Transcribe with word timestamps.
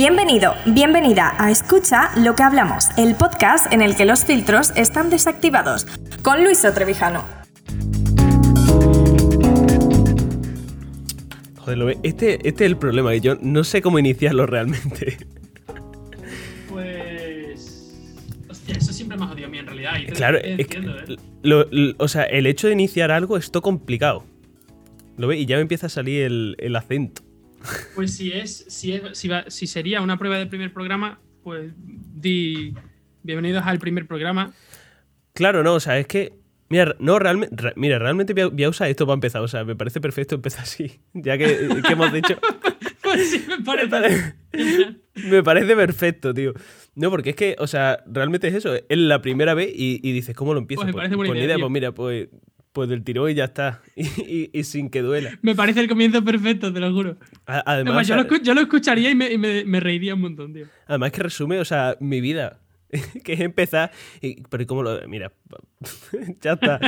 Bienvenido, 0.00 0.52
bienvenida 0.66 1.34
a 1.38 1.50
Escucha 1.50 2.10
lo 2.22 2.34
que 2.36 2.42
hablamos, 2.42 2.88
el 2.98 3.14
podcast 3.14 3.72
en 3.72 3.80
el 3.80 3.96
que 3.96 4.04
los 4.04 4.26
filtros 4.26 4.70
están 4.76 5.08
desactivados, 5.08 5.86
con 6.22 6.44
Luis 6.44 6.60
Trevijano. 6.74 7.24
Joder, 11.56 11.78
lo 11.78 11.86
ve- 11.86 11.96
este, 12.02 12.46
este 12.46 12.64
es 12.66 12.70
el 12.70 12.76
problema, 12.76 13.12
que 13.12 13.22
yo 13.22 13.36
no 13.40 13.64
sé 13.64 13.80
cómo 13.80 13.98
iniciarlo 13.98 14.44
realmente. 14.44 15.16
Pues. 16.68 17.94
Hostia, 18.50 18.74
eso 18.76 18.92
siempre 18.92 19.16
me 19.16 19.24
ha 19.24 19.28
jodido 19.28 19.46
a 19.46 19.50
mí 19.50 19.58
en 19.60 19.66
realidad. 19.66 19.92
y 19.98 20.06
te- 20.08 20.12
Claro, 20.12 20.38
te 20.42 20.60
es 20.60 20.66
que, 20.68 20.76
entiendo, 20.76 20.98
¿eh? 21.00 21.16
lo- 21.42 21.64
lo- 21.70 21.94
o 21.96 22.08
sea, 22.08 22.24
el 22.24 22.46
hecho 22.46 22.66
de 22.66 22.74
iniciar 22.74 23.10
algo 23.10 23.38
es 23.38 23.50
todo 23.50 23.62
complicado. 23.62 24.24
¿Lo 25.16 25.26
ves? 25.28 25.38
Y 25.40 25.46
ya 25.46 25.56
me 25.56 25.62
empieza 25.62 25.86
a 25.86 25.90
salir 25.90 26.24
el, 26.24 26.54
el 26.58 26.76
acento. 26.76 27.22
Pues 27.94 28.14
si 28.16 28.32
es. 28.32 28.64
Si, 28.68 28.92
es 28.92 29.02
si, 29.18 29.28
va- 29.28 29.44
si 29.48 29.66
sería 29.66 30.00
una 30.00 30.18
prueba 30.18 30.38
del 30.38 30.48
primer 30.48 30.72
programa, 30.72 31.20
pues 31.42 31.72
di. 31.76 32.74
Bienvenidos 33.22 33.64
al 33.66 33.78
primer 33.78 34.06
programa. 34.06 34.52
Claro, 35.34 35.62
no, 35.62 35.74
o 35.74 35.80
sea, 35.80 35.98
es 35.98 36.06
que. 36.06 36.32
Mira, 36.68 36.96
no, 36.98 37.18
realmente, 37.20 37.54
re- 37.56 37.72
mira, 37.76 37.98
realmente 38.00 38.32
voy 38.32 38.42
a, 38.42 38.46
voy 38.48 38.64
a 38.64 38.68
usar 38.68 38.88
esto 38.90 39.06
para 39.06 39.14
empezar. 39.14 39.40
O 39.42 39.48
sea, 39.48 39.64
me 39.64 39.76
parece 39.76 40.00
perfecto 40.00 40.34
empezar 40.34 40.62
así. 40.62 41.00
Ya 41.14 41.38
que, 41.38 41.46
que 41.86 41.92
hemos 41.92 42.12
dicho. 42.12 42.38
Pues 43.02 43.30
sí, 43.30 43.44
me 43.48 43.62
parece. 43.64 43.86
pare- 43.88 44.34
Me 45.14 45.42
parece 45.44 45.76
perfecto, 45.76 46.34
tío. 46.34 46.52
No, 46.96 47.08
porque 47.08 47.30
es 47.30 47.36
que, 47.36 47.54
o 47.60 47.68
sea, 47.68 48.02
realmente 48.04 48.48
es 48.48 48.54
eso. 48.54 48.74
Es 48.74 48.98
la 48.98 49.22
primera 49.22 49.54
vez 49.54 49.70
y, 49.72 50.00
y 50.02 50.10
dices, 50.10 50.34
¿cómo 50.34 50.54
lo 50.54 50.58
empiezo? 50.58 50.82
Pues 50.82 50.92
me 50.92 50.96
parece 50.98 51.14
buena 51.14 51.34
ni 51.34 51.40
idea, 51.42 51.56
pues 51.56 51.70
mira, 51.70 51.92
pues, 51.92 52.28
pues 52.76 52.90
del 52.90 53.02
tirón 53.02 53.30
y 53.30 53.34
ya 53.34 53.44
está. 53.44 53.80
Y, 53.96 54.02
y- 54.04 54.50
y 54.52 54.64
sin 54.64 54.90
que 54.90 55.00
duela. 55.00 55.38
Me 55.40 55.54
parece 55.54 55.80
el 55.80 55.88
comienzo 55.88 56.22
perfecto, 56.22 56.70
te 56.72 56.78
lo 56.78 56.92
juro. 56.92 57.16
Además, 57.46 57.64
Además, 57.66 58.06
yo, 58.06 58.16
lo, 58.16 58.36
yo 58.42 58.52
escucharía 58.60 59.10
y, 59.10 59.14
me, 59.14 59.32
y 59.32 59.38
me- 59.38 59.64
me 59.64 59.80
reiría 59.80 60.14
un 60.14 60.20
montón, 60.20 60.52
tío. 60.52 60.66
además 60.86 61.10
que 61.12 61.22
resume, 61.22 61.58
o 61.58 61.64
sea, 61.64 61.96
mi 62.00 62.20
vida. 62.20 62.60
que 63.24 63.32
es 63.32 63.40
empezar. 63.40 63.90
Y, 64.20 64.42
pero 64.42 64.62
¿y 64.62 64.66
cómo 64.66 64.82
lo.? 64.82 65.08
Mira, 65.08 65.32
ya 66.42 66.52
está. 66.52 66.78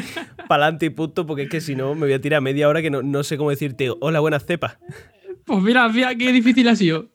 Para 0.47 0.64
adelante 0.67 0.86
y 0.86 0.91
punto, 0.91 1.27
porque 1.27 1.45
es 1.45 1.48
que 1.48 1.61
si 1.62 1.75
no 1.75 1.95
me 1.95 2.02
voy 2.02 2.12
a 2.12 2.20
tirar 2.20 2.42
media 2.42 2.69
hora 2.69 2.83
que 2.83 2.91
no, 2.91 3.02
no 3.02 3.25
sé 3.25 3.36
cómo 3.39 3.48
decirte, 3.50 3.91
hola, 4.00 4.20
buenas 4.20 4.45
cepas. 4.45 4.78
Pues 5.47 5.62
mira, 5.62 5.89
mira 5.89 6.14
qué 6.14 6.30
difícil 6.33 6.69
ha 6.69 6.77
sido. 6.77 7.08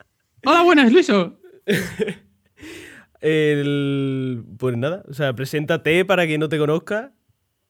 Hola, 0.45 0.63
buenas, 0.63 0.91
Luiso. 0.91 1.39
El, 3.21 4.43
pues 4.57 4.75
nada, 4.77 5.03
o 5.07 5.13
sea, 5.13 5.33
preséntate 5.33 6.03
para 6.05 6.25
quien 6.25 6.39
no 6.39 6.49
te 6.49 6.57
conozca. 6.57 7.13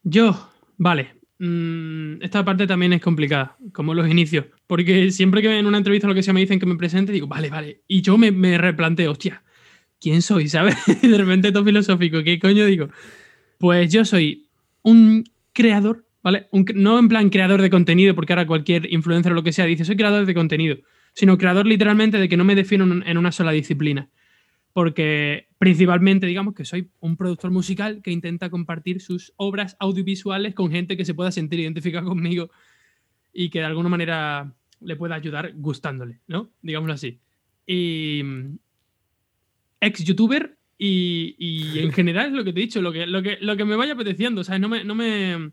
Yo, 0.04 0.50
vale. 0.84 1.16
Mm, 1.39 2.22
esta 2.22 2.45
parte 2.45 2.67
también 2.67 2.94
es 2.94 3.02
complicada, 3.02 3.58
como 3.73 3.94
los 3.94 4.08
inicios. 4.08 4.45
Porque 4.67 5.12
siempre 5.12 5.42
que 5.42 5.58
en 5.58 5.66
una 5.66 5.78
entrevista 5.78 6.08
lo 6.08 6.14
que 6.14 6.23
sea 6.23 6.34
me 6.34 6.42
dicen 6.42 6.59
que 6.59 6.66
me 6.66 6.76
presente, 6.76 7.12
digo, 7.12 7.28
vale, 7.28 7.50
vale. 7.50 7.81
Y 7.88 8.02
yo 8.02 8.17
me, 8.17 8.58
replanteo, 8.58 9.11
hostia, 9.11 9.44
¿quién 10.00 10.22
soy? 10.22 10.48
¿Sabes? 10.50 10.76
De 11.02 11.17
repente 11.17 11.52
todo 11.52 11.66
filosófico, 11.66 12.23
¿qué 12.23 12.39
coño 12.39 12.66
digo? 12.66 12.89
Pues 13.58 13.92
yo 13.92 14.06
soy 14.06 14.48
un 14.81 15.23
creador, 15.54 16.06
¿vale? 16.22 16.48
Un 16.52 16.66
no 16.76 17.00
en 17.00 17.08
plan 17.08 17.30
creador 17.30 17.61
de 17.61 17.70
contenido, 17.70 18.14
porque 18.14 18.34
ahora 18.34 18.48
cualquier 18.48 18.92
influencer 18.92 19.31
o 19.31 19.36
lo 19.36 19.44
que 19.44 19.54
sea 19.54 19.66
dice, 19.66 19.86
soy 19.86 19.95
creador 19.95 20.26
de 20.26 20.34
contenido, 20.34 20.78
sino 21.14 21.38
creador 21.38 21.66
literalmente 21.66 22.17
de 22.17 22.30
que 22.30 22.38
no 22.38 22.44
me 22.44 22.56
defino 22.56 22.84
en 23.06 23.17
una 23.17 23.31
sola 23.31 23.52
disciplina 23.52 24.09
porque 24.74 25.48
principalmente 25.60 26.26
digamos 26.28 26.54
que 26.56 26.66
soy 26.66 26.90
un 27.00 27.16
productor 27.16 27.52
musical 27.52 28.02
que 28.02 28.12
intenta 28.12 28.50
compartir 28.50 29.00
sus 29.02 29.32
obras 29.38 29.78
audiovisuales 29.80 30.54
con 30.56 30.72
gente 30.72 30.98
que 30.98 31.06
se 31.06 31.14
pueda 31.14 31.32
sentir 31.32 31.60
identificada 31.60 32.04
conmigo 32.06 32.50
y 33.32 33.50
que 33.50 33.60
de 33.60 33.66
alguna 33.66 33.89
manera 33.89 34.54
le 34.82 34.95
pueda 34.95 35.16
ayudar 35.16 35.54
gustándole, 35.56 36.20
¿no? 36.28 36.52
Digámoslo 36.62 36.94
así. 36.94 37.20
Y 37.66 38.22
mm, 38.23 38.58
ex 39.82 40.04
youtuber 40.04 40.58
y, 40.78 41.36
y 41.38 41.80
en 41.80 41.92
general 41.94 42.28
es 42.28 42.33
lo 42.33 42.44
que 42.44 42.52
te 42.54 42.60
he 42.60 42.64
dicho, 42.64 42.82
lo 42.82 42.92
que, 42.92 43.06
lo 43.06 43.22
que, 43.22 43.38
lo 43.42 43.56
que 43.56 43.66
me 43.66 43.76
vaya 43.76 43.94
apeteciendo, 43.94 44.44
¿sabes? 44.44 44.62
No 44.62 44.70
me... 44.70 44.83
No 44.83 44.95
me 44.95 45.52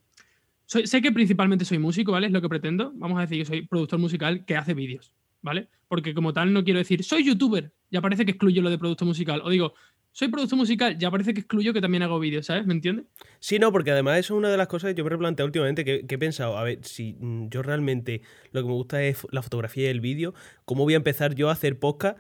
soy- 0.67 0.87
sé 0.87 1.03
que 1.03 1.13
principalmente 1.13 1.65
soy 1.65 1.79
músico, 1.79 2.13
¿vale? 2.13 2.27
Es 2.29 2.33
lo 2.33 2.41
que 2.41 2.49
pretendo. 2.49 2.93
Vamos 2.95 3.19
a 3.19 3.23
decir 3.23 3.39
que 3.39 3.45
soy 3.45 3.67
productor 3.67 3.99
musical 3.99 4.45
que 4.45 4.57
hace 4.57 4.73
vídeos, 4.75 5.13
¿vale? 5.43 5.69
Porque 5.89 6.15
como 6.15 6.33
tal 6.33 6.53
no 6.53 6.63
quiero 6.65 6.79
decir, 6.79 7.03
soy 7.05 7.25
youtuber, 7.25 7.73
ya 7.91 8.01
parece 8.01 8.25
que 8.25 8.33
excluyo 8.33 8.63
lo 8.63 8.71
de 8.71 8.79
producto 8.79 9.05
musical. 9.05 9.41
O 9.45 9.51
digo, 9.51 9.75
soy 10.13 10.29
productor 10.29 10.59
musical, 10.59 10.99
ya 10.99 11.11
parece 11.11 11.33
que 11.35 11.41
excluyo 11.41 11.73
que 11.73 11.81
también 11.81 12.03
hago 12.03 12.19
vídeos, 12.19 12.47
¿sabes? 12.47 12.67
¿Me 12.67 12.75
entiendes? 12.75 13.07
Sí, 13.39 13.59
no, 13.59 13.71
porque 13.73 13.91
además 13.93 14.19
eso 14.19 14.35
es 14.35 14.39
una 14.39 14.49
de 14.51 14.57
las 14.57 14.67
cosas 14.67 14.91
que 14.93 14.99
yo 14.99 15.05
me 15.05 15.09
he 15.09 15.11
replanteado 15.13 15.47
últimamente, 15.47 15.85
que, 15.85 16.07
que 16.07 16.15
he 16.17 16.19
pensado, 16.19 16.59
a 16.59 16.65
ver, 16.65 16.81
si 16.83 17.15
mm, 17.19 17.49
yo 17.49 17.63
realmente 17.63 18.23
lo 18.53 18.61
que 18.63 18.67
me 18.69 18.75
gusta 18.75 19.03
es 19.05 19.27
la 19.31 19.43
fotografía 19.43 19.87
y 19.87 19.91
el 19.91 20.01
vídeo, 20.01 20.35
¿cómo 20.65 20.85
voy 20.85 20.95
a 20.95 20.97
empezar 20.97 21.35
yo 21.35 21.49
a 21.49 21.53
hacer 21.53 21.79
podcast? 21.79 22.19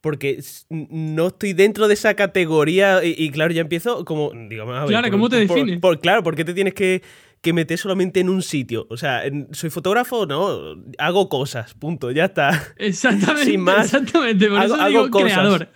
Porque 0.00 0.40
no 0.70 1.26
estoy 1.28 1.52
dentro 1.52 1.88
de 1.88 1.94
esa 1.94 2.14
categoría 2.14 3.02
y, 3.04 3.14
y 3.18 3.30
claro, 3.30 3.52
ya 3.52 3.62
empiezo 3.62 4.04
como, 4.04 4.30
digamos, 4.48 4.74
a 4.76 4.80
ver, 4.80 4.88
Claro, 4.88 5.10
¿cómo 5.10 5.28
te 5.28 5.44
por- 5.46 5.56
defines? 5.56 5.80
por- 5.80 6.00
claro, 6.00 6.22
¿por 6.22 6.36
qué 6.36 6.44
te 6.44 6.54
tienes 6.54 6.74
que, 6.74 7.02
que 7.46 7.52
meter 7.54 7.78
solamente 7.78 8.20
en 8.20 8.28
un 8.28 8.42
sitio? 8.42 8.86
O 8.90 8.96
sea, 8.96 9.22
¿soy 9.52 9.70
fotógrafo? 9.70 10.26
No, 10.26 10.76
hago 10.98 11.28
cosas, 11.28 11.72
punto, 11.74 12.10
ya 12.10 12.26
está. 12.26 12.62
Exactamente. 12.76 13.44
Sin 13.44 13.60
más, 13.60 13.86
exactamente. 13.86 14.48
Por 14.48 14.58
hago- 14.58 14.64
eso 14.74 14.74
hago 14.82 14.88
digo 14.88 15.10
cosas. 15.10 15.32
creador. 15.32 15.68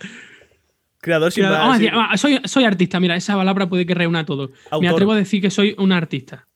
Creador 0.99 1.31
sin 1.31 1.41
Creador. 1.43 1.57
más, 1.59 1.63
Vamos 1.67 1.75
a 1.75 1.77
sí. 1.79 1.83
decir, 1.85 1.99
ah, 1.99 2.17
soy, 2.17 2.39
soy 2.45 2.63
artista, 2.65 2.99
mira, 2.99 3.15
esa 3.15 3.35
palabra 3.35 3.67
puede 3.67 3.85
que 3.85 3.95
reúna 3.95 4.25
todo. 4.25 4.51
Me 4.79 4.87
atrevo 4.89 5.13
a 5.13 5.15
decir 5.15 5.41
que 5.41 5.49
soy 5.49 5.73
un 5.79 5.91
artista. 5.91 6.47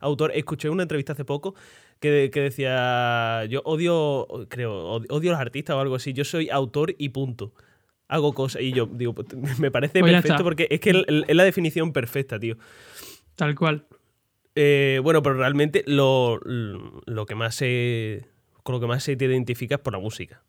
autor. 0.00 0.32
Escuché 0.34 0.68
una 0.68 0.82
entrevista 0.82 1.12
hace 1.14 1.24
poco 1.24 1.54
que, 2.00 2.30
que 2.30 2.40
decía, 2.40 3.46
yo 3.46 3.62
odio, 3.64 4.26
creo, 4.50 4.74
od- 4.86 5.06
odio 5.08 5.30
a 5.30 5.32
los 5.34 5.40
artistas 5.40 5.74
o 5.76 5.80
algo 5.80 5.94
así, 5.94 6.12
yo 6.12 6.24
soy 6.24 6.50
autor 6.50 6.94
y 6.98 7.08
punto. 7.10 7.54
Hago 8.08 8.34
cosas 8.34 8.60
y 8.60 8.72
yo 8.72 8.84
digo, 8.84 9.14
pues, 9.14 9.28
me 9.58 9.70
parece 9.70 10.00
Pues 10.00 10.12
perfecto 10.12 10.42
porque 10.44 10.66
es 10.70 10.80
que 10.80 10.90
es 11.26 11.34
la 11.36 11.44
definición 11.44 11.92
perfecta, 11.94 12.38
tío. 12.38 12.58
Tal 13.36 13.54
cual. 13.54 13.86
Eh, 14.54 15.00
bueno, 15.02 15.22
pero 15.22 15.36
realmente 15.36 15.82
lo, 15.86 16.40
lo 16.44 17.26
que 17.26 17.34
más 17.34 17.54
se, 17.56 18.26
con 18.62 18.74
lo 18.74 18.80
que 18.80 18.86
más 18.86 19.02
se 19.02 19.16
te 19.16 19.24
identifica 19.24 19.76
es 19.76 19.80
por 19.80 19.92
la 19.92 19.98
música. 19.98 20.42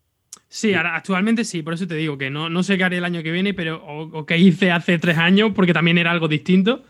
Sí, 0.47 0.73
ahora, 0.73 0.95
actualmente 0.95 1.43
sí, 1.43 1.63
por 1.63 1.73
eso 1.73 1.87
te 1.87 1.95
digo 1.95 2.17
que 2.17 2.29
no, 2.29 2.49
no 2.49 2.63
sé 2.63 2.77
qué 2.77 2.83
haré 2.83 2.97
el 2.97 3.05
año 3.05 3.23
que 3.23 3.31
viene, 3.31 3.53
pero 3.53 3.83
o, 3.83 4.19
o 4.19 4.25
qué 4.25 4.37
hice 4.37 4.71
hace 4.71 4.99
tres 4.99 5.17
años, 5.17 5.51
porque 5.55 5.73
también 5.73 5.97
era 5.97 6.11
algo 6.11 6.27
distinto. 6.27 6.83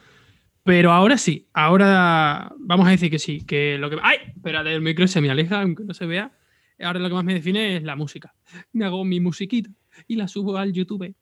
Pero 0.63 0.91
ahora 0.91 1.17
sí, 1.17 1.47
ahora 1.53 2.51
vamos 2.57 2.87
a 2.87 2.91
decir 2.91 3.11
que 3.11 3.19
sí, 3.19 3.41
que 3.45 3.77
lo 3.77 3.89
que... 3.89 3.97
¡Ay! 4.01 4.17
Espérate, 4.35 4.73
el 4.73 4.81
micro 4.81 5.07
se 5.07 5.21
me 5.21 5.29
aleja, 5.29 5.61
aunque 5.61 5.83
no 5.83 5.93
se 5.93 6.07
vea. 6.07 6.31
Ahora 6.79 6.99
lo 6.99 7.07
que 7.07 7.13
más 7.13 7.23
me 7.23 7.35
define 7.35 7.77
es 7.77 7.83
la 7.83 7.95
música. 7.95 8.33
Me 8.73 8.83
hago 8.83 9.05
mi 9.05 9.19
musiquita 9.19 9.69
y 10.07 10.15
la 10.15 10.27
subo 10.27 10.57
al 10.57 10.73
YouTube. 10.73 11.13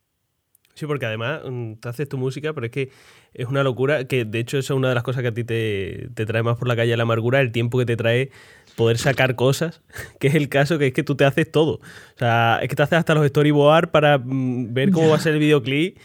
Sí, 0.75 0.85
porque 0.87 1.05
además 1.05 1.41
mm, 1.47 1.73
te 1.75 1.89
haces 1.89 2.09
tu 2.09 2.17
música, 2.17 2.51
pero 2.53 2.65
es 2.65 2.71
que 2.71 2.89
es 3.33 3.47
una 3.47 3.63
locura, 3.63 4.05
que 4.05 4.25
de 4.25 4.39
hecho 4.39 4.57
eso 4.57 4.73
es 4.73 4.77
una 4.77 4.89
de 4.89 4.95
las 4.95 5.03
cosas 5.03 5.21
que 5.21 5.27
a 5.27 5.33
ti 5.33 5.43
te, 5.43 6.09
te 6.15 6.25
trae 6.25 6.41
más 6.43 6.57
por 6.57 6.67
la 6.67 6.75
calle 6.75 6.91
de 6.91 6.97
la 6.97 7.03
amargura, 7.03 7.41
el 7.41 7.51
tiempo 7.51 7.77
que 7.77 7.85
te 7.85 7.95
trae 7.95 8.31
poder 8.75 8.97
sacar 8.97 9.35
cosas, 9.35 9.81
que 10.19 10.27
es 10.27 10.35
el 10.35 10.49
caso 10.49 10.79
que 10.79 10.87
es 10.87 10.93
que 10.93 11.03
tú 11.03 11.15
te 11.15 11.25
haces 11.25 11.51
todo. 11.51 11.73
O 11.75 12.17
sea, 12.17 12.59
es 12.61 12.69
que 12.69 12.75
te 12.75 12.81
haces 12.83 12.97
hasta 12.97 13.13
los 13.13 13.27
storyboard 13.27 13.91
para 13.91 14.17
mm, 14.17 14.73
ver 14.73 14.91
cómo 14.91 15.09
va 15.09 15.17
a 15.17 15.19
ser 15.19 15.33
el 15.33 15.39
videoclip. 15.39 15.97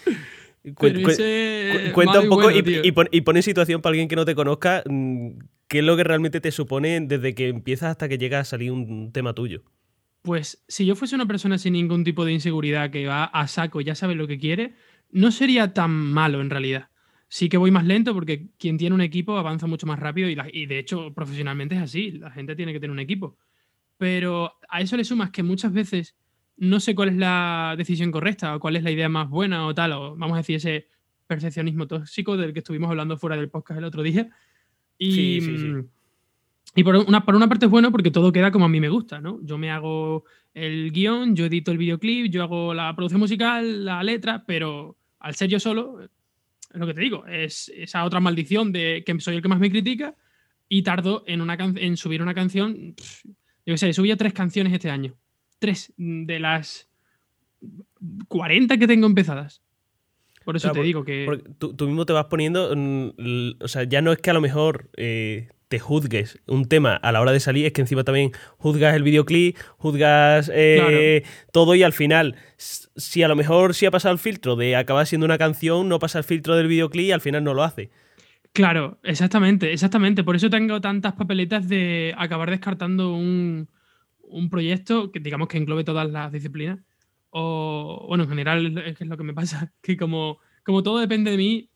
Cu- 0.75 0.87
cu- 1.03 1.93
cuenta 1.95 2.21
un 2.21 2.29
poco 2.29 2.43
bueno, 2.43 2.59
y, 2.59 2.89
y 2.89 2.93
pon, 2.93 3.09
y 3.11 3.21
pon 3.23 3.37
en 3.37 3.43
situación 3.43 3.81
para 3.81 3.93
alguien 3.93 4.09
que 4.09 4.17
no 4.17 4.25
te 4.27 4.35
conozca 4.35 4.83
mm, 4.87 5.29
qué 5.67 5.79
es 5.79 5.85
lo 5.85 5.97
que 5.97 6.05
realmente 6.05 6.41
te 6.41 6.51
supone 6.51 7.01
desde 7.01 7.35
que 7.35 7.49
empiezas 7.49 7.91
hasta 7.91 8.09
que 8.09 8.19
llega 8.19 8.41
a 8.41 8.45
salir 8.45 8.73
un 8.73 9.13
tema 9.13 9.33
tuyo. 9.35 9.63
Pues 10.29 10.63
si 10.69 10.85
yo 10.85 10.95
fuese 10.95 11.15
una 11.15 11.25
persona 11.25 11.57
sin 11.57 11.73
ningún 11.73 12.05
tipo 12.05 12.23
de 12.27 12.35
inseguridad 12.35 12.91
que 12.91 13.07
va 13.07 13.25
a 13.25 13.49
saco 13.49 13.81
y 13.81 13.85
ya 13.85 13.95
sabe 13.95 14.15
lo 14.15 14.27
que 14.29 14.39
quiere, 14.39 14.75
no 15.11 15.31
sería 15.33 15.73
tan 15.73 15.91
malo 15.91 16.43
en 16.43 16.51
realidad. 16.51 16.91
Sí 17.29 17.49
que 17.49 17.57
voy 17.57 17.71
más 17.71 17.87
lento 17.87 18.13
porque 18.13 18.49
quien 18.59 18.77
tiene 18.77 18.95
un 18.95 19.01
equipo 19.01 19.39
avanza 19.39 19.67
mucho 19.67 19.87
más 19.87 19.99
rápido 19.99 20.29
y, 20.29 20.35
la- 20.35 20.47
y 20.53 20.67
de 20.67 20.79
hecho 20.81 21.15
profesionalmente 21.15 21.77
es 21.77 21.81
así, 21.81 22.11
la 22.11 22.31
gente 22.31 22.55
tiene 22.57 22.75
que 22.75 22.79
tener 22.79 22.91
un 22.93 22.99
equipo. 22.99 23.39
Pero 23.97 24.53
a 24.69 24.83
eso 24.83 24.99
le 24.99 25.05
sumas 25.05 25.31
que 25.31 25.43
muchas 25.43 25.73
veces 25.73 26.15
no 26.59 26.79
sé 26.79 26.95
cuál 26.95 27.09
es 27.09 27.17
la 27.17 27.75
decisión 27.79 28.11
correcta 28.13 28.55
o 28.55 28.61
cuál 28.61 28.77
es 28.77 28.83
la 28.83 28.91
idea 28.91 29.09
más 29.09 29.31
buena 29.31 29.67
o 29.67 29.75
tal, 29.75 29.93
o 29.93 30.15
vamos 30.15 30.35
a 30.35 30.41
decir 30.41 30.57
ese 30.57 30.89
perfeccionismo 31.27 31.87
tóxico 31.87 32.37
del 32.37 32.53
que 32.53 32.59
estuvimos 32.59 32.91
hablando 32.91 33.17
fuera 33.17 33.35
del 33.37 33.49
podcast 33.49 33.79
el 33.79 33.85
otro 33.85 34.03
día. 34.03 34.29
Y, 34.99 35.13
Sí, 35.13 35.41
sí, 35.41 35.57
sí. 35.57 35.73
Y 36.79 36.85
por 36.85 36.97
una, 36.97 37.25
por 37.25 37.35
una 37.35 37.49
parte 37.49 37.67
es 37.67 37.71
bueno 37.71 37.91
porque 37.91 38.11
todo 38.11 38.31
queda 38.33 38.51
como 38.51 38.65
a 38.65 38.69
mí 38.69 38.81
me 38.81 38.89
gusta, 38.89 39.21
¿no? 39.21 39.39
Yo 39.43 39.59
me 39.59 39.71
hago 39.71 40.25
el 40.55 40.91
guion, 40.93 41.35
yo 41.37 41.47
edito 41.47 41.71
el 41.73 41.79
videoclip, 41.79 42.31
yo 42.31 42.43
hago 42.43 42.75
la 42.75 42.95
producción 42.95 43.21
musical, 43.21 43.85
la 43.85 44.03
letra, 44.03 44.45
pero 44.47 44.97
al 45.21 45.35
ser 45.35 45.49
yo 45.49 45.59
solo, 45.61 46.01
es 46.03 46.09
lo 46.73 46.87
que 46.87 46.95
te 46.95 47.01
digo, 47.01 47.27
es 47.27 47.71
esa 47.77 48.05
otra 48.05 48.21
maldición 48.21 48.73
de 48.73 49.03
que 49.05 49.19
soy 49.21 49.37
el 49.37 49.43
que 49.43 49.49
más 49.49 49.61
me 49.61 49.71
critica 49.71 50.15
y 50.69 50.83
tardo 50.83 51.25
en, 51.27 51.41
una 51.41 51.57
can- 51.57 51.79
en 51.79 51.97
subir 51.97 52.21
una 52.23 52.35
canción. 52.35 52.95
pff, 52.97 53.25
Yo 53.25 53.75
qué 53.75 53.79
sé, 53.79 53.93
subí 53.93 54.15
tres 54.17 54.33
canciones 54.33 54.73
este 54.73 54.91
año. 54.91 55.15
Tres 55.59 55.93
de 55.97 56.39
las 56.39 56.89
40 58.29 58.79
que 58.79 58.87
tengo 58.87 59.07
empezadas. 59.07 59.63
Por 60.45 60.57
eso 60.57 60.69
Claro, 60.69 60.81
te 60.81 60.87
digo 60.87 61.05
que. 61.05 61.27
Tú, 61.59 61.75
tú 61.75 61.87
mismo 61.87 62.07
te 62.07 62.13
vas 62.13 62.27
poniendo, 62.27 62.73
mm, 62.75 63.09
o 63.61 63.69
sea, 63.69 63.85
ya 63.85 64.01
no 64.01 64.13
es 64.13 64.19
que 64.19 64.31
a 64.31 64.35
lo 64.35 64.41
mejor 64.41 64.91
eh, 64.97 65.49
te 65.69 65.79
juzgues 65.79 66.41
un 66.47 66.67
tema 66.67 66.97
a 66.97 67.13
la 67.13 67.21
hora 67.21 67.33
de 67.33 67.41
salir, 67.41 67.67
es 67.67 67.73
que 67.73 67.83
encima 67.83 68.05
también 68.05 68.33
juzgas 68.57 68.95
el 68.95 69.03
videoclip, 69.03 69.57
juzgas 69.77 70.51
eh, 70.53 71.25
todo 71.53 71.75
y 71.75 71.83
al 71.83 71.93
final, 71.93 72.37
si 72.57 73.23
a 73.23 73.29
lo 73.29 73.37
mejor 73.37 73.75
sí 73.75 73.87
ha 73.87 73.91
pasado 73.91 74.13
el 74.13 74.19
filtro 74.19 74.57
de 74.57 74.77
acabar 74.77 75.07
siendo 75.07 75.27
una 75.27 75.39
canción, 75.39 75.89
no 75.89 75.99
pasa 75.99 76.19
el 76.19 76.25
filtro 76.25 76.57
del 76.57 76.69
videoclip 76.69 77.07
y 77.07 77.13
al 77.13 77.21
final 77.21 77.45
no 77.45 77.55
lo 77.55 77.63
hace. 77.63 77.91
Claro, 78.53 78.99
exactamente, 79.03 79.73
exactamente. 79.73 80.25
Por 80.25 80.37
eso 80.37 80.51
tengo 80.51 80.81
tantas 80.81 81.13
papeletas 81.13 81.69
de 81.69 82.15
acabar 82.17 82.51
descartando 82.51 83.13
un, 83.13 83.69
un 84.23 84.51
proyecto 84.51 85.13
que 85.13 85.21
digamos 85.21 85.49
que 85.49 85.59
englobe 85.59 85.85
todas 85.85 86.11
las 86.11 86.33
disciplinas. 86.33 86.81
O, 87.31 88.07
bueno, 88.09 88.25
en 88.25 88.31
general 88.31 88.79
es 88.79 89.01
lo 89.01 89.17
que 89.17 89.23
me 89.23 89.35
pasa, 89.35 89.73
que 89.83 89.97
como, 89.97 90.39
como 90.65 90.83
todo 90.83 90.99
depende 90.99 91.31
de 91.31 91.37
mí, 91.37 91.71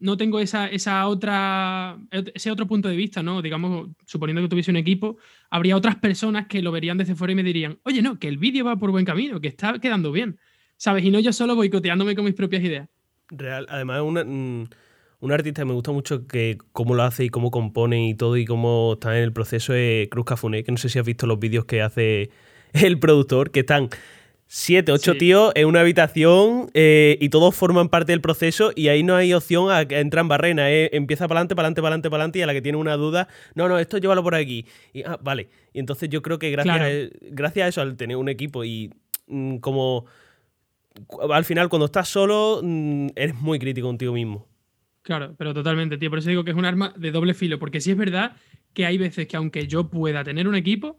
no 0.00 0.16
tengo 0.16 0.40
esa, 0.40 0.66
esa 0.68 1.06
otra, 1.06 1.98
ese 2.10 2.50
otro 2.50 2.66
punto 2.66 2.88
de 2.88 2.96
vista, 2.96 3.22
¿no? 3.22 3.42
Digamos, 3.42 3.88
suponiendo 4.06 4.42
que 4.42 4.48
tuviese 4.48 4.70
un 4.70 4.76
equipo, 4.76 5.18
habría 5.50 5.76
otras 5.76 5.96
personas 5.96 6.46
que 6.46 6.62
lo 6.62 6.72
verían 6.72 6.98
desde 6.98 7.14
fuera 7.14 7.32
y 7.32 7.36
me 7.36 7.42
dirían, 7.42 7.78
oye, 7.84 8.02
no, 8.02 8.18
que 8.18 8.28
el 8.28 8.38
vídeo 8.38 8.64
va 8.64 8.76
por 8.76 8.90
buen 8.90 9.04
camino, 9.04 9.40
que 9.40 9.48
está 9.48 9.78
quedando 9.78 10.10
bien, 10.10 10.38
¿sabes? 10.76 11.04
Y 11.04 11.10
no 11.10 11.20
yo 11.20 11.32
solo 11.32 11.54
boicoteándome 11.54 12.14
con 12.16 12.24
mis 12.24 12.34
propias 12.34 12.64
ideas. 12.64 12.88
Real, 13.28 13.66
además, 13.68 14.02
mm, 14.02 14.62
un 15.20 15.32
artista 15.32 15.62
que 15.62 15.66
me 15.66 15.74
gusta 15.74 15.92
mucho 15.92 16.26
que 16.26 16.58
cómo 16.72 16.94
lo 16.94 17.02
hace 17.02 17.24
y 17.24 17.28
cómo 17.28 17.50
compone 17.50 18.08
y 18.08 18.14
todo 18.14 18.36
y 18.36 18.46
cómo 18.46 18.94
está 18.94 19.16
en 19.16 19.24
el 19.24 19.32
proceso 19.32 19.74
es 19.74 20.08
Cruz 20.08 20.24
Cafuné, 20.24 20.64
que 20.64 20.72
no 20.72 20.78
sé 20.78 20.88
si 20.88 20.98
has 20.98 21.06
visto 21.06 21.26
los 21.26 21.38
vídeos 21.38 21.66
que 21.66 21.82
hace 21.82 22.30
el 22.72 22.98
productor, 22.98 23.50
que 23.50 23.60
están 23.60 23.90
siete, 24.52 24.90
ocho 24.90 25.14
tíos 25.14 25.52
en 25.54 25.68
una 25.68 25.78
habitación 25.78 26.70
eh, 26.74 27.16
y 27.20 27.28
todos 27.28 27.54
forman 27.54 27.88
parte 27.88 28.10
del 28.10 28.20
proceso 28.20 28.72
y 28.74 28.88
ahí 28.88 29.04
no 29.04 29.14
hay 29.14 29.32
opción 29.32 29.70
a 29.70 29.86
que 29.86 30.00
entran 30.00 30.26
barrena. 30.26 30.72
Eh. 30.72 30.90
Empieza 30.92 31.28
para 31.28 31.38
adelante, 31.38 31.54
para 31.54 31.66
adelante, 31.68 31.80
para 31.80 31.92
adelante, 31.92 32.10
para 32.10 32.22
adelante 32.22 32.38
y 32.40 32.42
a 32.42 32.46
la 32.46 32.52
que 32.52 32.60
tiene 32.60 32.76
una 32.76 32.96
duda, 32.96 33.28
no, 33.54 33.68
no, 33.68 33.78
esto 33.78 33.98
llévalo 33.98 34.24
por 34.24 34.34
aquí. 34.34 34.66
Y, 34.92 35.04
ah, 35.04 35.20
vale. 35.22 35.50
Y 35.72 35.78
entonces 35.78 36.08
yo 36.08 36.20
creo 36.20 36.40
que 36.40 36.50
gracias, 36.50 36.80
a, 36.80 36.88
gracias 37.30 37.64
a 37.64 37.68
eso, 37.68 37.80
al 37.80 37.96
tener 37.96 38.16
un 38.16 38.28
equipo 38.28 38.64
y 38.64 38.92
mm, 39.28 39.58
como 39.58 40.06
al 41.32 41.44
final 41.44 41.68
cuando 41.68 41.86
estás 41.86 42.08
solo, 42.08 42.60
mm, 42.60 43.10
eres 43.14 43.36
muy 43.36 43.60
crítico 43.60 43.86
contigo 43.86 44.12
mismo. 44.12 44.48
Claro, 45.02 45.32
pero 45.38 45.54
totalmente, 45.54 45.96
tío. 45.96 46.10
Por 46.10 46.18
eso 46.18 46.28
digo 46.28 46.42
que 46.42 46.50
es 46.50 46.56
un 46.56 46.64
arma 46.64 46.92
de 46.96 47.12
doble 47.12 47.34
filo, 47.34 47.60
porque 47.60 47.80
sí 47.80 47.92
es 47.92 47.96
verdad 47.96 48.34
que 48.74 48.84
hay 48.84 48.98
veces 48.98 49.28
que 49.28 49.36
aunque 49.36 49.68
yo 49.68 49.90
pueda 49.90 50.24
tener 50.24 50.48
un 50.48 50.56
equipo, 50.56 50.98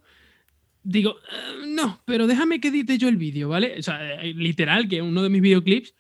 digo, 0.84 1.18
eh, 1.32 1.68
no, 1.68 2.02
pero 2.06 2.28
déjame 2.28 2.60
que 2.60 2.70
edite 2.70 2.98
yo 2.98 3.08
el 3.08 3.18
vídeo, 3.18 3.50
¿vale? 3.50 3.76
O 3.80 3.84
sea, 3.84 4.22
eh, 4.22 4.34
literal, 4.34 4.88
que 4.88 5.02
uno 5.02 5.24
de 5.24 5.30
mis 5.30 5.42
videoclips, 5.42 5.94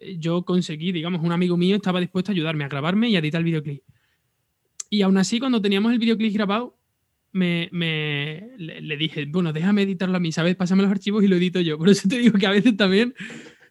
eh, 0.00 0.16
yo 0.18 0.44
conseguí, 0.44 0.92
digamos, 0.92 1.22
un 1.22 1.32
amigo 1.32 1.56
mío 1.56 1.76
estaba 1.76 2.00
dispuesto 2.00 2.32
a 2.32 2.34
ayudarme 2.34 2.64
a 2.64 2.68
grabarme 2.68 3.08
y 3.08 3.16
a 3.16 3.20
editar 3.20 3.40
el 3.40 3.44
videoclip. 3.44 3.82
Y 4.90 5.02
aún 5.02 5.18
así, 5.18 5.40
cuando 5.40 5.60
teníamos 5.60 5.92
el 5.92 5.98
videoclip 5.98 6.32
grabado, 6.32 6.78
me, 7.32 7.68
le, 7.72 8.96
dije, 8.96 9.26
bueno, 9.26 9.52
déjame 9.52 9.82
editarlo 9.82 10.16
a 10.16 10.20
mí, 10.20 10.30
¿sabes? 10.30 10.54
Pásame 10.54 10.82
los 10.82 10.90
archivos 10.90 11.24
y 11.24 11.28
lo 11.28 11.34
edito 11.34 11.60
yo. 11.60 11.76
Por 11.78 11.88
eso 11.88 12.08
te 12.08 12.18
digo 12.18 12.38
que 12.38 12.46
a 12.46 12.50
veces 12.50 12.76
también, 12.76 13.12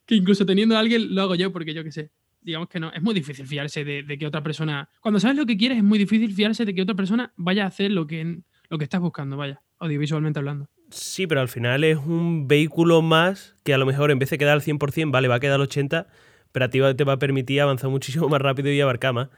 que 0.06 0.15
incluso 0.15 0.45
teniendo 0.45 0.75
a 0.75 0.80
alguien, 0.80 1.15
lo 1.15 1.21
hago 1.21 1.36
yo, 1.36 1.54
porque 1.54 1.74
yo 1.74 1.83
qué 1.83 1.92
sé 1.92 2.12
digamos 2.44 2.69
que 2.69 2.80
no, 2.80 2.92
es 2.92 3.01
muy 3.01 3.13
difícil 3.13 3.48
fiarse 3.48 3.83
de, 3.83 4.18
que 4.18 4.27
otra 4.27 4.44
persona, 4.44 4.89
cuando 5.00 5.19
sabes 5.19 5.38
lo 5.38 5.45
que 5.45 5.57
quieres, 5.57 5.77
es 5.77 5.83
muy 5.83 5.98
difícil 5.98 6.33
fiarse 6.33 6.65
de 6.65 6.75
que 6.75 6.81
otra 6.81 6.95
persona 6.95 7.33
vaya 7.38 7.63
a 7.63 7.68
hacer 7.68 7.92
lo 7.92 8.06
que, 8.06 8.42
lo 8.69 8.77
que 8.77 8.83
estás 8.83 9.01
buscando, 9.01 9.38
vaya, 9.38 9.62
audiovisualmente 9.84 10.40
hablando. 10.40 10.68
Sí, 10.90 11.28
pero 11.28 11.42
al 11.42 11.48
final 11.48 11.84
es 11.84 11.98
un 11.98 12.48
vehículo 12.48 13.02
más 13.02 13.56
que 13.64 13.74
a 13.74 13.78
lo 13.78 13.86
mejor 13.86 14.12
en 14.12 14.20
vez 14.20 14.30
de 14.30 14.38
quedar 14.38 14.54
al 14.54 14.62
100%, 14.62 15.12
vale, 15.12 15.28
va 15.28 15.36
a 15.36 15.40
quedar 15.40 15.60
al 15.60 15.68
80%, 15.68 16.06
pero 16.52 16.66
a 16.66 16.70
ti 16.70 16.80
te 16.96 17.04
va 17.04 17.14
a 17.14 17.20
permitir 17.20 17.62
avanzar 17.62 17.90
muchísimo 17.90 18.30
más 18.30 18.42
rápido 18.42 18.72
y 18.72 18.80
abarcar 18.82 19.14
más. 19.14 19.30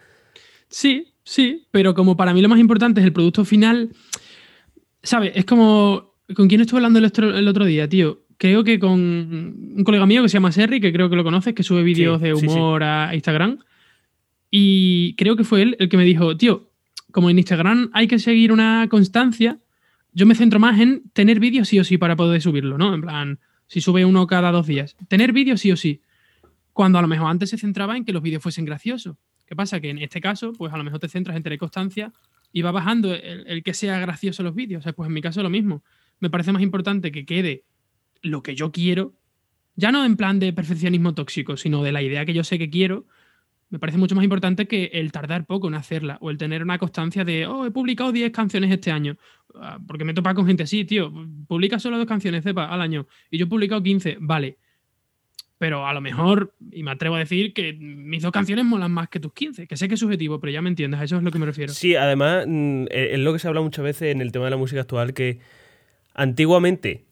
Sí, 0.67 1.13
sí, 1.23 1.67
pero 1.71 1.93
como 1.93 2.17
para 2.17 2.33
mí 2.33 2.41
lo 2.41 2.49
más 2.49 2.59
importante 2.59 2.99
es 2.99 3.05
el 3.05 3.13
producto 3.13 3.45
final, 3.45 3.91
¿sabes? 5.03 5.31
Es 5.35 5.45
como... 5.45 6.15
¿Con 6.35 6.47
quién 6.47 6.59
estuve 6.59 6.79
hablando 6.79 6.97
el 6.97 7.05
otro, 7.05 7.37
el 7.37 7.47
otro 7.47 7.65
día, 7.65 7.87
tío? 7.87 8.25
creo 8.37 8.63
que 8.63 8.79
con 8.79 8.99
un 8.99 9.83
colega 9.83 10.05
mío 10.05 10.21
que 10.23 10.29
se 10.29 10.33
llama 10.33 10.51
Serri, 10.51 10.79
que 10.79 10.91
creo 10.91 11.09
que 11.09 11.15
lo 11.15 11.23
conoces, 11.23 11.53
que 11.53 11.63
sube 11.63 11.83
vídeos 11.83 12.21
de 12.21 12.33
humor 12.33 12.83
a 12.83 13.13
Instagram. 13.13 13.59
Y 14.51 15.15
creo 15.15 15.35
que 15.35 15.43
fue 15.43 15.61
él 15.61 15.75
el 15.79 15.89
que 15.89 15.97
me 15.97 16.03
dijo, 16.03 16.35
tío, 16.37 16.69
como 17.11 17.29
en 17.29 17.37
Instagram 17.37 17.89
hay 17.93 18.07
que 18.07 18.19
seguir 18.19 18.51
una 18.51 18.87
constancia, 18.89 19.59
yo 20.15 20.25
me 20.25 20.33
centro 20.33 20.59
más 20.59 20.79
en 20.79 21.03
tener 21.11 21.41
vídeos 21.41 21.67
sí 21.67 21.77
o 21.77 21.83
sí 21.83 21.97
para 21.97 22.15
poder 22.15 22.41
subirlo, 22.41 22.77
¿no? 22.77 22.95
En 22.95 23.01
plan, 23.01 23.39
si 23.67 23.81
sube 23.81 24.05
uno 24.05 24.25
cada 24.27 24.49
dos 24.51 24.65
días. 24.65 24.95
Tener 25.09 25.33
vídeos 25.33 25.59
sí 25.59 25.73
o 25.73 25.77
sí. 25.77 26.01
Cuando 26.71 26.97
a 26.97 27.01
lo 27.01 27.07
mejor 27.09 27.27
antes 27.29 27.49
se 27.49 27.57
centraba 27.57 27.97
en 27.97 28.05
que 28.05 28.13
los 28.13 28.21
vídeos 28.21 28.41
fuesen 28.41 28.63
graciosos. 28.63 29.17
¿Qué 29.45 29.55
pasa? 29.57 29.81
Que 29.81 29.89
en 29.89 29.99
este 29.99 30.21
caso, 30.21 30.53
pues 30.53 30.73
a 30.73 30.77
lo 30.77 30.85
mejor 30.85 30.99
te 30.99 31.09
centras 31.09 31.35
en 31.35 31.43
tener 31.43 31.59
constancia 31.59 32.13
y 32.53 32.61
va 32.61 32.71
bajando 32.71 33.13
el, 33.13 33.61
que 33.61 33.73
sea 33.73 33.99
gracioso 33.99 34.41
los 34.41 34.55
vídeos. 34.55 34.79
O 34.79 34.83
sea, 34.83 34.93
pues 34.93 35.07
en 35.07 35.13
mi 35.13 35.21
caso 35.21 35.43
lo 35.43 35.49
mismo. 35.49 35.83
Me 36.21 36.29
parece 36.29 36.53
más 36.53 36.61
importante 36.61 37.11
que 37.11 37.25
quede 37.25 37.65
lo 38.21 38.41
que 38.41 38.55
yo 38.55 38.71
quiero, 38.71 39.13
ya 39.75 39.91
no 39.91 40.05
en 40.05 40.15
plan 40.15 40.39
de 40.39 40.53
perfeccionismo 40.53 41.13
tóxico, 41.13 41.57
sino 41.57 41.83
de 41.83 41.91
la 41.91 42.01
idea 42.01 42.25
que 42.25 42.33
yo 42.33 42.45
sé 42.45 42.57
que 42.57 42.69
quiero, 42.69 43.05
me 43.69 43.79
parece 43.79 43.97
mucho 43.97 44.15
más 44.15 44.23
importante 44.23 44.67
que 44.67 44.91
el 44.93 45.11
tardar 45.11 45.45
poco 45.45 45.67
en 45.67 45.75
hacerla 45.75 46.17
o 46.21 46.29
el 46.29 46.37
tener 46.37 46.63
una 46.63 46.77
constancia 46.77 47.25
de, 47.25 47.47
oh, 47.47 47.65
he 47.65 47.71
publicado 47.71 48.11
10 48.11 48.31
canciones 48.31 48.71
este 48.71 48.91
año. 48.91 49.17
Ah, 49.55 49.79
porque 49.85 50.05
me 50.05 50.13
topa 50.13 50.33
con 50.33 50.45
gente, 50.45 50.67
sí, 50.67 50.85
tío, 50.85 51.11
publica 51.47 51.79
solo 51.79 51.97
dos 51.97 52.07
canciones 52.07 52.43
cepa, 52.43 52.65
al 52.65 52.81
año 52.81 53.07
y 53.31 53.37
yo 53.37 53.45
he 53.45 53.49
publicado 53.49 53.81
15, 53.81 54.17
vale. 54.19 54.57
Pero 55.57 55.87
a 55.87 55.93
lo 55.93 56.01
mejor, 56.01 56.53
y 56.71 56.83
me 56.83 56.91
atrevo 56.91 57.15
a 57.15 57.19
decir 57.19 57.53
que 57.53 57.73
mis 57.73 58.21
dos 58.21 58.31
canciones 58.31 58.65
molan 58.65 58.91
más 58.91 59.07
que 59.07 59.21
tus 59.21 59.33
15, 59.33 59.67
que 59.67 59.77
sé 59.77 59.87
que 59.87 59.93
es 59.93 59.99
subjetivo, 59.99 60.39
pero 60.39 60.51
ya 60.51 60.61
me 60.61 60.69
entiendes, 60.69 60.99
a 60.99 61.03
eso 61.05 61.17
es 61.17 61.23
lo 61.23 61.31
que 61.31 61.39
me 61.39 61.45
refiero. 61.45 61.71
Sí, 61.71 61.95
además, 61.95 62.45
mm, 62.45 62.85
es 62.91 63.19
lo 63.19 63.31
que 63.31 63.39
se 63.39 63.47
habla 63.47 63.61
muchas 63.61 63.83
veces 63.83 64.13
en 64.13 64.21
el 64.21 64.33
tema 64.33 64.45
de 64.45 64.51
la 64.51 64.57
música 64.57 64.81
actual, 64.81 65.13
que 65.13 65.39
antiguamente 66.13 67.05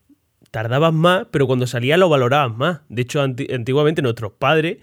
tardabas 0.51 0.93
más, 0.93 1.27
pero 1.31 1.47
cuando 1.47 1.65
salía 1.67 1.97
lo 1.97 2.09
valorabas 2.09 2.55
más. 2.55 2.81
De 2.89 3.01
hecho, 3.01 3.21
antiguamente 3.21 4.01
nuestros 4.01 4.33
padres 4.33 4.77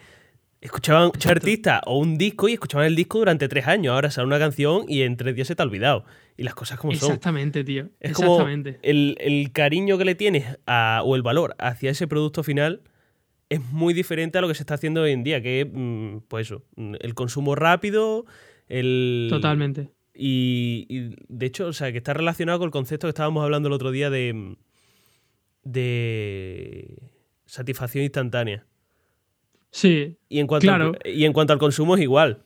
escuchaban 0.61 1.11
un 1.15 1.31
artista 1.31 1.81
o 1.87 1.99
un 1.99 2.19
disco 2.19 2.49
y 2.49 2.55
escuchaban 2.55 2.87
el 2.87 2.97
disco 2.97 3.19
durante 3.19 3.49
tres 3.49 3.67
años. 3.67 3.95
Ahora 3.95 4.11
sale 4.11 4.27
una 4.27 4.39
canción 4.39 4.85
y 4.89 5.03
en 5.03 5.17
tres 5.17 5.35
días 5.35 5.49
se 5.49 5.57
te 5.57 5.63
ha 5.63 5.67
olvidado. 5.67 6.05
Y 6.37 6.43
las 6.43 6.55
cosas 6.55 6.79
como 6.79 6.95
son. 6.95 7.09
Exactamente, 7.09 7.65
tío. 7.65 7.89
Es 8.01 8.13
Exactamente. 8.13 8.75
como 8.75 8.83
el, 8.83 9.51
cariño 9.53 9.99
que 9.99 10.05
le 10.05 10.15
tienes 10.15 10.59
o 10.67 11.17
el 11.17 11.23
valor 11.23 11.55
hacia 11.59 11.91
ese 11.91 12.07
producto 12.07 12.43
final 12.43 12.83
es 13.49 13.61
muy 13.73 13.95
diferente 13.95 14.39
a 14.39 14.41
lo 14.41 14.49
que 14.49 14.55
se 14.55 14.63
está 14.63 14.75
haciendo 14.75 15.03
hoy 15.03 15.13
en 15.13 15.25
día, 15.25 15.43
que 15.43 15.63
es, 15.63 15.67
mm, 15.73 16.19
pues 16.29 16.47
eso, 16.47 16.63
mm, 16.77 16.95
el 17.01 17.15
consumo 17.15 17.57
rápido, 17.57 18.25
el... 18.69 19.27
Totalmente. 19.29 19.91
Y, 20.15 20.87
y, 20.89 21.17
de 21.29 21.47
hecho, 21.47 21.67
o 21.67 21.73
sea, 21.73 21.91
que 21.91 21.99
está 21.99 22.15
relacionado 22.15 22.61
con 22.61 22.69
el 22.69 22.73
concepto 22.73 23.09
que 23.09 23.11
estábamos 23.11 23.43
hablando 23.43 23.67
el 23.67 23.73
otro 23.73 23.91
día 23.91 24.09
de 24.09 24.33
mm, 24.35 24.55
de 25.65 27.13
satisfacción 27.47 28.05
instantánea. 28.05 28.67
Sí. 29.71 30.17
Y 30.29 30.39
en 30.39 30.47
cuanto, 30.47 30.73
al, 30.73 30.99
y 31.05 31.25
en 31.25 31.33
cuanto 31.33 31.53
al 31.53 31.59
consumo 31.59 31.95
es 31.95 32.03
igual. 32.03 32.43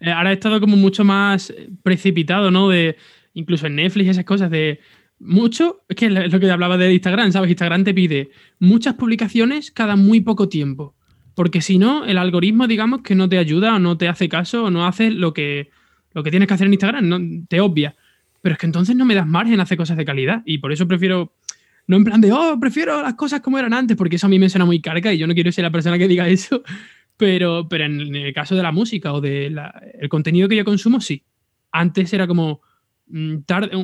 Eh, 0.00 0.10
ahora 0.10 0.30
he 0.30 0.34
estado 0.34 0.60
como 0.60 0.76
mucho 0.76 1.04
más 1.04 1.52
precipitado, 1.82 2.50
¿no? 2.50 2.68
De, 2.68 2.96
incluso 3.34 3.66
en 3.66 3.76
Netflix, 3.76 4.10
esas 4.10 4.24
cosas 4.24 4.50
de 4.50 4.80
mucho, 5.18 5.82
es 5.88 5.96
que 5.96 6.06
es 6.06 6.32
lo 6.32 6.40
que 6.40 6.50
hablaba 6.50 6.76
de 6.76 6.92
Instagram, 6.92 7.32
¿sabes? 7.32 7.50
Instagram 7.50 7.84
te 7.84 7.94
pide 7.94 8.30
muchas 8.58 8.94
publicaciones 8.94 9.70
cada 9.70 9.96
muy 9.96 10.20
poco 10.20 10.48
tiempo. 10.48 10.94
Porque 11.34 11.60
si 11.60 11.78
no, 11.78 12.04
el 12.04 12.18
algoritmo, 12.18 12.66
digamos, 12.66 13.02
que 13.02 13.14
no 13.14 13.28
te 13.28 13.38
ayuda 13.38 13.74
o 13.74 13.78
no 13.78 13.96
te 13.96 14.08
hace 14.08 14.28
caso 14.28 14.64
o 14.64 14.70
no 14.70 14.86
hace 14.86 15.10
lo 15.10 15.32
que, 15.32 15.70
lo 16.12 16.22
que 16.22 16.30
tienes 16.30 16.48
que 16.48 16.54
hacer 16.54 16.66
en 16.66 16.74
Instagram, 16.74 17.08
no, 17.08 17.18
te 17.48 17.60
obvia. 17.60 17.96
Pero 18.40 18.52
es 18.52 18.58
que 18.58 18.66
entonces 18.66 18.94
no 18.94 19.04
me 19.04 19.14
das 19.14 19.26
margen 19.26 19.58
a 19.58 19.64
hacer 19.64 19.78
cosas 19.78 19.96
de 19.96 20.04
calidad. 20.04 20.42
Y 20.44 20.58
por 20.58 20.72
eso 20.72 20.86
prefiero 20.86 21.32
no 21.86 21.96
en 21.96 22.04
plan 22.04 22.20
de, 22.20 22.32
oh, 22.32 22.58
prefiero 22.58 23.02
las 23.02 23.14
cosas 23.14 23.40
como 23.40 23.58
eran 23.58 23.74
antes, 23.74 23.96
porque 23.96 24.16
eso 24.16 24.26
a 24.26 24.30
mí 24.30 24.38
me 24.38 24.48
suena 24.48 24.64
muy 24.64 24.80
carga 24.80 25.12
y 25.12 25.18
yo 25.18 25.26
no 25.26 25.34
quiero 25.34 25.52
ser 25.52 25.64
la 25.64 25.70
persona 25.70 25.98
que 25.98 26.08
diga 26.08 26.28
eso. 26.28 26.62
Pero, 27.16 27.68
pero 27.68 27.84
en 27.84 28.12
el 28.16 28.34
caso 28.34 28.56
de 28.56 28.62
la 28.64 28.72
música 28.72 29.12
o 29.12 29.20
del 29.20 29.56
el 30.00 30.08
contenido 30.08 30.48
que 30.48 30.56
yo 30.56 30.64
consumo, 30.64 31.00
sí. 31.00 31.22
Antes 31.70 32.12
era 32.12 32.26
como 32.26 32.60
mm, 33.06 33.36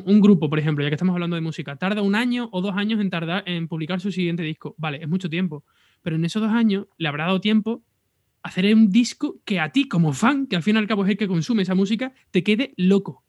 un, 0.04 0.20
grupo, 0.20 0.50
por 0.50 0.58
ejemplo, 0.58 0.82
ya 0.82 0.90
que 0.90 0.96
estamos 0.96 1.12
hablando 1.12 1.36
de 1.36 1.40
música, 1.40 1.76
tarda 1.76 2.02
un 2.02 2.16
año 2.16 2.48
o 2.50 2.60
dos 2.60 2.74
años 2.76 3.00
en 3.00 3.08
tardar 3.08 3.44
en 3.46 3.68
publicar 3.68 4.00
su 4.00 4.10
siguiente 4.10 4.42
disco. 4.42 4.74
Vale, 4.78 4.98
es 5.00 5.08
mucho 5.08 5.30
tiempo. 5.30 5.62
Pero 6.02 6.16
en 6.16 6.24
esos 6.24 6.42
dos 6.42 6.50
años 6.50 6.86
le 6.98 7.06
habrá 7.06 7.26
dado 7.26 7.40
tiempo 7.40 7.84
hacer 8.42 8.74
un 8.74 8.90
disco 8.90 9.40
que 9.44 9.60
a 9.60 9.70
ti, 9.70 9.86
como 9.86 10.12
fan, 10.12 10.48
que 10.48 10.56
al 10.56 10.64
fin 10.64 10.74
y 10.74 10.78
al 10.78 10.88
cabo 10.88 11.04
es 11.04 11.10
el 11.10 11.16
que 11.16 11.28
consume 11.28 11.62
esa 11.62 11.76
música, 11.76 12.12
te 12.32 12.42
quede 12.42 12.74
loco. 12.76 13.22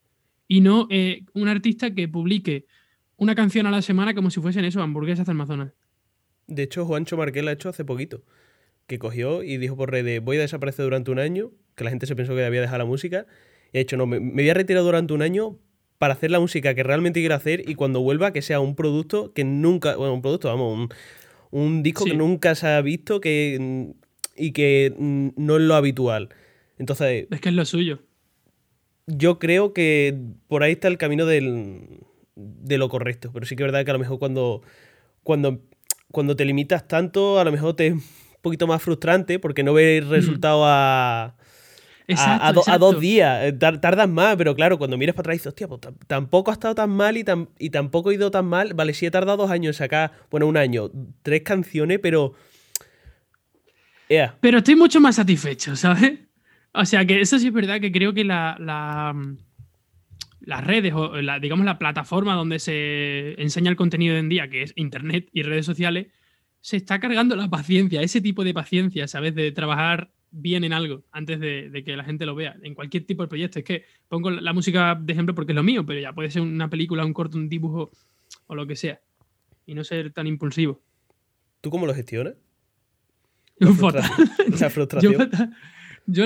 Y 0.48 0.62
no 0.62 0.88
eh, 0.90 1.26
un 1.34 1.48
artista 1.48 1.94
que 1.94 2.08
publique 2.08 2.66
una 3.22 3.36
canción 3.36 3.68
a 3.68 3.72
la 3.72 3.84
semana 3.84 4.16
como 4.16 4.32
si 4.32 4.42
fuesen 4.42 4.66
eso, 4.66 4.82
hamburguesas 4.82 5.28
del 5.28 5.36
Amazonas. 5.36 5.74
De 6.48 6.64
hecho, 6.64 6.88
Juancho 6.88 7.18
Marqués 7.18 7.44
la 7.44 7.52
ha 7.52 7.54
hecho 7.54 7.70
hace 7.70 7.86
poquito. 7.86 8.24
Que 8.88 8.98
cogió 8.98 9.44
y 9.44 9.58
dijo 9.58 9.78
por 9.78 9.92
redes, 9.92 10.24
voy 10.24 10.38
a 10.38 10.42
desaparecer 10.42 10.86
durante 10.86 11.12
un 11.12 11.20
año, 11.20 11.52
que 11.76 11.84
la 11.84 11.92
gente 11.92 12.08
se 12.08 12.16
pensó 12.16 12.36
que 12.36 12.44
había 12.44 12.62
dejado 12.62 12.80
la 12.80 12.86
música. 12.86 13.28
Y 13.74 13.78
ha 13.78 13.80
dicho, 13.82 13.96
no, 13.96 14.08
me, 14.08 14.18
voy 14.18 14.50
a 14.50 14.56
retirar 14.56 14.82
durante 14.82 15.14
un 15.14 15.22
año 15.22 15.60
para 16.00 16.16
hacer 16.16 16.32
la 16.32 16.40
música 16.40 16.74
que 16.74 16.82
realmente 16.82 17.20
quiero 17.20 17.36
hacer 17.36 17.70
y 17.70 17.76
cuando 17.76 18.02
vuelva 18.02 18.34
que 18.34 18.42
sea 18.42 18.60
un 18.60 18.76
producto 18.76 19.34
que 19.34 19.44
nunca, 19.44 19.96
bueno, 19.98 20.16
un 20.16 20.24
producto, 20.24 20.48
vamos, 20.48 20.90
un, 21.52 21.84
disco 21.84 22.06
que 22.06 22.16
nunca 22.16 22.56
se 22.56 22.70
ha 22.70 22.82
visto 22.82 23.22
que, 23.22 23.94
y 24.36 24.52
que 24.52 24.96
no 24.98 25.58
es 25.58 25.62
lo 25.62 25.76
habitual. 25.76 26.30
Entonces... 26.80 27.28
Es 27.30 27.40
que 27.40 27.50
es 27.50 27.56
lo 27.56 27.66
suyo. 27.66 28.00
yo 29.06 29.38
creo 29.38 29.74
que 29.74 30.18
por 30.48 30.64
ahí 30.64 30.72
está 30.72 30.88
el 30.88 30.98
camino 30.98 31.28
del, 31.28 32.00
de 32.36 32.78
lo 32.78 32.90
correcto. 32.90 33.32
Pero 33.34 33.46
sí 33.46 33.56
que 33.56 33.64
es 33.64 33.68
verdad 33.68 33.84
que 33.86 33.92
a 33.92 33.94
lo 33.94 34.00
mejor 34.00 34.20
cuando, 34.20 34.62
cuando, 35.24 35.62
cuando 36.12 36.36
te 36.36 36.46
limitas 36.46 36.88
tanto, 36.88 37.40
a 37.40 37.44
lo 37.44 37.52
mejor 37.52 37.76
te 37.76 37.88
es 37.88 37.94
un 37.94 38.04
poquito 38.42 38.68
más 38.68 38.82
frustrante 38.82 39.40
porque 39.40 39.64
no 39.64 39.74
ves 39.74 40.06
resultado 40.08 40.64
a, 40.66 41.36
Exacto, 42.08 42.44
a, 42.44 42.48
a 42.48 42.54
do- 42.54 42.60
a 42.60 42.64
exacto. 42.64 42.80
dos 42.92 43.00
días. 43.02 43.44
Eh, 43.46 43.54
tar- 43.54 43.80
Tardas 43.80 44.10
más, 44.10 44.36
pero 44.36 44.56
claro, 44.56 44.78
cuando 44.78 44.98
miras 44.98 45.16
para 45.16 45.24
atrás 45.24 45.36
dices, 45.36 45.48
hostia, 45.48 45.68
pues 45.68 45.82
tam- 45.82 45.96
tampoco 46.08 46.52
ha 46.52 46.54
estado 46.56 46.74
tan 46.76 46.90
mal 46.90 47.16
y, 47.18 47.24
tam- 47.24 47.50
y 47.60 47.70
tampoco 47.70 48.12
he 48.12 48.16
ido 48.16 48.32
tan 48.32 48.46
mal. 48.46 48.74
Vale, 48.74 48.94
sí 48.94 49.06
he 49.06 49.12
tardado 49.12 49.38
dos 49.38 49.52
años 49.52 49.76
en 49.76 49.78
sacar, 49.78 50.12
bueno, 50.30 50.48
un 50.48 50.58
año, 50.58 50.90
tres 51.24 51.42
canciones, 51.44 52.00
pero... 52.02 52.34
Ea, 54.10 54.36
Pero 54.42 54.58
estoy 54.58 54.76
mucho 54.76 55.00
más 55.00 55.16
satisfecho, 55.16 55.76
¿sabes? 55.76 56.20
O 56.74 56.84
sea 56.86 57.06
que 57.06 57.22
eso 57.22 57.40
sí 57.40 57.48
es 57.48 57.54
verdad 57.54 57.80
que 57.80 57.92
creo 57.92 58.14
que 58.14 58.24
la, 58.24 58.58
la, 58.60 59.14
mm, 59.14 59.38
las 60.42 60.66
redes 60.66 60.94
o 60.94 61.22
la, 61.22 61.40
digamos 61.40 61.66
la 61.66 61.78
plataforma 61.78 62.36
donde 62.36 62.60
se 62.60 63.42
enseña 63.42 63.70
el 63.70 63.76
contenido 63.76 64.14
hoy 64.14 64.20
en 64.20 64.30
día, 64.30 64.50
que 64.50 64.64
es 64.64 64.74
internet 64.76 65.30
y 65.32 65.44
redes 65.44 65.66
sociales, 65.66 66.08
se 66.60 66.78
está 66.78 67.00
cargando 67.00 67.36
la 67.36 67.50
paciencia, 67.50 68.02
ese 68.02 68.22
tipo 68.22 68.44
de 68.44 68.54
paciencia, 68.54 69.08
¿sabes? 69.08 69.34
De 69.36 69.52
trabajar 69.52 70.12
bien 70.32 70.64
en 70.64 70.74
algo 70.74 71.04
antes 71.12 71.40
de, 71.40 71.70
de 71.70 71.84
que 71.84 71.96
la 71.96 72.04
gente 72.04 72.26
lo 72.26 72.36
vea, 72.36 72.56
en 72.62 72.76
cualquier 72.76 73.06
tipo 73.06 73.24
de 73.24 73.30
proyecto. 73.30 73.60
Es 73.60 73.66
que 73.66 73.86
pongo 74.08 74.30
la 74.30 74.54
música 74.54 74.96
de 75.00 75.14
ejemplo 75.14 75.36
porque 75.36 75.52
es 75.52 75.56
lo 75.56 75.64
mío, 75.64 75.86
pero 75.86 76.00
ya 76.00 76.14
puede 76.14 76.32
ser 76.32 76.42
una 76.42 76.70
película, 76.70 77.06
un 77.06 77.14
corto, 77.14 77.38
un 77.38 77.50
dibujo 77.50 77.92
o 78.48 78.56
lo 78.56 78.68
que 78.68 78.76
sea. 78.76 79.02
Y 79.66 79.74
no 79.74 79.84
ser 79.84 80.12
tan 80.12 80.28
impulsivo. 80.28 80.82
¿tú 81.62 81.70
cómo 81.70 81.86
lo 81.86 81.94
gestionas? 81.94 82.34
La 83.58 83.68
frustración. 83.74 84.60
La 84.60 84.70
frustración. 84.70 85.14
Yo, 86.08 86.26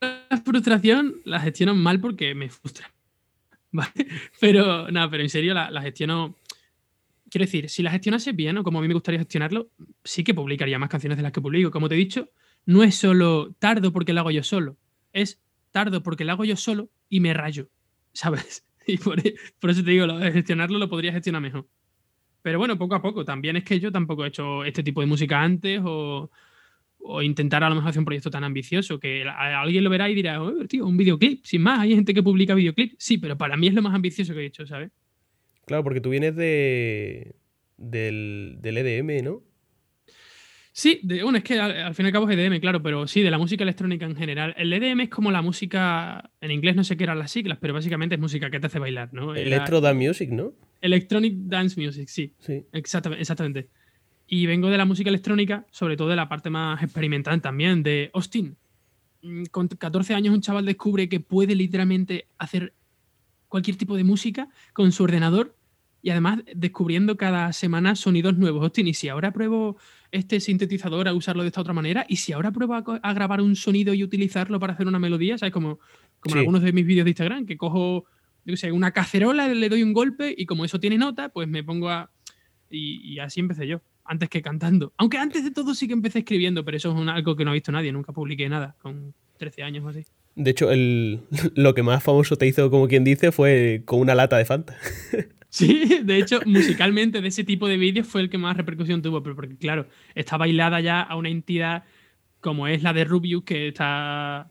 la 0.00 0.36
frustración 0.44 1.16
la 1.24 1.40
gestiono 1.40 1.74
mal 1.74 1.98
porque 1.98 2.34
me 2.34 2.50
frustra. 2.50 2.92
¿Vale? 3.74 3.90
Pero, 4.40 4.88
nada, 4.92 5.10
pero 5.10 5.24
en 5.24 5.28
serio 5.28 5.52
la, 5.52 5.68
la 5.68 5.82
gestiono. 5.82 6.36
Quiero 7.28 7.44
decir, 7.44 7.68
si 7.68 7.82
la 7.82 7.90
gestionase 7.90 8.30
bien 8.30 8.56
o 8.56 8.62
como 8.62 8.78
a 8.78 8.82
mí 8.82 8.86
me 8.86 8.94
gustaría 8.94 9.18
gestionarlo, 9.18 9.68
sí 10.04 10.22
que 10.22 10.32
publicaría 10.32 10.78
más 10.78 10.88
canciones 10.88 11.16
de 11.18 11.22
las 11.24 11.32
que 11.32 11.40
publico. 11.40 11.72
Como 11.72 11.88
te 11.88 11.96
he 11.96 11.98
dicho, 11.98 12.30
no 12.66 12.84
es 12.84 12.94
solo 12.94 13.52
tardo 13.58 13.92
porque 13.92 14.12
lo 14.12 14.20
hago 14.20 14.30
yo 14.30 14.44
solo, 14.44 14.76
es 15.12 15.40
tardo 15.72 16.04
porque 16.04 16.24
lo 16.24 16.30
hago 16.32 16.44
yo 16.44 16.54
solo 16.56 16.88
y 17.08 17.18
me 17.18 17.34
rayo, 17.34 17.68
¿sabes? 18.12 18.64
Y 18.86 18.98
por, 18.98 19.18
e- 19.26 19.34
por 19.58 19.70
eso 19.70 19.82
te 19.82 19.90
digo, 19.90 20.06
lo 20.06 20.18
de 20.18 20.30
gestionarlo 20.30 20.78
lo 20.78 20.88
podría 20.88 21.12
gestionar 21.12 21.42
mejor. 21.42 21.66
Pero 22.42 22.58
bueno, 22.58 22.78
poco 22.78 22.94
a 22.94 23.02
poco. 23.02 23.24
También 23.24 23.56
es 23.56 23.64
que 23.64 23.80
yo 23.80 23.90
tampoco 23.90 24.24
he 24.24 24.28
hecho 24.28 24.64
este 24.64 24.84
tipo 24.84 25.00
de 25.00 25.06
música 25.08 25.42
antes 25.42 25.80
o, 25.84 26.30
o 27.06 27.20
intentar 27.22 27.62
a 27.62 27.68
lo 27.68 27.74
mejor 27.74 27.90
hacer 27.90 28.00
un 28.00 28.06
proyecto 28.06 28.30
tan 28.30 28.44
ambicioso 28.44 28.98
que 28.98 29.24
alguien 29.28 29.84
lo 29.84 29.90
verá 29.90 30.08
y 30.08 30.14
dirá, 30.14 30.42
"Oh, 30.42 30.66
tío, 30.66 30.86
un 30.86 30.96
videoclip, 30.96 31.44
sin 31.44 31.60
más, 31.62 31.80
hay 31.80 31.94
gente 31.94 32.14
que 32.14 32.22
publica 32.22 32.54
videoclip. 32.54 32.94
Sí, 32.98 33.18
pero 33.18 33.36
para 33.36 33.56
mí 33.56 33.66
es 33.68 33.74
lo 33.74 33.82
más 33.82 33.94
ambicioso 33.94 34.32
que 34.34 34.40
he 34.40 34.46
hecho, 34.46 34.66
¿sabes? 34.66 34.90
Claro, 35.66 35.82
porque 35.84 36.00
tú 36.00 36.10
vienes 36.10 36.34
de 36.34 37.34
del, 37.76 38.56
del 38.60 38.78
EDM, 38.78 39.22
¿no? 39.22 39.42
Sí, 40.72 41.00
de- 41.04 41.22
bueno, 41.22 41.38
es 41.38 41.44
que 41.44 41.58
al, 41.60 41.70
al 41.70 41.94
fin 41.94 42.04
y 42.04 42.08
al 42.08 42.12
cabo 42.12 42.28
es 42.28 42.36
EDM, 42.36 42.60
claro, 42.60 42.82
pero 42.82 43.06
sí, 43.06 43.22
de 43.22 43.30
la 43.30 43.38
música 43.38 43.62
electrónica 43.62 44.06
en 44.06 44.16
general. 44.16 44.54
El 44.58 44.72
EDM 44.72 45.04
es 45.04 45.08
como 45.08 45.30
la 45.30 45.40
música, 45.42 46.30
en 46.40 46.50
inglés 46.50 46.74
no 46.74 46.82
sé 46.82 46.96
qué 46.96 47.04
eran 47.04 47.18
las 47.18 47.30
siglas, 47.30 47.58
pero 47.60 47.74
básicamente 47.74 48.16
es 48.16 48.20
música 48.20 48.50
que 48.50 48.58
te 48.58 48.66
hace 48.66 48.78
bailar, 48.80 49.12
¿no? 49.12 49.34
Electro 49.36 49.80
Dance 49.80 50.06
Music, 50.08 50.30
¿no? 50.30 50.52
Electronic 50.80 51.34
Dance 51.36 51.80
Music, 51.80 52.08
sí. 52.08 52.34
Sí. 52.40 52.64
Exactamente, 52.72 53.20
exactamente. 53.22 53.68
Y 54.26 54.46
vengo 54.46 54.70
de 54.70 54.78
la 54.78 54.84
música 54.84 55.10
electrónica, 55.10 55.66
sobre 55.70 55.96
todo 55.96 56.08
de 56.08 56.16
la 56.16 56.28
parte 56.28 56.50
más 56.50 56.82
experimental 56.82 57.40
también, 57.40 57.82
de 57.82 58.10
Austin. 58.14 58.56
Mm, 59.22 59.44
Con 59.50 59.68
14 59.68 60.14
años 60.14 60.34
un 60.34 60.40
chaval 60.40 60.64
descubre 60.64 61.08
que 61.08 61.20
puede 61.20 61.54
literalmente 61.54 62.28
hacer 62.38 62.74
cualquier 63.48 63.76
tipo 63.76 63.96
de 63.96 64.04
música 64.04 64.48
con 64.72 64.92
su 64.92 65.04
ordenador 65.04 65.56
y 66.02 66.10
además 66.10 66.40
descubriendo 66.54 67.16
cada 67.16 67.52
semana 67.52 67.96
sonidos 67.96 68.36
nuevos. 68.36 68.62
Austin, 68.62 68.88
y 68.88 68.94
si 68.94 69.08
ahora 69.08 69.32
pruebo 69.32 69.78
este 70.10 70.38
sintetizador 70.40 71.08
a 71.08 71.14
usarlo 71.14 71.42
de 71.42 71.48
esta 71.48 71.62
otra 71.62 71.72
manera, 71.72 72.04
y 72.08 72.16
si 72.16 72.32
ahora 72.32 72.52
pruebo 72.52 72.74
a, 72.74 73.12
grabar 73.14 73.40
un 73.40 73.56
sonido 73.56 73.94
y 73.94 74.04
utilizarlo 74.04 74.60
para 74.60 74.74
hacer 74.74 74.86
una 74.86 74.98
melodía, 74.98 75.38
¿sabes? 75.38 75.52
Como, 75.52 75.78
como 76.20 76.34
en 76.34 76.40
algunos 76.40 76.62
de 76.62 76.72
mis 76.72 76.84
vídeos 76.84 77.04
de 77.04 77.10
Instagram, 77.10 77.46
que 77.46 77.56
cojo 77.56 78.04
yo 78.44 78.56
sé, 78.56 78.72
una 78.72 78.90
cacerola, 78.90 79.48
le 79.48 79.68
doy 79.68 79.82
un 79.82 79.92
golpe 79.92 80.34
y 80.36 80.46
como 80.46 80.64
eso 80.64 80.78
tiene 80.78 80.98
nota, 80.98 81.30
pues 81.30 81.48
me 81.48 81.64
pongo 81.64 81.88
a... 81.88 82.10
Y, 82.70 83.14
y 83.14 83.18
así 83.18 83.40
empecé 83.40 83.66
yo, 83.66 83.80
antes 84.04 84.28
que 84.28 84.42
cantando. 84.42 84.92
Aunque 84.98 85.18
antes 85.18 85.44
de 85.44 85.50
todo 85.50 85.74
sí 85.74 85.86
que 85.86 85.92
empecé 85.94 86.20
escribiendo, 86.20 86.64
pero 86.64 86.76
eso 86.76 86.90
es 86.92 86.96
un- 86.96 87.08
algo 87.08 87.36
que 87.36 87.44
no 87.44 87.50
ha 87.50 87.54
visto 87.54 87.72
nadie, 87.72 87.92
nunca 87.92 88.12
publiqué 88.12 88.48
nada, 88.48 88.76
con 88.82 89.14
13 89.38 89.62
años 89.62 89.84
o 89.84 89.88
así. 89.88 90.04
De 90.36 90.50
hecho, 90.50 90.70
el, 90.70 91.20
lo 91.54 91.74
que 91.74 91.82
más 91.82 92.02
famoso 92.02 92.36
te 92.36 92.46
hizo, 92.46 92.70
como 92.70 92.88
quien 92.88 93.04
dice, 93.04 93.32
fue 93.32 93.82
con 93.84 94.00
una 94.00 94.14
lata 94.14 94.36
de 94.38 94.44
Fanta. 94.44 94.76
Sí, 95.54 96.00
de 96.02 96.18
hecho, 96.18 96.40
musicalmente 96.46 97.20
de 97.20 97.28
ese 97.28 97.44
tipo 97.44 97.68
de 97.68 97.76
vídeos 97.76 98.08
fue 98.08 98.22
el 98.22 98.28
que 98.28 98.38
más 98.38 98.56
repercusión 98.56 99.02
tuvo, 99.02 99.22
pero 99.22 99.36
porque 99.36 99.56
claro, 99.56 99.86
está 100.16 100.36
bailada 100.36 100.80
ya 100.80 101.00
a 101.00 101.14
una 101.14 101.28
entidad 101.28 101.84
como 102.40 102.66
es 102.66 102.82
la 102.82 102.92
de 102.92 103.04
Rubius, 103.04 103.44
que 103.44 103.68
está 103.68 104.50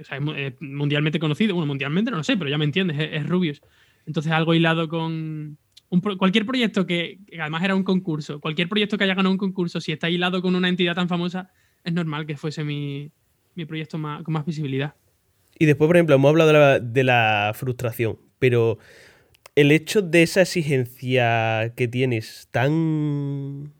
o 0.00 0.04
sea, 0.04 0.16
es 0.16 0.22
mu- 0.24 0.32
es 0.32 0.54
mundialmente 0.62 1.18
conocido, 1.18 1.54
bueno, 1.54 1.66
mundialmente 1.66 2.10
no 2.10 2.16
lo 2.16 2.24
sé, 2.24 2.38
pero 2.38 2.48
ya 2.48 2.56
me 2.56 2.64
entiendes, 2.64 2.98
es, 2.98 3.08
es 3.12 3.26
Rubius. 3.28 3.60
Entonces 4.06 4.32
algo 4.32 4.54
hilado 4.54 4.88
con 4.88 5.58
un 5.90 6.00
pro- 6.00 6.18
cualquier 6.18 6.44
proyecto 6.46 6.86
que, 6.86 7.18
que 7.26 7.40
además 7.40 7.62
era 7.64 7.74
un 7.74 7.82
concurso, 7.84 8.40
cualquier 8.40 8.68
proyecto 8.68 8.98
que 8.98 9.04
haya 9.04 9.14
ganado 9.14 9.32
un 9.32 9.38
concurso, 9.38 9.80
si 9.80 9.92
está 9.92 10.10
hilado 10.10 10.42
con 10.42 10.54
una 10.54 10.68
entidad 10.68 10.94
tan 10.94 11.08
famosa, 11.08 11.50
es 11.84 11.92
normal 11.92 12.26
que 12.26 12.36
fuese 12.36 12.62
mi, 12.64 13.10
mi 13.54 13.64
proyecto 13.64 13.96
más, 13.98 14.22
con 14.22 14.34
más 14.34 14.44
visibilidad. 14.44 14.94
Y 15.58 15.66
después, 15.66 15.88
por 15.88 15.96
ejemplo, 15.96 16.14
hemos 16.14 16.28
hablado 16.28 16.52
de 16.52 16.58
la, 16.58 16.78
de 16.80 17.04
la 17.04 17.52
frustración, 17.54 18.18
pero 18.38 18.78
el 19.54 19.72
hecho 19.72 20.02
de 20.02 20.22
esa 20.22 20.42
exigencia 20.42 21.72
que 21.76 21.88
tienes 21.88 22.48
tan 22.50 23.72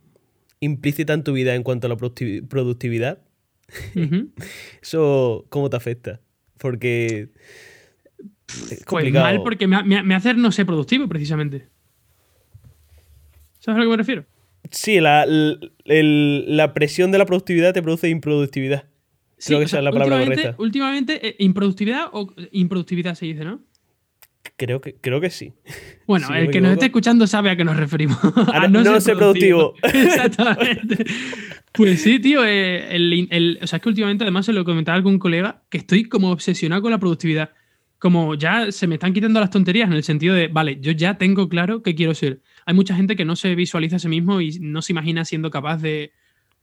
implícita 0.60 1.12
en 1.12 1.22
tu 1.22 1.32
vida 1.34 1.54
en 1.54 1.62
cuanto 1.62 1.86
a 1.86 1.90
la 1.90 1.96
producti- 1.96 2.46
productividad. 2.48 3.20
¿eso 4.82 5.46
cómo 5.50 5.68
te 5.70 5.76
afecta? 5.76 6.20
Porque 6.58 7.28
es 8.48 8.84
Pues 8.84 8.86
complicado. 8.86 9.26
mal 9.26 9.42
porque 9.42 9.66
me, 9.66 9.82
me, 9.84 10.02
me 10.02 10.14
hace 10.14 10.34
no 10.34 10.50
ser 10.52 10.66
productivo, 10.66 11.08
precisamente. 11.08 11.68
¿Sabes 13.58 13.76
a 13.76 13.78
lo 13.78 13.84
que 13.84 13.90
me 13.90 13.96
refiero? 13.96 14.24
Sí, 14.70 15.00
la, 15.00 15.24
el- 15.24 16.56
la 16.56 16.74
presión 16.74 17.10
de 17.12 17.18
la 17.18 17.26
productividad 17.26 17.72
te 17.72 17.82
produce 17.82 18.08
improductividad. 18.08 18.84
Sí, 19.38 19.48
Creo 19.48 19.60
que 19.60 19.64
o 19.66 19.68
sea, 19.68 19.78
esa 19.78 19.78
es 19.78 19.84
la 19.84 19.92
palabra 19.92 20.24
correcta. 20.24 20.54
Últimamente, 20.58 21.26
eh, 21.28 21.36
improductividad 21.38 22.06
o 22.12 22.32
improductividad 22.52 23.14
se 23.14 23.26
dice, 23.26 23.44
¿no? 23.44 23.62
Creo 24.56 24.80
que, 24.80 24.94
creo 24.94 25.20
que 25.20 25.30
sí. 25.30 25.52
Bueno, 26.06 26.26
Si 26.28 26.32
el 26.32 26.50
que 26.50 26.60
nos 26.60 26.72
esté 26.72 26.86
escuchando 26.86 27.26
sabe 27.26 27.50
a 27.50 27.56
qué 27.56 27.64
nos 27.64 27.76
referimos. 27.76 28.18
A 28.52 28.62
A 28.64 28.68
no- 28.68 28.82
no 28.82 29.00
ser 29.00 29.16
productivo. 29.16 29.74
Exactamente. 29.82 31.04
Pues 31.72 32.02
sí, 32.02 32.18
tío. 32.18 32.44
eh, 32.44 32.94
el- 32.96 33.28
el- 33.30 33.58
o 33.62 33.66
sea, 33.66 33.76
es 33.76 33.82
que 33.82 33.88
últimamente, 33.88 34.24
además, 34.24 34.46
se 34.46 34.52
lo 34.52 34.64
comentaba 34.64 34.94
a 34.94 34.98
algún 34.98 35.18
colega, 35.18 35.62
que 35.70 35.78
estoy 35.78 36.04
como 36.04 36.30
obsesionado 36.32 36.82
con 36.82 36.90
la 36.90 36.98
productividad. 36.98 37.50
Como 37.98 38.34
ya 38.36 38.70
se 38.72 38.86
me 38.86 38.94
están 38.94 39.12
quitando 39.12 39.40
las 39.40 39.50
tonterías 39.50 39.88
en 39.88 39.94
el 39.94 40.04
sentido 40.04 40.34
de, 40.34 40.48
vale, 40.48 40.78
yo 40.80 40.92
ya 40.92 41.18
tengo 41.18 41.48
claro 41.48 41.82
qué 41.82 41.94
quiero 41.94 42.14
ser. 42.14 42.40
Hay 42.68 42.75
mucha 42.75 42.94
gente 42.94 43.16
que 43.16 43.25
no 43.25 43.34
se 43.34 43.54
visualiza 43.54 43.96
a 43.96 43.98
sí 43.98 44.08
mismo 44.08 44.42
y 44.42 44.58
no 44.60 44.82
se 44.82 44.92
imagina 44.92 45.25
siendo 45.25 45.50
capaz 45.50 45.78
de, 45.78 46.12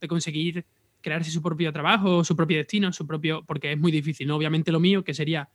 conseguir 0.08 0.64
crearse 1.02 1.32
su 1.32 1.42
propio 1.42 1.74
trabajo, 1.74 2.24
su 2.24 2.36
propio 2.36 2.58
destino, 2.58 2.94
su 2.94 3.08
propio. 3.08 3.44
Porque 3.44 3.72
es 3.72 3.80
muy 3.80 3.92
difícil, 3.92 4.28
¿no? 4.28 4.36
Obviamente 4.36 4.72
lo 4.72 4.80
mío, 4.80 5.04
que 5.04 5.16
sería, 5.16 5.50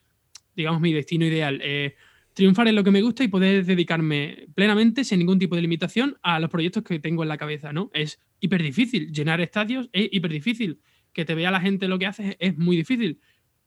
digamos, 0.56 0.80
mi 0.80 0.92
destino 0.92 1.24
ideal. 1.24 1.60
eh, 1.62 1.94
triunfar 2.34 2.66
en 2.66 2.74
lo 2.74 2.82
que 2.82 2.90
me 2.90 3.00
gusta 3.00 3.22
y 3.22 3.28
poder 3.28 3.64
dedicarme 3.64 4.48
plenamente, 4.56 5.04
sin 5.04 5.20
ningún 5.20 5.38
tipo 5.38 5.54
de 5.54 5.62
limitación, 5.62 6.18
a 6.20 6.40
los 6.40 6.50
proyectos 6.50 6.82
que 6.82 6.98
tengo 6.98 7.22
en 7.22 7.28
la 7.28 7.38
cabeza, 7.38 7.72
¿no? 7.72 7.92
Es 7.94 8.18
hiper 8.40 8.60
difícil. 8.60 9.12
Llenar 9.12 9.40
estadios 9.40 9.88
es 9.92 10.08
hiper 10.10 10.32
difícil. 10.32 10.80
Que 11.12 11.24
te 11.24 11.36
vea 11.36 11.52
la 11.52 11.60
gente 11.60 11.86
lo 11.86 11.96
que 11.96 12.06
haces 12.06 12.34
es 12.40 12.58
muy 12.58 12.76
difícil. 12.76 13.20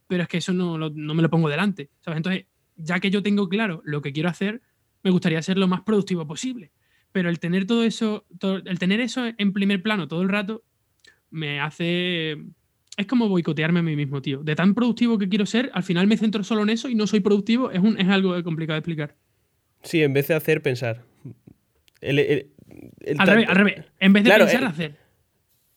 Pero 0.07 0.23
es 0.23 0.27
que 0.27 0.39
eso 0.39 0.51
no, 0.51 0.77
no 0.77 1.13
me 1.13 1.21
lo 1.21 1.29
pongo 1.29 1.47
delante, 1.47 1.91
¿sabes? 2.01 2.17
Entonces, 2.17 2.45
ya 2.75 2.99
que 2.99 3.09
yo 3.09 3.23
tengo 3.23 3.47
claro 3.47 3.81
lo 3.85 4.01
que 4.01 4.11
quiero 4.11 4.27
hacer, 4.27 4.61
me 5.03 5.11
gustaría 5.11 5.41
ser 5.41 5.57
lo 5.57 5.67
más 5.67 5.81
productivo 5.81 6.25
posible. 6.25 6.71
Pero 7.11 7.29
el 7.29 7.39
tener 7.39 7.65
todo 7.67 7.83
eso, 7.83 8.25
todo- 8.39 8.57
el 8.65 8.79
tener 8.79 8.99
eso 8.99 9.21
en 9.37 9.53
primer 9.53 9.83
plano 9.83 10.07
todo 10.07 10.21
el 10.23 10.29
rato, 10.29 10.63
me 11.29 11.59
hace. 11.59 12.37
Es 12.95 13.07
como 13.07 13.27
boicotearme 13.27 13.79
a 13.79 13.83
mí 13.83 13.95
mismo, 13.95 14.21
tío. 14.21 14.43
De 14.43 14.55
tan 14.55 14.73
productivo 14.75 15.17
que 15.17 15.27
quiero 15.29 15.45
ser, 15.45 15.69
al 15.73 15.83
final 15.83 16.07
me 16.07 16.17
centro 16.17 16.43
solo 16.43 16.61
en 16.63 16.69
eso 16.69 16.89
y 16.89 16.95
no 16.95 17.05
soy 17.07 17.19
productivo. 17.19 17.71
Es, 17.71 17.79
un, 17.79 17.99
es 17.99 18.07
algo 18.07 18.41
complicado 18.43 18.75
de 18.75 18.79
explicar. 18.79 19.15
Sí, 19.83 20.01
en 20.03 20.13
vez 20.13 20.27
de 20.27 20.35
hacer, 20.35 20.61
pensar. 20.61 21.03
El- 22.01 22.19
el- 22.19 22.47
el 23.01 23.19
Al 23.19 23.27
revés, 23.27 23.49
al 23.49 23.55
revés. 23.55 23.85
En 23.99 24.13
vez 24.13 24.23
de 24.23 24.29
Claro, 24.29 24.45
pensar, 24.45 24.63
eh, 24.63 24.67
hacer. 24.67 24.97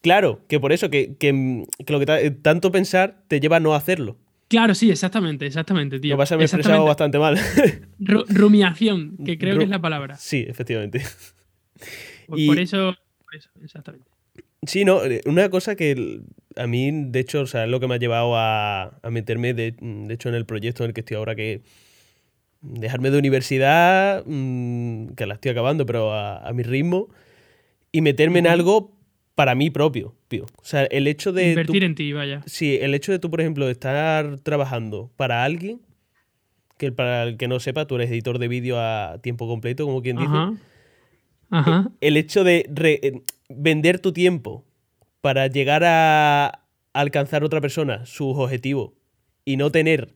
Claro, 0.03 0.41
que 0.49 0.61
por 0.61 0.73
eso, 0.73 0.89
que, 0.91 1.17
que- 1.17 1.65
que 1.85 1.93
lo 1.93 1.99
que 1.99 2.07
ta- 2.07 2.19
tanto 2.43 2.71
pensar 2.71 3.23
te 3.29 3.41
lleva 3.41 3.57
a 3.57 3.61
no 3.61 3.75
hacerlo. 3.75 4.19
Claro, 4.49 4.75
sí, 4.75 4.91
exactamente, 4.91 5.47
exactamente, 5.47 5.99
tío. 5.99 6.13
Lo 6.15 6.19
vas 6.19 6.31
a 6.31 6.37
haber 6.37 6.45
expresado 6.45 6.85
bastante 6.85 7.19
mal. 7.19 7.37
Ru- 8.01 8.25
rumiación, 8.29 9.17
que 9.25 9.39
creo 9.39 9.55
Ru- 9.55 9.59
que 9.59 9.65
es 9.65 9.71
la 9.71 9.81
palabra. 9.81 10.17
sí, 10.17 10.45
efectivamente. 10.49 11.03
Por, 12.27 12.39
Y- 12.39 12.47
por 12.47 12.59
eso, 12.59 12.95
por 13.25 13.37
eso, 13.37 13.51
exactamente. 13.63 14.11
Sí, 14.67 14.85
no, 14.85 15.05
eh, 15.05 15.21
una 15.27 15.49
cosa 15.49 15.77
que 15.77 16.21
a 16.57 16.67
mí, 16.67 16.91
de 16.93 17.21
hecho, 17.21 17.43
o 17.43 17.47
sea, 17.47 17.65
es 17.65 17.71
lo 17.71 17.79
que 17.81 17.87
me 17.87 17.95
ha 17.95 17.99
llevado 17.99 18.37
a, 18.37 18.99
meterme, 19.11 19.55
de, 19.55 19.75
hecho, 20.11 20.29
en 20.29 20.35
el 20.35 20.47
proyecto 20.47 20.83
en 20.83 20.89
el 20.89 20.95
que 20.95 21.01
estoy 21.01 21.17
ahora, 21.17 21.35
que 21.37 21.63
dejarme 22.63 23.11
de 23.11 23.19
universidad, 23.19 24.25
mm, 24.27 25.09
que 25.09 25.27
la 25.27 25.35
estoy 25.35 25.53
acabando, 25.53 25.87
pero 25.87 26.13
a, 26.15 26.51
mi 26.53 26.63
ritmo, 26.63 27.09
y 27.93 28.01
meterme 28.01 28.39
en 28.41 28.47
algo 28.47 28.96
para 29.37 29.55
mí 29.55 29.71
propio, 29.71 30.17
tío. 30.27 30.47
O 30.57 30.65
sea, 30.65 30.85
el 30.85 31.07
hecho 31.07 31.33
de... 31.33 31.51
Invertir 31.51 31.85
en 31.85 31.95
ti, 31.95 32.13
vaya. 32.13 32.43
Sí, 32.47 32.79
el 32.81 32.95
hecho 32.95 33.13
de 33.13 33.21
tú, 33.21 33.31
por 33.31 33.41
ejemplo, 33.41 33.69
estar 33.69 34.41
trabajando 34.41 35.13
para 35.17 35.45
alguien, 35.45 35.81
que 36.79 36.91
para 36.91 37.23
el 37.23 37.37
que 37.37 37.47
no 37.47 37.61
sepa, 37.61 37.87
tú 37.87 37.95
eres 37.97 38.11
editor 38.11 38.39
de 38.39 38.49
vídeo 38.49 38.81
a 38.81 39.19
tiempo 39.23 39.47
completo, 39.47 39.85
como 39.85 40.03
quien 40.03 40.17
dice. 40.17 40.59
Ajá. 41.51 41.91
El 42.01 42.17
hecho 42.17 42.43
de 42.43 42.67
eh, 42.69 43.23
vender 43.49 44.01
tu 44.01 44.13
tiempo 44.13 44.65
para 45.21 45.47
llegar 45.47 45.85
a 45.85 46.63
alcanzar 46.95 47.45
otra 47.45 47.61
persona 47.61 48.05
sus 48.07 48.37
objetivos 48.37 48.93
y 49.45 49.57
no 49.57 49.71
tener 49.71 50.15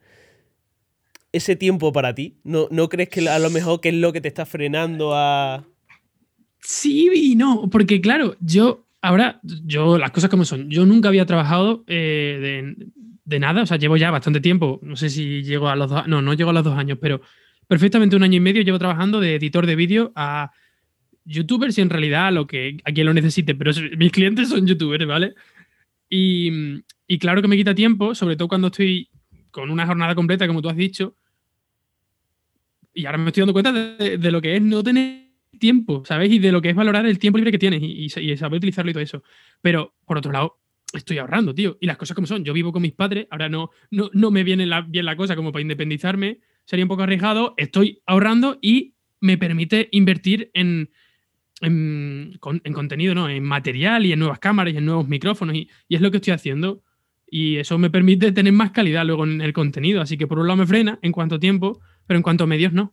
ese 1.32 1.56
tiempo 1.56 1.92
para 1.92 2.14
ti? 2.14 2.38
¿No, 2.42 2.68
¿No 2.70 2.88
crees 2.88 3.10
que 3.10 3.28
a 3.28 3.38
lo 3.38 3.50
mejor 3.50 3.80
que 3.80 3.90
es 3.90 3.94
lo 3.94 4.12
que 4.12 4.20
te 4.20 4.28
está 4.28 4.46
frenando 4.46 5.14
a...? 5.14 5.64
Sí 6.62 7.10
y 7.14 7.36
no, 7.36 7.68
porque 7.70 8.00
claro, 8.00 8.36
yo 8.40 8.86
ahora, 9.02 9.40
yo 9.42 9.98
las 9.98 10.10
cosas 10.10 10.30
como 10.30 10.44
son, 10.44 10.68
yo 10.70 10.86
nunca 10.86 11.08
había 11.08 11.26
trabajado 11.26 11.84
eh, 11.86 12.74
de, 13.24 13.38
nada, 13.38 13.62
o 13.62 13.66
sea, 13.66 13.76
llevo 13.76 13.96
ya 13.96 14.10
bastante 14.10 14.40
tiempo, 14.40 14.80
no 14.82 14.96
sé 14.96 15.10
si 15.10 15.42
llego 15.42 15.68
a 15.68 15.76
los 15.76 15.90
dos, 15.90 16.06
no, 16.06 16.22
no 16.22 16.34
llego 16.34 16.50
a 16.50 16.52
los 16.52 16.64
dos 16.64 16.76
años, 16.76 16.98
pero 17.00 17.20
perfectamente 17.66 18.16
un 18.16 18.22
año 18.22 18.36
y 18.36 18.40
medio 18.40 18.62
llevo 18.62 18.78
trabajando 18.78 19.20
de 19.20 19.36
editor 19.36 19.66
de 19.66 19.76
vídeo 19.76 20.12
a 20.16 20.50
youtubers 21.24 21.78
y 21.78 21.80
en 21.80 21.90
realidad 21.90 22.32
lo 22.32 22.46
que 22.46 22.78
a 22.84 22.92
quien 22.92 23.06
lo 23.06 23.14
necesite, 23.14 23.54
pero 23.54 23.72
mis 23.96 24.12
clientes 24.12 24.48
son 24.48 24.66
youtubers, 24.66 25.06
¿vale? 25.06 25.34
Y, 26.08 26.82
claro 27.20 27.40
que 27.40 27.48
me 27.48 27.56
quita 27.56 27.74
tiempo, 27.74 28.14
sobre 28.14 28.36
todo 28.36 28.48
cuando 28.48 28.66
estoy 28.66 29.08
con 29.50 29.70
una 29.70 29.86
jornada 29.86 30.14
completa, 30.14 30.46
como 30.46 30.60
tú 30.60 30.68
has 30.68 30.76
dicho. 30.76 31.16
Y 32.92 33.06
ahora 33.06 33.18
me 33.18 33.28
estoy 33.28 33.42
dando 33.42 33.52
cuenta 33.52 33.72
de, 33.72 34.30
lo 34.30 34.40
que 34.42 34.56
es 34.56 34.62
no 34.62 34.82
tener 34.82 35.29
tiempo, 35.60 36.02
¿sabes? 36.04 36.32
Y 36.32 36.40
de 36.40 36.50
lo 36.50 36.60
que 36.60 36.70
es 36.70 36.74
valorar 36.74 37.06
el 37.06 37.20
tiempo 37.20 37.38
libre 37.38 37.52
que 37.52 37.58
tienes 37.58 37.80
y, 37.82 38.08
saber 38.08 38.56
utilizarlo 38.56 38.90
y 38.90 38.94
todo 38.94 39.02
eso. 39.02 39.22
Pero, 39.60 39.94
por 40.04 40.18
otro 40.18 40.32
lado, 40.32 40.58
estoy 40.92 41.18
ahorrando, 41.18 41.54
tío. 41.54 41.78
Y 41.80 41.86
las 41.86 41.96
cosas 41.96 42.16
como 42.16 42.26
son. 42.26 42.44
Yo 42.44 42.52
vivo 42.52 42.72
con 42.72 42.82
mis 42.82 42.92
padres, 42.92 43.28
ahora 43.30 43.48
no, 43.48 43.70
no, 43.92 44.10
no 44.12 44.32
me 44.32 44.42
viene 44.42 44.68
bien 44.88 45.04
la 45.04 45.14
cosa 45.14 45.36
como 45.36 45.52
para 45.52 45.62
independizarme. 45.62 46.40
Sería 46.64 46.84
un 46.84 46.88
poco 46.88 47.04
arriesgado. 47.04 47.54
Estoy 47.56 48.02
ahorrando 48.06 48.58
y 48.60 48.94
me 49.20 49.38
permite 49.38 49.88
invertir 49.92 50.50
en, 50.54 50.90
en, 51.60 52.38
contenido, 52.40 53.14
¿no? 53.14 53.28
En 53.28 53.44
material 53.44 54.06
y 54.06 54.12
en 54.12 54.18
nuevas 54.18 54.38
cámaras 54.38 54.74
y 54.74 54.78
en 54.78 54.86
nuevos 54.86 55.08
micrófonos. 55.08 55.54
Y, 55.54 55.68
es 55.88 56.00
lo 56.00 56.10
que 56.10 56.18
estoy 56.18 56.32
haciendo. 56.32 56.82
Y 57.30 57.56
eso 57.56 57.78
me 57.78 57.90
permite 57.90 58.32
tener 58.32 58.52
más 58.52 58.72
calidad 58.72 59.04
luego 59.06 59.24
en 59.24 59.40
el 59.40 59.52
contenido. 59.52 60.00
Así 60.00 60.16
que 60.16 60.26
por 60.26 60.38
un 60.38 60.48
lado 60.48 60.56
me 60.56 60.66
frena 60.66 60.98
en 61.02 61.12
cuanto 61.12 61.36
a 61.36 61.38
tiempo, 61.38 61.80
pero 62.06 62.16
en 62.18 62.22
cuanto 62.22 62.44
a 62.44 62.46
medios 62.46 62.72
no. 62.72 62.92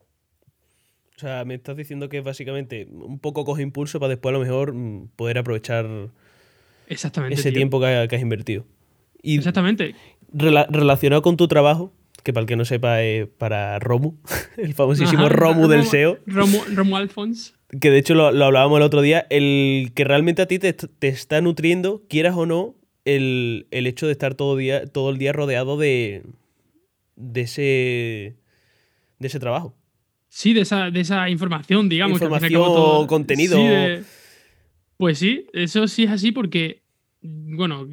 O 1.17 1.19
sea, 1.19 1.43
me 1.45 1.55
estás 1.55 1.75
diciendo 1.75 2.09
que 2.09 2.21
básicamente 2.21 2.87
un 2.91 3.19
poco 3.19 3.43
coge 3.43 3.63
impulso 3.63 3.99
para 3.99 4.11
después 4.11 4.33
a 4.33 4.37
lo 4.37 4.43
mejor 4.43 4.73
mm, 4.73 5.09
poder 5.15 5.39
aprovechar 5.39 5.87
Exactamente, 6.87 7.35
ese 7.35 7.51
tiempo 7.51 7.79
que, 7.79 7.87
has 7.87 8.21
invertido. 8.21 8.65
Y 9.21 9.37
Exactamente. 9.37 9.95
relacionado 10.31 11.21
con 11.21 11.35
tu 11.35 11.47
trabajo, 11.47 11.91
que 12.23 12.33
para 12.33 12.43
el 12.43 12.47
que 12.47 12.55
no 12.55 12.65
sepa 12.65 13.01
es 13.01 13.27
para 13.27 13.79
Romu, 13.79 14.13
el 14.57 14.73
famosísimo 14.73 15.27
Romu 15.27 15.67
del 15.67 15.85
SEO. 15.85 16.19
Romu, 16.27 16.59
Romu 16.73 16.95
Alphonse 16.95 17.57
que 17.79 17.91
de 17.91 17.97
hecho 17.97 18.13
lo, 18.13 18.27
hablábamos 18.27 18.77
el 18.77 18.83
otro 18.83 19.01
día, 19.01 19.27
el 19.29 19.91
que 19.93 20.03
realmente 20.03 20.41
a 20.41 20.47
ti 20.47 20.59
te, 20.59 20.75
está 21.01 21.41
nutriendo, 21.41 22.03
quieras 22.07 22.35
o 22.37 22.45
no, 22.45 22.75
el, 23.05 23.67
hecho 23.71 24.05
de 24.05 24.11
estar 24.13 24.35
todo, 24.35 24.55
día, 24.55 24.85
todo 24.85 25.09
el 25.09 25.17
día 25.17 25.33
rodeado 25.33 25.77
de, 25.77 26.23
de, 27.15 27.41
ese, 27.41 28.35
de 29.19 29.27
ese 29.27 29.39
trabajo. 29.39 29.75
Sí, 30.29 30.53
de 30.53 30.61
esa, 30.61 30.91
de 30.91 30.99
esa 30.99 31.29
información, 31.29 31.89
digamos. 31.89 32.21
Información, 32.21 33.07
contenido. 33.07 33.57
pues 34.97 35.19
sí, 35.19 35.45
eso 35.53 35.87
sí 35.87 36.03
es 36.03 36.11
así 36.11 36.31
porque, 36.31 36.83
bueno, 37.21 37.87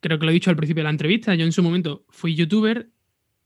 creo 0.00 0.18
que 0.18 0.24
lo 0.24 0.30
he 0.30 0.34
dicho 0.34 0.50
al 0.50 0.56
principio 0.56 0.80
de 0.80 0.84
la 0.84 0.90
entrevista, 0.90 1.34
yo 1.34 1.44
en 1.44 1.52
su 1.52 1.62
momento 1.62 2.04
fui 2.08 2.34
youtuber, 2.34 2.88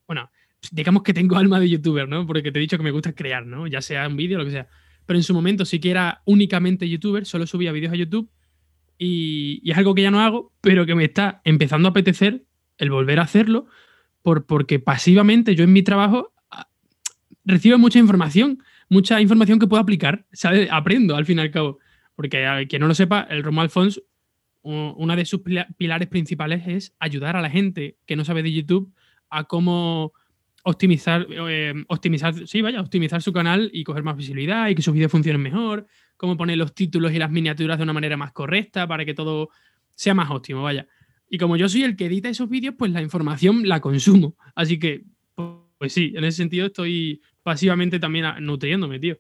bueno, 0.07 0.31
digamos 0.71 1.03
que 1.03 1.15
tengo 1.15 1.37
alma 1.37 1.61
de 1.61 1.69
youtuber, 1.69 2.09
¿no? 2.09 2.27
Porque 2.27 2.51
te 2.53 2.59
he 2.59 2.63
dicho 2.63 2.77
que 2.77 2.85
me 2.85 2.91
gusta 2.91 3.15
crear, 3.15 3.47
¿no? 3.47 3.67
Ya 3.67 3.83
sea 3.83 4.07
un 4.09 4.17
vídeo 4.17 4.37
o 4.37 4.41
lo 4.41 4.45
que 4.45 4.53
sea 4.53 4.69
pero 5.09 5.19
en 5.19 5.23
su 5.23 5.33
momento 5.33 5.65
sí 5.65 5.81
que 5.81 5.91
era 5.91 6.21
únicamente 6.27 6.87
youtuber, 6.87 7.25
solo 7.25 7.47
subía 7.47 7.73
vídeos 7.73 7.95
a 7.95 7.97
YouTube 7.97 8.31
y, 8.99 9.63
es 9.65 9.79
algo 9.79 9.95
que 9.95 10.03
ya 10.03 10.11
no 10.11 10.21
hago, 10.21 10.53
pero 10.61 10.85
que 10.85 10.95
me 10.95 11.05
está 11.05 11.41
empezando 11.45 11.89
a 11.89 11.93
apetecer 11.93 12.45
el 12.77 12.91
volver 12.91 13.19
a 13.19 13.23
hacerlo 13.23 13.69
por, 14.21 14.45
porque 14.45 14.81
pasivamente 14.81 15.55
yo 15.55 15.65
en 15.65 15.73
mi 15.73 15.83
trabajo 15.83 16.35
recibo 17.49 17.79
mucha 17.79 17.99
información, 17.99 18.63
mucha 18.89 19.21
información 19.21 19.59
que 19.59 19.67
puedo 19.67 19.83
aplicar, 19.83 20.27
¿sabes? 20.33 20.69
Aprendo 20.71 21.17
al 21.17 21.25
fin 21.25 21.39
y 21.39 21.41
al 21.41 21.51
cabo. 21.51 21.79
Porque 22.15 22.47
a 22.47 22.65
quien 22.67 22.81
no 22.81 22.89
lo 22.89 22.95
sepa, 22.95 23.27
el 23.31 23.43
Romo 23.43 23.63
Alfons, 23.63 24.03
una 24.63 25.17
de 25.17 25.25
sus 25.25 25.41
pilares 25.77 26.09
principales 26.09 26.67
es 26.67 26.95
ayudar 26.99 27.37
a 27.37 27.41
la 27.41 27.49
gente 27.49 27.97
que 28.07 28.17
no 28.17 28.25
sabe 28.25 28.43
de 28.43 28.53
YouTube 28.53 28.93
a 29.31 29.45
cómo 29.45 30.13
optimizar, 30.65 31.27
eh, 31.31 31.73
optimizar, 31.89 32.47
sí, 32.47 32.61
vaya, 32.61 32.81
optimizar 32.81 33.23
su 33.23 33.33
canal 33.33 33.71
y 33.73 33.85
coger 33.85 34.03
más 34.03 34.17
visibilidad 34.17 34.69
y 34.69 34.75
que 34.75 34.83
sus 34.83 34.93
vídeos 34.93 35.11
funcionen 35.11 35.41
mejor, 35.41 35.87
cómo 36.17 36.37
poner 36.37 36.59
los 36.59 36.75
títulos 36.75 37.13
y 37.13 37.19
las 37.19 37.31
miniaturas 37.31 37.79
de 37.79 37.85
una 37.85 37.93
manera 37.95 38.17
más 38.17 38.33
correcta 38.33 38.87
para 38.87 39.05
que 39.05 39.15
todo 39.15 39.49
sea 39.95 40.13
más 40.13 40.31
óptimo, 40.31 40.63
vaya. 40.63 40.87
Y 41.31 41.39
como 41.39 41.57
yo 41.57 41.69
soy 41.69 41.85
el 41.85 41.97
que 41.97 42.07
edita 42.07 42.29
esos 42.29 42.49
vídeos, 42.49 42.75
pues 42.77 42.91
la 42.93 43.01
información 43.01 43.67
la 43.67 43.81
consumo. 43.81 44.37
Así 44.55 44.79
que, 44.79 45.05
pues 45.79 45.93
sí, 45.93 46.13
en 46.17 46.25
ese 46.25 46.39
sentido 46.39 46.67
estoy 46.67 47.23
pasivamente 47.49 47.99
también 47.99 48.27
nutriéndome, 48.41 48.99
tío. 48.99 49.17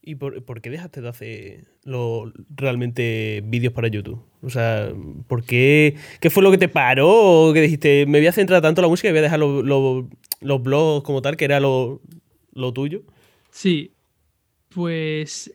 ¿Y 0.00 0.14
por, 0.14 0.60
qué 0.62 0.70
dejaste 0.70 1.00
de 1.00 1.08
hacer 1.08 1.64
lo, 1.82 2.32
realmente 2.54 3.42
vídeos 3.44 3.72
para 3.72 3.88
YouTube? 3.88 4.24
O 4.42 4.48
sea, 4.48 4.92
¿por 5.26 5.42
qué? 5.42 5.96
¿Qué 6.20 6.30
fue 6.30 6.44
lo 6.44 6.52
que 6.52 6.58
te 6.58 6.68
paró? 6.68 7.48
¿O 7.48 7.52
que 7.52 7.62
dijiste, 7.62 8.06
me 8.06 8.18
voy 8.18 8.28
a 8.28 8.32
centrar 8.32 8.62
tanto 8.62 8.80
en 8.80 8.84
la 8.84 8.88
música 8.88 9.08
y 9.08 9.10
voy 9.10 9.18
a 9.18 9.22
dejar 9.22 9.40
los 9.40 10.62
blogs 10.62 11.04
como 11.04 11.20
tal, 11.20 11.36
que 11.36 11.46
era 11.46 11.58
lo, 11.58 12.00
tuyo? 12.72 13.02
Sí, 13.50 13.90
pues 14.68 15.52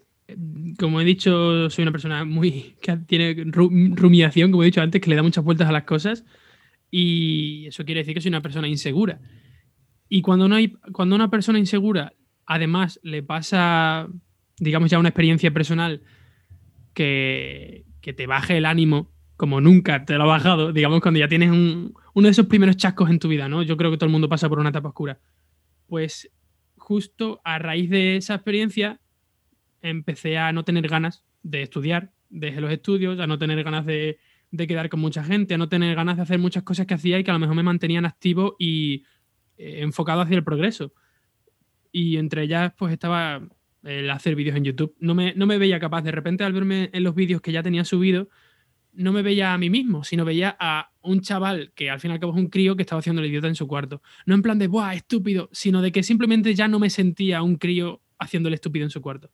como 0.77 0.99
he 0.99 1.05
dicho, 1.05 1.69
soy 1.69 1.83
una 1.83 1.93
persona 1.93 2.25
muy 2.25 2.75
que 2.81 2.97
tiene 3.07 3.33
rumiación, 3.45 4.51
como 4.51 4.63
he 4.63 4.65
dicho 4.65 4.81
antes, 4.81 4.99
que 4.99 5.09
le 5.09 5.15
da 5.15 5.23
muchas 5.23 5.45
vueltas 5.45 5.69
a 5.69 5.71
las 5.71 5.85
cosas 5.85 6.25
y 6.91 7.67
eso 7.67 7.85
quiere 7.85 8.01
decir 8.01 8.13
que 8.13 8.19
soy 8.19 8.29
una 8.29 8.41
persona 8.41 8.67
insegura. 8.67 9.21
Y 10.07 10.21
cuando, 10.21 10.47
no 10.47 10.55
hay, 10.55 10.69
cuando 10.91 11.15
una 11.15 11.29
persona 11.29 11.59
insegura 11.59 12.13
además 12.45 12.99
le 13.03 13.23
pasa 13.23 14.07
digamos, 14.59 14.89
ya 14.89 14.99
una 14.99 15.09
experiencia 15.09 15.51
personal 15.51 16.01
que, 16.93 17.83
te 18.01 18.27
baje 18.27 18.57
el 18.57 18.65
ánimo 18.65 19.11
como 19.35 19.59
nunca 19.61 20.05
te 20.05 20.13
lo 20.13 20.23
ha 20.23 20.27
bajado, 20.27 20.71
digamos, 20.71 21.01
cuando 21.01 21.19
ya 21.19 21.27
tienes 21.27 21.49
uno 21.49 21.91
de 22.13 22.29
esos 22.29 22.45
primeros 22.45 22.77
chascos 22.77 23.09
en 23.09 23.17
tu 23.17 23.27
vida, 23.27 23.49
¿no? 23.49 23.63
Yo 23.63 23.75
creo 23.77 23.89
que 23.89 23.97
todo 23.97 24.05
el 24.05 24.11
mundo 24.11 24.29
pasa 24.29 24.47
por 24.47 24.59
una 24.59 24.69
etapa 24.69 24.89
oscura. 24.89 25.19
Pues 25.87 26.31
justo 26.77 27.41
a 27.43 27.57
raíz 27.57 27.89
de 27.89 28.15
esa 28.15 28.35
experiencia 28.35 29.01
empecé 29.81 30.37
a 30.37 30.53
no 30.53 30.63
tener 30.63 30.87
ganas 30.87 31.25
de 31.41 31.63
estudiar, 31.63 32.13
dejé 32.29 32.61
los 32.61 32.71
estudios, 32.71 33.19
a 33.19 33.25
no 33.27 33.39
tener 33.39 33.63
ganas 33.63 33.87
de, 33.87 34.19
de 34.51 34.67
quedar 34.67 34.87
con 34.87 34.99
mucha 34.99 35.23
gente, 35.23 35.55
a 35.55 35.57
no 35.57 35.67
tener 35.67 35.95
ganas 35.95 36.17
de 36.17 36.23
hacer 36.23 36.37
muchas 36.37 36.61
cosas 36.61 36.85
que 36.85 36.93
hacía 36.93 37.17
y 37.17 37.23
que 37.23 37.31
a 37.31 37.33
lo 37.33 37.39
mejor 37.39 37.55
me 37.55 37.63
mantenían 37.63 38.05
activo 38.05 38.55
y 38.59 39.03
eh, 39.57 39.79
enfocado 39.81 40.21
hacia 40.21 40.37
el 40.37 40.43
progreso. 40.43 40.93
Y 41.91 42.17
entre 42.17 42.43
ellas, 42.43 42.73
pues 42.77 42.91
estaba 42.93 43.41
el 43.83 44.09
hacer 44.09 44.35
vídeos 44.35 44.57
en 44.57 44.63
YouTube. 44.63 44.95
No 44.99 45.15
me, 45.15 45.33
no 45.35 45.45
me 45.45 45.57
veía 45.57 45.79
capaz. 45.79 46.01
De 46.01 46.11
repente, 46.11 46.43
al 46.43 46.53
verme 46.53 46.89
en 46.91 47.03
los 47.03 47.15
vídeos 47.15 47.41
que 47.41 47.51
ya 47.51 47.63
tenía 47.63 47.85
subido, 47.85 48.29
no 48.95 49.11
me 49.11 49.21
veía 49.21 49.53
a 49.53 49.57
mí 49.57 49.69
mismo, 49.69 50.03
sino 50.03 50.25
veía 50.25 50.55
a 50.59 50.91
un 51.01 51.21
chaval 51.21 51.71
que 51.75 51.89
al 51.89 51.99
fin 51.99 52.11
y 52.11 52.13
al 52.13 52.19
cabo 52.19 52.33
es 52.33 52.39
un 52.39 52.49
crío 52.49 52.75
que 52.75 52.81
estaba 52.81 52.99
haciendo 52.99 53.21
el 53.21 53.29
idiota 53.29 53.47
en 53.47 53.55
su 53.55 53.67
cuarto. 53.67 54.01
No 54.25 54.35
en 54.35 54.41
plan 54.41 54.57
de, 54.57 54.67
¡buah, 54.67 54.93
estúpido! 54.93 55.49
Sino 55.51 55.81
de 55.81 55.91
que 55.91 56.03
simplemente 56.03 56.53
ya 56.55 56.67
no 56.67 56.79
me 56.79 56.89
sentía 56.89 57.41
un 57.41 57.57
crío 57.57 58.01
haciendo 58.17 58.47
el 58.47 58.55
estúpido 58.55 58.85
en 58.85 58.89
su 58.89 59.01
cuarto. 59.01 59.31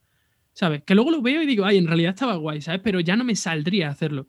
¿Sabes? 0.53 0.83
Que 0.83 0.95
luego 0.95 1.11
lo 1.11 1.21
veo 1.21 1.41
y 1.41 1.45
digo, 1.45 1.63
ay, 1.65 1.77
en 1.77 1.87
realidad 1.87 2.13
estaba 2.13 2.35
guay, 2.35 2.61
¿sabes? 2.61 2.81
Pero 2.83 2.99
ya 2.99 3.15
no 3.15 3.23
me 3.23 3.35
saldría 3.35 3.89
hacerlo. 3.89 4.27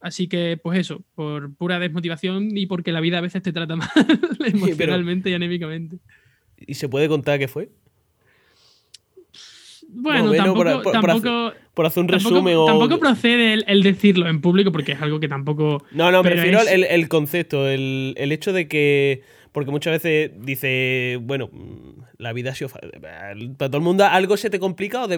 Así 0.00 0.28
que, 0.28 0.58
pues 0.62 0.78
eso, 0.78 1.02
por 1.14 1.54
pura 1.54 1.78
desmotivación 1.78 2.56
y 2.56 2.66
porque 2.66 2.92
la 2.92 3.00
vida 3.00 3.18
a 3.18 3.22
veces 3.22 3.42
te 3.42 3.52
trata 3.52 3.76
mal 3.76 3.88
emocionalmente 4.46 5.30
y 5.30 5.34
anémicamente. 5.34 5.98
¿Y 6.56 6.74
se 6.74 6.88
puede 6.88 7.08
contar 7.08 7.38
qué 7.38 7.48
fue? 7.48 7.70
Bueno, 9.90 10.32
tampoco, 10.34 10.64
tampoco, 10.64 11.52
por, 11.72 11.86
hacer, 11.86 12.02
un 12.02 12.08
resumen 12.08 12.56
tampoco, 12.66 12.98
procede 12.98 13.54
el, 13.66 13.82
decirlo 13.82 14.28
en 14.28 14.42
público 14.42 14.70
porque 14.70 14.92
es 14.92 15.00
algo 15.00 15.18
que 15.18 15.28
tampoco. 15.28 15.82
No, 15.92 16.12
no, 16.12 16.22
prefiero 16.22 16.60
el, 16.60 17.08
concepto, 17.08 17.66
el, 17.66 18.14
hecho 18.18 18.52
de 18.52 18.68
que. 18.68 19.22
Porque 19.58 19.72
muchas 19.72 19.92
veces 19.92 20.30
dice, 20.40 21.18
bueno, 21.20 21.50
mm, 21.52 22.02
la 22.18 22.32
vida 22.32 22.50
ha 22.50 22.54
sido. 22.54 22.70
Para 22.70 23.34
todo 23.56 23.76
el 23.76 23.82
mundo 23.82 24.04
algo 24.04 24.36
se 24.36 24.50
te 24.50 24.60
complica 24.60 25.04
o 25.04 25.08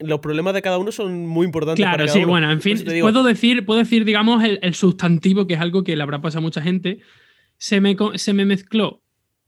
los 0.00 0.20
problemas 0.20 0.52
de 0.52 0.60
cada 0.60 0.76
uno 0.76 0.92
son 0.92 1.26
muy 1.26 1.46
importantes. 1.46 1.82
Claro, 1.82 2.04
para 2.04 2.12
sí, 2.12 2.24
bueno, 2.24 2.50
en 2.50 2.60
fin, 2.60 2.78
puedo 3.00 3.22
decir, 3.24 3.64
puedo 3.64 3.80
decir, 3.80 4.04
digamos, 4.04 4.44
el, 4.44 4.74
sustantivo, 4.74 5.46
que 5.46 5.54
es 5.54 5.60
algo 5.60 5.82
que 5.82 5.96
le 5.96 6.02
habrá 6.02 6.20
pasado 6.20 6.40
a 6.40 6.42
mucha 6.42 6.60
gente. 6.60 6.98
Se 7.56 7.80
me, 7.80 7.96
se 8.16 8.34
me 8.34 8.44
mezcló 8.44 9.02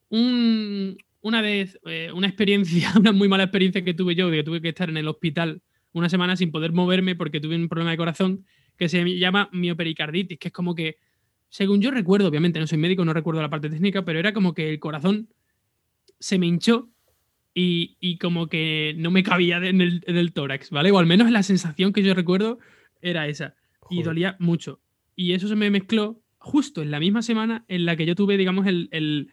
una 0.08 1.42
vez, 1.42 1.78
eh, 1.84 2.11
una 2.14 2.26
experiencia, 2.26 2.90
una 2.98 3.12
muy 3.12 3.28
mala 3.28 3.44
experiencia 3.44 3.84
que 3.84 3.92
tuve 3.92 4.14
yo, 4.14 4.30
de 4.30 4.38
que 4.38 4.44
tuve 4.44 4.62
que 4.62 4.70
estar 4.70 4.88
en 4.88 4.96
el 4.96 5.08
hospital 5.08 5.61
una 5.92 6.08
semana 6.08 6.37
sin 6.37 6.50
poder 6.50 6.72
moverme 6.72 7.16
porque 7.16 7.40
tuve 7.40 7.56
un 7.56 7.68
problema 7.68 7.90
de 7.90 7.96
corazón 7.98 8.46
que 8.78 8.88
se 8.88 9.04
llama 9.18 9.50
miopericarditis, 9.52 10.38
que 10.38 10.48
es 10.48 10.54
como 10.54 10.74
que 10.74 10.96
según 11.48 11.80
yo 11.80 11.90
recuerdo, 11.90 12.28
obviamente 12.28 12.61
no 12.61 12.66
soy 12.66 12.78
médico, 12.78 13.04
no 13.04 13.12
recuerdo 13.12 13.40
la 13.40 13.50
parte 13.50 13.70
técnica, 13.70 14.04
pero 14.04 14.18
era 14.18 14.32
como 14.32 14.54
que 14.54 14.70
el 14.70 14.78
corazón 14.78 15.28
se 16.18 16.38
me 16.38 16.46
hinchó 16.46 16.88
y, 17.61 18.18
como 18.18 18.46
que 18.46 18.94
no 18.98 19.11
me 19.11 19.24
cabía 19.24 19.56
en 19.56 19.80
el, 19.80 20.32
tórax, 20.32 20.70
¿vale? 20.70 20.92
O 20.92 20.98
al 20.98 21.06
menos 21.06 21.28
la 21.32 21.42
sensación 21.42 21.92
que 21.92 22.04
yo 22.04 22.14
recuerdo 22.14 22.61
era 23.02 23.26
esa. 23.26 23.56
Y 23.90 24.04
dolía 24.04 24.37
mucho. 24.38 24.80
Y 25.16 25.32
eso 25.32 25.48
se 25.48 25.56
me 25.56 25.68
mezcló 25.68 26.20
justo 26.38 26.82
en 26.82 26.92
la 26.92 27.00
misma 27.00 27.20
semana 27.22 27.64
en 27.66 27.84
la 27.84 27.96
que 27.96 28.06
yo 28.06 28.14
tuve, 28.14 28.37
digamos, 28.37 28.64
el. 28.68 29.32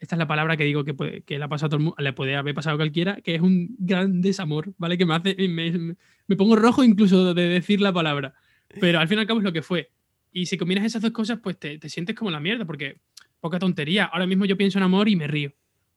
esta 0.00 0.14
es 0.14 0.18
la 0.18 0.26
palabra 0.26 0.56
que 0.56 0.64
digo 0.64 0.84
que, 0.84 0.94
puede, 0.94 1.20
que 1.20 1.38
le, 1.38 1.44
ha 1.44 1.48
pasado 1.48 1.70
todo 1.70 1.78
el 1.78 1.84
mundo, 1.84 1.96
le 1.98 2.14
puede 2.14 2.36
haber 2.36 2.54
pasado 2.54 2.74
a 2.74 2.78
cualquiera, 2.78 3.20
que 3.20 3.34
es 3.34 3.42
un 3.42 3.76
gran 3.78 4.22
desamor, 4.22 4.72
¿vale? 4.78 4.96
Que 4.96 5.04
me 5.04 5.14
hace. 5.14 5.36
Me, 5.46 5.96
me 6.26 6.36
pongo 6.36 6.56
rojo 6.56 6.82
incluso 6.82 7.34
de 7.34 7.48
decir 7.48 7.82
la 7.82 7.92
palabra. 7.92 8.32
Pero 8.80 9.00
al 9.00 9.08
fin 9.08 9.18
y 9.18 9.20
al 9.20 9.26
cabo 9.26 9.40
es 9.40 9.44
lo 9.44 9.52
que 9.52 9.62
fue. 9.62 9.90
Y 10.36 10.44
si 10.44 10.58
combinas 10.58 10.84
esas 10.84 11.00
dos 11.00 11.12
cosas, 11.12 11.38
pues 11.42 11.58
te, 11.58 11.80
sientes 11.88 12.14
como 12.14 12.30
la 12.30 12.40
mierda, 12.40 12.66
porque 12.66 12.98
poca 13.40 13.58
tontería. 13.58 14.04
Ahora 14.04 14.26
mismo 14.26 14.44
yo 14.44 14.58
pienso 14.58 14.78
en 14.78 14.82
amor 14.82 15.08
y 15.08 15.16
me 15.16 15.26
río. 15.26 15.54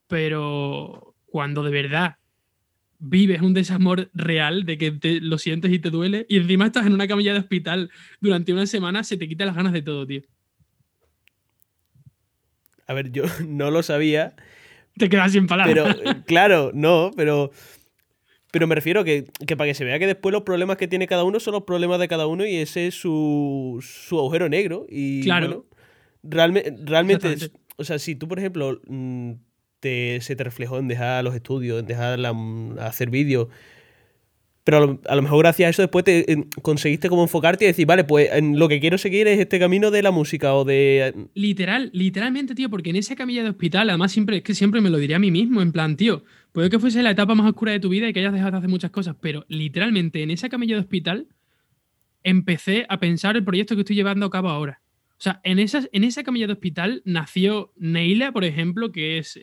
Pero 0.08 1.13
cuando 1.25 1.62
de 1.62 1.71
verdad 1.71 2.15
vives 2.99 3.41
un 3.41 3.54
desamor 3.54 4.10
real 4.13 4.65
de 4.65 4.78
que 4.78 4.91
te, 4.91 5.19
lo 5.19 5.38
sientes 5.38 5.73
y 5.73 5.80
te 5.80 5.89
duele, 5.89 6.25
y 6.30 6.38
encima 6.38 6.67
estás 6.67 6.88
en 6.88 6.93
una 6.93 7.06
camilla 7.06 7.34
de 7.34 7.39
hospital 7.39 7.91
durante 8.21 8.54
una 8.54 8.65
semana, 8.65 9.04
se 9.04 9.17
te 9.17 9.28
quitan 9.28 9.47
las 9.47 9.58
ganas 9.58 9.73
de 9.73 9.82
todo, 9.82 10.08
tío. 10.08 10.21
A 12.88 12.93
ver, 12.93 13.12
yo 13.12 13.25
no 13.45 13.71
lo 13.71 13.84
sabía. 13.84 14.38
Te 14.95 15.10
quedas 15.10 15.34
sin 15.34 15.47
palabras. 15.47 15.97
Pero, 15.97 16.23
claro, 16.23 16.71
no, 16.73 17.12
pero 17.13 17.52
pero 18.52 18.68
me 18.68 18.76
refiero 18.76 19.04
que, 19.04 19.26
que 19.46 19.56
para 19.56 19.70
que 19.70 19.74
se 19.74 19.86
vea 19.86 20.00
que 20.00 20.08
después 20.08 20.34
los 20.34 20.44
problemas 20.44 20.78
que 20.78 20.88
tiene 20.88 21.08
cada 21.08 21.24
uno 21.24 21.40
son 21.40 21.54
los 21.54 21.64
problemas 21.64 22.00
de 22.00 22.08
cada 22.08 22.28
uno 22.28 22.46
y 22.46 22.56
ese 22.56 22.88
es 22.88 22.96
su, 22.96 23.80
su 23.82 24.18
agujero 24.18 24.50
negro. 24.50 24.86
Y 24.90 25.22
claro. 25.22 25.66
realmente, 26.24 26.76
realmente 26.84 27.52
o 27.80 27.84
sea, 27.86 27.98
si 27.98 28.16
tú, 28.16 28.28
por 28.28 28.40
ejemplo, 28.40 28.82
mm, 28.88 29.32
te, 29.80 30.20
se 30.22 30.36
te 30.36 30.44
reflejó 30.44 30.80
en 30.80 30.88
dejar 30.88 31.24
los 31.24 31.34
estudios, 31.34 31.80
en 31.80 31.86
dejar 31.86 32.20
hacer 32.80 33.10
vídeos, 33.10 33.48
pero 34.66 35.00
a 35.08 35.16
lo, 35.16 35.22
mejor 35.22 35.40
gracias 35.40 35.68
a 35.68 35.70
eso 35.70 35.82
después 35.82 36.06
te 36.06 36.46
conseguiste 36.62 37.10
como 37.10 37.24
enfocarte 37.24 37.66
y 37.66 37.68
decir, 37.70 37.88
vale, 37.88 38.04
pues 38.04 38.30
en 38.34 38.60
lo 38.60 38.68
que 38.68 38.80
quiero 38.80 38.98
seguir 38.98 39.28
es 39.28 39.40
este 39.40 39.58
camino 39.58 39.90
de 39.90 40.04
la 40.04 40.12
música 40.12 40.54
o 40.54 40.66
de... 40.66 41.28
Literal, 41.34 41.90
literalmente, 41.94 42.54
tío, 42.54 42.70
porque 42.70 42.90
en 42.92 42.98
esa 42.98 43.16
camilla 43.16 43.42
de 43.42 43.50
hospital, 43.50 43.90
además 43.90 44.12
siempre, 44.12 44.38
es 44.38 44.44
que 44.44 44.54
siempre 44.54 44.82
me 44.82 44.90
lo 44.90 44.98
diría 44.98 45.16
a 45.16 45.20
mí 45.20 45.32
mismo, 45.32 45.62
en 45.62 45.72
plan, 45.72 45.96
tío, 45.96 46.24
puede 46.52 46.70
que 46.70 46.80
fuese 46.80 47.04
la 47.04 47.12
etapa 47.12 47.36
más 47.36 47.48
oscura 47.48 47.72
de 47.72 47.80
tu 47.80 47.90
vida 47.90 48.08
y 48.08 48.14
que 48.14 48.20
hayas 48.20 48.34
dejado 48.34 48.52
de 48.52 48.58
hacer 48.58 48.70
muchas 48.70 48.92
cosas, 48.92 49.16
pero 49.20 49.46
literalmente 49.48 50.24
en 50.24 50.32
esa 50.32 50.50
camilla 50.50 50.76
de 50.76 50.82
hospital 50.82 51.28
empecé 52.24 52.86
a 52.90 53.00
pensar 53.00 53.36
el 53.38 53.44
proyecto 53.44 53.76
que 53.76 53.82
estoy 53.82 53.96
llevando 53.96 54.26
a 54.26 54.30
cabo 54.30 54.50
ahora. 54.50 54.82
O 55.12 55.22
sea, 55.22 55.42
en, 55.44 55.60
esas, 55.60 55.90
en 55.92 56.04
esa 56.04 56.24
camilla 56.24 56.48
de 56.48 56.54
hospital 56.54 57.02
nació 57.06 57.74
Neila, 57.76 58.32
por 58.32 58.46
ejemplo, 58.46 58.92
que 58.92 59.18
es 59.18 59.40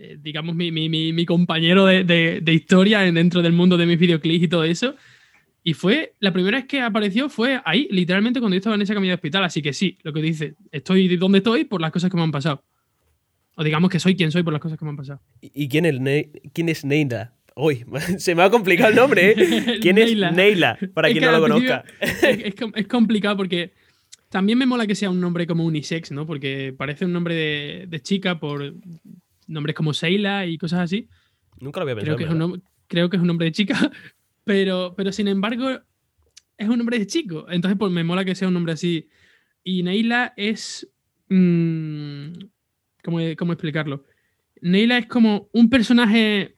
eh, 0.00 0.16
digamos, 0.20 0.54
mi, 0.54 1.26
compañero 1.26 1.84
de, 1.84 2.52
historia 2.52 3.00
dentro 3.00 3.42
del 3.42 3.52
mundo 3.52 3.76
de 3.76 3.86
mis 3.86 3.98
videoclips 3.98 4.44
y 4.44 4.48
todo 4.48 4.64
eso. 4.64 4.94
Y 5.64 5.74
fue, 5.74 6.14
la 6.20 6.32
primera 6.32 6.58
vez 6.58 6.66
que 6.66 6.80
apareció 6.80 7.28
fue 7.28 7.60
ahí, 7.64 7.88
literalmente 7.90 8.38
cuando 8.38 8.54
yo 8.54 8.58
estaba 8.58 8.76
en 8.76 8.82
esa 8.82 8.94
camilla 8.94 9.12
de 9.12 9.16
hospital. 9.16 9.44
Así 9.44 9.60
que 9.60 9.72
sí, 9.72 9.98
lo 10.02 10.12
que 10.12 10.22
dice, 10.22 10.54
estoy 10.70 11.16
donde 11.16 11.38
estoy 11.38 11.64
por 11.64 11.80
las 11.80 11.90
cosas 11.90 12.10
que 12.10 12.16
me 12.16 12.22
han 12.22 12.30
pasado. 12.30 12.64
O 13.60 13.64
digamos 13.64 13.90
que 13.90 13.98
soy 13.98 14.14
quien 14.14 14.30
soy 14.30 14.44
por 14.44 14.52
las 14.52 14.62
cosas 14.62 14.78
que 14.78 14.84
me 14.84 14.92
han 14.92 14.96
pasado. 14.96 15.20
¿Y 15.40 15.68
quién 15.68 15.84
es, 15.84 15.98
quién 16.52 16.68
es 16.68 16.84
Neila? 16.84 17.34
Uy, 17.56 17.84
se 18.18 18.36
me 18.36 18.44
ha 18.44 18.50
complicado 18.50 18.90
el 18.90 18.94
nombre, 18.94 19.32
¿eh? 19.32 19.78
¿Quién 19.82 19.98
es 19.98 20.14
Neila? 20.14 20.78
Para 20.94 21.10
quien 21.10 21.24
no 21.24 21.32
lo 21.32 21.40
conozca. 21.40 21.84
Es, 22.00 22.22
es, 22.76 22.86
complicado 22.86 23.36
porque 23.36 23.72
también 24.28 24.58
me 24.58 24.66
mola 24.66 24.86
que 24.86 24.94
sea 24.94 25.10
un 25.10 25.20
nombre 25.20 25.44
como 25.48 25.64
unisex, 25.64 26.12
¿no? 26.12 26.24
Porque 26.24 26.72
parece 26.78 27.04
un 27.04 27.12
nombre 27.12 27.34
de, 27.34 27.86
de 27.88 28.00
chica 28.00 28.38
por 28.38 28.74
nombres 29.48 29.74
como 29.74 29.92
Seila 29.92 30.46
y 30.46 30.56
cosas 30.56 30.78
así. 30.78 31.08
Nunca 31.58 31.80
lo 31.80 31.82
había 31.82 31.96
pensado. 31.96 32.16
Creo 32.16 32.28
que, 32.28 32.32
es 32.32 32.40
un, 32.40 32.62
creo 32.86 33.10
que 33.10 33.16
es 33.16 33.20
un 33.20 33.26
nombre 33.26 33.46
de 33.46 33.52
chica, 33.52 33.90
pero, 34.44 34.94
pero 34.96 35.10
sin 35.10 35.26
embargo 35.26 35.68
es 36.56 36.68
un 36.68 36.78
nombre 36.78 37.00
de 37.00 37.08
chico. 37.08 37.46
Entonces, 37.50 37.76
pues 37.76 37.90
me 37.90 38.04
mola 38.04 38.24
que 38.24 38.36
sea 38.36 38.46
un 38.46 38.54
nombre 38.54 38.74
así. 38.74 39.08
Y 39.64 39.82
Neila 39.82 40.32
es. 40.36 40.88
Mmm, 41.28 42.34
¿cómo, 43.08 43.20
¿Cómo 43.38 43.52
explicarlo? 43.54 44.04
Neila 44.60 44.98
es 44.98 45.06
como 45.06 45.48
un 45.52 45.70
personaje 45.70 46.56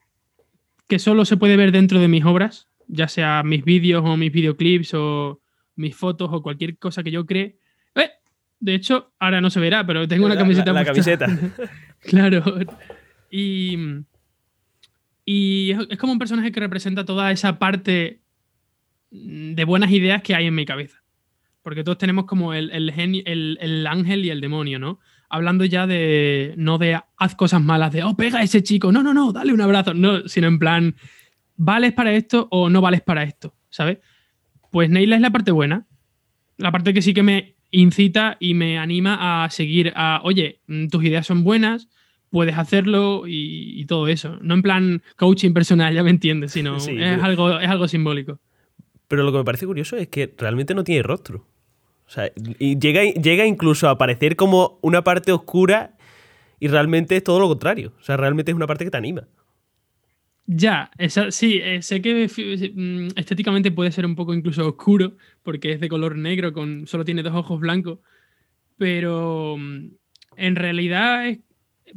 que 0.88 0.98
solo 0.98 1.24
se 1.24 1.36
puede 1.36 1.56
ver 1.56 1.70
dentro 1.70 2.00
de 2.00 2.08
mis 2.08 2.24
obras, 2.24 2.68
ya 2.88 3.06
sea 3.06 3.44
mis 3.44 3.64
vídeos 3.64 4.02
o 4.04 4.16
mis 4.16 4.32
videoclips 4.32 4.94
o 4.94 5.40
mis 5.76 5.94
fotos 5.94 6.28
o 6.32 6.42
cualquier 6.42 6.76
cosa 6.76 7.04
que 7.04 7.12
yo 7.12 7.24
cree. 7.24 7.58
Eh, 7.94 8.10
de 8.58 8.74
hecho, 8.74 9.12
ahora 9.20 9.40
no 9.40 9.50
se 9.50 9.60
verá, 9.60 9.86
pero 9.86 10.08
tengo 10.08 10.26
una 10.26 10.36
camiseta. 10.36 10.72
La, 10.72 10.80
la 10.80 10.86
camiseta. 10.86 11.26
Claro. 12.00 12.42
Y, 13.30 13.76
y 15.26 15.72
es 15.90 15.98
como 15.98 16.14
un 16.14 16.18
personaje 16.18 16.50
que 16.50 16.60
representa 16.60 17.04
toda 17.04 17.30
esa 17.30 17.58
parte 17.58 18.22
de 19.10 19.64
buenas 19.64 19.90
ideas 19.90 20.22
que 20.22 20.34
hay 20.34 20.46
en 20.46 20.54
mi 20.54 20.64
cabeza. 20.64 21.02
Porque 21.62 21.84
todos 21.84 21.98
tenemos 21.98 22.24
como 22.24 22.54
el, 22.54 22.70
el, 22.70 23.86
ángel 23.86 24.24
y 24.24 24.30
el 24.30 24.40
demonio, 24.40 24.78
¿no? 24.78 24.98
Hablando 25.30 25.64
ya 25.64 25.86
de, 25.86 26.54
no 26.56 26.76
de 26.78 27.00
haz 27.16 27.34
cosas 27.36 27.62
malas, 27.62 27.92
de, 27.92 28.02
oh, 28.02 28.16
pega 28.16 28.40
a 28.40 28.42
ese 28.42 28.62
chico, 28.62 28.92
no, 28.92 29.02
no, 29.02 29.14
no, 29.14 29.32
dale 29.32 29.52
un 29.52 29.60
abrazo, 29.60 29.94
no, 29.94 30.28
sino 30.28 30.48
en 30.48 30.58
plan, 30.58 30.96
¿vales 31.56 31.92
para 31.92 32.12
esto 32.12 32.48
o 32.50 32.68
no 32.68 32.80
vales 32.80 33.00
para 33.00 33.22
esto? 33.22 33.54
¿Sabes? 33.68 33.98
Pues 34.70 34.90
Neila 34.90 35.16
es 35.16 35.22
la 35.22 35.30
parte 35.30 35.52
buena, 35.52 35.86
la 36.56 36.72
parte 36.72 36.92
que 36.92 37.02
sí 37.02 37.14
que 37.14 37.22
me 37.22 37.56
incita 37.70 38.36
y 38.40 38.54
me 38.54 38.78
anima 38.78 39.44
a 39.44 39.50
seguir 39.50 39.92
a, 39.94 40.20
oye, 40.24 40.60
mm, 40.66 40.88
tus 40.88 41.04
ideas 41.04 41.26
son 41.26 41.44
buenas, 41.44 41.88
puedes 42.30 42.56
hacerlo 42.56 43.24
y, 43.26 43.84
todo 43.86 44.08
eso. 44.08 44.38
No 44.40 44.54
en 44.54 44.62
plan 44.62 45.02
coaching 45.16 45.52
personal, 45.52 45.94
ya 45.94 46.02
me 46.02 46.10
entiendes, 46.10 46.52
sino 46.52 46.76
es, 46.76 47.22
algo, 47.22 47.58
es 47.58 47.68
algo 47.68 47.88
simbólico. 47.88 48.40
Pero 49.08 49.24
lo 49.24 49.32
que 49.32 49.38
me 49.38 49.44
parece 49.44 49.66
curioso 49.66 49.96
es 49.96 50.08
que 50.08 50.32
realmente 50.38 50.74
no 50.74 50.84
tiene 50.84 51.02
rostro. 51.02 51.46
O 52.10 52.12
sea, 52.12 52.28
y 52.58 52.76
llega, 52.76 53.04
llega 53.04 53.46
incluso 53.46 53.86
a 53.86 53.92
aparecer 53.92 54.34
como 54.34 54.80
una 54.82 55.04
parte 55.04 55.30
oscura 55.30 55.96
y 56.58 56.66
realmente 56.66 57.16
es 57.16 57.22
todo 57.22 57.38
lo 57.38 57.46
contrario. 57.46 57.92
O 58.00 58.02
sea, 58.02 58.16
realmente 58.16 58.50
es 58.50 58.56
una 58.56 58.66
parte 58.66 58.84
que 58.84 58.90
te 58.90 58.96
anima. 58.96 59.28
Ya, 60.44 60.90
sí, 61.28 61.60
eh, 61.62 61.82
sé 61.82 62.02
que 62.02 62.26
mm, 62.74 63.16
estéticamente 63.16 63.70
puede 63.70 63.92
ser 63.92 64.06
un 64.06 64.16
poco 64.16 64.34
incluso 64.34 64.66
oscuro, 64.66 65.12
porque 65.44 65.70
es 65.70 65.78
de 65.80 65.88
color 65.88 66.16
negro, 66.16 66.52
con 66.52 66.88
solo 66.88 67.04
tiene 67.04 67.22
dos 67.22 67.34
ojos 67.34 67.60
blancos, 67.60 68.00
pero 68.76 69.56
mm, 69.56 69.90
en 70.36 70.56
realidad 70.56 71.32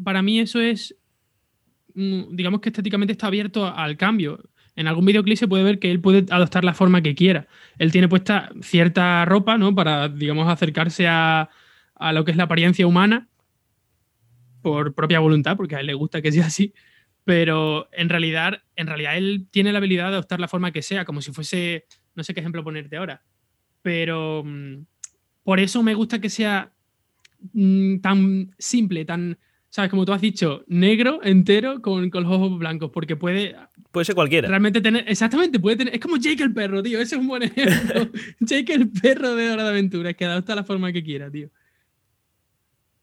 para 0.03 0.21
mí 0.21 0.39
eso 0.39 0.61
es, 0.61 0.95
mm, 1.95 2.35
digamos 2.35 2.61
que 2.61 2.69
estéticamente 2.69 3.13
está 3.13 3.25
abierto 3.25 3.65
al 3.65 3.97
cambio. 3.97 4.43
En 4.75 4.87
algún 4.87 5.05
videoclip 5.05 5.37
se 5.37 5.47
puede 5.47 5.63
ver 5.63 5.79
que 5.79 5.91
él 5.91 5.99
puede 6.01 6.25
adoptar 6.31 6.63
la 6.63 6.73
forma 6.73 7.01
que 7.01 7.15
quiera. 7.15 7.47
Él 7.77 7.91
tiene 7.91 8.07
puesta 8.07 8.51
cierta 8.61 9.23
ropa, 9.25 9.57
¿no? 9.57 9.75
Para, 9.75 10.09
digamos, 10.09 10.49
acercarse 10.49 11.07
a, 11.07 11.49
a 11.95 12.13
lo 12.13 12.25
que 12.25 12.31
es 12.31 12.37
la 12.37 12.45
apariencia 12.45 12.87
humana 12.87 13.27
por 14.61 14.95
propia 14.95 15.19
voluntad, 15.19 15.57
porque 15.57 15.75
a 15.75 15.79
él 15.79 15.87
le 15.87 15.93
gusta 15.93 16.21
que 16.21 16.31
sea 16.31 16.45
así 16.47 16.73
pero 17.23 17.87
en 17.91 18.09
realidad, 18.09 18.63
en 18.75 18.87
realidad 18.87 19.17
él 19.17 19.47
tiene 19.51 19.71
la 19.71 19.77
habilidad 19.77 20.05
de 20.05 20.15
adoptar 20.15 20.39
la 20.39 20.47
forma 20.47 20.71
que 20.71 20.81
sea, 20.81 21.05
como 21.05 21.21
si 21.21 21.31
fuese, 21.31 21.85
no 22.15 22.23
sé 22.23 22.33
qué 22.33 22.41
ejemplo 22.41 22.63
ponerte 22.63 22.97
ahora, 22.97 23.23
pero 23.81 24.43
mm, 24.43 24.85
por 25.43 25.59
eso 25.59 25.83
me 25.83 25.93
gusta 25.93 26.19
que 26.19 26.29
sea 26.29 26.73
mm, 27.53 27.99
tan 27.99 28.53
simple, 28.57 29.05
tan, 29.05 29.37
¿sabes? 29.73 29.89
Como 29.89 30.05
tú 30.05 30.13
has 30.13 30.21
dicho, 30.21 30.63
negro 30.67 31.19
entero 31.23 31.81
con, 31.81 32.11
con, 32.11 32.21
los 32.21 32.31
ojos 32.31 32.59
blancos, 32.59 32.91
porque 32.91 33.15
puede... 33.15 33.55
Puede 33.91 34.05
ser 34.05 34.13
cualquiera. 34.13 34.47
Realmente 34.47 34.81
tener, 34.81 35.03
exactamente, 35.07 35.59
puede 35.59 35.77
tener, 35.77 35.95
es 35.95 35.99
como 35.99 36.17
Jake 36.17 36.43
el 36.43 36.53
perro, 36.53 36.83
tío, 36.83 36.99
ese 36.99 37.15
es 37.15 37.21
un 37.21 37.27
buen 37.27 37.41
ejemplo. 37.41 38.07
Jake 38.39 38.71
el 38.71 38.91
perro 38.91 39.33
de 39.33 39.49
Hora 39.49 39.63
de 39.63 39.69
Aventura, 39.69 40.11
es 40.11 40.15
que 40.15 40.25
adopta 40.25 40.53
la 40.53 40.63
forma 40.63 40.93
que 40.93 41.03
quiera, 41.03 41.31
tío. 41.31 41.49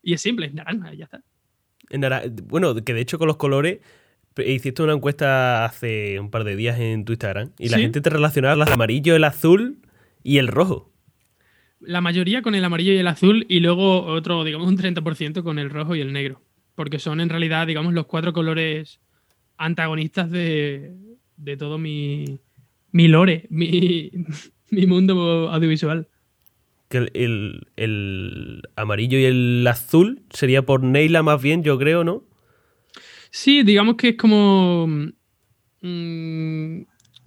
Y 0.00 0.12
es 0.12 0.20
simple, 0.20 0.46
es 0.46 0.54
naranja, 0.54 0.94
ya 0.94 1.06
está. 1.06 1.24
Bueno, 2.44 2.72
que 2.76 2.94
de 2.94 3.00
hecho 3.00 3.18
con 3.18 3.26
los 3.26 3.36
colores 3.36 3.80
Hiciste 4.36 4.80
una 4.84 4.92
encuesta 4.92 5.64
hace 5.64 6.20
un 6.20 6.30
par 6.30 6.44
de 6.44 6.54
días 6.54 6.78
en 6.78 7.04
tu 7.04 7.12
Instagram 7.12 7.50
y 7.58 7.68
la 7.68 7.78
gente 7.78 8.00
te 8.00 8.10
relacionaba 8.10 8.54
el 8.54 8.72
amarillo, 8.72 9.16
el 9.16 9.24
azul 9.24 9.80
y 10.22 10.38
el 10.38 10.46
rojo. 10.46 10.92
la 11.80 12.00
mayoría 12.00 12.40
con 12.40 12.54
el 12.54 12.64
amarillo 12.64 12.92
y 12.92 12.98
el 12.98 13.08
azul 13.08 13.44
y 13.48 13.58
luego 13.58 14.04
otro, 14.04 14.44
digamos, 14.44 14.68
un 14.68 14.78
30% 14.78 15.42
con 15.42 15.58
el 15.58 15.68
rojo 15.68 15.96
y 15.96 16.00
el 16.00 16.12
negro. 16.12 16.40
Porque 16.74 16.98
son 16.98 17.20
en 17.20 17.28
realidad, 17.28 17.66
digamos, 17.66 17.92
los 17.92 18.06
cuatro 18.06 18.32
colores 18.32 19.00
antagonistas 19.56 20.30
de, 20.30 20.92
de 21.36 21.56
todo 21.56 21.78
mi, 21.78 22.40
mi 22.92 23.08
lore, 23.08 23.46
mi, 23.50 24.10
mi 24.70 24.86
mundo 24.86 25.50
audiovisual. 25.50 26.08
Que 26.88 26.98
el, 26.98 27.10
el- 27.14 27.66
el 27.76 28.62
amarillo 28.76 29.18
y 29.18 29.24
el 29.24 29.66
azul 29.66 30.22
sería 30.30 30.62
por 30.62 30.82
Neila 30.82 31.22
más 31.22 31.40
bien, 31.40 31.62
yo 31.62 31.78
creo, 31.78 32.02
¿no? 32.04 32.24
Sí, 33.30 33.62
digamos 33.62 33.94
que 33.96 34.08
es 34.10 34.16
como. 34.16 34.88
mm, 35.82 36.80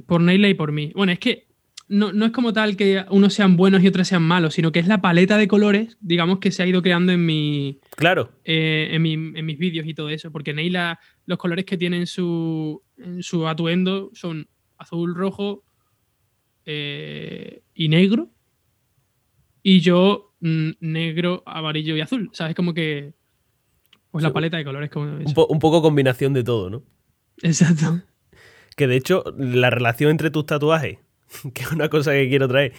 por 0.06 0.22
Neila 0.22 0.50
y 0.50 0.54
por 0.54 0.72
mí. 0.74 0.92
Bueno, 0.96 1.12
es 1.14 1.20
que 1.20 1.48
no, 1.88 2.12
no 2.14 2.26
es 2.26 2.32
como 2.32 2.54
tal 2.54 2.76
que 2.78 3.06
unos 3.10 3.34
sean 3.34 3.56
buenos 3.58 3.84
y 3.84 3.88
otros 3.88 4.08
sean 4.08 4.24
malos, 4.24 4.54
sino 4.56 4.72
que 4.72 4.80
es 4.80 4.88
la 4.88 5.02
paleta 5.02 5.38
de 5.38 5.48
colores, 5.48 5.98
digamos, 6.02 6.40
que 6.40 6.52
se 6.52 6.64
ha 6.64 6.68
ido 6.68 6.82
creando 6.82 7.12
en 7.12 7.26
mi. 7.26 7.80
Claro. 7.96 8.32
eh, 8.46 8.90
en, 8.92 9.02
mi- 9.02 9.14
en 9.14 9.46
mis 9.46 9.58
vídeos 9.58 9.86
y 9.88 9.94
todo 9.94 10.10
eso. 10.10 10.32
Porque 10.32 10.54
Neila, 10.54 11.00
los 11.26 11.38
colores 11.38 11.66
que 11.66 11.78
tiene 11.78 11.98
en 11.98 12.08
su, 12.08 12.82
en 12.98 13.22
su 13.22 13.48
atuendo 13.48 14.10
son 14.14 14.48
azul, 14.78 15.14
rojo 15.16 15.64
eh, 16.66 17.62
y 17.74 17.90
negro. 17.90 18.30
Y 19.62 19.80
yo, 19.80 20.34
mm, 20.42 20.72
negro, 20.82 21.44
amarillo 21.46 21.96
y 21.96 22.02
azul. 22.02 22.30
¿Sabes? 22.34 22.56
Como 22.56 22.74
que. 22.74 23.14
Pues 24.12 24.24
la 24.24 24.32
paleta 24.34 24.58
de 24.58 24.64
colores, 24.66 24.90
como. 24.90 25.06
Un, 25.18 25.34
po- 25.34 25.48
un 25.48 25.60
poco 25.60 25.82
combinación 25.82 26.34
de 26.34 26.44
todo, 26.44 26.70
¿no? 26.70 26.84
Exacto. 27.42 28.02
Que 28.76 28.88
de 28.88 28.96
hecho, 28.96 29.24
la 29.38 29.70
relación 29.70 30.12
entre 30.12 30.32
tus 30.32 30.46
tatuajes, 30.46 30.98
que 31.54 31.64
es 31.64 31.72
una 31.72 31.90
cosa 31.90 32.12
que 32.12 32.30
quiero 32.30 32.48
traer, 32.48 32.74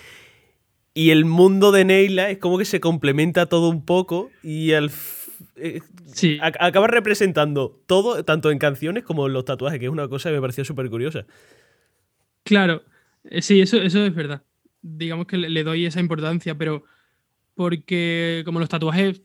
y 0.94 1.10
el 1.10 1.24
mundo 1.24 1.72
de 1.72 1.84
Neila 1.84 2.30
es 2.30 2.38
como 2.38 2.58
que 2.58 2.64
se 2.64 2.80
complementa 2.80 3.46
todo 3.46 3.68
un 3.68 3.84
poco 3.84 4.30
y 4.42 4.72
al. 4.72 4.90
eh, 5.56 5.80
Sí. 6.06 6.38
ac- 6.40 6.56
acaba 6.60 6.86
representando 6.86 7.80
todo, 7.86 8.24
tanto 8.24 8.52
en 8.52 8.58
canciones 8.58 9.02
como 9.02 9.26
en 9.26 9.32
los 9.32 9.44
tatuajes, 9.44 9.80
que 9.80 9.86
es 9.86 9.90
una 9.90 10.06
cosa 10.06 10.28
que 10.28 10.36
me 10.36 10.40
pareció 10.40 10.64
súper 10.64 10.88
curiosa. 10.90 11.26
Claro, 12.44 12.82
eh, 13.24 13.42
sí, 13.42 13.60
eso, 13.60 13.78
eso 13.78 14.04
es 14.04 14.14
verdad. 14.14 14.42
Digamos 14.82 15.26
que 15.26 15.36
le 15.38 15.64
doy 15.64 15.86
esa 15.86 15.98
importancia, 16.00 16.56
pero 16.56 16.84
porque 17.54 18.42
como 18.44 18.60
los 18.60 18.68
tatuajes 18.68 19.22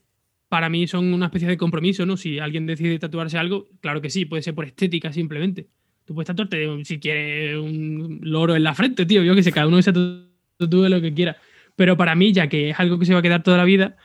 para 0.47 0.69
mí 0.69 0.87
son 0.87 1.13
una 1.13 1.27
especie 1.27 1.47
de 1.47 1.57
compromiso, 1.57 2.05
¿no? 2.05 2.17
Si 2.17 2.39
alguien 2.39 2.65
decide 2.65 2.97
tatuarse 2.97 3.37
algo, 3.37 3.67
claro 3.81 4.01
que 4.01 4.09
sí, 4.09 4.25
puede 4.25 4.41
ser 4.41 4.55
por 4.55 4.65
estética 4.65 5.11
simplemente. 5.13 5.67
Tú 6.09 6.15
puedes 6.15 6.25
tatuarte 6.25 6.83
si 6.85 6.99
quieres 6.99 7.55
un 7.55 8.19
loro 8.23 8.55
en 8.55 8.63
la 8.63 8.73
frente, 8.73 9.05
tío, 9.05 9.21
yo 9.21 9.35
que 9.35 9.43
sé, 9.43 9.51
cada 9.51 9.67
uno 9.67 9.79
se 9.79 9.93
tatúe 9.93 10.89
lo 10.89 10.99
que 10.99 11.13
quiera. 11.13 11.37
Pero 11.75 11.97
para 11.97 12.15
mí, 12.15 12.33
ya 12.33 12.49
que 12.49 12.71
es 12.71 12.79
algo 12.79 12.97
que 12.97 13.05
se 13.05 13.13
va 13.13 13.19
a 13.19 13.21
quedar 13.21 13.43
toda 13.43 13.57
la 13.57 13.63
vida, 13.63 13.95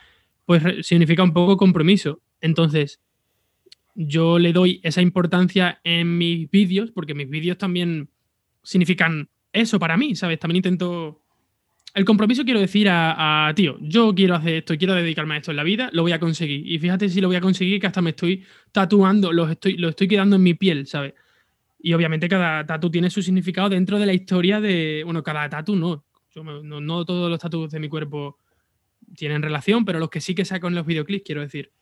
pues 0.44 0.86
significa 0.86 1.22
un 1.22 1.32
poco 1.32 1.56
compromiso. 1.56 2.20
Entonces, 2.42 3.00
yo 3.94 4.38
le 4.38 4.52
doy 4.52 4.80
esa 4.82 5.00
importancia 5.00 5.80
en 5.82 6.18
mis 6.18 6.50
vídeos, 6.50 6.90
porque 6.90 7.14
mis 7.14 7.30
vídeos 7.30 7.56
también 7.56 8.10
significan 8.62 9.30
eso 9.54 9.78
para 9.78 9.96
mí, 9.96 10.14
¿sabes? 10.14 10.38
También 10.38 10.56
intento... 10.56 11.22
El 11.94 12.04
compromiso 12.04 12.44
quiero 12.44 12.60
decir 12.60 12.90
a, 12.90 13.48
a, 13.48 13.54
tío, 13.54 13.78
yo 13.80 14.14
quiero 14.14 14.34
hacer 14.34 14.56
esto, 14.56 14.76
quiero 14.76 14.92
dedicarme 14.92 15.36
a 15.36 15.38
esto 15.38 15.52
en 15.52 15.56
la 15.56 15.64
vida, 15.64 15.88
lo 15.94 16.02
voy 16.02 16.12
a 16.12 16.20
conseguir. 16.20 16.70
Y 16.70 16.78
fíjate 16.78 17.08
si 17.08 17.22
lo 17.22 17.28
voy 17.28 17.36
a 17.36 17.40
conseguir, 17.40 17.80
que 17.80 17.86
hasta 17.86 18.02
me 18.02 18.10
estoy 18.10 18.44
tatuando, 18.72 19.32
lo 19.32 19.48
estoy, 19.48 19.78
lo 19.78 19.88
estoy 19.88 20.06
quedando 20.06 20.36
en 20.36 20.42
mi 20.42 20.52
piel, 20.52 20.86
¿sabes? 20.86 21.14
Y 21.86 21.92
obviamente 21.92 22.30
cada 22.30 22.64
tatu 22.64 22.90
tiene 22.90 23.10
su 23.10 23.20
significado 23.20 23.68
dentro 23.68 23.98
de 23.98 24.06
la 24.06 24.14
historia 24.14 24.58
de... 24.58 25.02
Bueno, 25.04 25.22
cada 25.22 25.46
tatu 25.50 25.76
no. 25.76 26.02
Yo 26.34 26.42
me- 26.42 26.62
no, 26.62 26.80
no 26.80 27.04
todos 27.04 27.28
los 27.30 27.38
tatus 27.38 27.70
de 27.70 27.78
mi 27.78 27.90
cuerpo 27.90 28.38
tienen 29.14 29.42
relación, 29.42 29.84
pero 29.84 29.98
los 29.98 30.08
que 30.08 30.22
sí 30.22 30.34
que 30.34 30.46
saco 30.46 30.66
en 30.68 30.76
los 30.76 30.86
videoclips, 30.86 31.24
quiero 31.26 31.42
decir, 31.42 31.72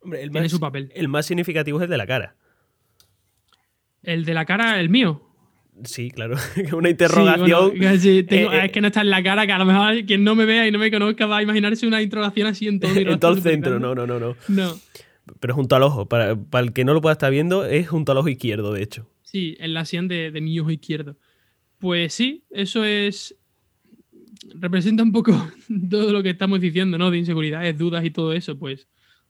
Hombre, 0.00 0.22
el 0.22 0.30
tiene 0.30 0.44
más, 0.46 0.50
su 0.52 0.58
papel. 0.58 0.90
el 0.94 1.06
más 1.08 1.26
significativo 1.26 1.78
es 1.78 1.84
el 1.84 1.90
de 1.90 1.98
la 1.98 2.06
cara. 2.06 2.34
El 4.02 4.24
de 4.24 4.32
la 4.32 4.46
cara, 4.46 4.80
el 4.80 4.88
mío. 4.88 5.22
Sí, 5.84 6.10
claro. 6.10 6.36
una 6.72 6.88
interrogación. 6.88 7.72
Sí, 7.72 7.78
bueno, 7.78 7.96
sí, 7.98 8.22
tengo- 8.24 8.52
eh, 8.52 8.56
eh, 8.56 8.64
es 8.66 8.72
que 8.72 8.80
no 8.80 8.86
está 8.86 9.02
en 9.02 9.10
la 9.10 9.22
cara, 9.22 9.46
que 9.46 9.52
a 9.52 9.58
lo 9.58 9.66
mejor 9.66 10.04
quien 10.06 10.24
no 10.24 10.34
me 10.34 10.46
vea 10.46 10.66
y 10.66 10.70
no 10.72 10.78
me 10.78 10.90
conozca 10.90 11.26
va 11.26 11.36
a 11.38 11.42
imaginarse 11.42 11.86
una 11.86 12.00
interrogación 12.00 12.46
así 12.46 12.68
en 12.68 12.80
todo 12.80 12.90
mi 12.94 13.02
en 13.02 13.20
todo 13.20 13.32
el 13.34 13.42
centro, 13.42 13.78
no, 13.78 13.94
no, 13.94 14.06
no, 14.06 14.18
no. 14.18 14.34
No, 14.48 14.78
Pero 15.40 15.54
junto 15.54 15.76
al 15.76 15.82
ojo. 15.82 16.06
Para, 16.08 16.36
para 16.36 16.64
el 16.64 16.72
que 16.72 16.86
no 16.86 16.94
lo 16.94 17.02
pueda 17.02 17.12
estar 17.12 17.30
viendo, 17.30 17.66
es 17.66 17.86
junto 17.86 18.12
al 18.12 18.18
ojo 18.18 18.28
izquierdo, 18.28 18.72
de 18.72 18.82
hecho. 18.82 19.08
Sí, 19.32 19.56
en 19.58 19.74
la 19.74 19.84
sien 19.84 20.08
de, 20.08 20.30
mi 20.40 20.58
ojo 20.60 20.70
izquierdo. 20.70 21.16
Pues 21.78 22.14
sí, 22.14 22.44
eso 22.50 22.84
es. 22.84 23.36
Representa 24.54 25.02
un 25.02 25.12
poco 25.12 25.32
todo 25.90 26.12
lo 26.12 26.22
que 26.22 26.30
estamos 26.30 26.60
diciendo, 26.60 26.98
¿no? 26.98 27.10
De 27.10 27.18
inseguridades, 27.18 27.78
dudas 27.78 28.04
y 28.04 28.10
todo 28.10 28.32
eso. 28.32 28.58
Pues, 28.58 28.88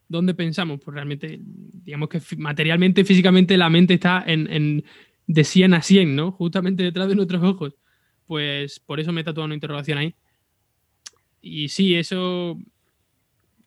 ¿dónde 0.08 0.34
pensamos? 0.34 0.80
Pues 0.82 0.94
realmente, 0.94 1.38
digamos 1.42 2.08
que 2.08 2.20
materialmente, 2.38 3.04
físicamente, 3.04 3.56
la 3.56 3.70
mente 3.70 3.94
está 3.94 4.24
en, 4.26 4.50
en- 4.52 4.84
de 5.26 5.44
100 5.44 5.74
a 5.74 5.82
100, 5.82 6.16
¿no? 6.16 6.32
Justamente 6.32 6.82
detrás 6.82 7.08
de 7.08 7.14
nuestros 7.14 7.42
ojos. 7.42 7.74
Pues 8.26 8.80
por 8.80 9.00
eso 9.00 9.12
me 9.12 9.20
he 9.20 9.24
tatuado 9.24 9.44
una 9.46 9.54
interrogación 9.54 9.98
ahí. 9.98 10.14
Y 11.40 11.68
sí, 11.68 11.94
eso. 11.94 12.58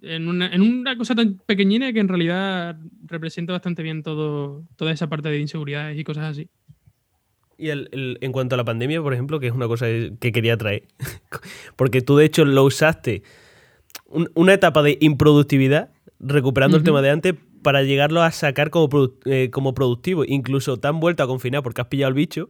En 0.06 0.28
una, 0.28 0.48
en 0.54 0.62
una 0.62 0.98
cosa 0.98 1.16
tan 1.16 1.40
pequeñina 1.46 1.92
que 1.94 2.00
en 2.00 2.08
realidad 2.08 2.78
representa 3.06 3.54
bastante 3.54 3.82
bien 3.84 4.04
todo, 4.04 4.64
toda 4.76 4.92
esa 4.92 5.08
parte 5.10 5.30
de 5.30 5.40
inseguridades 5.40 5.98
y 5.98 6.04
cosas 6.04 6.26
así. 6.26 6.48
Y 7.58 7.70
el- 7.70 7.90
el- 7.92 8.18
en 8.22 8.32
cuanto 8.32 8.56
a 8.56 8.58
la 8.58 8.66
pandemia, 8.66 9.02
por 9.02 9.14
ejemplo, 9.14 9.40
que 9.40 9.48
es 9.48 9.54
una 9.54 9.68
cosa 9.68 9.86
que 9.88 10.32
quería 10.32 10.58
traer. 10.58 10.84
Porque 11.76 12.02
tú, 12.02 12.18
de 12.18 12.26
hecho, 12.26 12.46
lo 12.46 12.64
usaste 12.66 13.24
un- 14.08 14.30
una 14.36 14.54
etapa 14.54 14.84
de 14.84 14.98
improductividad, 15.02 15.90
recuperando 16.20 16.78
el 16.78 16.84
tema 16.84 17.02
de 17.02 17.10
antes, 17.10 17.36
para 17.64 17.82
llegarlo 17.84 18.22
a 18.22 18.32
sacar 18.32 18.70
como, 18.70 18.90
produ- 18.90 19.16
eh, 19.26 19.50
como 19.50 19.74
productivo. 19.74 20.24
Incluso 20.26 20.78
te 20.78 20.88
han 20.88 21.00
vuelto 21.00 21.24
a 21.24 21.28
confinar 21.28 21.64
porque 21.64 21.82
has 21.82 21.88
pillado 21.88 22.10
el 22.10 22.14
bicho 22.16 22.50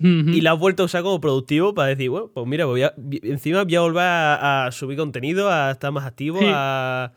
Y 0.00 0.40
la 0.40 0.52
has 0.52 0.58
vuelto 0.58 0.82
a 0.82 0.86
usar 0.86 1.02
como 1.02 1.20
productivo 1.20 1.74
para 1.74 1.88
decir, 1.88 2.08
bueno, 2.10 2.30
pues 2.34 2.46
mira, 2.46 2.64
voy 2.64 2.82
a- 2.82 2.94
encima 3.22 3.64
voy 3.64 3.74
a 3.74 3.80
volver 3.80 4.02
a, 4.02 4.66
a 4.66 4.72
subir 4.72 4.96
contenido, 4.96 5.50
a 5.50 5.70
estar 5.72 5.92
más 5.92 6.04
activo, 6.04 6.38
Sí. 6.38 6.46
a... 6.48 7.12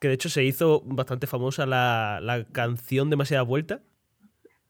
Que 0.00 0.06
de 0.08 0.14
hecho 0.14 0.28
se 0.28 0.44
hizo 0.44 0.82
bastante 0.86 1.26
famosa 1.26 1.66
la, 1.66 2.20
la 2.22 2.44
canción 2.44 3.10
Demasiada 3.10 3.42
Vuelta. 3.42 3.80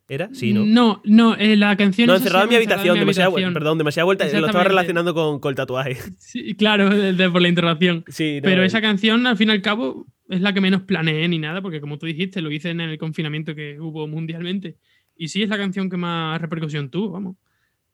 ¿Era? 0.09 0.31
Sí, 0.33 0.55
¿no? 0.55 0.65
No, 0.65 1.03
no, 1.05 1.35
eh, 1.37 1.55
la 1.55 1.77
canción. 1.77 2.07
No, 2.07 2.15
encerrado 2.17 2.45
en 2.45 2.49
mi 2.49 2.57
habitación, 2.57 2.79
Encerrado 2.79 2.95
en 2.97 2.99
mi 2.99 3.01
demasiada, 3.01 3.27
habitación. 3.29 3.53
perdón, 3.53 3.77
demasiada 3.77 4.05
vuelta. 4.07 4.25
Lo 4.41 4.47
estaba 4.47 4.65
relacionando 4.65 5.13
con, 5.13 5.39
con 5.39 5.51
el 5.51 5.57
tatuaje. 5.57 5.99
Sí, 6.19 6.55
claro, 6.55 6.89
de- 6.89 7.13
de- 7.13 7.29
por 7.31 7.43
la 7.43 7.49
interrupción. 7.49 8.05
Sí, 8.09 8.37
no, 8.37 8.43
Pero 8.49 8.63
esa 8.63 8.81
canción, 8.81 9.27
al 9.27 9.37
fin 9.37 9.49
y 9.49 9.53
al 9.53 9.61
cabo, 9.61 10.07
es 10.31 10.41
la 10.41 10.55
que 10.55 10.63
menos 10.63 10.81
planeé 10.83 11.29
ni 11.29 11.39
nada, 11.39 11.61
porque 11.61 11.83
como 11.83 11.99
tú 11.99 12.07
dijiste, 12.07 12.41
lo 12.41 12.51
hice 12.51 12.71
en 12.71 12.81
el 12.81 12.97
confinamiento 12.97 13.55
que 13.55 13.79
hubo 13.79 14.09
mundialmente. 14.09 14.77
Y 15.15 15.29
sí, 15.29 15.43
es 15.43 15.51
la 15.51 15.59
canción 15.59 15.91
que 15.91 15.99
más 15.99 16.41
repercusión 16.41 16.89
tuvo, 16.89 17.11
vamos. 17.11 17.37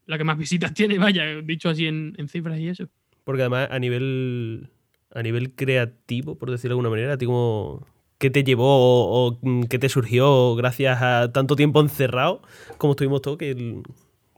La 0.07 0.19
que 0.19 0.25
más 0.25 0.39
visitas 0.39 0.75
tiene, 0.75 0.99
vaya, 0.99 1.25
dicho 1.43 1.69
así 1.69 1.87
en, 1.87 2.15
en 2.19 2.29
cifras 2.29 2.59
y 2.59 2.69
eso. 2.69 2.89
Porque 3.25 3.43
además 3.43 3.69
a 3.71 3.79
nivel 3.79 4.71
a 5.15 5.23
nivel 5.23 5.53
creativo, 5.55 6.37
por 6.37 6.51
decirlo 6.51 6.75
de 6.75 6.81
alguna 6.81 6.91
manera, 6.91 7.17
como 7.19 7.87
qué 8.19 8.31
te 8.31 8.43
llevó 8.43 8.67
o, 8.67 9.29
o, 9.29 9.39
mm, 9.43 9.65
qué 9.65 9.79
te 9.79 9.89
surgió 9.89 10.57
gracias 10.57 11.01
a 11.01 11.33
tanto 11.33 11.57
tiempo 11.57 11.81
encerrado 11.81 12.43
como 12.79 12.93
estuvimos 12.93 13.23
todos 13.23 13.39
que 13.39 13.83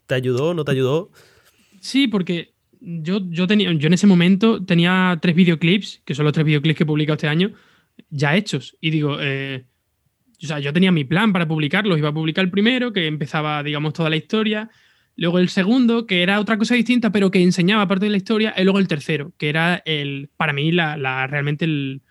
te 0.07 0.15
ayudó, 0.15 0.55
no 0.55 0.65
te 0.65 0.73
ayudó. 0.73 1.11
Sí, 1.81 2.09
porque 2.09 2.53
yo, 2.81 3.21
yo, 3.31 3.47
tenía, 3.47 3.73
yo 3.73 3.87
en 3.87 3.95
ese 3.95 4.07
momento 4.07 4.65
tenía 4.65 5.19
tres 5.21 5.35
videoclips, 5.35 6.03
que 6.05 6.15
son 6.15 6.25
los 6.25 6.33
tres 6.33 6.47
videoclips 6.47 6.77
que 6.77 6.83
he 6.85 6.87
publicado 6.87 7.15
este 7.15 7.29
año, 7.29 7.53
ya 8.11 8.37
hechos. 8.37 8.77
Y 8.81 8.91
digo, 8.91 9.19
eh, 9.21 9.65
o 10.43 10.47
sea, 10.47 10.59
yo 10.59 10.73
tenía 10.73 10.93
mi 10.93 11.05
plan 11.05 11.33
para 11.33 11.49
publicarlos. 11.49 11.99
Iba 11.99 12.11
a 12.11 12.15
publicar 12.15 12.45
el 12.45 12.51
primero, 12.51 12.93
que 12.93 13.07
empezaba, 13.07 13.63
digamos, 13.63 13.93
toda 13.93 14.11
la 14.11 14.17
historia. 14.17 14.71
Luego 15.17 15.39
el 15.39 15.49
segundo, 15.49 16.07
que 16.07 16.23
era 16.23 16.39
otra 16.41 16.59
cosa 16.59 16.75
distinta, 16.75 17.11
pero 17.11 17.31
que 17.31 17.43
enseñaba 17.43 17.89
parte 17.89 18.05
de 18.05 18.11
la 18.11 18.19
historia. 18.19 18.55
Y 18.57 18.65
luego 18.65 18.79
el 18.79 18.87
tercero, 18.87 19.33
que 19.39 19.49
era 19.49 19.83
el, 19.87 20.29
para 20.37 20.53
mí, 20.53 20.71
la, 20.73 21.27
realmente 21.27 21.65
el, 21.65 22.03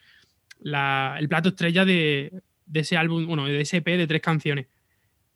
el 0.64 1.30
plato 1.30 1.50
estrella 1.50 1.86
de, 1.86 2.42
de 2.66 2.80
ese 2.80 2.98
álbum, 2.98 3.28
bueno, 3.28 3.46
de 3.46 3.62
ese 3.62 3.78
EP 3.78 3.86
de 3.86 4.08
tres 4.08 4.22
canciones. 4.22 4.68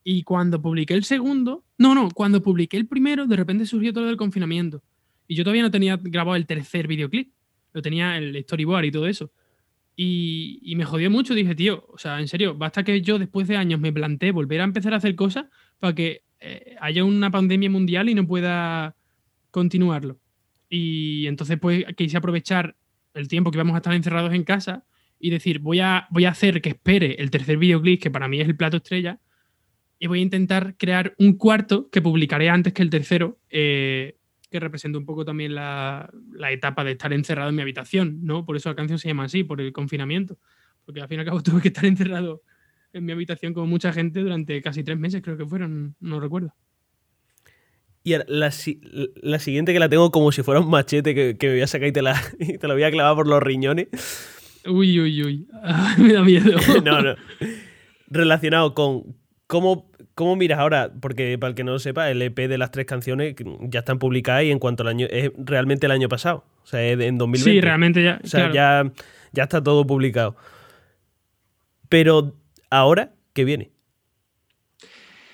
Y 0.03 0.23
cuando 0.23 0.59
publiqué 0.59 0.95
el 0.95 1.03
segundo, 1.03 1.63
no, 1.77 1.93
no, 1.93 2.09
cuando 2.09 2.41
publiqué 2.41 2.77
el 2.77 2.87
primero, 2.87 3.27
de 3.27 3.35
repente 3.35 3.67
surgió 3.67 3.93
todo 3.93 4.09
el 4.09 4.17
confinamiento. 4.17 4.81
Y 5.27 5.35
yo 5.35 5.43
todavía 5.43 5.61
no 5.61 5.69
tenía 5.69 5.97
grabado 6.01 6.35
el 6.35 6.47
tercer 6.47 6.87
videoclip. 6.87 7.31
Lo 7.73 7.83
tenía 7.83 8.17
el 8.17 8.35
storyboard 8.41 8.85
y 8.85 8.91
todo 8.91 9.05
eso. 9.05 9.31
Y, 9.95 10.59
y 10.63 10.75
me 10.75 10.85
jodió 10.85 11.11
mucho. 11.11 11.35
Dije, 11.35 11.53
tío, 11.53 11.85
o 11.89 11.99
sea, 11.99 12.19
en 12.19 12.27
serio, 12.27 12.55
basta 12.55 12.83
que 12.83 12.99
yo 13.01 13.19
después 13.19 13.47
de 13.47 13.57
años 13.57 13.79
me 13.79 13.93
planteé 13.93 14.31
volver 14.31 14.61
a 14.61 14.63
empezar 14.63 14.95
a 14.95 14.97
hacer 14.97 15.15
cosas 15.15 15.45
para 15.77 15.93
que 15.93 16.23
eh, 16.39 16.75
haya 16.79 17.03
una 17.03 17.31
pandemia 17.31 17.69
mundial 17.69 18.09
y 18.09 18.15
no 18.15 18.25
pueda 18.25 18.95
continuarlo. 19.51 20.19
Y 20.69 21.27
entonces, 21.27 21.57
pues, 21.59 21.85
quise 21.97 22.17
aprovechar 22.17 22.75
el 23.13 23.27
tiempo 23.27 23.51
que 23.51 23.57
íbamos 23.57 23.73
a 23.73 23.77
estar 23.77 23.93
encerrados 23.93 24.33
en 24.33 24.43
casa 24.43 24.85
y 25.19 25.31
decir, 25.31 25.59
voy 25.59 25.79
a, 25.79 26.07
voy 26.11 26.25
a 26.25 26.29
hacer 26.29 26.61
que 26.61 26.69
espere 26.69 27.15
el 27.19 27.31
tercer 27.31 27.57
videoclip, 27.57 28.01
que 28.01 28.11
para 28.11 28.27
mí 28.27 28.39
es 28.39 28.47
el 28.47 28.55
plato 28.55 28.77
estrella, 28.77 29.19
y 29.97 30.07
voy 30.07 30.19
a 30.19 30.23
intentar 30.23 30.75
crear 30.77 31.13
un 31.17 31.33
cuarto 31.33 31.89
que 31.89 32.01
publicaré 32.01 32.49
antes 32.49 32.71
que 32.71 32.81
el 32.81 32.89
tercero, 32.89 33.37
eh, 33.49 34.17
que 34.49 34.59
representa 34.59 34.97
un 34.97 35.05
poco 35.05 35.25
también 35.25 35.53
la, 35.53 36.09
la, 36.31 36.51
etapa 36.51 36.83
de 36.85 36.91
estar 36.91 37.11
encerrado 37.11 37.49
en 37.49 37.55
mi 37.55 37.61
habitación, 37.61 38.19
¿no? 38.23 38.45
Por 38.45 38.55
eso 38.55 38.69
la 38.69 38.75
canción 38.75 38.97
se 38.97 39.09
llama 39.09 39.25
así, 39.25 39.43
por 39.43 39.59
el 39.59 39.73
confinamiento. 39.73 40.39
Porque 40.85 41.01
al 41.01 41.07
fin 41.09 41.17
y 41.17 41.19
al 41.19 41.25
cabo 41.25 41.43
tuve 41.43 41.61
que 41.61 41.67
estar 41.67 41.85
encerrado 41.85 42.41
en 42.93 43.05
mi 43.05 43.11
habitación 43.11 43.53
con 43.53 43.69
mucha 43.69 43.93
gente 43.93 44.19
durante 44.21 44.61
casi 44.61 44.83
tres 44.83 44.97
meses, 44.97 45.21
creo 45.21 45.37
que 45.37 45.45
fueron, 45.45 45.95
no 45.99 46.19
recuerdo. 46.19 46.53
Y 48.03 48.15
la, 48.27 48.51
la, 49.21 49.39
siguiente 49.39 49.73
que 49.73 49.79
la 49.79 49.89
tengo 49.89 50.09
como 50.09 50.31
si 50.31 50.41
fuera 50.41 50.61
un 50.61 50.69
machete 50.69 51.13
que, 51.13 51.37
que 51.37 51.47
me 51.47 51.53
voy 51.53 51.61
a 51.61 51.67
sacar 51.67 51.89
y 51.89 51.91
te, 51.91 52.01
la, 52.01 52.19
y 52.39 52.57
te 52.57 52.67
la 52.67 52.73
voy 52.73 52.83
a 52.83 52.91
clavar 52.91 53.15
por 53.15 53.27
los 53.27 53.43
riñones. 53.43 53.87
Uy, 54.65 54.99
uy, 54.99 55.23
uy. 55.23 55.47
me 55.97 56.13
da 56.13 56.23
miedo. 56.23 56.57
no, 56.83 57.01
no. 57.01 57.15
Relacionado 58.07 58.73
con 58.73 59.15
cómo, 59.47 59.91
cómo 60.15 60.35
miras 60.35 60.59
ahora, 60.59 60.91
porque 61.01 61.37
para 61.37 61.49
el 61.49 61.55
que 61.55 61.63
no 61.63 61.73
lo 61.73 61.79
sepa, 61.79 62.09
el 62.09 62.21
EP 62.21 62.37
de 62.47 62.57
las 62.57 62.71
tres 62.71 62.85
canciones 62.85 63.35
ya 63.61 63.79
están 63.79 63.99
publicadas 63.99 64.43
y 64.43 64.51
en 64.51 64.59
cuanto 64.59 64.83
al 64.83 64.89
año, 64.89 65.07
es 65.09 65.31
realmente 65.37 65.85
el 65.85 65.91
año 65.91 66.09
pasado. 66.09 66.45
O 66.63 66.67
sea, 66.67 66.83
es 66.83 66.99
en 66.99 67.17
2020. 67.17 67.51
Sí, 67.51 67.61
realmente 67.61 68.03
ya. 68.03 68.19
O 68.23 68.27
sea, 68.27 68.51
ya, 68.51 68.91
ya 69.33 69.43
está 69.43 69.61
todo 69.61 69.85
publicado. 69.85 70.35
Pero 71.89 72.35
ahora, 72.69 73.13
¿qué 73.33 73.43
viene? 73.43 73.71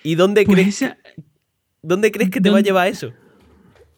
¿Y 0.04 0.16
dónde 0.16 0.46
pues 0.46 0.56
crees, 0.56 0.96
¿dónde 1.82 2.12
crees 2.12 2.30
que 2.30 2.42
te 2.42 2.50
va 2.50 2.60
a 2.60 2.62
llevar 2.62 2.88
eso? 2.88 3.14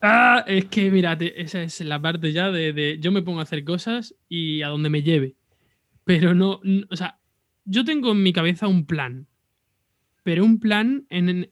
Ah, 0.02 0.44
es 0.48 0.66
que, 0.66 0.92
mira, 0.92 1.18
esa 1.20 1.64
es 1.64 1.82
la 1.82 2.02
parte 2.02 2.32
ya 2.32 2.52
de, 2.52 2.72
de, 2.72 3.00
yo 3.00 3.12
me 3.12 3.22
pongo 3.22 3.40
a 3.40 3.44
hacer 3.44 3.64
cosas 3.64 4.16
y 4.30 4.62
a 4.62 4.68
donde 4.68 4.90
me 4.90 5.02
lleve. 5.02 5.36
Pero 6.04 6.34
no, 6.34 6.62
o 6.90 6.96
sea, 6.96 7.20
yo 7.66 7.84
tengo 7.84 8.12
en 8.12 8.24
mi 8.24 8.32
cabeza 8.32 8.68
un 8.68 8.86
plan, 8.86 9.28
pero 10.24 10.46
un 10.46 10.60
plan 10.60 11.06
en, 11.10 11.52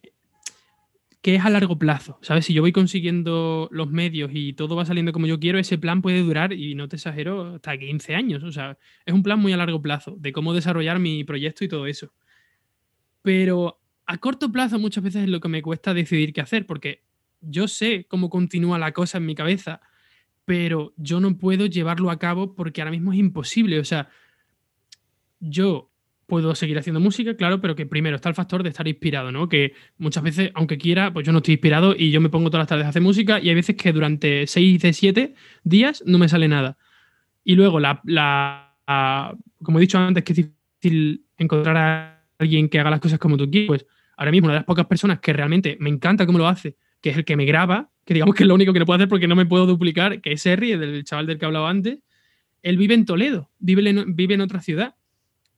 que 1.25 1.33
es 1.33 1.43
a 1.43 1.49
largo 1.49 1.79
plazo, 1.79 2.19
¿sabes? 2.21 2.45
Si 2.45 2.53
yo 2.53 2.61
voy 2.61 2.71
consiguiendo 2.71 3.67
los 3.71 3.89
medios 3.89 4.29
y 4.31 4.53
todo 4.53 4.75
va 4.75 4.85
saliendo 4.85 5.11
como 5.11 5.25
yo 5.25 5.39
quiero, 5.39 5.57
ese 5.57 5.79
plan 5.79 6.03
puede 6.03 6.21
durar, 6.21 6.53
y 6.53 6.75
no 6.75 6.87
te 6.87 6.97
exagero, 6.97 7.55
hasta 7.55 7.75
15 7.75 8.13
años. 8.13 8.43
O 8.43 8.51
sea, 8.51 8.77
es 9.07 9.11
un 9.11 9.23
plan 9.23 9.39
muy 9.39 9.51
a 9.51 9.57
largo 9.57 9.81
plazo 9.81 10.15
de 10.19 10.31
cómo 10.31 10.53
desarrollar 10.53 10.99
mi 10.99 11.23
proyecto 11.23 11.65
y 11.65 11.67
todo 11.67 11.87
eso. 11.87 12.13
Pero 13.23 13.81
a 14.05 14.19
corto 14.19 14.51
plazo 14.51 14.77
muchas 14.77 15.03
veces 15.03 15.23
es 15.23 15.29
lo 15.29 15.39
que 15.39 15.47
me 15.47 15.63
cuesta 15.63 15.95
decidir 15.95 16.31
qué 16.31 16.41
hacer, 16.41 16.67
porque 16.67 17.01
yo 17.41 17.67
sé 17.67 18.05
cómo 18.07 18.29
continúa 18.29 18.77
la 18.77 18.91
cosa 18.91 19.17
en 19.17 19.25
mi 19.25 19.33
cabeza, 19.33 19.81
pero 20.45 20.93
yo 20.95 21.19
no 21.19 21.39
puedo 21.39 21.65
llevarlo 21.65 22.11
a 22.11 22.19
cabo 22.19 22.53
porque 22.53 22.81
ahora 22.81 22.91
mismo 22.91 23.13
es 23.13 23.17
imposible. 23.17 23.79
O 23.79 23.83
sea, 23.83 24.09
yo 25.39 25.89
puedo 26.27 26.55
seguir 26.55 26.77
haciendo 26.77 26.99
música, 26.99 27.35
claro, 27.35 27.61
pero 27.61 27.75
que 27.75 27.85
primero 27.85 28.15
está 28.15 28.29
el 28.29 28.35
factor 28.35 28.63
de 28.63 28.69
estar 28.69 28.87
inspirado, 28.87 29.31
¿no? 29.31 29.47
Que 29.47 29.73
muchas 29.97 30.23
veces, 30.23 30.51
aunque 30.53 30.77
quiera, 30.77 31.13
pues 31.13 31.25
yo 31.25 31.31
no 31.31 31.39
estoy 31.39 31.53
inspirado 31.53 31.95
y 31.97 32.11
yo 32.11 32.21
me 32.21 32.29
pongo 32.29 32.49
todas 32.49 32.61
las 32.61 32.67
tardes 32.67 32.85
a 32.85 32.89
hacer 32.89 33.01
música 33.01 33.39
y 33.39 33.49
hay 33.49 33.55
veces 33.55 33.75
que 33.75 33.91
durante 33.91 34.47
6 34.47 34.81
de 34.81 34.93
7 34.93 35.35
días 35.63 36.03
no 36.05 36.17
me 36.17 36.29
sale 36.29 36.47
nada. 36.47 36.77
Y 37.43 37.55
luego, 37.55 37.79
la, 37.79 38.01
la, 38.05 38.75
como 39.61 39.79
he 39.79 39.81
dicho 39.81 39.97
antes, 39.97 40.23
que 40.23 40.33
es 40.33 40.37
difícil 40.37 41.25
encontrar 41.37 41.77
a 41.77 42.25
alguien 42.39 42.69
que 42.69 42.79
haga 42.79 42.89
las 42.89 42.99
cosas 42.99 43.19
como 43.19 43.37
tú 43.37 43.49
quieres, 43.49 43.67
pues 43.67 43.85
ahora 44.17 44.31
mismo 44.31 44.47
una 44.47 44.53
de 44.53 44.59
las 44.59 44.65
pocas 44.65 44.85
personas 44.87 45.19
que 45.19 45.33
realmente 45.33 45.77
me 45.79 45.89
encanta 45.89 46.25
cómo 46.25 46.37
lo 46.37 46.47
hace 46.47 46.75
que 47.05 47.11
es 47.11 47.17
el 47.17 47.23
que 47.23 47.37
me 47.37 47.45
graba, 47.45 47.91
que 48.03 48.15
digamos 48.15 48.33
que 48.33 48.41
es 48.41 48.47
lo 48.47 48.55
único 48.55 48.73
que 48.73 48.79
no 48.79 48.85
puedo 48.87 48.95
hacer 48.95 49.07
porque 49.07 49.27
no 49.27 49.35
me 49.35 49.45
puedo 49.45 49.67
duplicar, 49.67 50.21
que 50.21 50.31
es 50.31 50.47
Harry, 50.47 50.71
el 50.71 51.03
chaval 51.03 51.27
del 51.27 51.37
que 51.37 51.45
hablaba 51.45 51.69
antes, 51.69 51.99
él 52.63 52.77
vive 52.77 52.95
en 52.95 53.05
Toledo, 53.05 53.51
vive 53.59 53.87
en, 53.87 54.15
vive 54.15 54.33
en 54.33 54.41
otra 54.41 54.59
ciudad. 54.59 54.95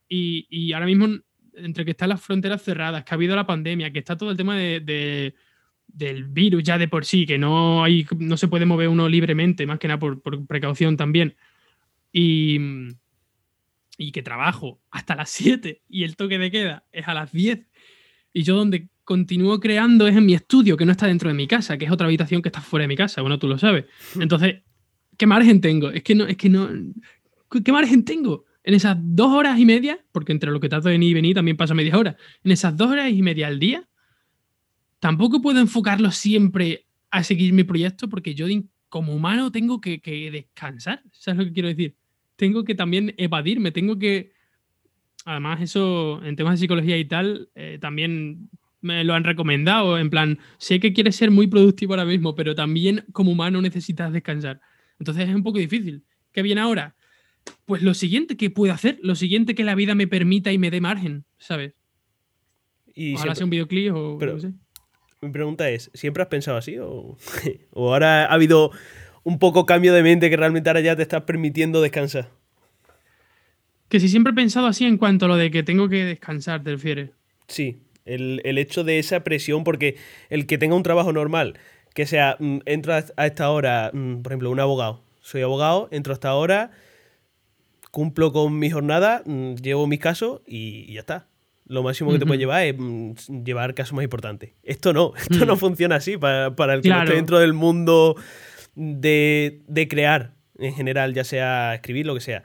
Y, 0.10 0.72
ahora 0.74 0.86
mismo, 0.86 1.08
entre 1.56 1.86
que 1.86 1.92
están 1.92 2.10
las 2.10 2.22
fronteras 2.22 2.62
cerradas, 2.62 3.04
que 3.04 3.14
ha 3.14 3.16
habido 3.16 3.36
la 3.36 3.46
pandemia, 3.46 3.92
que 3.92 4.00
está 4.00 4.18
todo 4.18 4.32
el 4.32 4.38
tema 4.38 4.56
de, 4.56 5.34
del 5.88 6.24
virus 6.26 6.64
ya 6.64 6.78
de 6.78 6.88
por 6.88 7.06
sí, 7.06 7.26
que 7.26 7.38
no, 7.38 7.84
hay, 7.84 8.06
no 8.18 8.38
se 8.38 8.48
puede 8.48 8.66
mover 8.66 8.90
uno 8.90 9.10
libremente, 9.10 9.66
más 9.66 9.80
que 9.80 9.88
nada 9.88 10.00
por, 10.00 10.22
por 10.22 10.46
precaución 10.46 10.96
también. 10.98 11.36
Y, 12.12 12.58
y 13.98 14.12
que 14.12 14.22
trabajo 14.22 14.80
hasta 14.92 15.16
las 15.16 15.30
7 15.32 15.82
y 15.90 16.04
el 16.04 16.16
toque 16.16 16.38
de 16.38 16.52
queda 16.52 16.86
es 16.92 17.08
a 17.08 17.14
las 17.14 17.32
10. 17.32 17.66
Y 18.34 18.44
yo 18.44 18.56
donde 18.56 18.90
continúo 19.04 19.60
creando 19.60 20.08
es 20.08 20.16
en 20.16 20.26
mi 20.26 20.34
estudio, 20.34 20.78
que 20.78 20.86
no 20.86 20.92
está 20.92 21.08
dentro 21.08 21.30
de 21.30 21.36
mi 21.36 21.48
casa, 21.48 21.78
que 21.78 21.86
es 21.86 21.92
otra 21.92 22.08
habitación 22.08 22.42
que 22.42 22.50
está 22.50 22.62
fuera 22.62 22.84
de 22.84 22.90
mi 22.90 22.96
casa. 22.96 23.22
Bueno, 23.22 23.40
tú 23.40 23.48
lo 23.48 23.58
sabes. 23.58 23.86
Mm. 24.16 24.22
Entonces, 24.22 24.64
¿qué 25.18 25.26
margen 25.26 25.62
tengo? 25.62 25.90
Es 25.90 26.04
que 26.04 26.14
no, 26.14 26.28
es 26.28 26.38
que 26.38 26.50
no. 26.50 26.70
¿Qué 27.64 27.72
margen 27.72 28.04
tengo? 28.04 28.46
En 28.68 28.74
esas 28.74 28.98
dos 29.00 29.32
horas 29.32 29.58
y 29.58 29.66
media, 29.66 29.98
porque 30.12 30.34
entre 30.34 30.52
lo 30.52 30.60
que 30.60 30.68
trato 30.68 30.90
de 30.90 30.96
venir 30.96 31.12
y 31.12 31.14
venir 31.14 31.34
también 31.34 31.56
pasa 31.56 31.74
media 31.74 31.98
hora, 31.98 32.18
en 32.44 32.52
esas 32.52 32.76
dos 32.76 32.92
horas 32.92 33.10
y 33.10 33.22
media 33.22 33.48
al 33.48 33.60
día, 33.60 33.88
tampoco 35.00 35.42
puedo 35.42 35.62
enfocarlo 35.62 36.12
siempre 36.12 36.86
a 37.10 37.24
seguir 37.24 37.54
mi 37.54 37.64
proyecto, 37.64 38.10
porque 38.10 38.36
yo 38.36 38.46
como 38.90 39.16
humano 39.16 39.54
tengo 39.54 39.80
que, 39.80 40.02
descansar. 40.34 41.02
¿Sabes 41.14 41.38
lo 41.38 41.46
que 41.46 41.54
quiero 41.54 41.70
decir? 41.70 41.96
Tengo 42.36 42.66
que 42.66 42.76
también 42.76 43.16
evadirme, 43.18 43.72
tengo 43.72 43.98
que. 43.98 44.34
Además, 45.24 45.62
eso 45.62 46.22
en 46.26 46.36
temas 46.36 46.56
de 46.56 46.58
psicología 46.58 46.98
y 46.98 47.06
tal, 47.06 47.50
eh, 47.56 47.78
también 47.80 48.50
me 48.82 49.06
lo 49.06 49.14
han 49.14 49.24
recomendado, 49.24 49.98
en 49.98 50.10
plan, 50.10 50.40
sé 50.58 50.82
que 50.82 50.92
quieres 50.92 51.16
ser 51.16 51.32
muy 51.32 51.48
productivo 51.48 51.94
ahora 51.94 52.04
mismo, 52.04 52.36
pero 52.36 52.54
también 52.54 53.06
como 53.14 53.32
humano 53.32 53.62
necesitas 53.62 54.12
descansar. 54.12 54.60
Entonces 55.00 55.30
es 55.30 55.34
un 55.34 55.44
poco 55.44 55.58
difícil. 55.58 56.04
¿Qué 56.34 56.42
viene 56.42 56.60
ahora? 56.60 56.97
Pues 57.66 57.82
lo 57.82 57.94
siguiente 57.94 58.38
que 58.38 58.50
puedo 58.50 58.74
hacer, 58.74 59.00
lo 59.02 59.16
siguiente 59.16 59.56
que 59.56 59.64
la 59.64 59.76
vida 59.76 59.96
me 59.96 60.08
permita 60.08 60.52
y 60.52 60.58
me 60.58 60.72
dé 60.72 60.82
margen, 60.82 61.26
¿sabes? 61.38 61.74
Y 62.94 63.16
Ojalá 63.16 63.36
sea 63.36 63.46
un 63.46 63.50
videoclip 63.50 63.94
o 63.94 64.18
pero, 64.18 64.38
Mi 65.22 65.30
pregunta 65.30 65.70
es, 65.70 65.92
¿siempre 65.94 66.24
has 66.24 66.30
pensado 66.30 66.58
así 66.58 66.78
o, 66.80 67.18
o 67.72 67.94
ahora 67.94 68.26
ha 68.26 68.34
habido 68.34 68.72
un 69.24 69.40
poco 69.40 69.66
cambio 69.66 69.94
de 69.94 70.04
mente 70.04 70.30
que 70.30 70.38
realmente 70.38 70.70
ahora 70.70 70.82
ya 70.82 70.96
te 70.96 71.02
estás 71.02 71.24
permitiendo 71.24 71.82
descansar? 71.82 72.30
Que 73.90 74.00
si 74.00 74.10
siempre 74.10 74.32
he 74.32 74.36
pensado 74.36 74.68
así 74.68 74.86
en 74.86 74.98
cuanto 74.98 75.26
a 75.26 75.28
lo 75.28 75.38
de 75.38 75.52
que 75.52 75.64
tengo 75.64 75.88
que 75.90 76.04
descansar, 76.04 76.64
te 76.64 76.72
refieres. 76.72 77.12
Sí, 77.48 77.78
el, 78.06 78.58
hecho 78.58 78.84
de 78.84 79.00
esa 79.00 79.24
presión, 79.24 79.64
porque 79.64 79.96
el 80.30 80.46
que 80.46 80.58
tenga 80.58 80.76
un 80.76 80.84
trabajo 80.84 81.14
normal, 81.14 81.60
que 81.94 82.06
sea, 82.06 82.38
mm, 82.40 82.60
entro 82.66 82.94
a 82.94 83.26
esta 83.26 83.50
hora, 83.50 83.92
mm, 83.94 84.22
por 84.22 84.32
ejemplo, 84.32 84.52
un 84.52 84.60
abogado. 84.60 85.04
Soy 85.22 85.42
abogado, 85.42 85.88
entro 85.92 86.14
a 86.14 86.16
esta 86.16 86.34
hora, 86.34 86.72
cumplo 87.98 88.32
con 88.32 88.60
mi 88.60 88.70
jornada, 88.70 89.24
mm, 89.26 89.56
llevo 89.56 89.88
mis 89.88 90.00
casos 90.00 90.42
y, 90.46 90.94
ya 90.94 91.00
está. 91.00 91.26
Lo 91.66 91.82
máximo 91.82 92.12
que 92.12 92.20
te 92.20 92.28
puede 92.28 92.38
llevar 92.38 92.62
es 92.62 92.76
llevar 93.28 93.74
casos 93.74 93.94
más 93.94 94.04
importantes. 94.04 94.52
Esto 94.62 94.94
no, 94.94 95.14
esto 95.18 95.48
no 95.48 95.58
funciona 95.58 95.96
así 95.96 96.16
para, 96.16 96.46
el 96.76 96.82
que 96.84 96.90
esté 96.90 97.16
dentro 97.16 97.40
del 97.40 97.54
mundo 97.54 98.16
de, 98.76 99.64
de 99.68 99.88
crear 99.88 100.36
en 100.60 100.76
general, 100.76 101.16
ya 101.16 101.24
sea 101.24 101.74
escribir, 101.74 102.06
lo 102.06 102.14
que 102.14 102.22
sea 102.22 102.44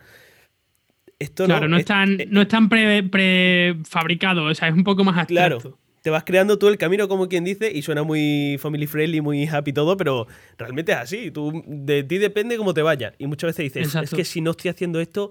claro, 1.30 1.68
no, 1.68 1.78
eh, 1.78 2.28
no 2.30 2.42
están 2.42 2.68
prefabricados, 2.68 4.50
o 4.50 4.54
sea, 4.54 4.68
es 4.68 4.74
un 4.74 4.84
poco 4.84 5.04
más 5.04 5.18
abstracto. 5.18 5.60
Claro, 5.60 5.78
te 6.02 6.10
vas 6.10 6.24
creando 6.24 6.58
tú 6.58 6.68
el 6.68 6.76
camino, 6.78 7.08
como 7.08 7.28
quien 7.28 7.44
dice, 7.44 7.70
y 7.72 7.82
suena 7.82 8.02
muy 8.02 8.56
family 8.58 8.86
friendly, 8.86 9.20
muy 9.20 9.46
happy 9.46 9.72
todo, 9.72 9.96
pero 9.96 10.26
realmente 10.58 10.92
es 10.92 10.98
así. 10.98 11.30
Tú, 11.30 11.62
de 11.66 12.02
ti 12.02 12.18
depende 12.18 12.56
cómo 12.56 12.74
te 12.74 12.82
vaya. 12.82 13.14
Y 13.18 13.26
muchas 13.26 13.56
veces 13.56 13.72
dices, 13.72 13.94
es 13.94 14.10
que 14.10 14.24
si 14.24 14.40
no 14.40 14.50
estoy 14.50 14.70
haciendo 14.70 15.00
esto, 15.00 15.30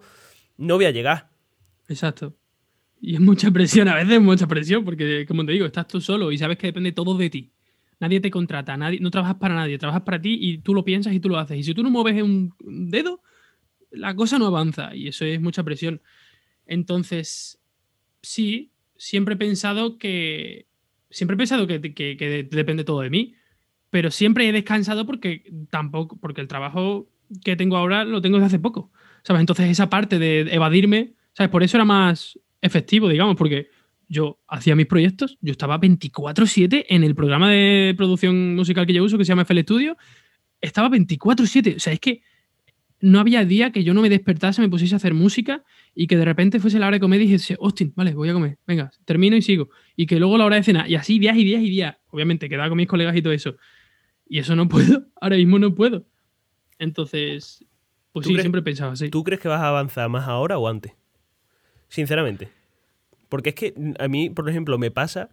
no 0.58 0.76
voy 0.76 0.86
a 0.86 0.92
llegar. 0.92 1.30
Exacto. 1.90 2.38
Y 3.02 3.16
es 3.16 3.20
mucha 3.20 3.52
presión, 3.52 3.90
a 3.90 3.96
veces 3.96 4.14
es 4.14 4.22
mucha 4.22 4.48
presión, 4.48 4.86
porque 4.86 5.26
como 5.28 5.46
te 5.46 5.52
digo, 5.52 5.66
estás 5.66 5.88
tú 5.88 6.00
solo 6.00 6.32
y 6.32 6.38
sabes 6.38 6.58
que 6.58 6.68
depende 6.68 6.94
todo 6.94 7.18
de 7.18 7.30
ti. 7.30 7.52
Nadie 8.00 8.22
te 8.22 8.32
contrata, 8.32 8.78
nadie, 8.78 9.00
no 9.00 9.12
trabajas 9.12 9.36
para 9.36 9.54
nadie, 9.54 9.78
trabajas 9.78 10.04
para 10.04 10.22
ti 10.22 10.38
y 10.40 10.60
tú 10.60 10.74
lo 10.74 10.86
piensas 10.86 11.14
y 11.14 11.20
tú 11.20 11.28
lo 11.28 11.38
haces. 11.38 11.58
Y 11.58 11.64
si 11.64 11.74
tú 11.74 11.84
no 11.84 11.90
mueves 11.90 12.22
un 12.24 12.54
dedo, 12.60 13.22
la 13.92 14.16
cosa 14.16 14.40
no 14.40 14.48
avanza 14.48 14.96
y 14.96 15.10
eso 15.10 15.26
es 15.26 15.42
mucha 15.42 15.64
presión. 15.64 16.02
Entonces, 16.66 17.60
sí, 18.22 18.72
siempre 19.02 19.34
he 19.34 19.38
pensado 19.38 19.98
que. 19.98 20.68
Siempre 21.10 21.34
he 21.34 21.38
pensado 21.38 21.68
que, 21.68 21.80
depende 22.50 22.84
todo 22.86 23.02
de 23.02 23.10
mí, 23.10 23.34
pero 23.90 24.12
siempre 24.12 24.48
he 24.48 24.52
descansado 24.52 25.06
porque 25.06 25.44
tampoco. 25.70 26.18
Porque 26.20 26.42
el 26.42 26.48
trabajo 26.48 27.10
que 27.44 27.56
tengo 27.56 27.78
ahora 27.78 28.06
lo 28.06 28.22
tengo 28.22 28.38
desde 28.38 28.48
hace 28.48 28.60
poco. 28.60 28.92
¿Sabes? 29.24 29.40
Entonces, 29.40 29.70
esa 29.70 29.90
parte 29.90 30.20
de 30.20 30.42
evadirme, 30.54 31.14
¿sabes? 31.34 31.50
Por 31.50 31.64
eso 31.64 31.78
era 31.78 31.86
más 31.86 32.40
efectivo, 32.62 33.10
digamos, 33.10 33.36
porque 33.36 33.70
yo 34.08 34.40
hacía 34.48 34.76
mis 34.76 34.88
proyectos, 34.88 35.38
yo 35.42 35.52
estaba 35.52 35.80
24-7 35.80 36.86
en 36.90 37.04
el 37.04 37.16
programa 37.16 37.50
de 37.50 37.94
producción 37.98 38.56
musical 38.56 38.86
que 38.86 38.94
yo 38.94 39.04
uso, 39.04 39.18
que 39.18 39.26
se 39.26 39.30
llama 39.30 39.44
FL 39.44 39.62
Studio, 39.62 39.98
estaba 40.60 40.90
24-7. 40.90 41.78
O 41.78 41.80
sea, 41.80 41.94
es 41.94 42.00
que 42.00 42.22
no 43.00 43.20
había 43.20 43.46
día 43.46 43.72
que 43.72 43.84
yo 43.84 43.94
no 43.94 44.02
me 44.02 44.10
despertase, 44.10 44.62
me 44.62 44.70
pusiese 44.70 44.96
a 44.96 44.98
hacer 44.98 45.14
música 45.14 45.64
y 45.94 46.08
que 46.08 46.18
de 46.18 46.26
repente 46.26 46.60
fuese 46.60 46.80
la 46.80 46.88
hora 46.88 46.96
de 46.96 47.02
comer 47.02 47.22
y 47.22 47.26
dijese, 47.26 47.58
Austin, 47.60 47.94
vale, 47.96 48.14
voy 48.14 48.30
a 48.30 48.34
comer, 48.34 48.58
venga, 48.66 48.92
termino 49.06 49.36
y 49.36 49.42
sigo. 49.42 49.70
Y 49.96 50.06
que 50.06 50.20
luego 50.20 50.38
la 50.38 50.46
hora 50.46 50.56
de 50.56 50.64
cena, 50.64 50.88
y 50.88 50.96
así 50.96 51.20
días 51.20 51.36
y 51.38 51.44
días 51.44 51.62
y 51.62 51.70
días. 51.70 51.98
Obviamente, 52.10 52.50
quedaba 52.50 52.70
con 52.70 52.78
mis 52.78 52.88
colegas 52.88 53.16
y 53.16 53.22
todo 53.22 53.34
eso. 53.34 53.56
Y 54.28 54.40
eso 54.40 54.56
no 54.56 54.70
puedo, 54.70 55.06
ahora 55.22 55.36
mismo 55.36 55.60
no 55.60 55.76
puedo. 55.76 56.06
Entonces, 56.80 57.66
pues 58.14 58.26
sí, 58.26 58.36
siempre 58.38 58.60
he 58.60 58.64
pensado 58.64 58.92
así. 58.92 59.10
¿Tú 59.10 59.24
crees 59.24 59.42
que 59.42 59.48
vas 59.48 59.62
a 59.62 59.68
avanzar 59.68 60.10
más 60.10 60.28
ahora 60.28 60.58
o 60.58 60.68
antes? 60.68 60.94
Sinceramente. 61.90 62.50
Porque 63.28 63.50
es 63.50 63.56
que 63.56 63.74
a 64.00 64.08
mí, 64.08 64.30
por 64.30 64.50
ejemplo, 64.50 64.78
me 64.78 64.92
pasa 64.92 65.30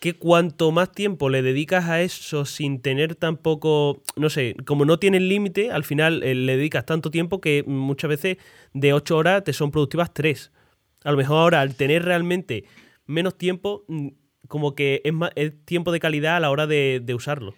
que 0.00 0.14
cuanto 0.14 0.70
más 0.70 0.92
tiempo 0.92 1.28
le 1.30 1.42
dedicas 1.42 1.88
a 1.88 2.02
eso 2.02 2.44
sin 2.44 2.80
tener 2.80 3.14
tampoco, 3.14 4.02
no 4.16 4.28
sé, 4.30 4.54
como 4.64 4.84
no 4.84 4.98
tienes 4.98 5.22
límite, 5.22 5.70
al 5.70 5.84
final 5.84 6.22
eh, 6.22 6.34
le 6.34 6.56
dedicas 6.56 6.86
tanto 6.86 7.10
tiempo 7.10 7.40
que 7.40 7.64
muchas 7.66 8.08
veces 8.08 8.36
de 8.72 8.92
8 8.92 9.16
horas 9.16 9.44
te 9.44 9.52
son 9.52 9.70
productivas 9.70 10.12
3. 10.12 10.52
A 11.04 11.10
lo 11.10 11.16
mejor 11.16 11.38
ahora 11.38 11.60
al 11.60 11.74
tener 11.74 12.04
realmente 12.04 12.64
menos 13.06 13.36
tiempo, 13.36 13.84
mm, 13.88 14.08
como 14.48 14.74
que 14.74 15.00
es, 15.04 15.12
más, 15.12 15.30
tiempo 15.64 15.92
de 15.92 16.00
calidad 16.00 16.36
a 16.36 16.40
la 16.40 16.50
hora 16.50 16.66
de, 16.66 17.00
de 17.02 17.14
usarlo. 17.14 17.54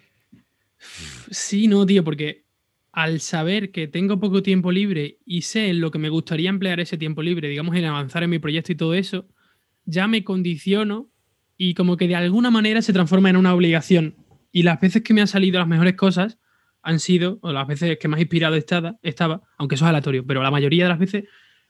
Sí, 1.29 1.67
no, 1.67 1.85
tío, 1.85 2.03
porque 2.03 2.45
al 2.91 3.19
saber 3.19 3.71
que 3.71 3.87
tengo 3.87 4.19
poco 4.19 4.41
tiempo 4.41 4.71
libre 4.71 5.19
y 5.25 5.43
sé 5.43 5.69
en 5.69 5.81
lo 5.81 5.91
que 5.91 5.99
me 5.99 6.09
gustaría 6.09 6.49
emplear 6.49 6.79
ese 6.79 6.97
tiempo 6.97 7.21
libre, 7.21 7.47
digamos 7.47 7.75
en 7.75 7.85
avanzar 7.85 8.23
en 8.23 8.29
mi 8.29 8.39
proyecto 8.39 8.71
y 8.71 8.75
todo 8.75 8.93
eso, 8.93 9.27
ya 9.85 10.07
me 10.07 10.23
condiciono 10.23 11.09
y 11.57 11.73
como 11.73 11.97
que 11.97 12.07
de 12.07 12.15
alguna 12.15 12.51
manera 12.51 12.81
se 12.81 12.93
transforma 12.93 13.29
en 13.29 13.37
una 13.37 13.53
obligación. 13.53 14.15
Y 14.51 14.63
las 14.63 14.79
veces 14.79 15.01
que 15.01 15.13
me 15.13 15.21
han 15.21 15.27
salido 15.27 15.59
las 15.59 15.67
mejores 15.67 15.95
cosas 15.95 16.39
han 16.83 16.99
sido, 16.99 17.39
o 17.41 17.51
las 17.51 17.67
veces 17.67 17.97
que 17.99 18.07
más 18.07 18.19
inspirado 18.19 18.55
estaba, 18.55 18.97
estaba 19.01 19.41
aunque 19.57 19.75
eso 19.75 19.85
es 19.85 19.89
aleatorio, 19.89 20.25
pero 20.25 20.41
la 20.41 20.51
mayoría 20.51 20.83
de 20.85 20.89
las 20.89 20.99
veces 20.99 21.25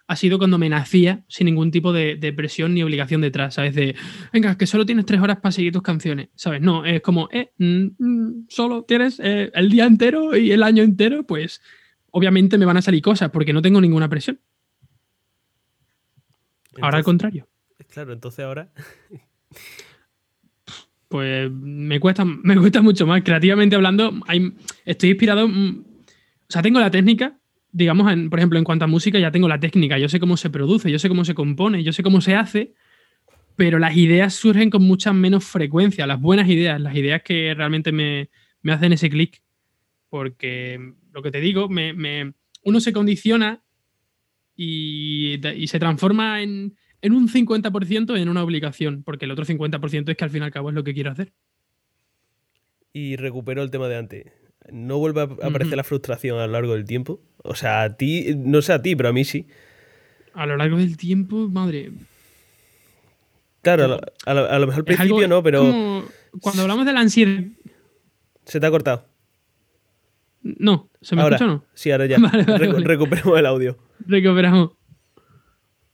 ha 0.07 0.15
sido 0.15 0.37
cuando 0.37 0.57
me 0.57 0.69
nacía 0.69 1.25
sin 1.27 1.45
ningún 1.45 1.69
tipo 1.71 1.91
de, 1.91 2.33
presión 2.35 2.73
ni 2.73 2.81
obligación 2.81 3.19
detrás, 3.19 3.55
¿sabes? 3.55 3.75
De, 3.75 3.95
venga, 4.31 4.57
que 4.57 4.65
solo 4.65 4.85
tienes 4.85 5.05
tres 5.05 5.19
horas 5.21 5.37
para 5.37 5.51
seguir 5.51 5.73
tus 5.73 5.81
canciones, 5.81 6.29
¿sabes? 6.35 6.61
No, 6.61 6.85
es 6.85 7.01
como, 7.01 7.27
eh, 7.31 7.51
mm, 7.57 7.87
mm, 7.97 8.45
solo 8.47 8.83
tienes 8.83 9.19
eh, 9.21 9.51
el 9.53 9.69
día 9.69 9.85
entero 9.85 10.35
y 10.37 10.51
el 10.51 10.63
año 10.63 10.83
entero, 10.83 11.23
pues 11.23 11.61
obviamente 12.11 12.57
me 12.57 12.65
van 12.65 12.77
a 12.77 12.81
salir 12.81 13.01
cosas 13.01 13.31
porque 13.31 13.51
no 13.51 13.61
tengo 13.61 13.81
ninguna 13.81 14.07
presión. 14.07 14.39
ahora 16.81 16.97
al 16.97 17.03
contrario. 17.03 17.47
Claro, 17.89 18.13
entonces 18.13 18.45
ahora... 18.45 18.71
pues 21.07 21.51
me 21.51 21.99
cuesta, 21.99 22.25
me 22.43 22.57
cuesta 22.57 22.81
mucho 22.81 23.07
más. 23.07 23.23
Creativamente 23.23 23.75
hablando, 23.75 24.13
estoy 24.85 25.09
inspirado... 25.09 25.47
Mm, 25.47 25.85
o 26.49 26.51
sea, 26.51 26.61
tengo 26.61 26.79
la 26.79 26.89
técnica, 26.89 27.37
digamos, 27.71 28.11
por 28.29 28.39
ejemplo, 28.39 28.57
en 28.57 28.63
cuanto 28.63 28.85
a 28.85 28.87
música, 28.87 29.19
ya 29.19 29.31
tengo 29.31 29.49
la 29.49 29.59
técnica, 29.59 29.97
yo 29.97 30.07
sé 30.07 30.19
cómo 30.19 30.37
se 30.37 30.49
produce, 30.49 30.89
yo 30.89 30.97
sé 30.97 31.09
cómo 31.09 31.25
se 31.25 31.35
compone, 31.35 31.83
yo 31.83 31.91
sé 31.91 32.03
cómo 32.03 32.21
se 32.21 32.35
hace, 32.35 32.73
pero 33.57 33.79
las 33.79 33.97
ideas 33.97 34.33
surgen 34.33 34.69
con 34.69 34.83
mucha 34.83 35.11
menos 35.11 35.43
frecuencia, 35.43 36.07
las 36.07 36.21
buenas 36.21 36.47
ideas, 36.47 36.79
las 36.79 36.95
ideas 36.95 37.21
que 37.21 37.53
realmente 37.53 37.91
me, 37.91 38.29
hacen 38.71 38.93
ese 38.93 39.09
clic. 39.09 39.41
Porque 40.09 40.93
lo 41.11 41.21
que 41.21 41.31
te 41.31 41.41
digo, 41.41 41.67
uno 42.63 42.79
se 42.79 42.93
condiciona 42.93 43.61
y, 44.55 45.39
se 45.67 45.79
transforma 45.79 46.41
en, 46.41 46.77
un 47.13 47.29
50% 47.29 48.19
en 48.19 48.29
una 48.29 48.43
obligación, 48.43 49.03
porque 49.03 49.25
el 49.25 49.31
otro 49.31 49.45
50% 49.45 50.09
es 50.09 50.17
que 50.17 50.23
al 50.23 50.29
fin 50.29 50.41
y 50.41 50.45
al 50.45 50.51
cabo 50.51 50.69
es 50.69 50.75
lo 50.75 50.83
que 50.83 50.93
quiero 50.93 51.11
hacer. 51.11 51.33
Y 52.93 53.15
recupero 53.15 53.61
el 53.61 53.71
tema 53.71 53.87
de 53.87 53.97
antes. 53.97 54.25
¿No 54.71 54.97
vuelve 54.97 55.21
a 55.21 55.47
aparecer 55.47 55.77
la 55.77 55.83
frustración 55.83 56.39
a 56.39 56.47
lo 56.47 56.53
largo 56.53 56.73
del 56.73 56.85
tiempo? 56.85 57.21
O 57.37 57.55
sea, 57.55 57.83
a 57.83 57.95
ti, 57.95 58.33
no 58.35 58.61
sé 58.61 58.73
a 58.73 58.81
ti, 58.81 58.95
pero 58.95 59.09
a 59.09 59.13
mí 59.13 59.23
sí. 59.23 59.47
A 60.33 60.45
lo 60.45 60.57
largo 60.57 60.77
del 60.77 60.97
tiempo, 60.97 61.47
madre. 61.47 61.91
Claro, 63.61 63.99
a 64.25 64.33
lo, 64.33 64.67
mejor 64.67 64.79
al 64.79 64.85
principio 64.85 65.27
no, 65.27 65.43
pero. 65.43 66.05
cuando 66.41 66.61
hablamos 66.61 66.85
de 66.85 66.93
la 66.93 67.01
ansiedad. 67.01 67.43
¿Se 68.45 68.59
te 68.59 68.65
ha 68.65 68.71
cortado? 68.71 69.05
No, 70.41 70.89
¿se 71.01 71.15
me 71.15 71.23
escucha 71.23 71.45
o 71.45 71.47
no? 71.47 71.65
Sí, 71.73 71.91
ahora 71.91 72.05
ya. 72.05 72.17
Recuperamos 72.79 73.37
el 73.37 73.45
audio. 73.45 73.77
Recuperamos. 74.05 74.76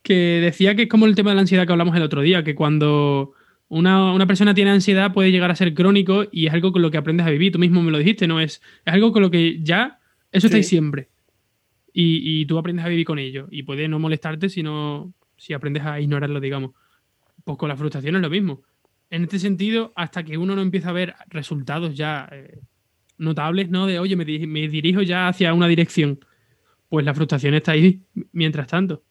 Que 0.04 0.40
decía 0.42 0.76
que 0.76 0.84
es 0.84 0.90
como 0.90 1.08
el 1.08 1.16
tema 1.16 1.32
de 1.32 1.36
la 1.36 1.42
ansiedad 1.42 1.66
que 1.66 1.72
hablamos 1.72 1.96
el 1.96 2.04
otro 2.04 2.22
día, 2.22 2.44
que 2.44 2.54
cuando 2.54 3.34
una, 3.70 4.28
persona 4.28 4.54
tiene 4.54 4.70
ansiedad 4.70 5.14
puede 5.14 5.32
llegar 5.32 5.50
a 5.50 5.56
ser 5.56 5.74
crónico 5.74 6.26
y 6.32 6.46
es 6.46 6.54
algo 6.54 6.72
con 6.72 6.82
lo 6.82 6.92
que 6.92 6.98
aprendes 6.98 7.26
a 7.26 7.32
vivir. 7.32 7.52
Tú 7.52 7.60
mismo 7.60 7.82
me 7.82 7.92
lo 7.92 7.98
dijiste, 7.98 8.28
¿no? 8.28 8.40
Es, 8.40 8.62
es 8.86 8.94
algo 8.94 9.12
con 9.12 9.22
lo 9.22 9.32
que 9.32 9.64
ya. 9.64 10.00
Eso 10.32 10.48
está 10.48 10.58
ahí 10.58 10.64
siempre 10.64 11.10
y, 11.94 12.46
tú 12.48 12.58
aprendes 12.58 12.86
a 12.86 12.90
vivir 12.90 13.06
con 13.06 13.20
ello. 13.20 13.48
Y 13.52 13.64
puede 13.64 13.88
no 13.88 14.00
molestarte 14.00 14.50
si, 14.50 14.64
si 15.38 15.54
aprendes 15.54 15.84
a 15.86 16.00
ignorarlo, 16.00 16.40
digamos. 16.40 16.72
Pues 17.44 17.58
con 17.58 17.70
la 17.70 17.78
frustración 17.78 18.16
es 18.16 18.22
lo 18.22 18.30
mismo. 18.30 18.64
En 19.10 19.24
este 19.24 19.38
sentido, 19.38 19.94
hasta 19.96 20.24
que 20.24 20.38
uno 20.38 20.56
no 20.56 20.62
empieza 20.62 20.90
a 20.90 20.94
ver 20.94 21.14
resultados 21.28 21.96
ya 21.96 22.28
eh, 22.32 22.60
notables, 23.18 23.70
¿no? 23.70 23.86
De, 23.86 24.00
oye, 24.00 24.16
me, 24.16 24.26
dirijo 24.26 25.02
ya 25.04 25.28
hacia 25.28 25.54
una 25.54 25.68
dirección. 25.68 26.20
Pues 26.90 27.06
la 27.06 27.14
frustración 27.14 27.54
está 27.54 27.74
ahí 27.74 28.02
mientras 28.32 28.68
tanto. 28.68 29.04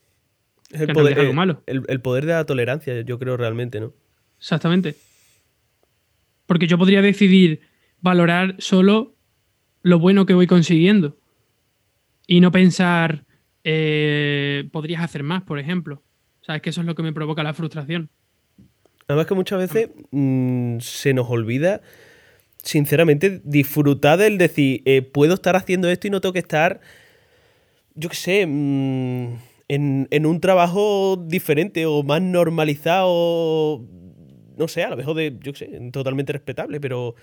Es 0.73 0.81
el 0.81 0.93
poder, 0.95 1.21
algo 1.21 1.35
malo. 1.35 1.63
El, 1.67 2.01
poder 2.01 2.25
de 2.25 2.33
la 2.33 2.47
tolerancia, 2.47 3.03
yo 3.03 3.19
creo 3.19 3.37
realmente, 3.37 3.79
¿no? 3.79 3.93
Exactamente. 4.39 4.97
Porque 6.47 6.67
yo 6.67 6.79
podría 6.79 7.03
decidir 7.03 7.61
valorar 8.01 8.57
solo 8.59 9.15
lo 9.83 9.99
bueno 9.99 10.25
que 10.25 10.35
voy 10.35 10.47
consiguiendo 10.47 11.19
y 12.27 12.41
no 12.41 12.51
pensar, 12.51 13.27
eh, 13.65 14.69
podrías 14.73 15.03
hacer 15.03 15.23
más, 15.23 15.43
por 15.43 15.59
ejemplo. 15.59 16.03
¿Sabes 16.41 16.63
que 16.63 16.71
eso 16.71 16.81
es 16.81 16.87
lo 16.87 16.95
que 16.95 17.03
me 17.03 17.13
provoca 17.13 17.43
la 17.43 17.53
frustración? 17.53 18.09
Además 19.07 19.27
que 19.27 19.35
muchas 19.35 19.59
veces 19.59 19.91
mm, 20.11 20.79
se 20.81 21.13
nos 21.13 21.29
olvida, 21.29 21.83
sinceramente, 22.63 23.43
disfrutar 23.45 24.19
del 24.19 24.39
decir, 24.39 24.81
eh, 24.87 25.03
puedo 25.03 25.35
estar 25.35 25.55
haciendo 25.55 25.91
esto 25.91 26.07
y 26.07 26.11
no 26.11 26.23
tengo 26.23 26.33
que 26.33 26.39
estar, 26.39 26.81
yo 27.95 28.09
qué 28.09 28.17
sé, 28.17 28.47
mm, 28.47 29.35
en, 29.75 30.07
en, 30.11 30.27
un 30.27 30.39
trabajo 30.39 31.17
diferente 31.17 31.87
o 31.87 32.03
más 32.03 32.21
normalizado, 32.21 33.83
no 34.59 34.69
sé, 34.69 34.85
a 34.85 34.91
lo 34.91 34.99
mejor 34.99 35.17
de, 35.17 35.35
yo 35.41 35.53
qué 35.55 35.59
sé, 35.61 35.91
totalmente 35.91 36.35
respetable, 36.35 36.79
pero 36.79 37.15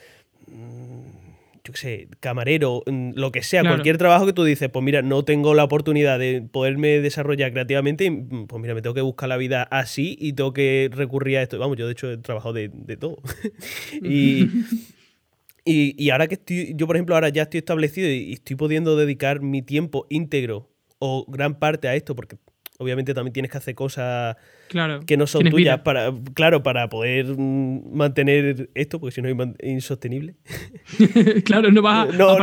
yo 1.64 1.74
qué 1.74 1.78
sé, 1.78 2.08
camarero, 2.20 2.82
mm, 2.88 3.12
lo 3.14 3.32
que 3.32 3.44
sea, 3.44 3.62
cualquier 3.62 4.00
trabajo 4.00 4.26
que 4.26 4.34
tú 4.34 4.44
dices, 4.44 4.68
pues 4.70 4.84
mira, 4.84 5.04
no 5.04 5.24
tengo 5.24 5.54
la 5.54 5.64
oportunidad 5.64 6.18
de 6.18 6.42
poderme 6.42 7.00
desarrollar 7.02 7.52
creativamente, 7.52 8.10
mm, 8.10 8.48
pues 8.48 8.60
mira, 8.60 8.74
me 8.74 8.82
tengo 8.82 8.96
que 8.96 9.02
buscar 9.02 9.30
la 9.30 9.38
vida 9.38 9.62
así 9.70 10.18
y 10.20 10.34
tengo 10.34 10.52
que 10.52 10.90
recurrir 10.92 11.38
a 11.38 11.44
esto. 11.44 11.60
Vamos, 11.60 11.78
yo 11.78 11.86
de 11.86 11.92
hecho 11.92 12.12
he 12.12 12.18
trabajado 12.18 12.54
de, 12.54 12.70
todo. 13.00 13.22
y, 14.04 14.48
y, 15.66 16.10
ahora 16.10 16.28
que 16.28 16.34
estoy, 16.34 16.74
yo 16.76 16.88
por 16.88 16.96
ejemplo, 16.96 17.14
ahora 17.14 17.30
ya 17.30 17.44
estoy 17.44 17.60
establecido 17.60 18.10
y 18.10 18.34
estoy 18.34 18.56
pudiendo 18.56 18.96
dedicar 18.96 19.42
mi 19.42 19.62
tiempo 19.62 20.08
íntegro 20.10 20.68
o 21.00 21.26
gran 21.28 21.56
parte 21.56 21.88
a 21.88 21.96
esto, 21.96 22.16
porque 22.16 22.38
obviamente 22.78 23.14
también 23.14 23.34
tienes 23.34 23.52
que 23.52 23.58
hacer 23.58 23.76
cosas 23.76 24.38
que 25.06 25.18
no 25.18 25.28
son 25.28 25.50
tuyas 25.50 25.80
para, 25.82 26.14
claro, 26.34 26.64
para 26.64 26.88
poder 26.90 27.26
mm, 27.38 27.92
mantener 27.94 28.70
esto, 28.74 29.00
porque 29.00 29.16
si 29.16 29.22
no 29.22 29.30
es 29.30 29.36
insostenible. 29.64 30.36
claro, 31.46 31.72
no 31.72 31.82
vas 31.82 32.10
a, 32.10 32.12
no, 32.12 32.38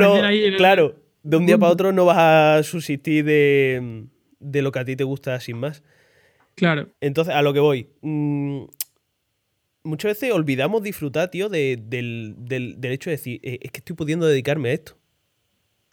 Claro, 0.56 0.96
de 1.22 1.36
un 1.36 1.46
día 1.46 1.58
para 1.58 1.72
otro 1.72 1.92
no 1.92 2.04
vas 2.04 2.18
a 2.18 2.62
subsistir 2.62 3.24
de, 3.24 4.08
lo 4.40 4.72
que 4.72 4.78
a 4.78 4.84
ti 4.84 4.94
te 4.94 5.04
gusta 5.04 5.40
sin 5.40 5.58
más. 5.58 5.82
Claro. 6.54 6.88
Entonces, 7.00 7.34
a 7.34 7.42
lo 7.42 7.52
que 7.52 7.60
voy. 7.60 7.88
Mm, 8.02 8.64
muchas 9.84 10.10
veces 10.10 10.32
olvidamos 10.32 10.82
disfrutar, 10.82 11.30
tío, 11.30 11.48
del, 11.48 11.86
hecho 12.82 13.10
de 13.10 13.16
decir, 13.16 13.40
eh, 13.42 13.58
es 13.62 13.70
que 13.70 13.78
estoy 13.78 13.96
pudiendo 13.96 14.26
dedicarme 14.26 14.70
a 14.70 14.72
esto. 14.72 14.96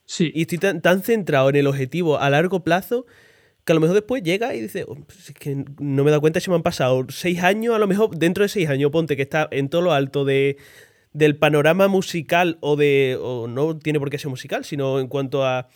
Sí. 0.06 0.32
Y 0.34 0.41
estoy 0.41 0.58
tan 0.58 1.01
centrado 1.01 1.49
en 1.49 1.56
el 1.56 1.68
objetivo 1.68 2.20
a 2.20 2.30
largo 2.30 2.64
plazo 2.64 3.06
que 3.64 3.72
a 3.72 3.76
lo 3.76 3.82
mejor 3.82 3.95
después 3.95 4.24
llega 4.24 4.54
y 4.56 4.62
dice, 4.62 4.84
oh, 4.88 4.95
pues 4.95 5.30
es 5.30 5.36
que 5.36 5.56
no 5.56 6.04
me 6.04 6.10
he 6.10 6.12
dado 6.12 6.22
cuenta 6.22 6.39
si 6.39 6.49
me 6.49 6.58
han 6.58 6.64
pasado 6.64 7.06
seis 7.10 7.41
años, 7.41 7.76
a 7.76 7.80
lo 7.80 7.88
mejor 7.88 8.16
dentro 8.18 8.43
de 8.43 8.49
seis 8.49 8.70
años, 8.70 8.91
ponte 8.91 9.16
que 9.16 9.22
está 9.22 9.47
en 9.51 9.70
todo 9.70 9.82
lo 9.82 9.93
alto 9.93 10.26
de, 10.26 10.58
del 11.14 11.38
panorama 11.38 11.88
musical 11.88 12.58
o 12.60 12.76
de, 12.76 13.18
o 13.22 13.47
no 13.47 13.78
tiene 13.78 13.99
por 13.99 14.10
qué 14.10 14.18
ser 14.18 14.30
musical, 14.30 14.66
sino 14.66 14.99
en 14.99 15.08
cuanto 15.08 15.45
a 15.45 15.70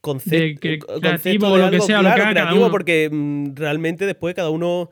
concepto, 0.00 0.60
creativo 1.00 1.48
o 1.48 1.58
lo 1.58 1.70
que 1.70 1.80
sea, 1.80 2.00
lo 2.00 2.14
que 2.14 2.30
creativo, 2.30 2.70
porque 2.70 3.10
mm, 3.12 3.54
realmente 3.54 4.06
después 4.06 4.34
cada 4.34 4.48
uno 4.48 4.88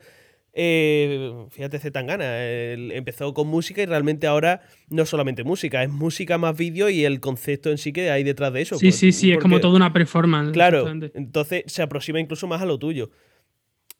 eh, 0.59 1.45
fíjate, 1.51 1.77
Zetangana 1.77 2.43
empezó 2.43 3.31
con 3.35 3.47
música 3.47 3.83
y 3.83 3.85
realmente 3.85 4.25
ahora 4.25 4.61
no 4.89 5.05
solamente 5.05 5.43
música, 5.43 5.83
es 5.83 5.89
música 5.91 6.39
más 6.39 6.57
vídeo 6.57 6.89
y 6.89 7.05
el 7.05 7.19
concepto 7.19 7.69
en 7.69 7.77
sí 7.77 7.93
que 7.93 8.09
hay 8.09 8.23
detrás 8.23 8.51
de 8.53 8.61
eso. 8.61 8.75
Sí, 8.79 8.91
sí, 8.91 9.11
sí, 9.11 9.31
es 9.31 9.37
como 9.37 9.59
toda 9.59 9.75
una 9.75 9.93
performance. 9.93 10.53
Claro, 10.53 10.89
entonces 10.89 11.63
se 11.67 11.83
aproxima 11.83 12.19
incluso 12.19 12.47
más 12.47 12.59
a 12.59 12.65
lo 12.65 12.79
tuyo. 12.79 13.11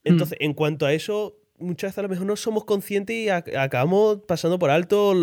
Entonces, 0.03 0.39
mm. 0.41 0.45
en 0.45 0.53
cuanto 0.55 0.87
a 0.87 0.93
eso, 0.93 1.35
muchas 1.59 1.89
veces 1.89 1.99
a 1.99 2.01
lo 2.01 2.09
mejor 2.09 2.25
no 2.25 2.35
somos 2.35 2.65
conscientes 2.65 3.15
y 3.15 3.29
acabamos 3.29 4.21
pasando 4.27 4.57
por 4.57 4.71
alto 4.71 5.13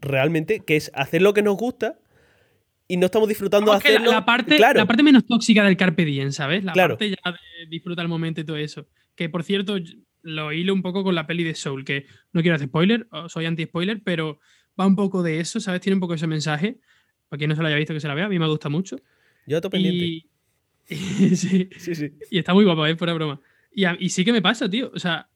realmente, 0.00 0.60
que 0.60 0.76
es 0.76 0.90
hacer 0.94 1.20
lo 1.20 1.34
que 1.34 1.42
nos 1.42 1.58
gusta 1.58 1.98
y 2.88 2.96
no 2.96 3.04
estamos 3.04 3.28
disfrutando 3.28 3.72
de 3.72 3.76
hacerlo. 3.76 4.10
La, 4.10 4.24
parte, 4.24 4.58
la 4.58 4.86
parte 4.86 5.02
menos 5.02 5.26
tóxica 5.26 5.64
del 5.64 5.76
Carpe 5.76 6.06
Diem, 6.06 6.32
¿sabes? 6.32 6.64
La 6.64 6.72
parte 6.72 7.10
ya 7.10 7.30
de 7.30 7.66
disfrutar 7.68 8.04
el 8.04 8.08
momento 8.08 8.40
y 8.40 8.44
todo 8.44 8.56
eso. 8.56 8.86
Que 9.14 9.28
por 9.28 9.42
cierto, 9.42 9.76
lo 10.26 10.52
hilo 10.52 10.74
un 10.74 10.82
poco 10.82 11.04
con 11.04 11.14
la 11.14 11.26
peli 11.26 11.44
de 11.44 11.54
Soul, 11.54 11.84
que 11.84 12.06
no 12.32 12.42
quiero 12.42 12.56
hacer 12.56 12.68
spoiler, 12.68 13.08
soy 13.28 13.46
anti-spoiler, 13.46 14.02
pero 14.02 14.40
va 14.78 14.86
un 14.86 14.96
poco 14.96 15.22
de 15.22 15.38
eso, 15.40 15.60
¿sabes? 15.60 15.80
Tiene 15.80 15.94
un 15.94 16.00
poco 16.00 16.14
ese 16.14 16.26
mensaje. 16.26 16.80
Para 17.28 17.38
quien 17.38 17.48
no 17.48 17.56
se 17.56 17.62
lo 17.62 17.68
haya 17.68 17.76
visto, 17.76 17.94
que 17.94 18.00
se 18.00 18.08
la 18.08 18.14
vea, 18.14 18.26
a 18.26 18.28
mí 18.28 18.38
me 18.38 18.48
gusta 18.48 18.68
mucho. 18.68 18.96
Yo 19.46 19.58
estoy 19.58 19.70
pendiente. 19.70 20.28
Y... 20.88 21.34
sí. 21.34 21.68
sí, 21.78 21.94
sí. 21.96 22.12
Y 22.30 22.38
está 22.38 22.54
muy 22.54 22.64
guapo, 22.64 22.86
¿eh? 22.86 22.96
Fuera 22.96 23.12
broma. 23.12 23.40
Y, 23.72 23.86
y 23.98 24.08
sí 24.10 24.24
que 24.24 24.32
me 24.32 24.40
pasa, 24.40 24.70
tío. 24.70 24.92
O 24.94 25.00
sea, 25.00 25.28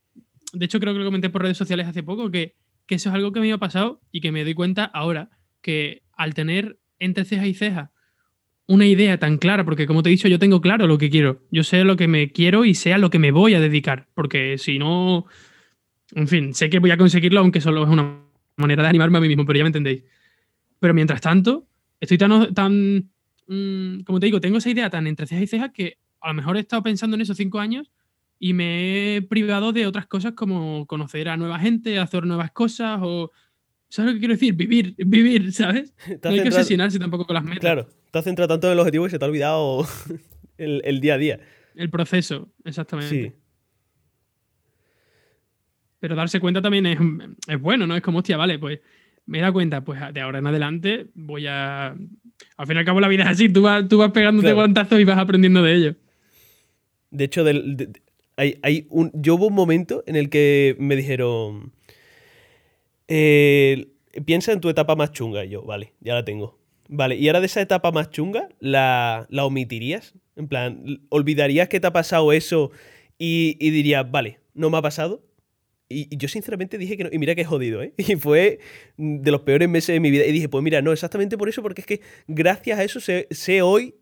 de 0.53 0.65
hecho 0.65 0.79
creo 0.79 0.93
que 0.93 0.99
lo 0.99 1.05
comenté 1.05 1.29
por 1.29 1.41
redes 1.41 1.57
sociales 1.57 1.87
hace 1.87 2.03
poco, 2.03 2.31
que, 2.31 2.55
que 2.85 2.95
eso 2.95 3.09
es 3.09 3.15
algo 3.15 3.33
que 3.33 3.41
me 3.41 3.51
ha 3.51 3.57
pasado 3.57 4.01
y 4.11 4.21
que 4.21 4.31
me 4.31 4.43
doy 4.45 4.53
cuenta 4.53 4.85
ahora, 4.85 5.29
que 5.61 6.03
al 6.13 6.33
tener 6.33 6.79
entre 6.99 7.25
ceja 7.25 7.47
y 7.47 7.53
ceja 7.53 7.90
una 8.67 8.85
idea 8.85 9.17
tan 9.17 9.37
clara, 9.37 9.65
porque 9.65 9.87
como 9.87 10.03
te 10.03 10.09
he 10.09 10.11
dicho, 10.11 10.27
yo 10.27 10.39
tengo 10.39 10.61
claro 10.61 10.87
lo 10.87 10.97
que 10.97 11.09
quiero, 11.09 11.41
yo 11.51 11.63
sé 11.63 11.83
lo 11.83 11.97
que 11.97 12.07
me 12.07 12.31
quiero 12.31 12.65
y 12.65 12.73
sé 12.73 12.93
a 12.93 12.97
lo 12.97 13.09
que 13.09 13.19
me 13.19 13.31
voy 13.31 13.53
a 13.53 13.59
dedicar, 13.59 14.07
porque 14.13 14.57
si 14.57 14.79
no, 14.79 15.25
en 16.13 16.27
fin, 16.27 16.53
sé 16.53 16.69
que 16.69 16.79
voy 16.79 16.91
a 16.91 16.97
conseguirlo, 16.97 17.39
aunque 17.39 17.61
solo 17.61 17.83
es 17.83 17.89
una 17.89 18.21
manera 18.55 18.83
de 18.83 18.89
animarme 18.89 19.17
a 19.17 19.21
mí 19.21 19.27
mismo, 19.27 19.45
pero 19.45 19.57
ya 19.57 19.63
me 19.63 19.69
entendéis. 19.69 20.03
Pero 20.79 20.93
mientras 20.93 21.21
tanto, 21.21 21.67
estoy 21.99 22.17
tan, 22.17 22.53
tan 22.53 23.11
mm, 23.47 24.01
como 24.03 24.19
te 24.19 24.27
digo, 24.27 24.39
tengo 24.39 24.57
esa 24.57 24.69
idea 24.69 24.89
tan 24.89 25.07
entre 25.07 25.27
cejas 25.27 25.43
y 25.43 25.47
cejas 25.47 25.71
que 25.73 25.97
a 26.21 26.29
lo 26.29 26.33
mejor 26.33 26.57
he 26.57 26.61
estado 26.61 26.83
pensando 26.83 27.15
en 27.15 27.21
esos 27.21 27.37
cinco 27.37 27.59
años 27.59 27.91
y 28.39 28.53
me 28.53 29.17
he 29.17 29.21
privado 29.21 29.71
de 29.71 29.85
otras 29.85 30.07
cosas 30.07 30.33
como 30.33 30.85
conocer 30.87 31.29
a 31.29 31.37
nueva 31.37 31.59
gente, 31.59 31.99
hacer 31.99 32.25
nuevas 32.25 32.51
cosas 32.51 32.99
o... 33.03 33.31
¿Sabes 33.91 34.11
lo 34.11 34.13
que 34.13 34.19
quiero 34.19 34.35
decir? 34.35 34.53
Vivir, 34.53 34.95
vivir, 34.97 35.51
¿sabes? 35.51 35.93
No 36.23 36.29
hay 36.29 36.41
que 36.41 36.47
obsesionarse 36.47 36.97
tampoco 36.97 37.27
con 37.27 37.33
las 37.33 37.43
metas. 37.43 37.59
Claro, 37.59 37.89
te 38.09 38.19
has 38.19 38.23
centrado 38.23 38.47
tanto 38.47 38.67
en 38.67 38.73
el 38.73 38.79
objetivo 38.79 39.05
y 39.05 39.09
se 39.09 39.19
te 39.19 39.25
ha 39.25 39.27
olvidado 39.27 39.85
el, 40.57 41.01
día 41.01 41.15
a 41.15 41.17
día. 41.17 41.39
El 41.75 41.89
proceso, 41.89 42.49
exactamente. 42.63 43.13
Sí. 43.13 43.33
Pero 45.99 46.15
darse 46.15 46.39
cuenta 46.39 46.61
también 46.61 46.85
es, 46.85 46.97
es 47.49 47.59
bueno, 47.59 47.85
¿no? 47.85 47.97
Es 47.97 48.01
como, 48.01 48.19
hostia, 48.19 48.37
vale, 48.37 48.59
pues 48.59 48.79
me 49.25 49.39
he 49.39 49.41
dado 49.41 49.51
cuenta, 49.51 49.83
pues 49.83 49.99
de 50.13 50.21
ahora 50.21 50.39
en 50.39 50.47
adelante 50.47 51.07
voy 51.13 51.47
a. 51.47 51.87
Al 51.89 52.67
fin 52.67 52.77
y 52.77 52.79
al 52.79 52.85
cabo, 52.85 53.01
la 53.01 53.09
vida 53.09 53.23
es 53.23 53.29
así, 53.29 53.49
tú 53.49 53.63
vas, 53.63 53.89
tú 53.89 53.97
vas 53.97 54.11
pegándote 54.11 54.53
guantazos 54.53 55.01
y 55.01 55.03
vas 55.03 55.17
aprendiendo 55.17 55.61
de 55.61 55.75
ello. 55.75 55.95
De 57.09 57.25
hecho, 57.25 57.43
hay, 58.37 58.57
hay 58.63 58.87
un, 58.89 59.11
yo 59.13 59.35
hubo 59.35 59.47
un 59.47 59.53
momento 59.53 60.01
en 60.07 60.15
el 60.15 60.29
que 60.29 60.77
me 60.79 60.95
dijeron. 60.95 61.73
Eh, 63.07 63.87
piensa 64.25 64.51
en 64.51 64.61
tu 64.61 64.69
etapa 64.69 64.95
más 64.95 65.11
chunga. 65.11 65.45
Y 65.45 65.49
yo, 65.49 65.63
vale, 65.63 65.93
ya 65.99 66.13
la 66.13 66.25
tengo. 66.25 66.59
Vale, 66.87 67.15
y 67.15 67.27
ahora 67.27 67.39
de 67.39 67.45
esa 67.45 67.61
etapa 67.61 67.91
más 67.91 68.09
chunga, 68.09 68.49
¿la, 68.59 69.25
la 69.29 69.45
omitirías? 69.45 70.13
En 70.35 70.47
plan, 70.47 71.01
¿olvidarías 71.09 71.69
que 71.69 71.79
te 71.79 71.87
ha 71.87 71.93
pasado 71.93 72.33
eso 72.33 72.71
y, 73.17 73.55
y 73.59 73.69
dirías, 73.69 74.09
vale, 74.11 74.39
no 74.53 74.69
me 74.69 74.77
ha 74.77 74.81
pasado? 74.81 75.23
Y, 75.91 76.17
yo 76.17 76.27
sinceramente 76.27 76.77
dije 76.77 76.97
que 76.97 77.03
no. 77.03 77.09
Y 77.11 77.19
mira 77.19 77.35
que 77.35 77.45
jodido, 77.45 77.81
¿eh? 77.81 77.93
Y 77.97 78.15
fue 78.15 78.59
de 78.97 79.31
los 79.31 79.41
peores 79.41 79.69
meses 79.69 79.93
de 79.93 79.99
mi 79.99 80.11
vida. 80.11 80.25
Y 80.25 80.31
dije, 80.31 80.49
pues 80.49 80.63
mira, 80.63 80.81
no, 80.81 80.91
exactamente 80.91 81.37
por 81.37 81.49
eso, 81.49 81.61
porque 81.61 81.81
es 81.81 81.87
que 81.87 82.01
gracias 82.27 82.79
a 82.79 82.83
eso 82.83 82.99
sé, 82.99 83.61
hoy 83.61 83.95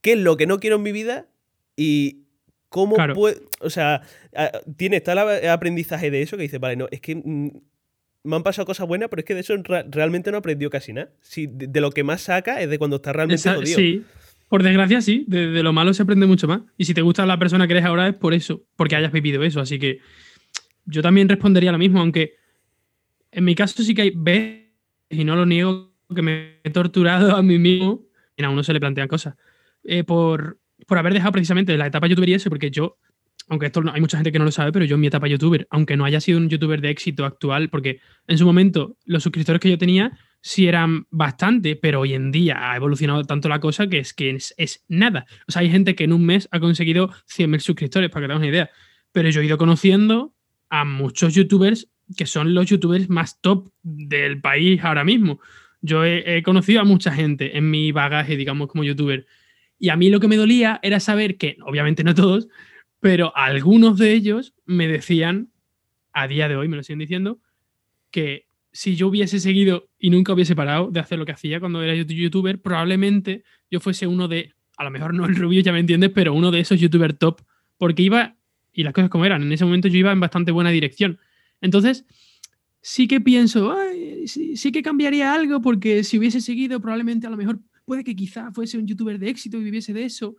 qué 0.00 0.12
es 0.12 0.18
lo 0.18 0.36
que 0.36 0.46
no 0.46 0.60
quiero 0.60 0.76
en 0.76 0.82
mi 0.82 0.92
vida 0.92 1.28
y 1.76 2.24
cómo 2.68 2.96
puedo. 3.14 3.40
O 3.60 3.70
sea, 3.70 4.02
tiene, 4.76 4.96
está 4.96 5.12
el 5.12 5.48
aprendizaje 5.48 6.10
de 6.10 6.22
eso 6.22 6.36
que 6.36 6.44
dice, 6.44 6.58
vale, 6.58 6.76
no, 6.76 6.86
es 6.90 7.00
que 7.00 7.16
mm, 7.16 7.50
me 8.26 8.36
han 8.36 8.42
pasado 8.42 8.66
cosas 8.66 8.86
buenas, 8.86 9.08
pero 9.08 9.20
es 9.20 9.26
que 9.26 9.34
de 9.34 9.40
eso 9.40 9.54
realmente 9.90 10.30
no 10.30 10.38
aprendió 10.38 10.68
casi 10.70 10.92
nada. 10.92 11.10
Si 11.20 11.46
de, 11.46 11.80
lo 11.80 11.90
que 11.90 12.04
más 12.04 12.22
saca 12.22 12.60
es 12.60 12.68
de 12.68 12.78
cuando 12.78 12.96
está 12.96 13.12
realmente 13.12 13.48
jodido. 13.48 13.76
Sí. 13.76 14.04
Por 14.48 14.62
desgracia, 14.62 15.00
sí, 15.00 15.24
de, 15.26 15.48
de, 15.48 15.62
lo 15.62 15.72
malo 15.72 15.92
se 15.92 16.02
aprende 16.02 16.26
mucho 16.26 16.46
más. 16.46 16.60
Y 16.76 16.84
si 16.84 16.94
te 16.94 17.02
gusta 17.02 17.26
la 17.26 17.38
persona 17.38 17.66
que 17.66 17.72
eres 17.72 17.84
ahora 17.84 18.08
es 18.08 18.14
por 18.14 18.32
eso, 18.34 18.62
porque 18.76 18.94
hayas 18.94 19.10
vivido 19.10 19.42
eso. 19.42 19.60
Así 19.60 19.78
que 19.78 19.98
yo 20.84 21.02
también 21.02 21.28
respondería 21.28 21.72
lo 21.72 21.78
mismo, 21.78 22.00
aunque 22.00 22.36
en 23.32 23.44
mi 23.44 23.54
caso 23.54 23.82
sí 23.82 23.94
que 23.94 24.02
hay 24.02 24.12
veces, 24.14 24.66
y 25.10 25.24
no 25.24 25.36
lo 25.36 25.46
niego, 25.46 25.92
que 26.14 26.22
me 26.22 26.60
he 26.64 26.70
torturado 26.70 27.36
a 27.36 27.42
mí 27.42 27.58
mismo, 27.58 28.04
y 28.36 28.44
a 28.44 28.50
uno 28.50 28.62
se 28.62 28.72
le 28.72 28.80
plantean 28.80 29.08
cosas, 29.08 29.34
eh, 29.84 30.04
por, 30.04 30.58
por 30.86 30.98
haber 30.98 31.12
dejado 31.12 31.32
precisamente 31.32 31.76
la 31.76 31.86
etapa 31.86 32.06
youtuber 32.06 32.28
y 32.28 32.34
eso, 32.34 32.48
porque 32.48 32.70
yo, 32.70 32.98
aunque 33.48 33.66
esto 33.66 33.82
hay 33.92 34.00
mucha 34.00 34.16
gente 34.16 34.32
que 34.32 34.38
no 34.38 34.44
lo 34.44 34.50
sabe, 34.50 34.72
pero 34.72 34.84
yo 34.84 34.94
en 34.94 35.00
mi 35.00 35.06
etapa 35.06 35.28
youtuber, 35.28 35.66
aunque 35.70 35.96
no 35.96 36.04
haya 36.04 36.20
sido 36.20 36.38
un 36.38 36.48
youtuber 36.48 36.80
de 36.80 36.90
éxito 36.90 37.24
actual, 37.24 37.68
porque 37.68 38.00
en 38.26 38.38
su 38.38 38.44
momento 38.44 38.96
los 39.04 39.22
suscriptores 39.22 39.60
que 39.60 39.70
yo 39.70 39.78
tenía 39.78 40.18
sí 40.40 40.68
eran 40.68 41.06
bastante, 41.10 41.76
pero 41.76 42.00
hoy 42.00 42.14
en 42.14 42.30
día 42.30 42.70
ha 42.70 42.76
evolucionado 42.76 43.24
tanto 43.24 43.48
la 43.48 43.60
cosa 43.60 43.88
que 43.88 43.98
es 43.98 44.14
que 44.14 44.30
es, 44.56 44.84
nada. 44.88 45.26
O 45.48 45.52
sea, 45.52 45.62
hay 45.62 45.70
gente 45.70 45.94
que 45.94 46.04
en 46.04 46.12
un 46.12 46.24
mes 46.24 46.48
ha 46.50 46.60
conseguido 46.60 47.08
100.000 47.08 47.58
suscriptores, 47.60 48.10
para 48.10 48.26
que 48.26 48.32
te 48.32 48.36
una 48.36 48.46
idea. 48.46 48.70
Pero 49.12 49.28
yo 49.30 49.40
he 49.40 49.46
ido 49.46 49.58
conociendo 49.58 50.34
a 50.68 50.84
muchos 50.84 51.34
youtubers 51.34 51.88
que 52.16 52.26
son 52.26 52.54
los 52.54 52.66
youtubers 52.66 53.08
más 53.08 53.40
top 53.40 53.72
del 53.82 54.40
país 54.40 54.82
ahora 54.84 55.04
mismo. 55.04 55.40
Yo 55.80 56.04
he, 56.04 56.42
conocido 56.42 56.80
a 56.80 56.84
mucha 56.84 57.12
gente 57.12 57.56
en 57.56 57.70
mi 57.70 57.92
bagaje, 57.92 58.36
digamos, 58.36 58.68
como 58.68 58.84
youtuber. 58.84 59.26
Y 59.78 59.90
a 59.90 59.96
mí 59.96 60.10
lo 60.10 60.20
que 60.20 60.28
me 60.28 60.36
dolía 60.36 60.80
era 60.82 61.00
saber 61.00 61.36
que, 61.36 61.56
obviamente 61.64 62.04
no 62.04 62.14
todos, 62.14 62.48
pero 63.06 63.32
algunos 63.36 63.98
de 63.98 64.14
ellos 64.14 64.52
me 64.64 64.88
decían, 64.88 65.52
a 66.12 66.26
día 66.26 66.48
de 66.48 66.56
hoy 66.56 66.66
me 66.66 66.74
lo 66.74 66.82
siguen 66.82 66.98
diciendo, 66.98 67.38
que 68.10 68.48
si 68.72 68.96
yo 68.96 69.06
hubiese 69.06 69.38
seguido 69.38 69.88
y 69.96 70.10
nunca 70.10 70.32
hubiese 70.32 70.56
parado 70.56 70.90
de 70.90 70.98
hacer 70.98 71.16
lo 71.16 71.24
que 71.24 71.30
hacía 71.30 71.60
cuando 71.60 71.84
era 71.84 71.94
youtuber, 71.94 72.60
probablemente 72.60 73.44
yo 73.70 73.78
fuese 73.78 74.08
uno 74.08 74.26
de, 74.26 74.54
a 74.76 74.82
lo 74.82 74.90
mejor 74.90 75.14
no 75.14 75.24
el 75.24 75.36
Rubio, 75.36 75.60
ya 75.60 75.72
me 75.72 75.78
entiendes, 75.78 76.10
pero 76.12 76.34
uno 76.34 76.50
de 76.50 76.58
esos 76.58 76.80
youtubers 76.80 77.16
top, 77.16 77.42
porque 77.78 78.02
iba 78.02 78.34
y 78.72 78.82
las 78.82 78.92
cosas 78.92 79.08
como 79.08 79.24
eran. 79.24 79.40
En 79.40 79.52
ese 79.52 79.64
momento 79.64 79.86
yo 79.86 79.98
iba 79.98 80.10
en 80.10 80.18
bastante 80.18 80.50
buena 80.50 80.70
dirección. 80.70 81.20
Entonces, 81.60 82.06
sí 82.80 83.06
que 83.06 83.20
pienso, 83.20 83.72
sí, 84.26 84.72
que 84.72 84.82
cambiaría 84.82 85.32
algo 85.32 85.60
porque 85.60 86.02
si 86.02 86.18
hubiese 86.18 86.40
seguido, 86.40 86.80
probablemente 86.80 87.28
a 87.28 87.30
lo 87.30 87.36
mejor 87.36 87.60
puede 87.84 88.02
que 88.02 88.16
quizá 88.16 88.50
fuese 88.50 88.78
un 88.78 88.88
youtuber 88.88 89.20
de 89.20 89.30
éxito 89.30 89.58
y 89.58 89.62
viviese 89.62 89.92
de 89.92 90.06
eso. 90.06 90.34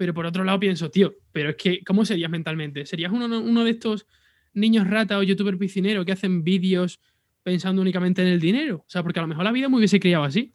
Pero 0.00 0.14
por 0.14 0.24
otro 0.24 0.44
lado 0.44 0.58
pienso, 0.58 0.90
tío, 0.90 1.14
pero 1.30 1.50
es 1.50 1.56
que, 1.56 1.84
¿cómo 1.84 2.06
serías 2.06 2.30
mentalmente? 2.30 2.86
¿Serías 2.86 3.12
uno, 3.12 3.26
uno 3.26 3.64
de 3.64 3.72
estos 3.72 4.06
niños 4.54 4.88
rata 4.88 5.18
o 5.18 5.22
youtuber 5.22 5.58
piscinero 5.58 6.06
que 6.06 6.12
hacen 6.12 6.42
vídeos 6.42 7.02
pensando 7.42 7.82
únicamente 7.82 8.22
en 8.22 8.28
el 8.28 8.40
dinero? 8.40 8.76
O 8.76 8.88
sea, 8.88 9.02
porque 9.02 9.18
a 9.18 9.22
lo 9.22 9.28
mejor 9.28 9.44
la 9.44 9.52
vida 9.52 9.68
me 9.68 9.76
hubiese 9.76 10.00
criado 10.00 10.24
así. 10.24 10.54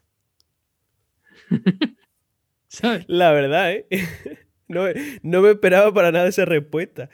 ¿Sabes? 2.69 3.05
La 3.07 3.33
verdad, 3.33 3.71
¿eh? 3.71 3.87
No, 4.67 5.41
me 5.43 5.51
esperaba 5.51 5.93
para 5.93 6.11
nada 6.11 6.27
esa 6.27 6.45
respuesta. 6.45 7.11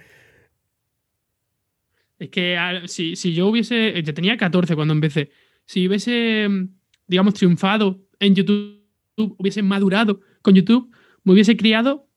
Es 2.18 2.30
que 2.30 2.58
si, 2.86 3.34
yo 3.34 3.48
hubiese. 3.48 4.02
Yo 4.04 4.14
tenía 4.14 4.38
14 4.38 4.74
cuando 4.76 4.94
empecé. 4.94 5.32
Si 5.66 5.86
hubiese, 5.86 6.48
digamos, 7.08 7.34
triunfado 7.34 8.08
en 8.22 8.36
YouTube, 8.36 8.86
hubiese 9.18 9.62
madurado 9.64 10.22
con 10.42 10.56
YouTube, 10.56 10.96
me 11.26 11.34
hubiese 11.34 11.58
criado. 11.58 12.08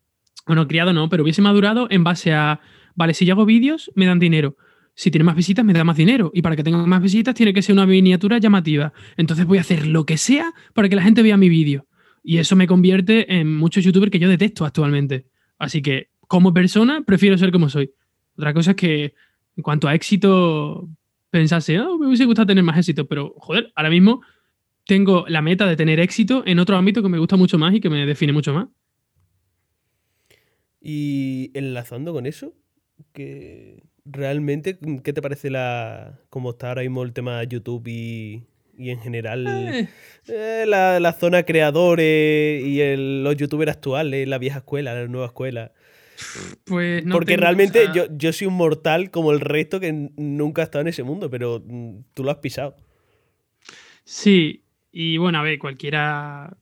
Bueno, 0.46 0.66
criado 0.68 0.92
no, 0.92 1.08
pero 1.08 1.22
hubiese 1.22 1.42
madurado 1.42 1.86
en 1.90 2.04
base 2.04 2.32
a. 2.32 2.60
Vale, 2.94 3.14
si 3.14 3.24
yo 3.26 3.34
hago 3.34 3.44
vídeos, 3.44 3.90
me 3.94 4.06
dan 4.06 4.18
dinero. 4.18 4.56
Si 4.94 5.10
tiene 5.10 5.24
más 5.24 5.34
visitas, 5.34 5.64
me 5.64 5.72
da 5.72 5.82
más 5.82 5.96
dinero. 5.96 6.30
Y 6.34 6.42
para 6.42 6.54
que 6.54 6.62
tenga 6.62 6.78
más 6.86 7.02
visitas, 7.02 7.34
tiene 7.34 7.52
que 7.52 7.62
ser 7.62 7.74
una 7.74 7.86
miniatura 7.86 8.38
llamativa. 8.38 8.92
Entonces 9.16 9.46
voy 9.46 9.58
a 9.58 9.62
hacer 9.62 9.86
lo 9.86 10.06
que 10.06 10.16
sea 10.16 10.52
para 10.72 10.88
que 10.88 10.96
la 10.96 11.02
gente 11.02 11.22
vea 11.22 11.36
mi 11.36 11.48
vídeo. 11.48 11.86
Y 12.22 12.38
eso 12.38 12.56
me 12.56 12.66
convierte 12.66 13.34
en 13.34 13.56
muchos 13.56 13.84
youtubers 13.84 14.10
que 14.10 14.18
yo 14.18 14.28
detesto 14.28 14.64
actualmente. 14.64 15.26
Así 15.58 15.82
que, 15.82 16.10
como 16.28 16.54
persona, 16.54 17.02
prefiero 17.02 17.36
ser 17.36 17.50
como 17.50 17.68
soy. 17.68 17.90
Otra 18.36 18.54
cosa 18.54 18.70
es 18.70 18.76
que, 18.76 19.14
en 19.56 19.62
cuanto 19.62 19.88
a 19.88 19.94
éxito, 19.94 20.88
pensase, 21.30 21.80
oh, 21.80 21.98
me 21.98 22.06
hubiese 22.06 22.24
gustado 22.24 22.46
tener 22.46 22.62
más 22.62 22.78
éxito, 22.78 23.06
pero 23.06 23.34
joder, 23.38 23.72
ahora 23.74 23.90
mismo 23.90 24.22
tengo 24.86 25.24
la 25.28 25.42
meta 25.42 25.66
de 25.66 25.76
tener 25.76 25.98
éxito 26.00 26.42
en 26.46 26.58
otro 26.58 26.76
ámbito 26.76 27.02
que 27.02 27.08
me 27.08 27.18
gusta 27.18 27.36
mucho 27.36 27.58
más 27.58 27.74
y 27.74 27.80
que 27.80 27.90
me 27.90 28.06
define 28.06 28.32
mucho 28.32 28.54
más. 28.54 28.68
Y 30.86 31.50
enlazando 31.54 32.12
con 32.12 32.26
eso, 32.26 32.52
que 33.14 33.82
realmente, 34.04 34.78
¿qué 35.02 35.14
te 35.14 35.22
parece 35.22 35.48
la 35.48 36.20
cómo 36.28 36.50
está 36.50 36.68
ahora 36.68 36.82
mismo 36.82 37.02
el 37.02 37.14
tema 37.14 37.40
de 37.40 37.48
YouTube 37.48 37.88
y, 37.88 38.42
y 38.76 38.90
en 38.90 39.00
general 39.00 39.46
eh. 39.46 39.88
Eh, 40.28 40.64
la, 40.66 41.12
zona 41.18 41.44
creadores 41.44 42.62
y 42.62 42.96
los 42.96 43.34
youtubers 43.36 43.72
actuales, 43.72 44.28
la 44.28 44.36
vieja 44.36 44.58
escuela, 44.58 44.94
la 44.94 45.08
nueva 45.08 45.28
escuela. 45.28 45.72
Pues 46.64 47.02
no 47.04 47.14
Porque 47.14 47.38
realmente 47.38 47.86
yo, 47.94 48.04
yo 48.14 48.32
soy 48.34 48.46
un 48.46 48.54
mortal 48.54 49.10
como 49.10 49.32
el 49.32 49.40
resto 49.40 49.80
que 49.80 50.10
nunca 50.16 50.60
ha 50.60 50.66
estado 50.66 50.82
en 50.82 50.88
ese 50.88 51.02
mundo, 51.02 51.30
pero 51.30 51.62
mm, 51.64 52.00
tú 52.12 52.24
lo 52.24 52.30
has 52.30 52.38
pisado. 52.38 52.76
Sí, 54.04 54.64
y 54.92 55.16
bueno, 55.16 55.38
a 55.38 55.42
ver, 55.42 55.58
cualquiera 55.58 56.58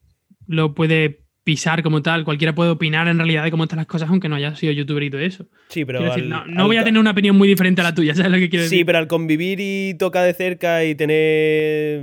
lo 0.47 0.75
puede 0.75 1.22
pisar 1.45 1.83
como 1.83 2.03
tal, 2.03 2.25
cualquiera 2.25 2.55
puede 2.55 2.71
opinar 2.71 3.09
en 3.09 3.17
realidad 3.17 3.45
de 3.45 3.51
cómo 3.51 3.65
están 3.65 3.79
las 3.79 3.87
cosas, 3.87 4.09
aunque 4.09 4.29
no 4.29 4.37
haya 4.37 4.55
sido 4.55 4.73
youtuber 4.73 5.03
y 5.03 5.11
todo 5.11 5.21
eso. 5.21 5.47
Sí, 5.69 5.85
pero. 5.85 6.01
no, 6.47 6.67
voy 6.67 6.77
a 6.77 6.85
tener 6.85 7.01
una 7.01 7.11
opinión 7.11 7.37
muy 7.37 7.49
diferente 7.49 7.81
a 7.81 7.85
la 7.85 7.95
tuya, 7.95 8.15
¿sabes 8.15 8.31
lo 8.31 8.39
que 8.39 8.49
quiero 8.49 8.65
decir? 8.65 8.79
Sí, 8.79 8.85
pero 8.85 8.99
al 8.99 9.09
convivir 9.09 9.59
y 9.61 9.95
tocar 9.95 10.25
de 10.25 10.35
cerca 10.35 10.85
y 10.85 10.95
tener 10.95 12.03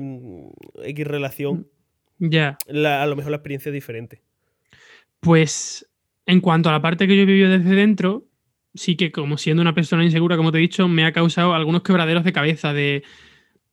X 0.83 1.07
relación. 1.07 1.67
Ya. 2.17 2.57
a 2.67 3.05
lo 3.05 3.15
mejor 3.15 3.31
la 3.31 3.37
experiencia 3.37 3.69
es 3.69 3.73
diferente. 3.73 4.21
Pues 5.21 5.89
en 6.25 6.41
cuanto 6.41 6.69
a 6.69 6.73
la 6.73 6.81
parte 6.81 7.07
que 7.07 7.15
yo 7.15 7.23
he 7.23 7.25
vivido 7.25 7.49
desde 7.49 7.75
dentro, 7.75 8.25
sí 8.73 8.95
que 8.95 9.11
como 9.11 9.37
siendo 9.37 9.61
una 9.61 9.73
persona 9.73 10.03
insegura, 10.03 10.35
como 10.35 10.51
te 10.51 10.57
he 10.57 10.61
dicho, 10.61 10.87
me 10.87 11.05
ha 11.05 11.13
causado 11.13 11.53
algunos 11.53 11.81
quebraderos 11.81 12.25
de 12.25 12.33
cabeza 12.33 12.73
de 12.73 13.03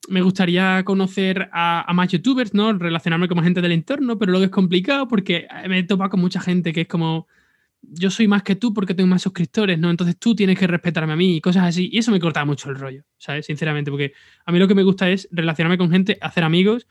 me 0.08 0.22
gustaría 0.22 0.82
conocer 0.84 1.48
a, 1.52 1.90
más 1.94 2.10
youtubers, 2.12 2.54
¿no? 2.54 2.72
Relacionarme 2.72 3.28
con 3.28 3.36
más 3.36 3.44
gente 3.44 3.60
del 3.60 3.72
entorno, 3.72 4.18
pero 4.18 4.32
luego 4.32 4.44
es 4.44 4.50
complicado 4.50 5.08
porque 5.08 5.46
me 5.68 5.78
he 5.78 5.82
topado 5.82 6.10
con 6.10 6.20
mucha 6.20 6.40
gente 6.40 6.72
que 6.72 6.82
es 6.82 6.88
como 6.88 7.26
yo 7.82 8.10
soy 8.10 8.26
más 8.26 8.42
que 8.42 8.56
tú 8.56 8.72
porque 8.72 8.94
tengo 8.94 9.08
más 9.08 9.22
suscriptores, 9.22 9.78
¿no? 9.78 9.90
Entonces 9.90 10.18
tú 10.18 10.34
tienes 10.34 10.58
que 10.58 10.66
respetarme 10.66 11.12
a 11.12 11.16
mí 11.16 11.36
y 11.36 11.40
cosas 11.40 11.64
así. 11.64 11.88
Y 11.92 11.98
eso 11.98 12.10
me 12.10 12.20
cortaba 12.20 12.44
mucho 12.44 12.70
el 12.70 12.76
rollo, 12.76 13.04
¿sabes? 13.16 13.46
Sinceramente, 13.46 13.90
porque 13.90 14.12
a 14.44 14.52
mí 14.52 14.58
lo 14.58 14.68
que 14.68 14.74
me 14.74 14.82
gusta 14.82 15.08
es 15.10 15.28
relacionarme 15.30 15.78
con 15.78 15.90
gente, 15.90 16.18
hacer 16.20 16.44
amigos 16.44 16.86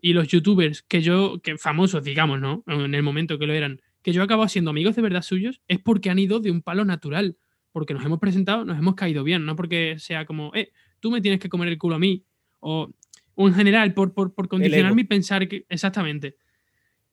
y 0.00 0.12
los 0.12 0.28
youtubers 0.28 0.82
que 0.82 1.00
yo, 1.00 1.40
que 1.42 1.58
famosos, 1.58 2.04
digamos, 2.04 2.40
¿no? 2.40 2.62
En 2.66 2.94
el 2.94 3.02
momento 3.02 3.38
que 3.38 3.46
lo 3.46 3.52
eran, 3.52 3.80
que 4.02 4.12
yo 4.12 4.22
acabo 4.22 4.46
siendo 4.48 4.70
amigos 4.70 4.96
de 4.96 5.02
verdad 5.02 5.22
suyos, 5.22 5.60
es 5.66 5.80
porque 5.80 6.10
han 6.10 6.18
ido 6.18 6.40
de 6.40 6.50
un 6.50 6.62
palo 6.62 6.84
natural. 6.84 7.36
Porque 7.72 7.94
nos 7.94 8.04
hemos 8.04 8.18
presentado, 8.18 8.64
nos 8.64 8.78
hemos 8.78 8.94
caído 8.94 9.22
bien, 9.24 9.44
no 9.44 9.54
porque 9.54 9.96
sea 9.98 10.24
como, 10.24 10.52
eh, 10.54 10.72
tú 11.00 11.10
me 11.10 11.20
tienes 11.20 11.38
que 11.38 11.48
comer 11.48 11.68
el 11.68 11.78
culo 11.78 11.96
a 11.96 11.98
mí. 11.98 12.24
O, 12.60 12.90
en 13.36 13.54
general, 13.54 13.94
por, 13.94 14.14
por, 14.14 14.34
por 14.34 14.48
condicionar 14.48 14.94
mi 14.94 15.04
pensar 15.04 15.48
que. 15.48 15.64
Exactamente. 15.68 16.36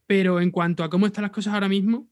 Pero 0.07 0.39
en 0.39 0.51
cuanto 0.51 0.83
a 0.83 0.89
cómo 0.89 1.05
están 1.05 1.23
las 1.23 1.31
cosas 1.31 1.53
ahora 1.53 1.67
mismo, 1.67 2.07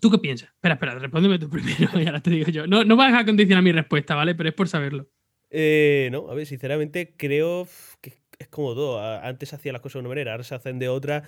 ¿tú 0.00 0.10
qué 0.10 0.18
piensas? 0.18 0.50
Espera, 0.50 0.74
espera, 0.74 0.98
respóndeme 0.98 1.38
tú 1.38 1.48
primero 1.50 2.00
y 2.00 2.06
ahora 2.06 2.20
te 2.20 2.30
digo 2.30 2.50
yo. 2.50 2.66
No, 2.66 2.84
no 2.84 2.96
vas 2.96 3.14
a 3.14 3.24
condicionar 3.24 3.62
mi 3.62 3.72
respuesta, 3.72 4.14
¿vale? 4.14 4.34
Pero 4.34 4.48
es 4.48 4.54
por 4.54 4.68
saberlo. 4.68 5.08
Eh, 5.50 6.08
no, 6.10 6.28
a 6.30 6.34
ver, 6.34 6.46
sinceramente 6.46 7.14
creo 7.16 7.68
que 8.00 8.14
es 8.38 8.48
como 8.48 8.74
todo. 8.74 9.00
Antes 9.00 9.52
hacía 9.52 9.72
las 9.72 9.80
cosas 9.80 9.94
de 9.94 10.00
una 10.00 10.08
manera, 10.08 10.32
ahora 10.32 10.44
se 10.44 10.54
hacen 10.54 10.78
de 10.78 10.88
otra. 10.88 11.22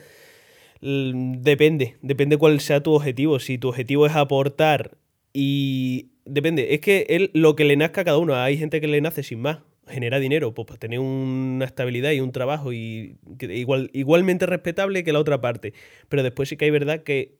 Depende, 0.80 1.96
depende 2.02 2.36
cuál 2.36 2.60
sea 2.60 2.82
tu 2.82 2.92
objetivo. 2.92 3.38
Si 3.38 3.58
tu 3.58 3.68
objetivo 3.68 4.06
es 4.06 4.14
aportar 4.14 4.98
y. 5.32 6.10
Depende, 6.24 6.74
es 6.74 6.80
que 6.80 7.06
él, 7.08 7.30
lo 7.34 7.54
que 7.54 7.64
le 7.64 7.76
nazca 7.76 8.00
a 8.00 8.04
cada 8.04 8.18
uno, 8.18 8.34
hay 8.34 8.58
gente 8.58 8.80
que 8.80 8.88
le 8.88 9.00
nace 9.00 9.22
sin 9.22 9.40
más, 9.40 9.60
genera 9.86 10.18
dinero, 10.18 10.52
pues 10.54 10.66
para 10.66 10.78
tener 10.78 10.98
una 10.98 11.64
estabilidad 11.64 12.10
y 12.12 12.20
un 12.20 12.32
trabajo 12.32 12.72
y 12.72 13.16
igual, 13.40 13.90
igualmente 13.92 14.46
respetable 14.46 15.04
que 15.04 15.12
la 15.12 15.20
otra 15.20 15.40
parte. 15.40 15.74
Pero 16.08 16.22
después 16.22 16.48
sí 16.48 16.56
que 16.56 16.66
hay 16.66 16.70
verdad 16.70 17.02
que 17.02 17.36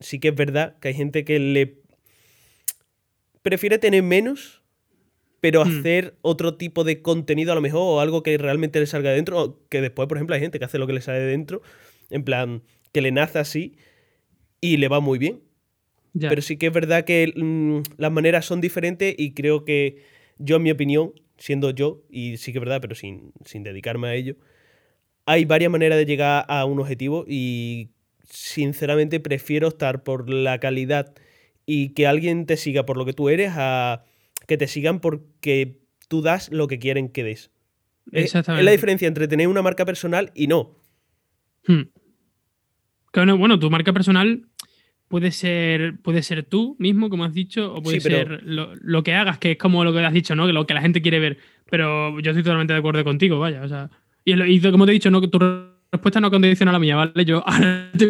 sí 0.00 0.20
que 0.20 0.28
es 0.28 0.34
verdad 0.34 0.78
que 0.78 0.88
hay 0.88 0.94
gente 0.94 1.24
que 1.24 1.38
le 1.38 1.80
prefiere 3.42 3.78
tener 3.78 4.02
menos 4.02 4.62
pero 5.40 5.64
hmm. 5.64 5.78
hacer 5.78 6.14
otro 6.22 6.54
tipo 6.54 6.84
de 6.84 7.02
contenido 7.02 7.52
a 7.52 7.54
lo 7.54 7.60
mejor 7.60 7.82
o 7.82 8.00
algo 8.00 8.22
que 8.22 8.36
realmente 8.38 8.80
le 8.80 8.86
salga 8.86 9.10
de 9.10 9.16
dentro, 9.16 9.42
o 9.42 9.68
que 9.68 9.80
después, 9.80 10.08
por 10.08 10.16
ejemplo, 10.16 10.34
hay 10.34 10.40
gente 10.40 10.58
que 10.58 10.64
hace 10.64 10.78
lo 10.78 10.86
que 10.86 10.92
le 10.92 11.00
sale 11.00 11.20
de 11.20 11.26
dentro, 11.26 11.62
en 12.10 12.24
plan, 12.24 12.62
que 12.92 13.00
le 13.00 13.12
nace 13.12 13.38
así 13.38 13.76
y 14.60 14.78
le 14.78 14.88
va 14.88 15.00
muy 15.00 15.18
bien. 15.18 15.40
Pero 16.18 16.42
sí 16.42 16.56
que 16.56 16.66
es 16.66 16.72
verdad 16.72 17.04
que 17.04 17.32
mm, 17.36 17.94
las 17.96 18.10
maneras 18.10 18.44
son 18.44 18.60
diferentes 18.60 19.14
y 19.16 19.34
creo 19.34 19.64
que 19.64 20.02
yo, 20.38 20.56
en 20.56 20.62
mi 20.62 20.70
opinión, 20.70 21.12
siendo 21.36 21.70
yo, 21.70 22.02
y 22.10 22.36
sí 22.36 22.52
que 22.52 22.58
es 22.58 22.64
verdad, 22.64 22.80
pero 22.80 22.94
sin, 22.94 23.32
sin 23.44 23.62
dedicarme 23.62 24.08
a 24.08 24.14
ello, 24.14 24.36
hay 25.26 25.44
varias 25.44 25.70
maneras 25.70 25.98
de 25.98 26.06
llegar 26.06 26.44
a 26.48 26.64
un 26.64 26.80
objetivo 26.80 27.24
y 27.28 27.90
sinceramente 28.24 29.20
prefiero 29.20 29.68
estar 29.68 30.02
por 30.02 30.30
la 30.30 30.58
calidad 30.58 31.14
y 31.66 31.90
que 31.90 32.06
alguien 32.06 32.46
te 32.46 32.56
siga 32.56 32.86
por 32.86 32.96
lo 32.96 33.04
que 33.04 33.12
tú 33.12 33.28
eres 33.28 33.52
a 33.54 34.04
que 34.46 34.56
te 34.56 34.66
sigan 34.66 35.00
porque 35.00 35.82
tú 36.08 36.22
das 36.22 36.50
lo 36.50 36.66
que 36.66 36.78
quieren 36.78 37.10
que 37.10 37.24
des. 37.24 37.50
Exactamente. 38.12 38.62
Es 38.62 38.64
la 38.64 38.72
diferencia 38.72 39.06
entre 39.06 39.28
tener 39.28 39.48
una 39.48 39.60
marca 39.60 39.84
personal 39.84 40.32
y 40.34 40.46
no. 40.46 40.76
Hmm. 41.66 41.90
bueno, 43.12 43.58
tu 43.58 43.70
marca 43.70 43.92
personal 43.92 44.47
puede 45.08 45.32
ser, 45.32 45.96
puede 45.98 46.22
ser 46.22 46.44
tú 46.44 46.76
mismo, 46.78 47.08
como 47.08 47.24
has 47.24 47.34
dicho, 47.34 47.74
o 47.74 47.82
puede 47.82 48.00
ser 48.00 48.42
lo, 48.44 49.02
que 49.02 49.14
hagas, 49.14 49.38
que 49.38 49.52
es 49.52 49.58
como 49.58 49.82
lo 49.82 49.92
que 49.92 50.04
has 50.04 50.12
dicho, 50.12 50.36
¿no? 50.36 50.46
Lo 50.46 50.66
que 50.66 50.74
la 50.74 50.82
gente 50.82 51.02
quiere 51.02 51.18
ver. 51.18 51.38
Pero 51.70 52.20
yo 52.20 52.30
estoy 52.30 52.42
totalmente 52.42 52.74
de 52.74 52.78
acuerdo 52.78 53.02
contigo, 53.04 53.38
vaya. 53.38 53.62
O 53.62 53.68
sea, 53.68 53.90
y, 54.24 54.60
como 54.60 54.84
te 54.84 54.92
he 54.92 54.94
dicho, 54.94 55.10
no, 55.10 55.20
tu 55.28 55.38
respuesta 55.90 56.20
no 56.20 56.30
condiciona 56.30 56.72
la 56.72 56.78
mía, 56.78 56.96
¿vale? 56.96 57.24
Yo 57.24 57.42
ahora 57.46 57.90
te 57.96 58.06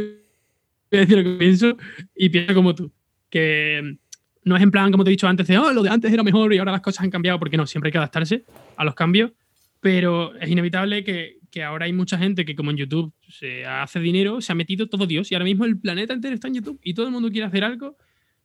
voy 0.90 0.99
a 0.99 1.01
decir 1.01 1.18
lo 1.18 1.24
que 1.24 1.38
pienso 1.38 1.76
y 2.14 2.28
pienso 2.28 2.55
como 2.55 2.74
tú. 2.74 2.90
Que 3.30 3.96
no 4.44 4.57
es 4.57 4.62
en 4.62 4.70
plan, 4.70 4.90
como 4.90 5.05
te 5.05 5.11
he 5.11 5.12
dicho 5.12 5.28
antes, 5.28 5.46
de, 5.46 5.59
oh, 5.59 5.72
lo 5.72 5.82
de 5.82 5.90
antes 5.90 6.12
era 6.12 6.22
mejor 6.22 6.53
y 6.53 6.59
ahora 6.59 6.72
las 6.72 6.80
cosas 6.80 7.05
han 7.05 7.11
cambiado, 7.11 7.38
porque 7.38 7.57
no, 7.57 7.66
siempre 7.66 7.88
hay 7.88 7.92
que 7.92 7.99
adaptarse 7.99 8.44
a 8.76 8.84
los 8.84 8.94
cambios, 8.94 9.32
pero 9.80 10.34
es 10.36 10.49
inevitable 10.51 11.05
que, 11.05 11.38
ahora 11.62 11.86
hay 11.86 11.92
mucha 11.92 12.18
gente 12.18 12.44
que 12.44 12.55
como 12.55 12.70
en 12.70 12.76
YouTube 12.76 13.12
se 13.28 13.64
hace 13.66 14.01
dinero, 14.01 14.40
se 14.40 14.53
ha 14.53 14.55
metido 14.55 14.88
todo 14.88 15.07
Dios 15.07 15.30
y 15.32 15.34
ahora 15.34 15.44
mismo 15.44 15.64
el 15.64 15.78
planeta 15.78 16.12
entero 16.12 16.34
está 16.34 16.49
en 16.49 16.55
YouTube 16.55 16.78
y 16.82 16.94
todo 16.94 17.07
el 17.07 17.12
mundo 17.12 17.30
quiere 17.30 17.46
hacer 17.46 17.64
algo 17.64 17.96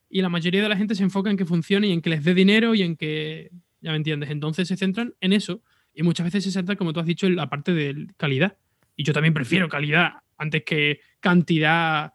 y 0.10 0.22
la 0.22 0.30
mayoría 0.30 0.62
de 0.62 0.70
la 0.70 0.78
gente 0.78 0.96
se 0.96 1.04
enfoca 1.04 1.32
en 1.32 1.38
que 1.38 1.46
funcione 1.46 1.88
y 1.88 1.92
en 1.92 2.02
que 2.02 2.12
les 2.12 2.24
dé 2.24 2.34
dinero 2.34 2.76
y 2.76 2.84
en 2.84 2.96
que, 2.96 3.50
ya 3.82 3.92
me 3.92 3.98
entiendes, 3.98 4.30
entonces 4.30 4.68
se 4.68 4.78
centran 4.78 5.16
en 5.22 5.34
eso 5.34 5.64
y 5.94 6.04
muchas 6.04 6.26
veces 6.26 6.44
se 6.44 6.52
centran, 6.52 6.78
como 6.78 6.94
tú 6.94 7.00
has 7.00 7.06
dicho, 7.06 7.28
en 7.28 7.36
la 7.36 7.50
parte 7.50 7.74
de 7.74 8.08
calidad. 8.18 8.58
Y 8.96 9.04
yo 9.04 9.14
también 9.14 9.34
prefiero 9.34 9.70
calidad 9.70 10.14
antes 10.38 10.64
que 10.64 11.00
cantidad 11.20 12.14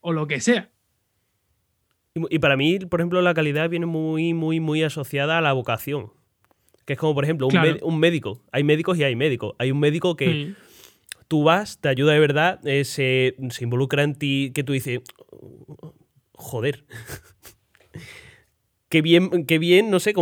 o 0.00 0.12
lo 0.12 0.26
que 0.26 0.40
sea. 0.40 0.70
Y, 2.14 2.38
para 2.38 2.56
mí, 2.56 2.78
por 2.80 3.00
ejemplo, 3.00 3.20
la 3.22 3.34
calidad 3.34 3.68
viene 3.68 3.86
muy, 3.86 4.32
muy, 4.32 4.58
muy 4.58 4.82
asociada 4.82 5.38
a 5.38 5.40
la 5.40 5.52
vocación. 5.52 6.12
Que 6.86 6.94
es 6.94 6.98
como, 6.98 7.14
por 7.14 7.24
ejemplo, 7.24 7.48
un, 7.82 7.98
médico. 7.98 8.42
Hay 8.52 8.64
médicos 8.64 8.96
y 8.96 9.04
hay 9.04 9.16
médicos. 9.16 9.54
Hay 9.58 9.72
un 9.72 9.80
médico 9.80 10.16
que 10.16 10.54
tú 11.28 11.42
vas, 11.42 11.80
te 11.80 11.88
ayuda 11.88 12.12
de 12.12 12.20
verdad, 12.20 12.60
eh, 12.64 12.84
se, 12.84 13.34
involucra 13.60 14.02
en 14.02 14.14
ti, 14.14 14.52
que 14.54 14.62
tú 14.62 14.72
dices, 14.72 15.00
joder. 16.32 16.84
qué 18.88 19.02
bien, 19.02 19.46
qué 19.46 19.58
bien, 19.58 19.90
no 19.90 19.98
sé, 19.98 20.14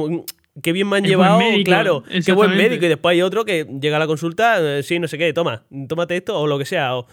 qué 0.62 0.72
bien 0.72 0.88
me 0.88 0.96
han 0.96 1.04
llevado, 1.04 1.40
claro, 1.64 2.02
qué 2.24 2.32
buen 2.32 2.56
médico. 2.56 2.86
Y 2.86 2.88
después 2.88 3.12
hay 3.12 3.22
otro 3.22 3.44
que 3.44 3.66
llega 3.80 3.96
a 3.96 4.00
la 4.00 4.06
consulta, 4.06 4.78
eh, 4.78 4.82
sí, 4.82 4.98
no 4.98 5.06
sé 5.06 5.18
qué, 5.18 5.32
toma, 5.32 5.66
tómate 5.88 6.16
esto 6.16 6.40
o 6.40 6.46
lo 6.46 6.58
que 6.58 6.64
sea. 6.64 6.96
O, 6.96 7.06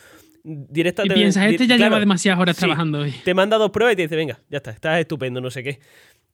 directamente. 0.44 1.16
Y 1.16 1.22
piensas, 1.22 1.52
este 1.52 1.68
ya 1.68 1.78
lleva 1.78 2.00
demasiadas 2.00 2.42
horas 2.42 2.58
trabajando 2.58 3.00
hoy. 3.00 3.14
Te 3.24 3.34
manda 3.34 3.58
dos 3.58 3.72
pruebas 3.72 3.94
y 3.94 3.96
te 3.98 4.02
dice, 4.04 4.16
venga, 4.16 4.40
ya 4.50 4.58
está, 4.58 4.72
estás 4.72 5.00
estupendo, 5.00 5.42
no 5.42 5.52
sé 5.52 5.64
qué. 5.64 5.80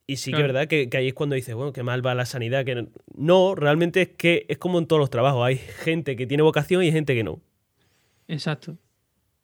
Y 0.07 0.15
sí 0.15 0.31
que 0.31 0.37
es 0.37 0.43
verdad 0.43 0.67
que, 0.67 0.89
ahí 0.93 1.09
es 1.09 1.13
cuando 1.13 1.35
dices, 1.35 1.53
bueno, 1.53 1.73
qué 1.73 1.83
mal 1.83 2.05
va 2.05 2.15
la 2.15 2.25
sanidad. 2.25 2.63
Que 2.65 2.87
no, 3.15 3.55
realmente 3.55 4.01
es 4.01 4.09
que 4.09 4.45
es 4.47 4.57
como 4.57 4.79
en 4.79 4.87
todos 4.87 4.99
los 4.99 5.09
trabajos. 5.09 5.45
Hay 5.45 5.57
gente 5.57 6.15
que 6.15 6.25
tiene 6.25 6.43
vocación 6.43 6.83
y 6.83 6.91
gente 6.91 7.13
que 7.13 7.23
no. 7.23 7.41
Exacto. 8.27 8.77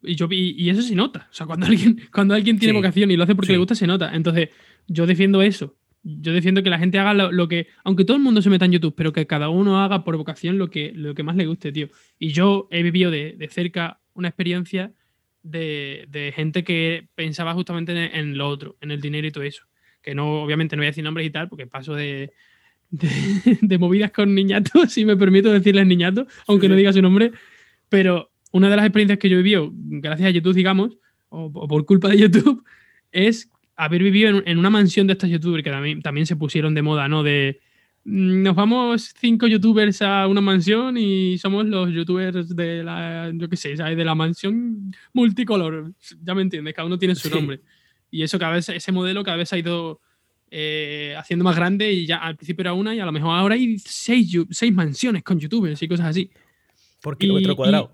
Y, 0.01 0.15
yo, 0.15 0.27
y, 0.31 0.69
eso 0.69 0.81
se 0.81 0.95
nota. 0.95 1.27
O 1.29 1.33
sea, 1.33 1.45
cuando 1.45 1.65
alguien, 1.65 2.01
cuando 2.13 2.33
alguien 2.33 2.57
tiene 2.57 2.73
vocación 2.73 3.11
y 3.11 3.17
lo 3.17 3.23
hace 3.23 3.35
porque 3.35 3.51
le 3.51 3.57
gusta, 3.57 3.75
se 3.75 3.87
nota. 3.87 4.15
Entonces, 4.15 4.49
yo 4.87 5.05
defiendo 5.05 5.41
eso. 5.41 5.75
Yo 6.01 6.33
defiendo 6.33 6.63
que 6.63 6.69
la 6.69 6.79
gente 6.79 6.99
haga 6.99 7.13
lo, 7.13 7.47
que, 7.47 7.67
aunque 7.83 8.03
todo 8.03 8.17
el 8.17 8.23
mundo 8.23 8.41
se 8.41 8.49
meta 8.49 8.65
en 8.65 8.73
YouTube, 8.73 8.93
pero 8.95 9.13
que 9.13 9.27
cada 9.27 9.49
uno 9.49 9.81
haga 9.81 10.03
por 10.03 10.17
vocación 10.17 10.57
lo 10.57 10.69
que, 10.69 10.91
lo 10.93 11.13
que 11.13 11.23
más 11.23 11.35
le 11.35 11.45
guste, 11.45 11.71
tío. 11.71 11.87
Y 12.19 12.33
yo 12.33 12.67
he 12.71 12.83
vivido 12.83 13.09
de, 13.11 13.35
de 13.37 13.47
cerca 13.47 14.01
una 14.13 14.29
experiencia 14.29 14.93
de, 15.43 16.33
gente 16.35 16.63
que 16.63 17.07
pensaba 17.15 17.53
justamente 17.53 18.17
en, 18.17 18.37
lo 18.37 18.47
otro, 18.47 18.77
en 18.81 18.91
el 18.91 19.01
dinero 19.01 19.27
y 19.27 19.31
todo 19.31 19.43
eso. 19.43 19.65
Que 20.03 20.13
no, 20.13 20.43
obviamente 20.43 20.75
no 20.75 20.81
voy 20.81 20.87
a 20.87 20.89
decir 20.89 21.03
nombres 21.03 21.25
y 21.25 21.31
tal, 21.31 21.49
porque 21.49 21.65
paso 21.65 21.95
de, 21.95 22.31
de, 22.91 23.77
movidas 23.79 24.11
con 24.11 24.35
niñatos, 24.35 24.91
si 24.93 25.05
me 25.05 25.17
permito 25.17 25.51
decirles 25.51 25.87
niñatos, 25.87 26.27
aunque 26.47 26.69
no 26.69 26.75
diga 26.75 26.93
su 26.93 27.01
nombre. 27.01 27.31
Pero 27.89 28.31
una 28.51 28.69
de 28.69 28.75
las 28.75 28.85
experiencias 28.85 29.17
que 29.17 29.29
yo 29.29 29.39
he 29.39 29.41
vivido, 29.41 29.71
gracias 29.73 30.27
a 30.27 30.31
YouTube, 30.31 30.53
digamos, 30.53 30.97
o, 31.29 31.51
por 31.51 31.85
culpa 31.85 32.09
de 32.09 32.17
YouTube, 32.17 32.63
es 33.11 33.49
haber 33.75 34.03
vivido 34.03 34.29
en, 34.29 34.43
en, 34.45 34.57
una 34.59 34.69
mansión 34.69 35.07
de 35.07 35.13
estas 35.13 35.29
youtubers 35.29 35.63
que 35.63 35.71
también, 35.71 36.01
también 36.01 36.27
se 36.27 36.35
pusieron 36.35 36.75
de 36.75 36.83
moda, 36.83 37.07
¿no? 37.07 37.23
De, 37.23 37.59
Mm, 38.05 38.43
nos 38.43 38.55
vamos 38.55 39.13
cinco 39.17 39.47
youtubers 39.47 40.01
a 40.01 40.27
una 40.27 40.41
mansión 40.41 40.97
y 40.97 41.37
somos 41.37 41.65
los 41.65 41.89
youtubers 41.91 42.53
de 42.53 42.83
la, 42.83 43.31
yo 43.33 43.47
qué 43.47 43.55
sé, 43.55 43.75
de 43.75 44.05
la 44.05 44.15
mansión 44.15 44.91
multicolor. 45.13 45.93
Ya 46.21 46.35
me 46.35 46.41
entiendes, 46.41 46.73
cada 46.73 46.85
uno 46.85 46.97
tiene 46.97 47.15
su 47.15 47.29
nombre. 47.29 47.61
Y 48.13 48.21
eso 48.21 48.37
cada 48.37 48.53
vez, 48.53 48.69
ese 48.69 48.91
modelo 48.91 49.23
cada 49.23 49.37
vez 49.37 49.51
ha 49.53 49.57
ido 49.57 49.99
eh, 50.51 51.15
haciendo 51.17 51.43
más 51.43 51.55
grande 51.55 51.91
y 51.91 52.05
ya 52.05 52.17
al 52.17 52.35
principio 52.35 52.61
era 52.61 52.73
una 52.73 52.93
y 52.93 52.99
a 52.99 53.05
lo 53.05 53.11
mejor 53.11 53.31
ahora 53.31 53.55
hay 53.55 53.79
seis, 53.79 54.37
seis 54.51 54.71
mansiones 54.71 55.23
con 55.23 55.39
youtubers 55.39 55.81
y 55.81 55.87
cosas 55.87 56.05
así. 56.05 56.29
Por 57.01 57.17
kilómetro 57.17 57.55
cuadrado. 57.55 57.91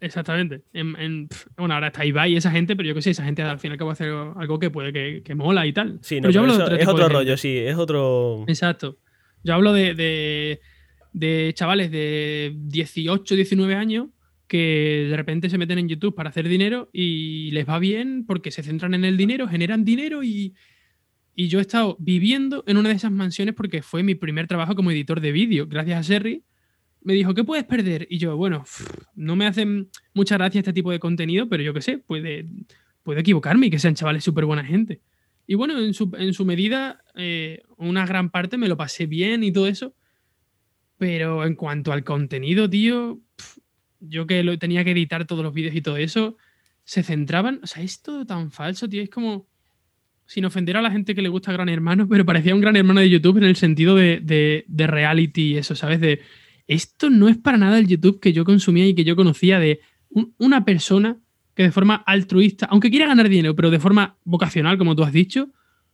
exactamente. 0.00 0.62
bueno, 0.72 1.72
ahora 1.72 1.86
está 1.86 2.04
Ibai 2.04 2.32
y 2.32 2.36
esa 2.36 2.50
gente, 2.50 2.74
pero 2.74 2.88
yo 2.88 2.96
qué 2.96 3.02
sé, 3.02 3.10
esa 3.10 3.22
gente 3.22 3.42
al 3.42 3.60
final 3.60 3.76
acaba 3.76 3.90
de 3.90 3.92
hacer 3.92 4.10
algo 4.10 4.58
que 4.58 4.70
puede 4.70 4.92
que, 4.92 5.22
que 5.24 5.36
mola 5.36 5.64
y 5.68 5.72
tal. 5.72 6.00
Sí, 6.02 6.16
no, 6.16 6.28
pero 6.28 6.32
yo 6.32 6.76
es 6.76 6.88
otro 6.88 7.08
rollo, 7.08 7.36
sí, 7.36 7.56
es 7.58 7.76
otro. 7.76 8.44
Exacto. 8.48 8.98
Yo 9.44 9.54
hablo 9.54 9.72
de, 9.72 10.58
chavales 11.54 11.92
de 11.92 12.56
18, 12.56 13.36
19 13.36 13.76
años 13.76 14.08
que 14.52 15.06
de 15.08 15.16
repente 15.16 15.48
se 15.48 15.56
meten 15.56 15.78
en 15.78 15.88
YouTube 15.88 16.14
para 16.14 16.28
hacer 16.28 16.46
dinero 16.46 16.90
y 16.92 17.50
les 17.52 17.66
va 17.66 17.78
bien 17.78 18.26
porque 18.26 18.50
se 18.50 18.62
centran 18.62 18.92
en 18.92 19.06
el 19.06 19.16
dinero, 19.16 19.48
generan 19.48 19.82
dinero 19.82 20.22
y, 20.22 20.52
yo 21.34 21.58
he 21.58 21.62
estado 21.62 21.96
viviendo 21.98 22.62
en 22.66 22.76
una 22.76 22.90
de 22.90 22.96
esas 22.96 23.12
mansiones 23.12 23.54
porque 23.54 23.80
fue 23.80 24.02
mi 24.02 24.14
primer 24.14 24.46
trabajo 24.48 24.74
como 24.74 24.90
editor 24.90 25.22
de 25.22 25.32
vídeo. 25.32 25.66
Gracias 25.66 26.00
a 26.00 26.02
Serry 26.02 26.44
me 27.00 27.14
dijo, 27.14 27.32
¿qué 27.32 27.44
puedes 27.44 27.64
perder? 27.64 28.06
Y 28.10 28.18
yo, 28.18 28.36
bueno, 28.36 28.62
no 29.14 29.36
me 29.36 29.46
hacen 29.46 29.88
mucha 30.12 30.36
gracia 30.36 30.58
este 30.58 30.74
tipo 30.74 30.90
de 30.90 30.98
contenido, 30.98 31.48
pero 31.48 31.62
yo 31.62 31.72
qué 31.72 31.80
sé, 31.80 31.96
puede, 31.96 32.46
puede 33.02 33.20
equivocarme 33.20 33.68
y 33.68 33.70
que 33.70 33.78
sean 33.78 33.94
chavales 33.94 34.22
súper 34.22 34.44
buena 34.44 34.64
gente. 34.64 35.00
Y 35.46 35.54
bueno, 35.54 35.78
en 35.78 35.94
su, 35.94 36.12
en 36.18 36.34
su 36.34 36.44
medida, 36.44 37.02
eh, 37.14 37.62
una 37.78 38.04
gran 38.04 38.28
parte 38.28 38.58
me 38.58 38.68
lo 38.68 38.76
pasé 38.76 39.06
bien 39.06 39.44
y 39.44 39.50
todo 39.50 39.66
eso. 39.66 39.94
Pero 40.98 41.46
en 41.46 41.56
cuanto 41.56 41.90
al 41.90 42.04
contenido, 42.04 42.68
tío, 42.68 43.18
yo 44.08 44.26
que 44.26 44.42
lo, 44.42 44.58
tenía 44.58 44.84
que 44.84 44.92
editar 44.92 45.26
todos 45.26 45.44
los 45.44 45.54
vídeos 45.54 45.74
y 45.74 45.82
todo 45.82 45.96
eso, 45.96 46.36
se 46.84 47.02
centraban. 47.02 47.60
O 47.62 47.66
sea, 47.66 47.82
es 47.82 48.02
todo 48.02 48.26
tan 48.26 48.50
falso, 48.50 48.88
tío. 48.88 49.02
Es 49.02 49.10
como. 49.10 49.46
sin 50.26 50.44
ofender 50.44 50.76
a 50.76 50.82
la 50.82 50.90
gente 50.90 51.14
que 51.14 51.22
le 51.22 51.28
gusta 51.28 51.52
Gran 51.52 51.68
Hermano, 51.68 52.08
pero 52.10 52.24
parecía 52.24 52.54
un 52.54 52.60
Gran 52.60 52.76
Hermano 52.76 53.00
de 53.00 53.10
YouTube 53.10 53.38
en 53.38 53.44
el 53.44 53.56
sentido 53.56 53.96
de, 53.96 54.20
de, 54.66 54.86
reality 54.86 55.52
y 55.52 55.56
eso, 55.58 55.74
¿sabes? 55.74 56.00
De 56.00 56.20
esto 56.66 57.10
no 57.10 57.28
es 57.28 57.36
para 57.36 57.58
nada 57.58 57.78
el 57.78 57.86
YouTube 57.86 58.20
que 58.20 58.32
yo 58.32 58.44
consumía 58.44 58.86
y 58.86 58.94
que 58.94 59.04
yo 59.04 59.16
conocía 59.16 59.58
de 59.58 59.80
una 60.38 60.64
persona 60.64 61.18
que 61.54 61.64
de 61.64 61.72
forma 61.72 61.96
altruista, 62.06 62.66
aunque 62.66 62.90
quiera 62.90 63.06
ganar 63.06 63.28
dinero, 63.28 63.54
pero 63.54 63.70
de 63.70 63.78
forma 63.78 64.16
vocacional, 64.24 64.78
como 64.78 64.94
tú 64.94 65.02
has 65.02 65.12
dicho, 65.12 65.50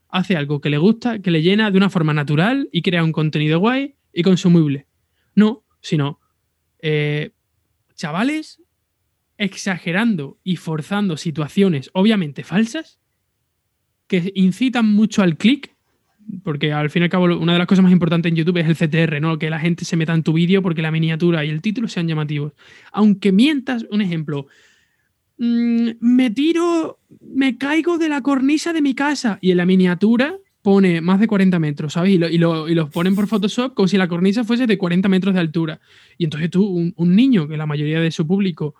hace 0.08 0.36
algo 0.36 0.60
que 0.60 0.70
le 0.70 0.78
gusta, 0.78 1.20
que 1.20 1.30
le 1.30 1.42
llena 1.42 1.70
de 1.70 1.76
una 1.76 1.90
forma 1.90 2.14
natural 2.14 2.68
y 2.72 2.82
crea 2.82 3.04
un 3.04 3.12
contenido 3.12 3.58
guay 3.58 3.94
y 4.12 4.22
consumible. 4.22 4.86
No, 5.34 5.64
sino 5.80 6.20
eh, 6.80 7.32
chavales 7.98 8.62
exagerando 9.36 10.38
y 10.42 10.56
forzando 10.56 11.16
situaciones 11.16 11.90
obviamente 11.92 12.42
falsas 12.42 12.98
que 14.06 14.32
incitan 14.34 14.86
mucho 14.86 15.22
al 15.22 15.36
clic, 15.36 15.76
porque 16.42 16.72
al 16.72 16.88
fin 16.88 17.02
y 17.02 17.04
al 17.04 17.10
cabo 17.10 17.26
una 17.38 17.52
de 17.52 17.58
las 17.58 17.68
cosas 17.68 17.82
más 17.82 17.92
importantes 17.92 18.30
en 18.30 18.36
YouTube 18.36 18.56
es 18.56 18.66
el 18.66 18.76
CTR, 18.76 19.20
¿no? 19.20 19.38
Que 19.38 19.50
la 19.50 19.60
gente 19.60 19.84
se 19.84 19.96
meta 19.96 20.14
en 20.14 20.22
tu 20.22 20.32
vídeo 20.32 20.62
porque 20.62 20.80
la 20.80 20.90
miniatura 20.90 21.44
y 21.44 21.50
el 21.50 21.60
título 21.60 21.88
sean 21.88 22.08
llamativos. 22.08 22.54
Aunque 22.92 23.32
mientas, 23.32 23.84
un 23.90 24.00
ejemplo, 24.00 24.46
mm, 25.36 25.90
me 26.00 26.30
tiro, 26.30 26.98
me 27.20 27.58
caigo 27.58 27.98
de 27.98 28.08
la 28.08 28.22
cornisa 28.22 28.72
de 28.72 28.80
mi 28.80 28.94
casa 28.94 29.38
y 29.42 29.50
en 29.50 29.58
la 29.58 29.66
miniatura 29.66 30.38
pone 30.62 31.00
más 31.00 31.20
de 31.20 31.28
40 31.28 31.58
metros, 31.58 31.92
¿sabes? 31.92 32.12
Y, 32.12 32.38
los 32.38 32.90
ponen 32.90 33.14
por 33.14 33.26
Photoshop 33.26 33.74
como 33.74 33.88
si 33.88 33.96
la 33.96 34.08
cornisa 34.08 34.44
fuese 34.44 34.66
de 34.66 34.78
40 34.78 35.08
metros 35.08 35.34
de 35.34 35.40
altura. 35.40 35.80
Y 36.16 36.24
entonces 36.24 36.50
tú, 36.50 36.92
un, 36.94 37.16
niño, 37.16 37.48
que 37.48 37.56
la 37.56 37.66
mayoría 37.66 38.00
de 38.00 38.10
su 38.10 38.26
público, 38.26 38.74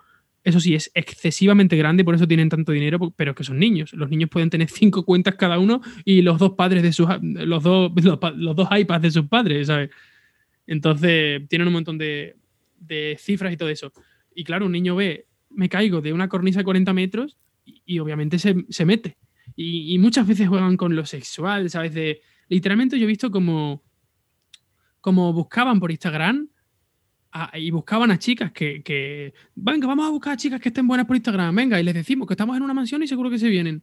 eso 0.45 0.61
sí, 0.61 0.75
es 0.75 0.91
excesivamente 0.95 1.77
grande, 1.77 2.05
por 2.05 2.15
eso 2.15 2.27
tienen 2.27 2.49
tanto 2.49 2.73
dinero, 2.73 3.13
pero 3.17 3.35
que 3.35 3.45
son 3.45 3.59
niños. 3.59 3.93
Los 3.93 4.11
niños 4.11 4.31
pueden 4.31 4.51
tener 4.51 4.69
cinco 4.69 5.05
cuentas 5.05 5.37
cada 5.37 5.59
uno 5.59 5.81
y 6.05 6.23
los 6.23 6.39
dos 6.39 6.53
padres 6.53 6.83
de 6.83 6.93
sus, 6.93 7.09
los 7.23 7.63
dos, 7.63 7.93
los, 8.05 8.57
dos 8.57 8.69
iPads 8.71 9.03
de 9.03 9.11
sus 9.11 9.27
padres, 9.27 9.69
¿sabes? 9.69 9.91
Entonces 10.67 11.49
tienen 11.49 11.69
un 11.69 11.75
montón 11.75 11.97
de, 11.97 12.37
cifras 13.19 13.53
y 13.53 13.57
todo 13.57 13.69
eso. 13.69 13.93
Y 14.35 14.45
claro, 14.45 14.67
un 14.67 14.73
niño 14.73 14.97
ve, 14.97 15.27
me 15.51 15.69
caigo 15.69 16.01
de 16.01 16.13
una 16.13 16.29
cornisa 16.29 16.61
de 16.61 16.65
40 16.65 16.93
metros 16.93 17.37
y, 17.65 17.99
obviamente 17.99 18.39
se, 18.39 18.65
se 18.69 18.85
mete. 18.85 19.17
Y, 19.57 19.99
muchas 19.99 20.27
veces 20.27 20.49
juegan 20.49 20.77
con 20.77 20.95
lo 20.95 21.05
sexual, 21.05 21.69
¿sabes? 21.71 21.95
De, 21.95 22.21
literalmente 22.49 22.99
yo 22.99 23.05
he 23.05 23.09
visto 23.09 23.31
como, 23.31 23.83
como 25.01 25.33
buscaban 25.33 25.81
por 25.81 25.91
Instagram 25.91 26.49
y 27.55 27.71
buscaban 27.71 28.11
a 28.11 28.19
chicas 28.19 28.53
que, 28.53 28.83
que, 28.83 29.35
venga, 29.55 29.87
vamos 29.87 30.07
a 30.07 30.11
buscar 30.11 30.33
a 30.35 30.37
chicas 30.37 30.61
que 30.61 30.69
estén 30.69 30.87
buenas 30.87 31.07
por 31.07 31.17
Instagram, 31.17 31.55
venga, 31.55 31.81
y 31.81 31.85
les 31.85 31.95
decimos 31.95 32.27
que 32.27 32.35
estamos 32.35 32.57
en 32.57 32.63
una 32.63 32.75
mansión 32.75 33.03
y 33.03 33.09
seguro 33.09 33.31
que 33.31 33.39
se 33.39 33.49
vienen. 33.49 33.83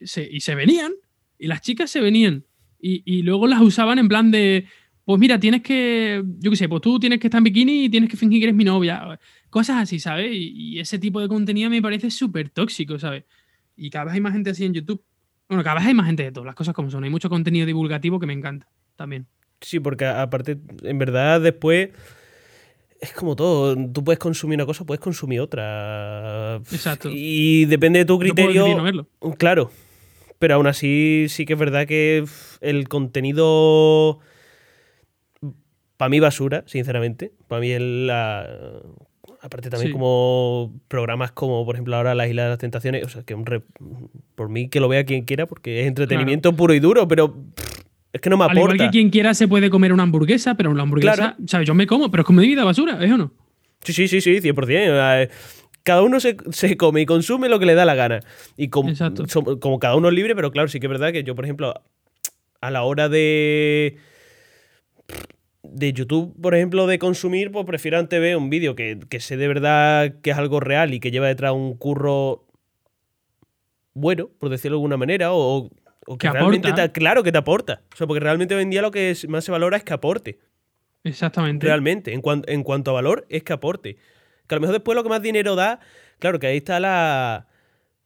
y 0.00 0.40
se 0.40 0.54
venían, 0.54 0.92
y 1.38 1.46
las 1.46 1.60
chicas 1.60 1.90
se 1.90 2.00
venían. 2.00 2.44
Y, 2.78 3.02
y, 3.04 3.22
luego 3.22 3.46
las 3.46 3.60
usaban 3.60 3.98
en 3.98 4.08
plan 4.08 4.30
de, 4.30 4.66
pues 5.04 5.18
mira, 5.18 5.40
tienes 5.40 5.62
que, 5.62 6.22
yo 6.38 6.50
qué 6.50 6.56
sé, 6.56 6.68
pues 6.68 6.82
tú 6.82 6.98
tienes 7.00 7.18
que 7.18 7.28
estar 7.28 7.38
en 7.38 7.44
bikini 7.44 7.84
y 7.84 7.88
tienes 7.88 8.10
que 8.10 8.16
fingir 8.16 8.40
que 8.40 8.44
eres 8.46 8.56
mi 8.56 8.64
novia. 8.64 9.18
Cosas 9.50 9.82
así, 9.82 9.98
¿sabes? 9.98 10.30
Y, 10.32 10.74
y 10.74 10.80
ese 10.80 10.98
tipo 10.98 11.20
de 11.20 11.28
contenido 11.28 11.70
me 11.70 11.80
parece 11.80 12.10
súper 12.10 12.50
tóxico, 12.50 12.98
¿sabes? 12.98 13.24
Y 13.76 13.90
cada 13.90 14.06
vez 14.06 14.14
hay 14.14 14.20
más 14.20 14.32
gente 14.32 14.50
así 14.50 14.64
en 14.64 14.74
YouTube. 14.74 15.02
Bueno, 15.48 15.62
cada 15.62 15.76
vez 15.76 15.86
hay 15.86 15.94
más 15.94 16.06
gente 16.06 16.24
de 16.24 16.32
todas 16.32 16.46
las 16.46 16.54
cosas 16.54 16.74
como 16.74 16.90
son. 16.90 17.04
Hay 17.04 17.10
mucho 17.10 17.28
contenido 17.28 17.66
divulgativo 17.66 18.18
que 18.18 18.26
me 18.26 18.32
encanta 18.32 18.68
también. 18.96 19.26
Sí, 19.60 19.80
porque 19.80 20.06
aparte, 20.06 20.58
en 20.82 20.98
verdad, 20.98 21.40
después 21.40 21.90
es 23.00 23.12
como 23.12 23.36
todo. 23.36 23.76
Tú 23.92 24.02
puedes 24.02 24.18
consumir 24.18 24.56
una 24.56 24.66
cosa, 24.66 24.84
puedes 24.84 25.00
consumir 25.00 25.40
otra. 25.40 26.56
Exacto. 26.56 27.10
Y 27.12 27.66
depende 27.66 28.00
de 28.00 28.04
tu 28.04 28.18
criterio. 28.18 29.06
Claro. 29.38 29.70
Pero 30.38 30.54
aún 30.54 30.66
así, 30.66 31.26
sí 31.28 31.46
que 31.46 31.54
es 31.54 31.58
verdad 31.58 31.86
que 31.86 32.24
el 32.60 32.88
contenido. 32.88 34.20
Para 35.96 36.10
mí, 36.10 36.20
basura, 36.20 36.64
sinceramente. 36.66 37.32
Para 37.48 37.60
mí 37.60 37.70
es 37.70 37.80
la 37.80 38.82
Aparte 39.46 39.70
también 39.70 39.92
como 39.92 40.74
programas 40.88 41.30
como, 41.30 41.64
por 41.64 41.76
ejemplo, 41.76 41.94
ahora 41.94 42.16
La 42.16 42.26
Isla 42.26 42.42
de 42.42 42.48
las 42.48 42.58
Tentaciones, 42.58 43.04
o 43.04 43.08
sea, 43.08 43.22
que 43.22 43.36
por 44.34 44.48
mí 44.48 44.68
que 44.68 44.80
lo 44.80 44.88
vea 44.88 45.04
quien 45.04 45.24
quiera, 45.24 45.46
porque 45.46 45.82
es 45.82 45.86
entretenimiento 45.86 46.56
puro 46.56 46.74
y 46.74 46.80
duro, 46.80 47.06
pero 47.06 47.32
es 48.12 48.20
que 48.20 48.28
no 48.28 48.36
me 48.36 48.42
aporta. 48.42 48.60
Al 48.60 48.74
igual 48.74 48.88
que 48.88 48.90
quien 48.90 49.08
quiera 49.08 49.34
se 49.34 49.46
puede 49.46 49.70
comer 49.70 49.92
una 49.92 50.02
hamburguesa, 50.02 50.56
pero 50.56 50.72
una 50.72 50.82
hamburguesa, 50.82 51.36
¿sabes? 51.46 51.68
Yo 51.68 51.76
me 51.76 51.86
como, 51.86 52.10
pero 52.10 52.22
es 52.22 52.26
como 52.26 52.40
de 52.40 52.48
vida 52.48 52.64
basura, 52.64 52.98
¿es 53.00 53.12
o 53.12 53.16
no? 53.16 53.32
Sí, 53.84 53.92
sí, 53.92 54.08
sí, 54.08 54.20
sí, 54.20 54.40
100%. 54.40 55.30
Cada 55.84 56.02
uno 56.02 56.18
se, 56.18 56.36
come 56.76 57.02
y 57.02 57.06
consume 57.06 57.48
lo 57.48 57.60
que 57.60 57.66
le 57.66 57.74
da 57.74 57.84
la 57.84 57.94
gana. 57.94 58.18
Y 58.56 58.66
como, 58.66 58.92
como 59.60 59.78
cada 59.78 59.94
uno 59.94 60.08
es 60.08 60.14
libre, 60.14 60.34
pero 60.34 60.50
claro, 60.50 60.66
sí 60.66 60.80
que 60.80 60.86
es 60.86 60.90
verdad 60.90 61.12
que 61.12 61.22
yo, 61.22 61.36
por 61.36 61.44
ejemplo, 61.44 61.72
a 62.60 62.70
la 62.72 62.82
hora 62.82 63.08
de 63.08 63.96
de 65.72 65.92
YouTube, 65.92 66.34
por 66.40 66.54
ejemplo, 66.54 66.86
de 66.86 66.98
consumir, 66.98 67.50
pues 67.50 67.64
prefiero 67.66 67.98
antes 67.98 68.20
ver 68.20 68.36
un 68.36 68.50
vídeo 68.50 68.74
que, 68.74 68.98
sé 69.20 69.36
de 69.36 69.48
verdad 69.48 70.16
que 70.22 70.30
es 70.30 70.36
algo 70.36 70.60
real 70.60 70.94
y 70.94 71.00
que 71.00 71.10
lleva 71.10 71.26
detrás 71.26 71.52
un 71.52 71.76
curro 71.76 72.46
bueno, 73.94 74.28
por 74.38 74.50
decirlo 74.50 74.76
de 74.76 74.80
alguna 74.80 74.98
manera, 74.98 75.32
o, 75.32 75.70
que, 76.18 76.30
realmente 76.30 76.72
te, 76.72 76.92
claro 76.92 77.22
que 77.22 77.32
te 77.32 77.38
aporta. 77.38 77.82
O 77.94 77.96
sea, 77.96 78.06
porque 78.06 78.20
realmente 78.20 78.54
hoy 78.54 78.62
en 78.62 78.70
día 78.70 78.82
lo 78.82 78.90
que 78.90 79.16
más 79.28 79.44
se 79.44 79.52
valora 79.52 79.78
es 79.78 79.84
que 79.84 79.94
aporte. 79.94 80.38
Exactamente. 81.02 81.66
Realmente, 81.66 82.12
en, 82.12 82.22
en 82.46 82.62
cuanto 82.62 82.90
a 82.90 82.94
valor, 82.94 83.26
es 83.30 83.42
que 83.42 83.54
aporte. 83.54 83.96
Que 84.46 84.54
a 84.54 84.56
lo 84.56 84.60
mejor 84.60 84.74
después 84.74 84.94
lo 84.94 85.02
que 85.02 85.08
más 85.08 85.22
dinero 85.22 85.54
da, 85.56 85.80
claro 86.18 86.38
que 86.38 86.46
ahí 86.46 86.58
está 86.58 86.78
la, 86.78 87.48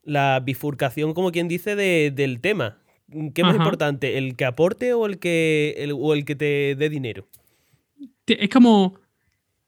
la 0.05 0.41
bifurcación, 0.41 1.13
como 1.13 1.33
quien 1.33 1.49
dice, 1.49 1.75
del 1.77 2.41
tema. 2.41 2.79
¿Qué 3.11 3.41
es 3.41 3.45
más 3.45 3.57
importante, 3.57 4.19
el 4.19 4.37
que 4.37 4.45
aporte 4.45 4.95
o 4.95 5.07
el 5.07 5.19
que, 5.19 5.91
o 5.93 6.15
el 6.15 6.25
que 6.25 6.37
te 6.37 6.77
dé 6.77 6.89
dinero? 6.89 7.27
Es 8.27 8.49
como. 8.49 8.99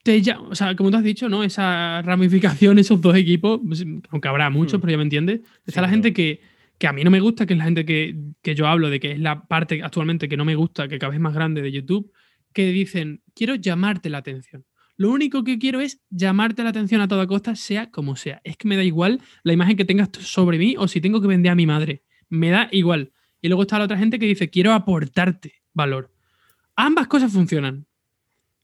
Te, 0.02 0.20
o 0.34 0.54
sea, 0.56 0.74
como 0.74 0.90
tú 0.90 0.96
has 0.96 1.04
dicho, 1.04 1.28
¿no? 1.28 1.44
Esa 1.44 2.02
ramificación, 2.02 2.78
esos 2.78 3.00
dos 3.00 3.16
equipos, 3.16 3.60
pues, 3.64 3.84
aunque 4.10 4.28
habrá 4.28 4.50
muchos, 4.50 4.78
mm. 4.78 4.80
pero 4.80 4.90
ya 4.90 4.96
me 4.96 5.04
entiendes. 5.04 5.40
Está 5.64 5.80
la 5.80 5.88
gente 5.88 6.12
que, 6.12 6.40
que, 6.76 6.88
a 6.88 6.92
mí 6.92 7.04
no 7.04 7.10
me 7.10 7.20
gusta, 7.20 7.46
que 7.46 7.54
es 7.54 7.58
la 7.58 7.64
gente 7.64 7.84
que, 7.84 8.16
que 8.42 8.56
yo 8.56 8.66
hablo 8.66 8.90
de 8.90 8.98
que 8.98 9.12
es 9.12 9.20
la 9.20 9.46
parte 9.46 9.80
actualmente 9.80 10.28
que 10.28 10.36
no 10.36 10.44
me 10.44 10.56
gusta, 10.56 10.88
que 10.88 10.98
cada 10.98 11.12
vez 11.12 11.20
más 11.20 11.34
grande 11.34 11.62
de 11.62 11.70
YouTube, 11.70 12.12
que 12.52 12.72
dicen, 12.72 13.22
quiero 13.32 13.54
llamarte 13.54 14.10
la 14.10 14.18
atención. 14.18 14.64
Lo 14.96 15.10
único 15.10 15.42
que 15.42 15.58
quiero 15.58 15.80
es 15.80 16.00
llamarte 16.10 16.62
la 16.62 16.70
atención 16.70 17.00
a 17.00 17.08
toda 17.08 17.26
costa, 17.26 17.56
sea 17.56 17.90
como 17.90 18.16
sea. 18.16 18.40
Es 18.44 18.56
que 18.56 18.68
me 18.68 18.76
da 18.76 18.84
igual 18.84 19.20
la 19.42 19.52
imagen 19.52 19.76
que 19.76 19.84
tengas 19.84 20.10
sobre 20.20 20.58
mí 20.58 20.74
o 20.78 20.86
si 20.86 21.00
tengo 21.00 21.20
que 21.20 21.26
vender 21.26 21.52
a 21.52 21.54
mi 21.54 21.66
madre. 21.66 22.02
Me 22.28 22.50
da 22.50 22.68
igual. 22.72 23.12
Y 23.40 23.48
luego 23.48 23.62
está 23.62 23.78
la 23.78 23.86
otra 23.86 23.98
gente 23.98 24.18
que 24.18 24.26
dice, 24.26 24.50
quiero 24.50 24.72
aportarte 24.72 25.62
valor. 25.72 26.14
Ambas 26.76 27.08
cosas 27.08 27.32
funcionan. 27.32 27.86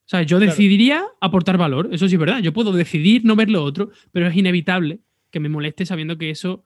O 0.08 0.10
sea, 0.10 0.22
yo 0.22 0.40
decidiría 0.40 1.04
aportar 1.20 1.58
valor, 1.58 1.90
eso 1.92 2.08
sí 2.08 2.14
es 2.14 2.18
verdad. 2.18 2.38
Yo 2.40 2.54
puedo 2.54 2.72
decidir 2.72 3.26
no 3.26 3.36
ver 3.36 3.50
lo 3.50 3.62
otro, 3.62 3.90
pero 4.10 4.26
es 4.26 4.34
inevitable 4.34 5.00
que 5.30 5.38
me 5.38 5.50
moleste 5.50 5.84
sabiendo 5.84 6.16
que 6.16 6.30
eso 6.30 6.64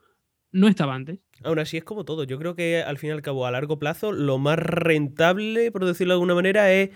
no 0.52 0.68
estaba 0.68 0.94
antes. 0.94 1.18
Aún 1.42 1.58
así 1.58 1.76
es 1.76 1.82
como 1.82 2.04
todo. 2.04 2.22
Yo 2.22 2.38
creo 2.38 2.54
que 2.54 2.84
al 2.84 2.98
fin 2.98 3.08
y 3.08 3.12
al 3.14 3.20
cabo, 3.20 3.44
a 3.44 3.50
largo 3.50 3.80
plazo, 3.80 4.12
lo 4.12 4.38
más 4.38 4.60
rentable, 4.60 5.72
por 5.72 5.84
decirlo 5.84 6.12
de 6.12 6.18
alguna 6.18 6.36
manera, 6.36 6.72
es 6.72 6.90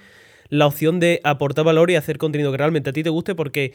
la 0.48 0.68
opción 0.68 1.00
de 1.00 1.20
aportar 1.24 1.64
valor 1.64 1.90
y 1.90 1.96
hacer 1.96 2.16
contenido 2.16 2.52
que 2.52 2.58
realmente 2.58 2.90
a 2.90 2.92
ti 2.92 3.02
te 3.02 3.10
guste 3.10 3.34
porque 3.34 3.74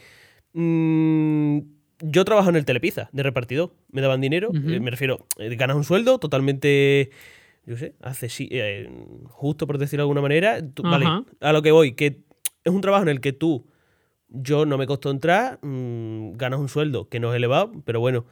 mm, 0.54 1.58
yo 2.00 2.24
trabajo 2.24 2.48
en 2.48 2.56
el 2.56 2.64
Telepizza 2.64 3.10
de 3.12 3.22
repartidor. 3.22 3.74
Me 3.90 4.00
daban 4.00 4.22
dinero, 4.22 4.50
eh, 4.50 4.80
me 4.80 4.90
refiero, 4.90 5.26
eh, 5.36 5.54
ganas 5.56 5.76
un 5.76 5.84
sueldo 5.84 6.18
totalmente 6.18 7.10
yo 7.66 7.76
sé, 7.76 7.94
hace 8.00 8.28
eh, 8.50 8.90
justo 9.26 9.66
por 9.66 9.76
decirlo 9.76 10.04
de 10.04 10.04
alguna 10.04 10.22
manera. 10.22 10.58
vale, 10.82 11.06
a 11.38 11.52
lo 11.52 11.60
que 11.60 11.70
voy, 11.70 11.92
que 11.92 12.22
es 12.64 12.72
un 12.72 12.80
trabajo 12.80 13.02
en 13.02 13.08
el 13.08 13.20
que 13.20 13.32
tú, 13.32 13.66
yo 14.28 14.66
no 14.66 14.78
me 14.78 14.86
costó 14.86 15.10
entrar, 15.10 15.58
mm, 15.62 16.32
ganas 16.32 16.60
un 16.60 16.68
sueldo 16.68 17.08
que 17.08 17.20
no 17.20 17.32
es 17.32 17.36
elevado, 17.36 17.72
pero 17.84 18.00
bueno. 18.00 18.24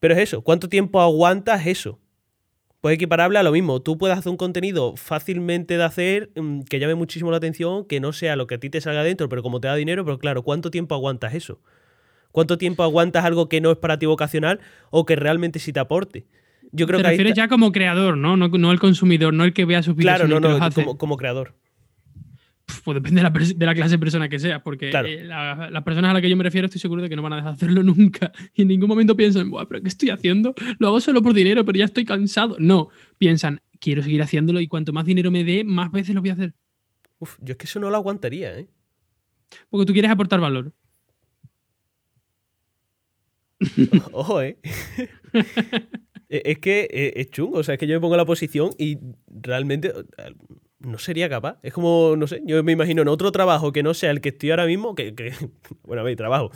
Pero 0.00 0.14
es 0.14 0.20
eso, 0.20 0.42
¿cuánto 0.42 0.68
tiempo 0.68 1.00
aguantas 1.00 1.66
eso? 1.66 1.98
Pues 2.80 2.96
equiparable 2.96 3.38
a 3.38 3.42
lo 3.42 3.52
mismo. 3.52 3.80
Tú 3.80 3.96
puedes 3.96 4.18
hacer 4.18 4.30
un 4.30 4.36
contenido 4.36 4.94
fácilmente 4.96 5.78
de 5.78 5.84
hacer, 5.84 6.30
mm, 6.34 6.62
que 6.62 6.78
llame 6.78 6.94
muchísimo 6.94 7.30
la 7.30 7.38
atención, 7.38 7.86
que 7.86 8.00
no 8.00 8.12
sea 8.12 8.36
lo 8.36 8.46
que 8.46 8.56
a 8.56 8.58
ti 8.58 8.68
te 8.68 8.80
salga 8.80 9.02
dentro, 9.02 9.28
pero 9.28 9.42
como 9.42 9.60
te 9.60 9.68
da 9.68 9.76
dinero, 9.76 10.04
pero 10.04 10.18
claro, 10.18 10.42
¿cuánto 10.42 10.70
tiempo 10.70 10.94
aguantas 10.94 11.34
eso? 11.34 11.60
¿Cuánto 12.32 12.58
tiempo 12.58 12.82
aguantas 12.82 13.24
algo 13.24 13.48
que 13.48 13.60
no 13.60 13.70
es 13.70 13.78
para 13.78 13.98
ti 13.98 14.06
vocacional 14.06 14.60
o 14.90 15.06
que 15.06 15.16
realmente 15.16 15.60
sí 15.60 15.72
te 15.72 15.80
aporte? 15.80 16.26
Yo 16.72 16.86
creo 16.86 16.98
te 16.98 17.04
que 17.04 17.10
refieres 17.10 17.34
ya 17.34 17.48
como 17.48 17.70
creador, 17.70 18.16
¿no? 18.16 18.36
¿no? 18.36 18.72
el 18.72 18.80
consumidor, 18.80 19.32
no 19.32 19.44
el 19.44 19.54
que 19.54 19.64
vea 19.64 19.82
sus 19.82 19.94
vídeos. 19.94 20.16
Claro, 20.16 20.28
no, 20.28 20.40
no, 20.40 20.70
como, 20.72 20.98
como 20.98 21.16
creador 21.16 21.54
pues 22.84 22.94
depende 22.94 23.20
de 23.20 23.66
la, 23.66 23.74
clase 23.74 23.92
de 23.92 23.98
persona 23.98 24.28
que 24.28 24.38
sea, 24.38 24.62
porque 24.62 24.90
eh, 24.90 25.24
las 25.24 25.82
personas 25.82 26.10
a 26.10 26.14
las 26.14 26.22
que 26.22 26.30
yo 26.30 26.36
me 26.36 26.44
refiero 26.44 26.66
estoy 26.66 26.80
seguro 26.80 27.02
de 27.02 27.08
que 27.08 27.16
no 27.16 27.22
van 27.22 27.34
a 27.34 27.36
dejar 27.36 27.52
de 27.52 27.56
hacerlo 27.56 27.82
nunca. 27.94 28.32
Y 28.54 28.62
en 28.62 28.68
ningún 28.68 28.88
momento 28.88 29.16
piensan, 29.16 29.50
pero 29.68 29.82
¿qué 29.82 29.88
estoy 29.88 30.10
haciendo? 30.10 30.54
Lo 30.78 30.88
hago 30.88 31.00
solo 31.00 31.22
por 31.22 31.34
dinero, 31.34 31.64
pero 31.64 31.78
ya 31.78 31.84
estoy 31.84 32.04
cansado. 32.04 32.56
No, 32.58 32.88
piensan, 33.18 33.60
quiero 33.80 34.02
seguir 34.02 34.22
haciéndolo 34.22 34.60
y 34.60 34.68
cuanto 34.68 34.92
más 34.92 35.04
dinero 35.04 35.30
me 35.30 35.44
dé, 35.44 35.64
más 35.64 35.90
veces 35.92 36.14
lo 36.14 36.20
voy 36.20 36.30
a 36.30 36.34
hacer. 36.34 36.54
Uf, 37.18 37.36
yo 37.40 37.52
es 37.52 37.58
que 37.58 37.66
eso 37.66 37.80
no 37.80 37.90
lo 37.90 37.96
aguantaría, 37.96 38.58
¿eh? 38.58 38.68
Porque 39.70 39.86
tú 39.86 39.92
quieres 39.92 40.10
aportar 40.10 40.40
valor. 40.40 40.72
Ojo, 44.12 44.42
¿eh? 44.42 44.58
E, 46.30 46.40
es 46.46 46.58
que 46.58 46.88
e, 46.90 47.20
es 47.20 47.30
chungo, 47.30 47.58
o 47.58 47.62
sea, 47.62 47.74
es 47.74 47.78
que 47.78 47.86
yo 47.86 47.94
me 47.94 48.00
pongo 48.00 48.14
en 48.14 48.18
la 48.18 48.24
posición 48.24 48.70
y 48.78 48.98
realmente 49.28 49.92
no 50.84 50.98
sería 50.98 51.28
capaz. 51.28 51.58
Es 51.62 51.72
como, 51.72 52.14
no 52.16 52.26
sé, 52.26 52.42
yo 52.44 52.62
me 52.62 52.72
imagino 52.72 53.02
en 53.02 53.08
otro 53.08 53.32
trabajo 53.32 53.72
que 53.72 53.82
no 53.82 53.94
sea 53.94 54.10
el 54.10 54.20
que 54.20 54.30
estoy 54.30 54.50
ahora 54.50 54.66
mismo, 54.66 54.94
que, 54.94 55.14
que 55.14 55.32
bueno, 55.82 56.02
a 56.02 56.04
ver, 56.04 56.16
trabajo. 56.16 56.50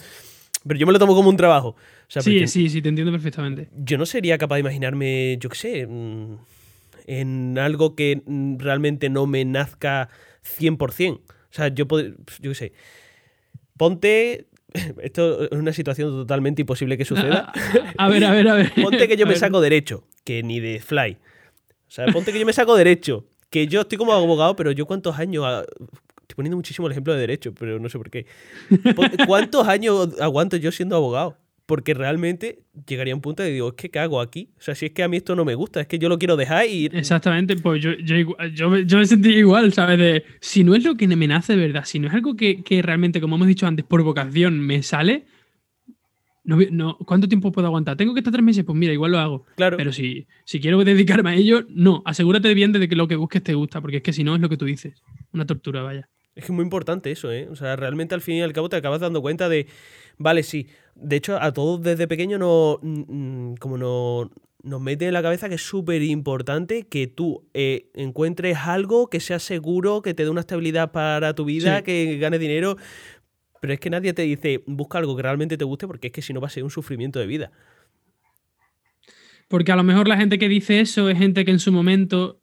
Pero 0.66 0.79
yo 0.79 0.87
me 0.87 0.93
lo 0.93 0.99
tomo 0.99 1.14
como 1.14 1.29
un 1.29 1.37
trabajo. 1.37 1.76
sí, 2.09 2.47
sí, 2.47 2.68
sí, 2.68 2.83
te 2.83 2.89
entiendo 2.89 3.12
perfectamente. 3.12 3.68
Yo 3.76 3.97
no 3.99 4.07
sería 4.07 4.39
capaz 4.39 4.57
de 4.57 4.61
imaginarme, 4.61 5.39
yo 5.41 5.49
qué 5.49 5.57
sé, 5.57 5.87
mm, 5.87 6.37
en 7.07 7.59
algo 7.59 7.95
que 7.95 8.22
mm, 8.24 8.59
realmente 8.59 9.09
no 9.09 9.26
me 9.26 9.45
nazca 9.45 10.09
100%. 10.59 11.20
O 11.20 11.22
sea, 11.51 11.68
yo, 11.68 11.87
yo 11.89 12.51
qué 12.51 12.55
sé, 12.55 12.72
ponte 13.76 14.49
esto 15.03 15.45
es 15.45 15.53
una 15.53 15.72
situación 15.72 16.11
totalmente 16.11 16.62
imposible 16.62 16.99
que 16.99 17.05
suceda. 17.05 17.53
A, 17.97 18.09
ver, 18.09 18.24
a 18.24 18.33
ver, 18.33 18.49
a 18.49 18.55
ver. 18.55 18.72
Ponte 18.74 19.09
que 19.09 19.16
yo 19.16 19.26
me 19.26 19.37
saco 19.37 19.61
derecho, 19.61 20.05
que 20.24 20.43
ni 20.43 20.61
de 20.61 20.81
fly. 20.81 21.16
O 21.89 21.91
sea, 21.91 22.07
ponte 22.07 22.33
que 22.33 22.39
yo 22.39 22.47
me 22.47 22.53
saco 22.53 22.76
derecho, 22.76 23.24
que 23.51 23.66
yo 23.66 23.82
estoy 23.82 23.99
como 23.99 24.12
abogado, 24.12 24.57
pero 24.57 24.72
yo 24.72 24.86
cuántos 24.86 25.18
años... 25.18 25.44
Estoy 26.22 26.36
poniendo 26.36 26.57
muchísimo 26.57 26.86
el 26.86 26.92
ejemplo 26.92 27.14
de 27.14 27.20
derecho, 27.20 27.55
pero 27.55 27.78
no 27.78 27.88
sé 27.88 27.96
por 27.96 28.11
qué. 28.11 28.26
¿Cuántos 29.26 29.66
años 29.66 30.20
aguanto 30.20 30.59
yo 30.59 30.70
siendo 30.70 30.96
abogado? 30.96 31.36
porque 31.68 31.92
realmente 31.92 32.61
llegaría 32.86 33.14
un 33.14 33.20
punto 33.20 33.42
de 33.42 33.51
digo, 33.51 33.68
es 33.68 33.74
que 33.74 33.90
¿qué 33.90 33.99
hago 33.99 34.22
aquí? 34.22 34.49
O 34.59 34.62
sea, 34.62 34.74
si 34.74 34.86
es 34.86 34.92
que 34.92 35.03
a 35.03 35.09
mí 35.09 35.18
esto 35.18 35.36
no 35.36 35.44
me 35.44 35.55
gusta, 35.55 35.82
es 35.82 35.86
que 35.86 35.99
yo 35.99 36.09
lo 36.09 36.18
quiero 36.18 36.34
dejar 36.34 36.66
y... 36.66 36.86
Exactamente, 36.86 37.57
pues 37.57 37.82
yo, 37.82 37.92
yo, 37.92 38.70
me 38.70 39.05
sentí 39.05 39.34
igual, 39.34 39.74
¿sabes? 39.74 39.99
De, 39.99 40.24
si 40.40 40.64
no 40.64 40.74
es 40.74 40.82
lo 40.82 40.96
que 40.96 41.07
me 41.07 41.28
nace 41.28 41.57
de 41.57 41.66
verdad, 41.66 41.84
si 41.84 41.99
no 41.99 42.09
es 42.09 42.14
algo 42.14 42.36
que, 42.36 42.64
realmente, 42.82 43.20
como 43.20 43.36
hemos 43.36 43.49
dicho 43.49 43.66
antes, 43.66 43.84
por 43.84 44.03
vocación 44.03 44.59
me 44.59 44.82
sale, 44.82 45.26
no, 46.49 46.96
¿cuánto 46.99 47.28
tiempo 47.28 47.53
puedo 47.53 47.66
aguantar? 47.66 47.96
¿Tengo 47.96 48.14
que 48.14 48.20
estar 48.20 48.32
tres 48.32 48.44
meses? 48.44 48.64
Pues 48.64 48.76
mira, 48.76 48.92
igual 48.92 49.12
lo 49.12 49.18
hago. 49.18 49.44
Claro. 49.57 49.76
Pero 49.76 49.92
si, 49.92 50.26
si 50.44 50.61
quiero 50.61 50.82
dedicarme 50.82 51.30
a 51.30 51.34
ello, 51.34 51.64
no, 51.68 52.03
asegúrate 52.07 52.55
bien 52.55 52.72
de 52.72 52.88
que 52.88 52.96
lo 52.96 53.07
que 53.07 53.16
busques 53.16 53.42
te 53.42 53.55
gusta, 53.55 53.80
porque 53.80 53.99
es 53.99 54.03
que 54.03 54.12
si 54.12 54.24
no 54.24 54.34
es 54.34 54.40
lo 54.40 54.49
que 54.49 54.57
tú 54.57 54.64
dices, 54.64 55.03
una 55.32 55.46
tortura, 55.46 55.82
vaya. 55.82 56.09
Es 56.34 56.44
que 56.44 56.53
es 56.53 56.55
muy 56.55 56.62
importante 56.62 57.11
eso, 57.11 57.32
¿eh? 57.32 57.49
O 57.51 57.57
sea, 57.57 57.76
realmente 57.76 58.14
al 58.14 58.20
fin 58.20 58.36
y 58.36 58.42
al 58.42 58.53
cabo 58.53 58.68
te 58.68 58.76
acabas 58.76 59.01
dando 59.01 59.20
cuenta 59.20 59.49
de, 59.49 59.66
vale, 60.18 60.42
sí, 60.42 60.68
de 60.94 61.16
hecho, 61.16 61.40
a 61.40 61.53
todos 61.53 61.82
desde 61.82 62.09
pequeño 62.09 62.38
no, 62.38 62.78
mm, 62.80 63.55
como 63.55 63.76
no, 63.76 64.30
nos 64.62 64.80
mete 64.80 65.07
en 65.07 65.14
la 65.14 65.22
cabeza 65.22 65.49
que 65.49 65.55
es 65.55 65.62
súper 65.62 66.03
importante 66.03 66.86
que 66.86 67.07
tú 67.07 67.49
eh, 67.55 67.90
encuentres 67.94 68.59
algo 68.59 69.09
que 69.09 69.20
sea 69.20 69.38
seguro, 69.38 70.03
que 70.03 70.14
te 70.14 70.24
dé 70.24 70.30
una 70.30 70.40
estabilidad 70.40 70.92
para 70.92 71.34
tu 71.34 71.44
vida, 71.44 71.82
que 71.82 72.18
ganes 72.18 72.40
dinero. 72.40 72.76
Pero 73.61 73.72
es 73.72 73.80
que 73.80 73.90
nadie 73.90 74.12
te 74.12 74.22
dice, 74.22 74.62
busca 74.66 74.98
algo 74.98 75.16
que 75.16 75.22
realmente 75.22 75.56
te 75.56 75.64
guste, 75.64 75.86
porque 75.86 76.09
es 76.09 76.12
que 76.12 76.22
si 76.22 76.32
no 76.32 76.40
va 76.40 76.46
a 76.46 76.50
ser 76.50 76.64
un 76.64 76.70
sufrimiento 76.70 77.18
de 77.18 77.26
vida. 77.26 77.50
Porque 79.48 79.72
a 79.72 79.76
lo 79.76 79.82
mejor 79.82 80.09
la 80.09 80.16
gente 80.16 80.38
que 80.38 80.48
dice 80.48 80.80
eso 80.80 81.09
es 81.09 81.18
gente 81.18 81.44
que 81.44 81.50
en 81.50 81.59
su 81.59 81.72
momento 81.72 82.40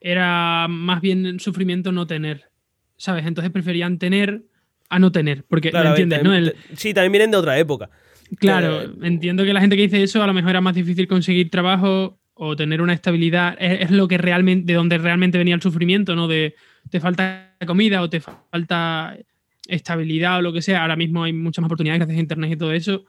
era 0.00 0.66
más 0.68 1.00
bien 1.00 1.40
sufrimiento 1.40 1.92
no 1.92 2.06
tener. 2.06 2.50
¿Sabes? 2.96 3.26
Entonces 3.26 3.52
preferían 3.52 3.98
tener 3.98 4.42
a 4.88 4.98
no 4.98 5.12
tener. 5.12 5.44
Porque, 5.44 5.70
¿me 5.72 5.80
entiendes? 5.80 6.22
¿no? 6.22 6.32
Sí, 6.74 6.94
también 6.94 7.12
vienen 7.12 7.30
de 7.30 7.36
otra 7.36 7.58
época. 7.58 7.90
Claro, 8.38 8.92
entiendo 9.02 9.44
que 9.44 9.52
la 9.52 9.60
gente 9.60 9.76
que 9.76 9.82
dice 9.82 10.02
eso 10.02 10.22
a 10.22 10.26
lo 10.26 10.34
mejor 10.34 10.50
era 10.50 10.60
más 10.60 10.74
difícil 10.74 11.08
conseguir 11.08 11.50
trabajo 11.50 12.18
o 12.34 12.56
tener 12.56 12.82
una 12.82 12.92
estabilidad. 12.92 13.56
Es, 13.58 13.90
lo 13.90 14.06
que 14.06 14.18
realmente, 14.18 14.72
de 14.72 14.76
donde 14.76 14.98
realmente 14.98 15.38
venía 15.38 15.54
el 15.54 15.62
sufrimiento, 15.62 16.14
¿no? 16.14 16.28
De 16.28 16.54
te 16.90 17.00
falta 17.00 17.56
comida 17.66 18.02
o 18.02 18.10
te 18.10 18.20
falta 18.20 19.16
estabilidad 19.68 20.38
o 20.38 20.42
lo 20.42 20.52
que 20.52 20.62
sea. 20.62 20.82
Ahora 20.82 20.96
mismo 20.96 21.22
hay 21.22 21.32
muchas 21.32 21.62
más 21.62 21.68
oportunidades 21.68 22.00
gracias 22.00 22.18
a 22.18 22.20
internet 22.20 22.52
y 22.52 22.56
todo 22.56 22.72
eso. 22.72 23.04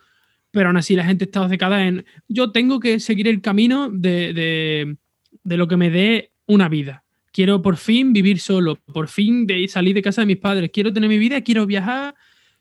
Pero 0.51 0.67
aún 0.67 0.77
así 0.77 0.95
la 0.95 1.05
gente 1.05 1.25
está 1.25 1.41
obcecada 1.41 1.85
en 1.87 2.05
yo 2.27 2.51
tengo 2.51 2.79
que 2.79 2.99
seguir 2.99 3.27
el 3.27 3.41
camino 3.41 3.89
de, 3.89 4.97
de 5.43 5.57
lo 5.57 5.67
que 5.67 5.77
me 5.77 5.89
dé 5.89 6.31
una 6.45 6.69
vida 6.69 7.03
quiero 7.31 7.61
por 7.61 7.77
fin 7.77 8.13
vivir 8.13 8.39
solo, 8.39 8.75
por 8.75 9.07
fin 9.07 9.45
de 9.47 9.67
salir 9.67 9.95
de 9.95 10.01
casa 10.01 10.21
de 10.21 10.27
mis 10.27 10.37
padres, 10.37 10.71
quiero 10.73 10.91
tener 10.91 11.09
mi 11.09 11.17
vida, 11.17 11.41
quiero 11.41 11.65
viajar, 11.65 12.15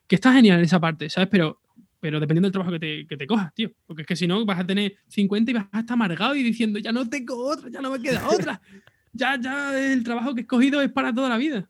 que 0.07 0.15
está 0.15 0.33
genial 0.33 0.59
en 0.59 0.65
esa 0.65 0.81
parte, 0.81 1.11
¿sabes? 1.11 1.29
Pero, 1.31 1.61
pero 2.01 2.21
dependiendo 2.21 2.47
del 2.47 2.53
trabajo 2.53 2.73
que 2.73 2.79
te, 2.79 3.07
que 3.07 3.17
te 3.17 3.27
cojas, 3.27 3.53
tío. 3.55 3.71
Porque 3.87 4.03
es 4.03 4.09
que 4.09 4.17
si 4.17 4.27
no, 4.27 4.45
vas 4.45 4.61
a 4.61 4.67
tener 4.67 4.97
50 5.09 5.51
y 5.51 5.55
vas 5.55 5.67
a 5.73 5.81
estar 5.81 5.95
amargado 5.95 6.35
y 6.35 6.43
diciendo, 6.43 6.79
ya 6.79 6.93
no 6.93 7.09
tengo 7.09 7.37
otra, 7.45 7.69
ya 7.71 7.81
no 7.81 7.91
me 7.91 8.01
queda 8.01 8.29
otra. 8.29 8.61
ya, 9.13 9.39
ya 9.41 9.79
el 9.79 10.03
trabajo 10.05 10.35
que 10.35 10.41
he 10.41 10.43
escogido 10.43 10.81
es 10.81 10.91
para 10.91 11.13
toda 11.13 11.29
la 11.29 11.37
vida. 11.37 11.69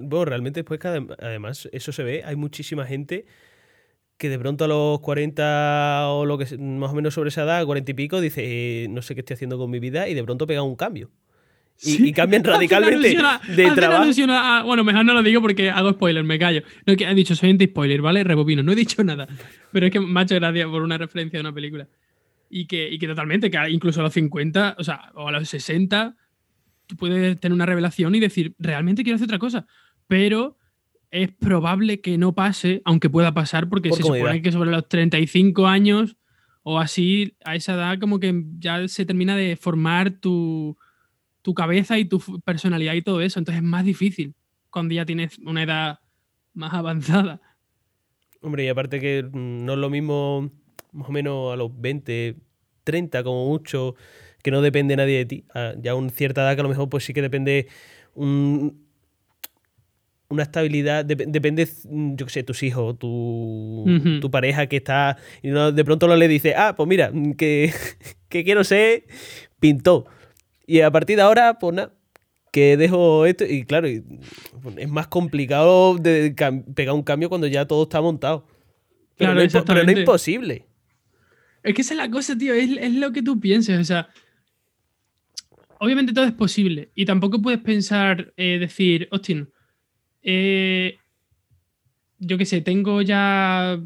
Bueno, 0.00 0.24
realmente 0.24 0.60
después 0.60 0.80
que 0.80 0.88
además 0.88 1.68
eso 1.72 1.92
se 1.92 2.02
ve, 2.02 2.22
hay 2.24 2.36
muchísima 2.36 2.86
gente 2.86 3.26
que 4.16 4.28
de 4.28 4.38
pronto 4.38 4.64
a 4.64 4.68
los 4.68 5.00
40 5.00 6.08
o 6.08 6.26
lo 6.26 6.36
que 6.36 6.58
más 6.58 6.92
o 6.92 6.94
menos 6.94 7.14
sobre 7.14 7.28
esa 7.28 7.44
edad, 7.44 7.64
40 7.64 7.90
y 7.90 7.94
pico, 7.94 8.20
dice, 8.20 8.42
eh, 8.44 8.88
no 8.88 9.02
sé 9.02 9.14
qué 9.14 9.20
estoy 9.20 9.34
haciendo 9.34 9.56
con 9.58 9.70
mi 9.70 9.78
vida 9.78 10.08
y 10.08 10.14
de 10.14 10.22
pronto 10.22 10.46
pega 10.46 10.62
un 10.62 10.76
cambio 10.76 11.10
y, 11.82 12.12
cambian 12.12 12.44
radicalmente 12.44 13.16
de 13.48 13.70
trabajo. 13.72 14.10
bueno, 14.66 14.84
mejor 14.84 15.04
no 15.04 15.14
lo 15.14 15.22
digo 15.22 15.40
porque 15.40 15.70
hago 15.70 15.92
spoiler, 15.92 16.24
me 16.24 16.38
callo. 16.38 16.62
No, 16.86 16.96
que 16.96 17.04
he 17.04 17.14
dicho, 17.14 17.34
soy 17.34 17.50
anti-spoiler, 17.50 18.02
¿vale? 18.02 18.24
Rebobino, 18.24 18.62
no 18.62 18.72
he 18.72 18.76
dicho 18.76 19.02
nada. 19.02 19.26
Pero 19.72 19.86
es 19.86 19.92
que 19.92 20.00
me 20.00 20.20
ha 20.20 20.22
hecho 20.24 20.34
gracia 20.36 20.68
por 20.68 20.82
una 20.82 20.98
referencia 20.98 21.38
de 21.38 21.40
una 21.40 21.52
película. 21.52 21.88
Y 22.48 22.66
que, 22.66 22.88
y 22.88 22.98
que 22.98 23.06
totalmente, 23.06 23.50
que 23.50 23.70
incluso 23.70 24.00
a 24.00 24.04
los 24.04 24.12
50, 24.12 24.76
o 24.78 24.84
sea, 24.84 25.12
o 25.14 25.28
a 25.28 25.32
los 25.32 25.48
60, 25.48 26.16
tú 26.86 26.96
puedes 26.96 27.38
tener 27.38 27.54
una 27.54 27.66
revelación 27.66 28.14
y 28.14 28.20
decir, 28.20 28.54
realmente 28.58 29.02
quiero 29.02 29.16
hacer 29.16 29.26
otra 29.26 29.38
cosa. 29.38 29.66
Pero 30.10 30.58
es 31.10 31.30
probable 31.32 32.00
que 32.02 32.18
no 32.18 32.34
pase, 32.34 32.82
aunque 32.84 33.08
pueda 33.08 33.32
pasar, 33.32 33.70
porque 33.70 33.92
se 33.92 34.02
supone 34.02 34.42
que 34.42 34.52
sobre 34.52 34.70
los 34.70 34.88
35 34.88 35.66
años 35.66 36.16
o 36.62 36.78
así, 36.78 37.36
a 37.44 37.54
esa 37.54 37.74
edad, 37.74 37.98
como 37.98 38.20
que 38.20 38.44
ya 38.58 38.86
se 38.88 39.06
termina 39.06 39.36
de 39.36 39.56
formar 39.56 40.10
tu 40.10 40.76
tu 41.42 41.54
cabeza 41.54 41.98
y 41.98 42.04
tu 42.04 42.20
personalidad 42.44 42.94
y 42.94 43.02
todo 43.02 43.20
eso. 43.20 43.38
Entonces 43.38 43.62
es 43.62 43.68
más 43.68 43.84
difícil 43.84 44.34
cuando 44.70 44.94
ya 44.94 45.04
tienes 45.04 45.38
una 45.38 45.62
edad 45.62 46.00
más 46.54 46.74
avanzada. 46.74 47.40
Hombre, 48.40 48.64
y 48.64 48.68
aparte 48.68 49.00
que 49.00 49.28
no 49.32 49.72
es 49.72 49.78
lo 49.78 49.90
mismo 49.90 50.50
más 50.92 51.08
o 51.08 51.12
menos 51.12 51.52
a 51.52 51.56
los 51.56 51.70
20, 51.80 52.36
30 52.84 53.22
como 53.22 53.46
mucho, 53.46 53.94
que 54.42 54.50
no 54.50 54.60
depende 54.62 54.96
nadie 54.96 55.18
de 55.18 55.26
ti. 55.26 55.44
Ya 55.80 55.92
a 55.92 55.94
una 55.94 56.10
cierta 56.10 56.42
edad 56.42 56.54
que 56.54 56.60
a 56.60 56.64
lo 56.64 56.68
mejor 56.68 56.88
pues 56.88 57.04
sí 57.04 57.12
que 57.12 57.22
depende 57.22 57.68
una 60.30 60.44
estabilidad, 60.44 61.04
depende, 61.04 61.68
yo 61.84 62.24
qué 62.24 62.32
sé, 62.32 62.42
tus 62.42 62.62
hijos, 62.62 62.98
tu, 62.98 63.84
tu 64.20 64.30
pareja 64.30 64.66
que 64.66 64.76
está, 64.76 65.18
y 65.42 65.50
de 65.50 65.84
pronto 65.84 66.06
no 66.06 66.16
le 66.16 66.28
dice, 66.28 66.54
ah, 66.56 66.74
pues 66.76 66.88
mira, 66.88 67.12
que, 67.36 67.72
que 68.28 68.44
quiero 68.44 68.64
ser 68.64 69.04
pintor 69.58 70.06
y 70.70 70.82
a 70.82 70.90
partir 70.92 71.16
de 71.16 71.22
ahora, 71.22 71.58
pues 71.58 71.74
nada, 71.74 71.92
que 72.52 72.76
dejo 72.76 73.26
esto. 73.26 73.44
Y 73.44 73.64
claro, 73.64 73.88
es 73.88 74.88
más 74.88 75.08
complicado 75.08 75.96
de 75.98 76.32
pegar 76.76 76.94
un 76.94 77.02
cambio 77.02 77.28
cuando 77.28 77.48
ya 77.48 77.66
todo 77.66 77.82
está 77.82 78.00
montado. 78.00 78.46
Pero, 79.16 79.34
no, 79.34 79.40
es, 79.40 79.52
imposible. 79.98 80.68
Es 81.64 81.74
que 81.74 81.82
esa 81.82 81.94
es 81.94 81.98
la 81.98 82.08
cosa, 82.08 82.38
tío, 82.38 82.54
es, 82.54 82.94
lo 82.94 83.10
que 83.10 83.20
tú 83.20 83.40
pienses. 83.40 83.80
O 83.80 83.84
sea, 83.84 84.10
obviamente 85.80 86.12
todo 86.12 86.24
es 86.24 86.32
posible. 86.34 86.92
Y 86.94 87.04
tampoco 87.04 87.42
puedes 87.42 87.58
pensar, 87.58 88.32
eh, 88.36 88.60
decir, 88.60 89.08
Austin, 89.10 89.48
eh, 90.22 90.96
yo 92.18 92.36
qué 92.38 92.44
sé, 92.44 92.60
tengo 92.60 93.02
ya 93.02 93.80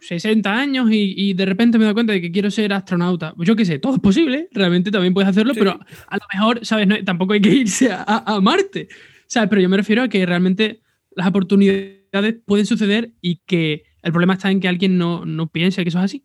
60 0.00 0.52
años 0.52 0.88
y, 0.90 1.32
de 1.32 1.46
repente 1.46 1.78
me 1.78 1.84
doy 1.84 1.94
cuenta 1.94 2.12
de 2.12 2.20
que 2.20 2.30
quiero 2.30 2.50
ser 2.50 2.72
astronauta. 2.72 3.34
Pues 3.34 3.48
yo 3.48 3.56
qué 3.56 3.64
sé, 3.64 3.78
todo 3.78 3.94
es 3.94 4.00
posible, 4.00 4.48
realmente 4.52 4.90
también 4.90 5.14
puedes 5.14 5.30
hacerlo, 5.30 5.54
pero 5.54 5.72
a 6.08 6.16
lo 6.16 6.26
mejor, 6.32 6.66
¿sabes? 6.66 6.88
tampoco 7.04 7.32
hay 7.32 7.40
que 7.40 7.50
irse 7.50 7.90
a, 7.90 8.38
Marte, 8.42 8.88
¿sabes? 9.26 9.48
Pero 9.48 9.62
yo 9.62 9.68
me 9.68 9.76
refiero 9.76 10.02
a 10.02 10.08
que 10.08 10.26
realmente 10.26 10.80
las 11.12 11.26
oportunidades 11.26 12.36
pueden 12.44 12.66
suceder 12.66 13.12
y 13.20 13.36
que 13.46 13.84
el 14.02 14.12
problema 14.12 14.34
está 14.34 14.50
en 14.50 14.60
que 14.60 14.68
alguien 14.68 14.98
no, 14.98 15.24
no 15.24 15.48
piense 15.48 15.82
que 15.82 15.88
eso 15.88 15.98
es 15.98 16.04
así. 16.04 16.24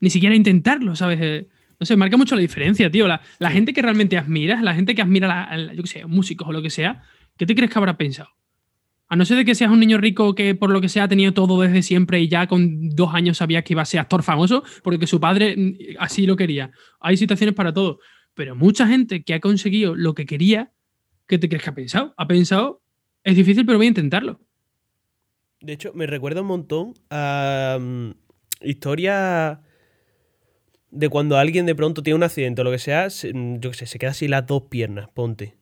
Ni 0.00 0.10
siquiera 0.10 0.36
intentarlo, 0.36 0.94
¿sabes? 0.94 1.18
Eh, 1.20 1.48
no 1.80 1.86
sé, 1.86 1.96
marca 1.96 2.16
mucho 2.16 2.36
la 2.36 2.40
diferencia, 2.40 2.90
tío. 2.90 3.08
La, 3.08 3.20
la 3.40 3.50
gente 3.50 3.72
que 3.72 3.82
realmente 3.82 4.16
admiras, 4.16 4.62
la 4.62 4.74
gente 4.74 4.94
que 4.94 5.02
admira, 5.02 5.44
a, 5.44 5.74
yo 5.74 5.82
qué 5.82 5.88
sé, 5.88 6.06
músicos 6.06 6.46
o 6.46 6.52
lo 6.52 6.62
que 6.62 6.70
sea, 6.70 7.02
¿qué 7.38 7.46
te 7.46 7.54
crees 7.54 7.72
que 7.72 7.78
habrá 7.78 7.96
pensado? 7.96 8.28
A 9.08 9.16
no 9.16 9.24
ser 9.24 9.38
de 9.38 9.46
que 9.46 9.54
seas 9.54 9.70
un 9.70 9.80
niño 9.80 9.96
rico 9.96 10.34
que 10.34 10.54
por 10.54 10.68
lo 10.68 10.82
que 10.82 10.90
sea 10.90 11.04
ha 11.04 11.08
tenido 11.08 11.32
todo 11.32 11.62
desde 11.62 11.82
siempre 11.82 12.20
y 12.20 12.28
ya 12.28 12.46
con 12.46 12.90
dos 12.90 13.14
años 13.14 13.38
sabía 13.38 13.62
que 13.62 13.72
iba 13.72 13.80
a 13.80 13.86
ser 13.86 14.00
actor 14.00 14.22
famoso 14.22 14.62
porque 14.82 15.06
su 15.06 15.18
padre 15.18 15.56
mm, 15.56 15.76
así 15.98 16.26
lo 16.26 16.36
quería. 16.36 16.70
Hay 17.00 17.16
situaciones 17.16 17.54
para 17.54 17.72
todo. 17.72 18.00
Pero 18.34 18.54
mucha 18.54 18.86
gente 18.86 19.24
que 19.24 19.34
ha 19.34 19.40
conseguido 19.40 19.96
lo 19.96 20.14
que 20.14 20.26
quería, 20.26 20.72
¿qué 21.26 21.38
te 21.38 21.48
crees 21.48 21.64
que 21.64 21.70
ha 21.70 21.74
pensado? 21.74 22.14
Ha 22.18 22.28
pensado, 22.28 22.82
es 23.24 23.34
difícil, 23.34 23.64
pero 23.64 23.78
voy 23.78 23.86
a 23.86 23.88
intentarlo. 23.88 24.40
De 25.60 25.72
hecho, 25.72 25.92
me 25.94 26.06
recuerda 26.06 26.42
un 26.42 26.46
montón 26.46 26.94
a 27.10 27.78
mm, 27.80 28.10
historia 28.62 29.62
de 30.90 31.08
cuando 31.08 31.36
alguien 31.36 31.66
de 31.66 31.74
pronto 31.74 32.02
tiene 32.02 32.16
un 32.16 32.22
accidente 32.22 32.60
o 32.60 32.64
lo 32.64 32.70
que 32.70 32.78
sea, 32.78 33.08
mm, 33.08 33.58
yo 33.58 33.70
qué 33.70 33.76
sé, 33.76 33.86
se 33.86 33.98
queda 33.98 34.10
así 34.10 34.28
las 34.28 34.46
dos 34.46 34.64
piernas, 34.64 35.08
ponte. 35.12 35.57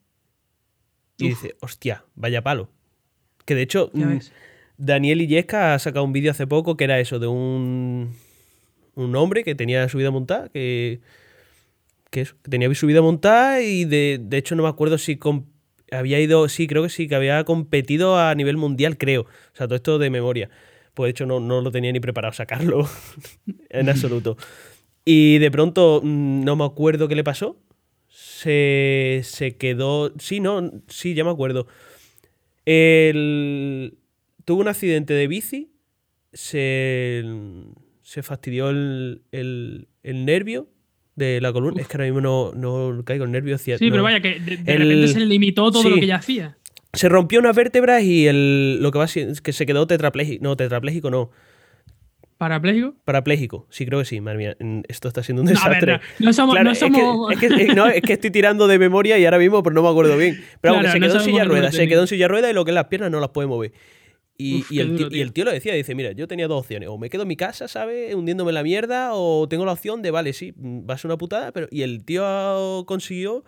Y 1.19 1.29
dice, 1.29 1.57
hostia, 1.61 2.05
vaya 2.15 2.43
palo. 2.43 2.69
Que 3.45 3.55
de 3.55 3.63
hecho, 3.63 3.91
mm, 3.93 4.19
Daniel 4.77 5.23
Illesca 5.23 5.75
ha 5.75 5.79
sacado 5.79 6.05
un 6.05 6.13
vídeo 6.13 6.31
hace 6.31 6.47
poco 6.47 6.77
que 6.77 6.85
era 6.85 7.01
eso, 7.01 7.19
de 7.19 7.27
un, 7.27 8.15
un 8.95 9.17
hombre 9.17 9.45
que 9.45 9.55
tenía 9.55 9.89
su 9.89 9.99
vida 9.99 10.11
montada, 10.11 10.49
que, 10.49 11.01
que, 12.11 12.23
eso, 12.23 12.35
que 12.43 12.51
tenía 12.51 12.73
su 12.75 12.87
vida 12.87 13.01
montada 13.01 13.63
y 13.63 13.85
de, 13.85 14.19
de 14.21 14.37
hecho 14.37 14.55
no 14.57 14.65
me 14.65 14.69
acuerdo 14.69 14.99
si 14.99 15.19
había 15.91 16.21
ido, 16.21 16.49
sí, 16.49 16.67
creo 16.67 16.83
que 16.83 16.89
sí, 16.89 17.09
que 17.09 17.15
había 17.15 17.45
competido 17.45 18.19
a 18.19 18.35
nivel 18.35 18.57
mundial, 18.57 18.99
creo. 18.99 19.23
O 19.23 19.57
sea, 19.57 19.67
todo 19.67 19.77
esto 19.77 19.99
de 19.99 20.11
memoria. 20.11 20.51
Pues 20.95 21.09
de 21.09 21.11
hecho 21.11 21.27
no, 21.27 21.41
no 21.41 21.61
lo 21.61 21.71
tenía 21.71 21.93
ni 21.93 22.01
preparado 22.01 22.33
sacarlo 22.33 22.89
en 23.69 23.89
absoluto. 23.89 24.37
Y 25.05 25.39
de 25.39 25.51
pronto 25.51 26.01
mm, 26.03 26.45
no 26.45 26.57
me 26.57 26.65
acuerdo 26.65 27.07
qué 27.09 27.15
le 27.15 27.25
pasó. 27.25 27.57
Se, 28.19 29.21
se 29.25 29.57
quedó. 29.59 30.11
Sí, 30.19 30.41
no, 30.41 30.71
sí, 30.89 31.13
ya 31.13 31.23
me 31.23 31.29
acuerdo. 31.31 31.67
El, 32.65 33.99
tuvo 34.47 34.63
un 34.63 34.69
accidente 34.69 35.13
de 35.13 35.27
bici. 35.27 35.71
Se, 36.33 37.23
se 38.01 38.23
fastidió 38.23 38.71
el, 38.71 39.21
el- 39.33 39.89
el 40.03 40.25
nervio 40.25 40.67
de 41.15 41.43
la 41.43 41.53
columna. 41.53 41.83
Es 41.83 41.89
que 41.89 41.99
ahora 41.99 42.07
mismo 42.07 42.21
no, 42.23 42.53
no 42.55 43.05
caigo 43.05 43.25
el 43.27 43.33
nervio. 43.33 43.55
hacia- 43.57 43.77
Sí, 43.77 43.87
no. 43.87 43.91
pero 43.93 44.03
vaya, 44.03 44.21
que 44.23 44.41
de, 44.41 44.57
de 44.57 44.73
El- 44.73 44.79
repente 44.89 45.09
se 45.09 45.21
limitó 45.21 45.71
todo 45.71 45.83
sí. 45.83 45.91
lo 45.91 45.97
que 45.97 46.07
ya 46.07 46.17
hacía. 46.17 46.57
Se 46.95 47.11
rompió 47.11 47.39
unas 47.41 47.55
vértebras 47.55 48.03
y 48.03 48.27
el, 48.27 48.79
lo 48.83 48.91
que 48.93 48.99
va 48.99 49.09
siendo 49.09 49.33
es 49.35 49.43
que 49.43 49.53
se 49.53 49.67
quedó 49.67 49.87
tetrapléjico. 49.87 50.43
No, 50.43 50.57
tetrapléjico 50.57 51.11
no. 51.11 51.31
¿Parapléjico? 52.39 52.95
Parapléjico. 53.05 53.67
Sí, 53.71 53.87
creo 53.87 53.99
que 54.01 54.05
sí. 54.05 54.21
Madre 54.21 54.39
mía, 54.39 54.57
esto 54.89 55.09
está 55.09 55.23
siendo 55.23 55.43
un 55.43 55.49
No, 55.51 55.59
a 55.61 55.69
ver, 55.71 55.85
desastre. 55.87 56.09
no, 56.19 56.27
no 56.27 56.33
somos. 56.33 56.55
Claro, 56.55 56.65
no 56.65 56.73
es 56.73 56.79
que- 56.79 56.85
somos... 56.85 57.33
Es, 57.33 57.39
que, 57.41 57.47
es- 57.47 57.75
no, 57.77 57.87
es 57.87 58.03
que 58.03 58.13
estoy 58.13 58.31
tirando 58.31 58.67
de 58.69 58.79
memoria 58.79 59.19
y 59.19 59.25
ahora 59.25 59.39
mismo 59.39 59.63
pues 59.63 59.75
no 59.75 59.83
me 59.83 59.89
acuerdo 59.89 60.17
bien. 60.19 60.45
Pero 60.61 60.75
Claro, 60.75 60.91
se 60.93 61.01
quedó 61.01 61.15
en 61.17 61.21
silla 61.23 61.45
ruedas, 61.45 61.75
se 61.75 61.89
quedó 61.89 62.03
en 62.03 62.07
silla 62.09 62.25
de 62.25 62.29
ruedas 62.29 62.51
y 62.51 62.55
lo 62.55 62.65
que 62.65 62.73
es 62.73 62.75
las 62.75 62.87
piernas 62.87 63.11
no 63.11 63.21
las 63.21 63.31
puede 63.31 63.49
mover. 63.49 63.73
Y, 64.39 64.57
Uf, 64.61 64.71
y 64.71 64.77
qué 64.77 64.81
el, 64.83 64.97
tío, 64.97 65.09
y 65.11 65.21
el 65.23 65.29
tío. 65.29 65.33
tío 65.33 65.45
lo 65.47 65.51
decía, 65.53 65.73
dice, 65.73 65.95
mira, 65.95 66.13
yo 66.13 66.29
tenía 66.29 66.47
dos 66.47 66.61
opciones, 66.61 66.91
o 66.91 66.99
me 66.99 67.09
quedo 67.09 67.23
en 67.23 67.29
mi 67.29 67.37
casa, 67.37 67.69
¿sabes? 67.69 68.15
Hundiéndome 68.15 68.51
en 68.51 68.57
la 68.57 68.63
mierda, 68.63 69.15
o 69.15 69.49
tengo 69.49 69.65
la 69.65 69.73
opción 69.73 70.03
de, 70.03 70.11
vale, 70.11 70.35
sí, 70.35 70.53
va 70.59 70.93
a 70.93 70.99
ser 70.99 71.09
una 71.09 71.17
putada, 71.17 71.53
pero... 71.53 71.69
Y 71.71 71.81
el 71.81 72.05
tío 72.05 72.85
consiguió 72.87 73.45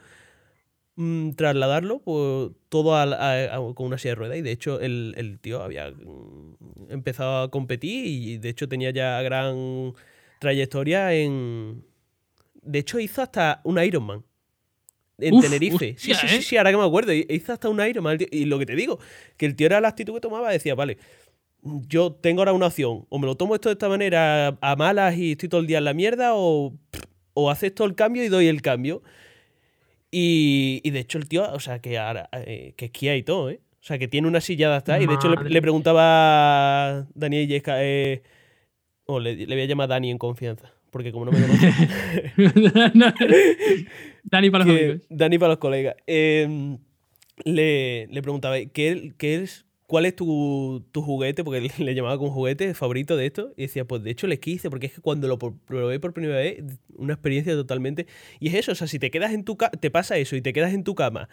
mm, 1.01 1.31
trasladarlo 1.35 2.01
pues, 2.01 2.51
todo 2.69 2.97
a- 2.97 3.05
a- 3.05 3.75
con 3.75 3.87
una 3.87 3.99
silla 3.99 4.11
de 4.13 4.15
ruedas 4.17 4.37
y 4.39 4.43
de 4.43 4.51
hecho 4.51 4.81
el, 4.81 5.15
el 5.17 5.39
tío 5.39 5.63
había 5.63 5.91
mm, 5.93 6.57
empezado 6.91 7.43
a 7.45 7.51
competir 7.53 8.05
y 8.07 8.39
de 8.39 8.49
hecho 8.49 8.69
tenía 8.69 8.91
ya 8.91 9.23
gran 9.23 9.95
trayectoria 10.41 11.15
en... 11.15 11.85
De 12.63 12.81
hecho 12.81 12.99
hizo 12.99 13.23
hasta 13.23 13.61
un 13.65 13.81
Ironman. 13.83 14.25
En 15.21 15.35
Uf, 15.35 15.45
Tenerife. 15.45 15.95
sí, 15.99 16.13
hostia, 16.13 16.29
sí, 16.29 16.29
sí, 16.29 16.41
¿eh? 16.41 16.43
sí, 16.43 16.57
ahora 16.57 16.71
que 16.73 16.77
me 16.77 16.85
acuerdo. 16.85 17.13
Hizo 17.13 17.53
hasta 17.53 17.69
un 17.69 17.81
Ironman. 17.81 18.19
Y 18.31 18.45
lo 18.45 18.59
que 18.59 18.67
te 18.67 18.75
digo, 18.77 18.99
que 19.37 19.47
el 19.47 19.55
tío 19.57 19.67
era 19.67 19.81
la 19.81 19.89
actitud 19.89 20.15
que 20.15 20.21
tomaba, 20.21 20.51
decía, 20.51 20.75
vale, 20.75 20.99
yo 21.63 22.13
tengo 22.13 22.41
ahora 22.41 22.53
una 22.53 22.67
opción. 22.67 23.07
O 23.09 23.19
me 23.19 23.27
lo 23.27 23.37
tomo 23.37 23.55
esto 23.55 23.69
de 23.69 23.75
esta 23.75 23.89
manera 23.89 24.59
a 24.61 24.77
malas 24.77 25.17
y 25.17 25.33
estoy 25.33 25.49
todo 25.49 25.61
el 25.61 25.67
día 25.67 25.79
en 25.79 25.85
la 25.85 25.95
mierda, 25.95 26.35
o, 26.35 26.73
o 27.35 27.51
acepto 27.51 27.85
el 27.85 27.95
cambio 27.95 28.23
y 28.25 28.29
doy 28.29 28.47
el 28.49 28.63
cambio. 28.63 29.03
Y, 30.11 30.81
y 30.85 30.91
de 30.91 31.01
hecho 31.01 31.19
el 31.19 31.29
tío, 31.29 31.51
o 31.53 31.61
sea, 31.61 31.81
que 31.81 31.99
ahora, 31.99 32.29
eh, 32.33 32.73
que 32.77 32.87
esquía 32.87 33.17
y 33.17 33.23
todo, 33.23 33.51
¿eh? 33.51 33.61
O 33.81 33.85
sea, 33.89 33.99
que 33.99 34.09
tiene 34.09 34.27
una 34.29 34.41
silla 34.41 34.69
adaptada. 34.69 35.01
Y 35.01 35.07
de 35.07 35.15
hecho 35.15 35.29
le, 35.35 35.63
preguntaba 35.63 36.01
a 37.01 37.07
Daniel 37.15 37.47
Yesca, 37.47 37.85
eh, 37.85 38.23
o 39.05 39.21
le, 39.21 39.35
le 39.37 39.55
voy 39.55 39.63
a 39.63 39.67
llamar 39.67 39.89
Dani 39.89 40.11
en 40.11 40.19
confianza, 40.19 40.73
porque 40.91 41.13
como 41.13 41.27
no 41.27 41.33
me 41.33 41.41
conoce. 41.41 41.73
No. 42.95 43.13
Dani 44.25 44.51
para 44.51 44.65
los 44.65 44.75
que- 44.75 44.85
amigos. 44.85 45.07
Dani 45.09 45.39
para 45.39 45.49
los 45.51 45.59
colegas. 45.59 45.95
Eh, 46.07 46.77
le, 47.45 48.07
le 48.09 48.23
preguntaba, 48.23 48.57
¿qué, 48.59 49.13
qué 49.17 49.37
es, 49.37 49.65
¿cuál 49.89 50.07
es 50.07 50.15
tu, 50.17 50.87
tu 50.93 51.03
juguete? 51.03 51.43
Porque 51.45 51.61
le, 51.63 51.71
le 51.85 51.95
llamaba 51.97 52.17
como 52.19 52.31
juguete 52.31 52.75
favorito 52.75 53.17
de 53.17 53.27
esto. 53.27 53.53
Y 53.57 53.63
decía, 53.63 53.85
pues 53.87 54.05
de 54.05 54.11
hecho 54.13 54.27
el 54.27 54.33
esquí, 54.35 54.53
dice, 54.53 54.71
porque 54.71 54.87
es 54.87 54.93
que 54.95 55.01
cuando 55.01 55.27
lo 55.29 55.39
probé 55.41 55.99
por 56.01 56.13
primera 56.15 56.37
vez, 56.39 56.63
una 56.97 57.15
experiencia 57.15 57.55
totalmente... 57.55 58.07
Y 58.41 58.49
es 58.49 58.55
eso, 58.55 58.73
o 58.73 58.77
sea, 58.77 58.87
si 58.87 59.01
te 59.01 59.11
quedas 59.11 59.33
en 59.33 59.45
tu 59.45 59.57
ca- 59.57 59.71
te 59.73 59.91
pasa 59.91 60.17
eso 60.19 60.37
y 60.37 60.43
te 60.43 60.53
quedas 60.53 60.73
en 60.75 60.85
tu 60.85 60.95
cama 60.95 61.29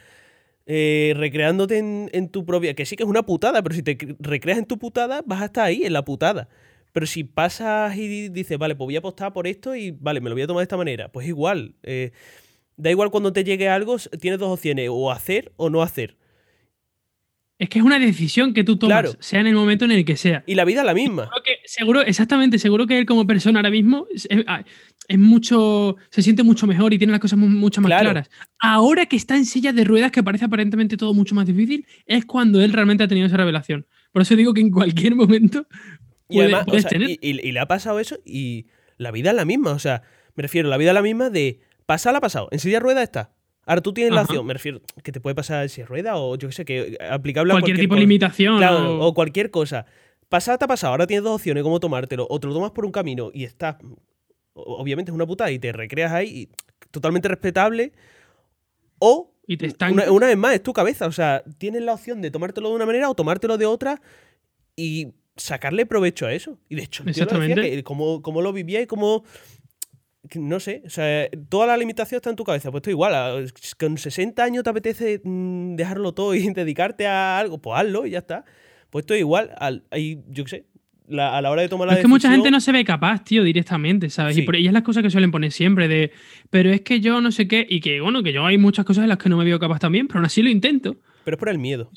eh, 0.67 1.13
recreándote 1.17 1.77
en, 1.77 2.09
en 2.13 2.29
tu 2.29 2.45
propia... 2.45 2.73
Que 2.75 2.85
sí 2.85 2.95
que 2.95 3.03
es 3.03 3.09
una 3.09 3.23
putada, 3.25 3.61
pero 3.63 3.75
si 3.75 3.83
te 3.83 3.97
cre- 3.97 4.15
recreas 4.19 4.57
en 4.57 4.65
tu 4.65 4.79
putada, 4.79 5.21
vas 5.25 5.41
a 5.41 5.45
estar 5.45 5.65
ahí, 5.65 5.83
en 5.85 5.93
la 5.93 6.03
putada. 6.05 6.49
Pero 6.93 7.05
si 7.07 7.23
pasas 7.25 7.95
y 7.97 8.29
dices, 8.29 8.57
vale, 8.57 8.75
pues 8.75 8.85
voy 8.87 8.95
a 8.95 8.99
apostar 8.99 9.33
por 9.33 9.47
esto 9.47 9.75
y 9.75 9.91
vale, 9.91 10.21
me 10.21 10.29
lo 10.29 10.35
voy 10.35 10.43
a 10.43 10.47
tomar 10.47 10.61
de 10.61 10.65
esta 10.65 10.77
manera, 10.77 11.11
pues 11.11 11.27
igual. 11.27 11.75
eh, 11.83 12.11
da 12.77 12.91
igual 12.91 13.11
cuando 13.11 13.33
te 13.33 13.43
llegue 13.43 13.69
algo, 13.69 13.97
tienes 14.19 14.39
dos 14.39 14.49
opciones, 14.51 14.89
o 14.91 15.11
hacer 15.11 15.53
o 15.57 15.69
no 15.69 15.81
hacer. 15.81 16.17
Es 17.57 17.69
que 17.69 17.79
es 17.79 17.85
una 17.85 17.99
decisión 17.99 18.53
que 18.53 18.63
tú 18.65 18.75
tomas, 18.77 19.01
Claro. 19.01 19.17
sea 19.21 19.39
en 19.39 19.47
el 19.47 19.55
momento 19.55 19.85
en 19.85 19.91
el 19.91 20.03
que 20.03 20.17
sea. 20.17 20.43
Y 20.45 20.55
la 20.55 20.65
vida 20.65 20.81
es 20.81 20.85
la 20.85 20.93
misma. 20.93 21.23
Seguro 21.23 21.43
que- 21.43 21.57
seguro, 21.65 22.01
exactamente, 22.01 22.59
seguro 22.59 22.85
que 22.87 22.97
él 22.99 23.05
como 23.05 23.25
persona 23.25 23.59
ahora 23.59 23.69
mismo 23.69 24.07
es, 24.13 24.27
es- 25.07 25.17
mucho, 25.19 25.95
se 26.09 26.21
siente 26.21 26.43
mucho 26.43 26.65
mejor 26.67 26.93
y 26.93 26.97
tiene 26.97 27.11
las 27.11 27.19
cosas 27.21 27.37
mu- 27.39 27.47
mucho 27.47 27.79
más 27.79 27.89
Claro. 27.89 28.03
claras. 28.11 28.29
Ahora 28.59 29.05
que 29.05 29.15
está 29.15 29.35
en 29.37 29.45
silla 29.45 29.71
de 29.71 29.83
ruedas, 29.83 30.11
que 30.11 30.23
parece 30.23 30.45
aparentemente 30.45 30.97
todo 30.97 31.13
mucho 31.13 31.35
más 31.35 31.45
difícil, 31.45 31.85
es 32.07 32.25
cuando 32.25 32.59
él 32.61 32.73
realmente 32.73 33.03
ha 33.03 33.07
tenido 33.07 33.27
esa 33.27 33.37
revelación. 33.37 33.85
Por 34.11 34.23
eso 34.23 34.35
digo 34.35 34.53
que 34.53 34.61
en 34.61 34.71
cualquier 34.71 35.15
momento 35.15 35.67
Y 36.27 36.35
puede- 36.37 36.45
además, 36.47 36.63
o 36.63 36.65
puedes 36.65 36.81
sea, 36.83 36.89
tener. 36.89 37.09
y, 37.11 37.19
y- 37.21 37.47
y 37.47 37.51
le 37.51 37.59
ha 37.59 37.67
pasado 37.67 37.99
eso 37.99 38.17
y 38.25 38.65
la 38.97 39.11
vida 39.11 39.29
es 39.29 39.35
la 39.35 39.45
misma. 39.45 39.71
O 39.71 39.79
sea, 39.79 40.01
me 40.35 40.41
refiero, 40.41 40.67
la 40.69 40.77
vida 40.77 40.89
es 40.89 40.95
la 40.95 41.01
misma 41.03 41.29
de 41.29 41.61
pasar 41.85 42.15
ha 42.15 42.21
pasado. 42.21 42.47
En 42.51 42.59
silla 42.59 42.77
de 42.77 42.79
ruedas 42.81 43.03
está. 43.03 43.34
Ahora 43.65 43.81
tú 43.81 43.93
tienes 43.93 44.13
la 44.13 44.21
opción, 44.21 44.45
me 44.45 44.53
refiero, 44.53 44.81
que 45.03 45.11
te 45.11 45.19
puede 45.19 45.35
pasar 45.35 45.67
silla 45.69 45.85
de 45.85 45.89
ruedas 45.89 46.13
o 46.17 46.35
yo 46.37 46.47
qué 46.49 46.53
sé, 46.53 46.65
que 46.65 46.97
aplicable 47.09 47.51
a 47.51 47.55
cualquier, 47.55 47.75
cualquier 47.75 47.77
tipo 47.79 47.95
de 47.95 48.01
limitación. 48.01 48.57
Claro, 48.57 48.99
o- 48.99 49.07
o 49.07 49.13
cualquier 49.13 49.49
cosa. 49.51 49.85
Pasar 50.29 50.57
te 50.57 50.65
ha 50.65 50.67
pasado, 50.67 50.91
ahora 50.91 51.07
tienes 51.07 51.23
dos 51.23 51.35
opciones, 51.35 51.63
cómo 51.63 51.79
tomártelo. 51.79 52.27
O 52.29 52.39
te 52.39 52.47
lo 52.47 52.53
tomas 52.53 52.71
por 52.71 52.85
un 52.85 52.91
camino 52.91 53.31
y 53.33 53.43
estás, 53.43 53.77
obviamente 54.53 55.11
es 55.11 55.15
una 55.15 55.25
putada 55.25 55.49
y 55.51 55.59
te 55.59 55.71
recreas 55.71 56.11
ahí, 56.11 56.27
y 56.29 56.49
totalmente 56.91 57.27
respetable. 57.27 57.91
O, 58.99 59.33
y 59.47 59.57
te 59.57 59.65
una, 59.65 59.71
estanca. 59.71 60.11
una 60.11 60.27
vez 60.27 60.37
más, 60.37 60.53
es 60.55 60.63
tu 60.63 60.73
cabeza. 60.73 61.05
O 61.07 61.11
sea, 61.11 61.43
tienes 61.57 61.81
la 61.83 61.93
opción 61.93 62.21
de 62.21 62.31
tomártelo 62.31 62.69
de 62.69 62.75
una 62.75 62.85
manera 62.85 63.09
o 63.09 63.15
tomártelo 63.15 63.57
de 63.57 63.65
otra 63.65 64.01
y 64.75 65.09
sacarle 65.35 65.85
provecho 65.85 66.25
a 66.25 66.33
eso. 66.33 66.57
Y 66.69 66.75
de 66.75 66.83
hecho, 66.83 67.03
lo 67.03 67.07
decía 67.07 67.23
Exactamente. 67.23 67.61
que 67.69 67.83
cómo, 67.83 68.21
cómo 68.21 68.41
lo 68.41 68.53
vivía 68.53 68.81
y 68.81 68.87
cómo... 68.87 69.23
No 70.35 70.59
sé, 70.59 70.81
o 70.85 70.89
sea, 70.89 71.27
toda 71.49 71.67
la 71.67 71.77
limitación 71.77 72.17
está 72.17 72.29
en 72.29 72.35
tu 72.35 72.43
cabeza. 72.43 72.71
Pues 72.71 72.79
esto 72.81 72.89
igual, 72.89 73.51
con 73.79 73.97
60 73.97 74.43
años 74.43 74.63
te 74.63 74.69
apetece 74.69 75.21
mm, 75.23 75.75
dejarlo 75.75 76.13
todo 76.13 76.33
y 76.35 76.39
dedicarte 76.53 77.05
a 77.07 77.37
algo, 77.37 77.59
pues 77.61 77.79
hazlo 77.79 78.05
y 78.05 78.11
ya 78.11 78.19
está. 78.19 78.45
Pues 78.89 79.03
esto 79.03 79.15
igual, 79.15 79.51
al, 79.57 79.83
ahí, 79.91 80.21
yo 80.29 80.43
qué 80.45 80.49
sé, 80.49 80.65
la- 81.07 81.37
a 81.37 81.41
la 81.41 81.51
hora 81.51 81.61
de 81.61 81.69
tomar 81.69 81.87
la 81.87 81.93
es 81.95 82.01
que 82.01 82.07
mucha 82.07 82.27
decisión- 82.29 82.43
gente 82.43 82.51
no 82.51 82.59
se 82.61 82.71
ve 82.71 82.83
capaz, 82.85 83.23
tío, 83.23 83.43
directamente, 83.43 84.09
¿sabes? 84.09 84.35
Sí. 84.35 84.41
Y, 84.41 84.45
por, 84.45 84.55
y 84.55 84.65
es 84.65 84.73
las 84.73 84.83
cosas 84.83 85.03
que 85.03 85.09
suelen 85.11 85.31
poner 85.31 85.51
siempre 85.51 85.87
de, 85.87 86.11
pero 86.49 86.71
es 86.71 86.81
que 86.81 86.99
yo 87.01 87.21
no 87.21 87.31
sé 87.31 87.47
qué, 87.47 87.65
y 87.69 87.79
que 87.81 87.99
bueno, 88.01 88.23
que 88.23 88.31
yo 88.33 88.45
hay 88.45 88.57
muchas 88.57 88.85
cosas 88.85 89.03
en 89.03 89.09
las 89.09 89.17
que 89.17 89.29
no 89.29 89.37
me 89.37 89.43
veo 89.45 89.59
capaz 89.59 89.79
también, 89.79 90.07
pero 90.07 90.19
aún 90.19 90.25
así 90.25 90.41
lo 90.41 90.49
intento. 90.49 90.97
Pero 91.23 91.35
es 91.35 91.39
por 91.39 91.49
el 91.49 91.59
miedo. 91.59 91.91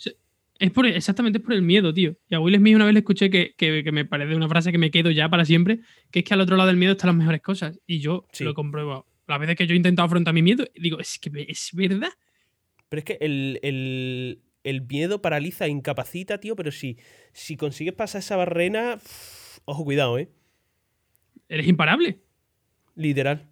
Es 0.58 0.72
por, 0.72 0.86
exactamente 0.86 1.38
es 1.38 1.44
por 1.44 1.52
el 1.54 1.62
miedo, 1.62 1.94
tío. 1.94 2.16
Y 2.28 2.34
a 2.34 2.40
Will 2.40 2.56
Smith 2.56 2.74
una 2.74 2.84
vez 2.84 2.92
le 2.94 3.00
escuché 3.00 3.30
que, 3.30 3.54
que, 3.56 3.84
que 3.84 3.92
me 3.92 4.04
parece 4.04 4.34
una 4.34 4.48
frase 4.48 4.72
que 4.72 4.78
me 4.78 4.90
quedo 4.90 5.10
ya 5.12 5.28
para 5.28 5.44
siempre, 5.44 5.80
que 6.10 6.20
es 6.20 6.24
que 6.24 6.34
al 6.34 6.40
otro 6.40 6.56
lado 6.56 6.66
del 6.66 6.76
miedo 6.76 6.92
están 6.92 7.08
las 7.08 7.16
mejores 7.16 7.40
cosas. 7.42 7.78
Y 7.86 8.00
yo 8.00 8.26
Sí. 8.32 8.42
lo 8.44 8.54
compruebo. 8.54 9.06
Las 9.28 9.38
veces 9.38 9.54
que 9.56 9.66
yo 9.66 9.74
he 9.74 9.76
intentado 9.76 10.06
afrontar 10.06 10.34
mi 10.34 10.42
miedo, 10.42 10.64
digo, 10.74 10.98
es 10.98 11.18
que 11.20 11.30
es 11.48 11.70
verdad. 11.74 12.08
Pero 12.88 12.98
es 12.98 13.04
que 13.04 13.18
el, 13.20 13.60
el- 13.62 14.40
el 14.64 14.82
miedo 14.82 15.22
paraliza, 15.22 15.68
incapacita, 15.68 16.38
tío, 16.40 16.56
pero 16.56 16.72
si, 16.72 16.98
si 17.32 17.56
consigues 17.56 17.94
pasar 17.94 18.18
esa 18.20 18.36
barrera, 18.36 18.96
uf, 18.96 19.58
ojo, 19.64 19.84
cuidado, 19.84 20.18
¿eh? 20.18 20.28
Eres 21.48 21.68
imparable. 21.68 22.20
Literal. 22.96 23.48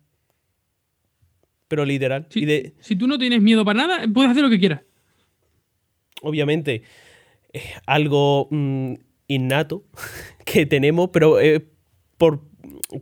Pero 1.68 1.84
literal. 1.84 2.26
Si, 2.30 2.40
Y 2.40 2.44
de, 2.46 2.74
si 2.80 2.96
tú 2.96 3.06
no 3.06 3.18
tienes 3.18 3.40
miedo 3.42 3.64
para 3.64 3.86
nada, 3.86 4.04
puedes 4.12 4.30
hacer 4.30 4.42
lo 4.42 4.50
que 4.50 4.58
quieras. 4.58 4.82
Obviamente, 6.22 6.82
es 7.52 7.62
algo 7.86 8.48
mm, 8.50 8.94
innato 9.28 9.84
que 10.44 10.66
tenemos, 10.66 11.10
pero 11.12 11.40
eh, 11.40 11.64
por 12.18 12.42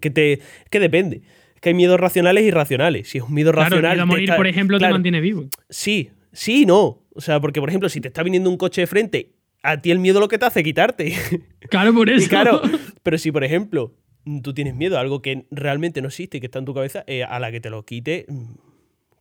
que 0.00 0.10
te 0.10 0.40
que 0.70 0.80
depende. 0.80 1.22
Es 1.54 1.60
que 1.60 1.68
hay 1.70 1.74
miedos 1.74 1.98
racionales 1.98 2.44
y 2.44 2.48
irracionales. 2.48 3.08
Si 3.08 3.18
es 3.18 3.24
un 3.24 3.34
miedo 3.34 3.52
Claro, 3.52 3.76
el 3.76 3.82
racional. 3.82 3.92
miedo 3.96 4.02
a 4.02 4.06
morir, 4.06 4.24
está- 4.24 4.36
por 4.36 4.46
ejemplo, 4.46 4.78
claro, 4.78 4.92
te 4.92 4.94
mantiene 4.96 5.20
vivo. 5.20 5.44
Sí, 5.70 6.10
sí 6.32 6.62
y 6.62 6.66
no. 6.66 7.02
O 7.14 7.20
sea, 7.20 7.40
porque, 7.40 7.60
por 7.60 7.68
ejemplo, 7.68 7.88
si 7.88 8.00
te 8.00 8.08
está 8.08 8.22
viniendo 8.22 8.50
un 8.50 8.56
coche 8.56 8.80
de 8.82 8.86
frente, 8.86 9.32
a 9.62 9.80
ti 9.80 9.90
el 9.90 9.98
miedo 9.98 10.20
lo 10.20 10.28
que 10.28 10.38
te 10.38 10.46
hace 10.46 10.62
quitarte. 10.62 11.14
Claro, 11.70 11.94
por 11.94 12.10
eso. 12.10 12.26
Y 12.26 12.28
claro, 12.28 12.60
pero 13.02 13.16
si 13.16 13.32
por 13.32 13.42
ejemplo 13.42 13.94
tú 14.42 14.52
tienes 14.52 14.74
miedo 14.74 14.96
a 14.98 15.00
algo 15.00 15.22
que 15.22 15.46
realmente 15.50 16.02
no 16.02 16.08
existe 16.08 16.36
y 16.36 16.40
que 16.40 16.46
está 16.46 16.58
en 16.58 16.64
tu 16.66 16.74
cabeza, 16.74 17.04
eh, 17.06 17.24
a 17.24 17.38
la 17.40 17.50
que 17.50 17.60
te 17.60 17.70
lo 17.70 17.84
quite, 17.84 18.26
mm, 18.28 18.44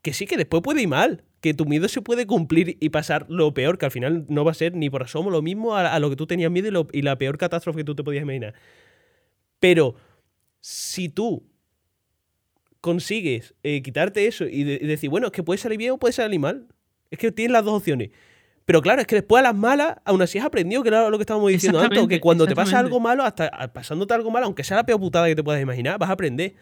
que 0.04 0.14
sí, 0.14 0.28
que 0.28 0.38
después 0.38 0.62
puede 0.62 0.84
ir 0.84 0.88
mal, 0.88 1.24
que 1.42 1.54
tu 1.56 1.66
miedo 1.66 1.88
se 1.88 2.02
puede 2.02 2.28
cumplir 2.28 2.78
y 2.80 2.90
pasar 2.90 3.26
lo 3.30 3.54
peor, 3.56 3.78
que 3.80 3.86
al 3.86 3.92
final 3.92 4.26
no 4.30 4.46
va 4.46 4.52
a 4.52 4.54
ser 4.54 4.76
ni 4.76 4.90
por 4.90 5.02
asomo 5.04 5.32
lo 5.32 5.42
mismo 5.42 5.76
a, 5.76 5.92
a 5.94 6.00
lo 6.00 6.10
que 6.12 6.16
tú 6.16 6.28
tenías 6.28 6.52
miedo 6.52 6.68
y, 6.68 6.72
lo- 6.72 6.88
y 6.92 7.02
la 7.02 7.18
peor 7.18 7.38
catástrofe 7.40 7.80
que 7.80 7.84
tú 7.84 7.96
te 7.96 8.04
podías 8.04 8.22
imaginar. 8.22 8.54
Pero 9.60 9.96
si 10.60 11.10
tú 11.10 11.44
consigues 12.82 13.54
eh, 13.64 13.82
quitarte 13.82 14.28
eso 14.28 14.46
y, 14.46 14.64
de- 14.64 14.80
y 14.82 14.88
decir, 14.88 15.10
bueno, 15.10 15.28
es 15.28 15.32
que 15.34 15.44
puede 15.44 15.58
salir 15.58 15.78
bien 15.78 15.92
o 15.92 15.98
puede 15.98 16.14
salir 16.14 16.40
mal, 16.40 16.68
es 17.12 17.18
que 17.20 17.32
tienes 17.32 17.52
las 17.54 17.64
dos 17.64 17.76
opciones. 17.76 18.10
Pero 18.66 18.82
claro, 18.82 19.02
es 19.02 19.08
que 19.08 19.16
después 19.16 19.40
a 19.40 19.44
las 19.44 19.56
malas, 19.56 19.98
aún 20.06 20.22
así 20.22 20.38
has 20.40 20.46
aprendido, 20.46 20.84
que 20.84 20.90
era 20.90 21.10
lo 21.10 21.18
que 21.18 21.24
estábamos 21.24 21.50
diciendo 21.50 21.80
antes, 21.86 21.98
que 22.08 22.20
cuando 22.22 22.46
te 22.46 22.56
pasa 22.56 22.80
algo 22.86 23.00
malo, 23.00 23.24
hasta 23.24 23.74
pasándote 23.74 24.14
algo 24.14 24.32
malo, 24.32 24.46
aunque 24.46 24.64
sea 24.64 24.78
la 24.78 24.86
peor 24.86 25.00
putada 25.00 25.28
que 25.28 25.36
te 25.36 25.44
puedas 25.44 25.62
imaginar, 25.62 25.98
vas 26.00 26.10
a 26.10 26.14
aprender. 26.14 26.56